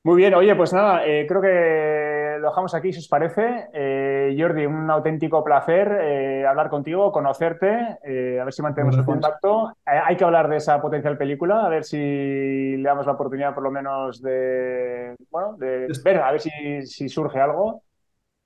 Muy 0.08 0.16
bien, 0.16 0.34
oye, 0.36 0.56
pues 0.56 0.72
nada, 0.72 1.06
eh, 1.06 1.26
creo 1.28 1.42
que 1.42 2.38
lo 2.40 2.48
dejamos 2.48 2.74
aquí, 2.74 2.94
si 2.94 3.00
os 3.00 3.10
parece. 3.10 3.66
Eh, 3.74 4.38
Jordi, 4.40 4.66
un 4.66 4.90
auténtico 4.90 5.44
placer 5.44 6.00
eh, 6.02 6.46
hablar 6.46 6.70
contigo, 6.70 7.12
conocerte, 7.12 7.68
a 7.68 8.46
ver 8.46 8.54
si 8.54 8.62
mantenemos 8.62 8.98
el 8.98 9.04
contacto. 9.04 9.74
hay 9.84 10.16
que 10.16 10.24
hablar 10.24 10.48
de 10.48 10.56
esa 10.56 10.80
potencial 10.80 11.18
película, 11.18 11.66
a 11.66 11.68
ver 11.68 11.84
si 11.84 11.98
le 11.98 12.84
damos 12.84 13.06
la 13.06 13.12
oportunidad 13.12 13.54
por 13.54 13.64
lo 13.64 13.70
menos 13.70 14.22
de, 14.22 15.14
bueno, 15.30 15.58
de 15.58 15.90
ver, 16.06 16.18
a 16.20 16.32
ver 16.32 16.40
si, 16.40 16.52
si 16.84 17.10
surge 17.10 17.42
algo. 17.42 17.82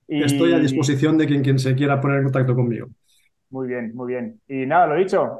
Y... 0.08 0.24
Estoy 0.24 0.54
a 0.54 0.58
disposición 0.58 1.16
de 1.16 1.28
quien, 1.28 1.44
quien 1.44 1.60
se 1.60 1.76
quiera 1.76 2.00
poner 2.00 2.18
en 2.18 2.24
contacto 2.24 2.56
conmigo. 2.56 2.88
Muy 3.50 3.68
bien, 3.68 3.92
muy 3.94 4.08
bien. 4.08 4.40
Y 4.48 4.66
nada, 4.66 4.88
lo 4.88 4.96
dicho, 4.96 5.38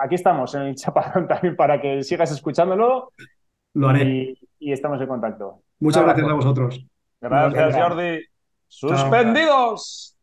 aquí 0.00 0.14
estamos 0.14 0.54
en 0.54 0.62
el 0.62 0.74
Chaparrón 0.74 1.28
también 1.28 1.54
para 1.54 1.78
que 1.82 2.02
sigas 2.02 2.32
escuchándolo. 2.32 3.12
Lo 3.74 3.90
haré. 3.90 4.04
Y, 4.04 4.47
y 4.58 4.72
estamos 4.72 5.00
en 5.00 5.06
contacto. 5.06 5.62
Muchas 5.80 6.04
gracias 6.04 6.28
a 6.28 6.32
vosotros. 6.32 6.86
Gracias, 7.20 7.76
Jordi. 7.76 8.20
¡Suspendidos! 8.66 10.16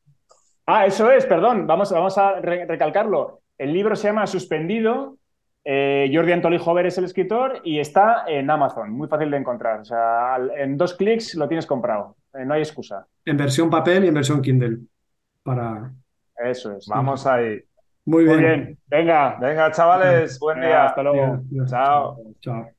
Ah, 0.67 0.85
eso 0.85 1.11
es, 1.11 1.25
perdón, 1.25 1.67
vamos, 1.67 1.91
vamos 1.91 2.17
a 2.17 2.39
re 2.39 2.65
recalcarlo. 2.65 3.41
El 3.57 3.73
libro 3.73 3.95
se 3.95 4.07
llama 4.07 4.27
Suspendido. 4.27 5.17
Eh, 5.63 6.11
Jordi 6.13 6.31
Antolí 6.31 6.59
Jover 6.59 6.85
es 6.85 6.97
el 6.97 7.05
escritor 7.05 7.61
y 7.63 7.79
está 7.79 8.25
en 8.27 8.49
Amazon, 8.49 8.91
muy 8.91 9.07
fácil 9.07 9.31
de 9.31 9.37
encontrar. 9.37 9.79
O 9.79 9.85
sea, 9.85 10.37
en 10.57 10.77
dos 10.77 10.93
clics 10.93 11.35
lo 11.35 11.47
tienes 11.47 11.65
comprado. 11.65 12.15
Eh, 12.33 12.45
no 12.45 12.53
hay 12.53 12.61
excusa. 12.61 13.05
En 13.25 13.37
versión 13.37 13.69
papel 13.69 14.05
y 14.05 14.07
en 14.09 14.13
versión 14.13 14.41
Kindle. 14.41 14.79
Para... 15.43 15.91
Eso 16.37 16.75
es. 16.75 16.87
Vamos 16.87 17.25
ahí. 17.25 17.61
Muy 18.05 18.25
bien. 18.25 18.35
Muy 18.35 18.45
bien. 18.45 18.77
Venga. 18.87 19.37
Venga, 19.39 19.71
chavales. 19.71 20.39
Buen 20.39 20.61
día. 20.61 20.85
Hasta 20.85 21.01
luego. 21.01 21.41
Chao. 21.67 22.17
Chao. 22.41 22.74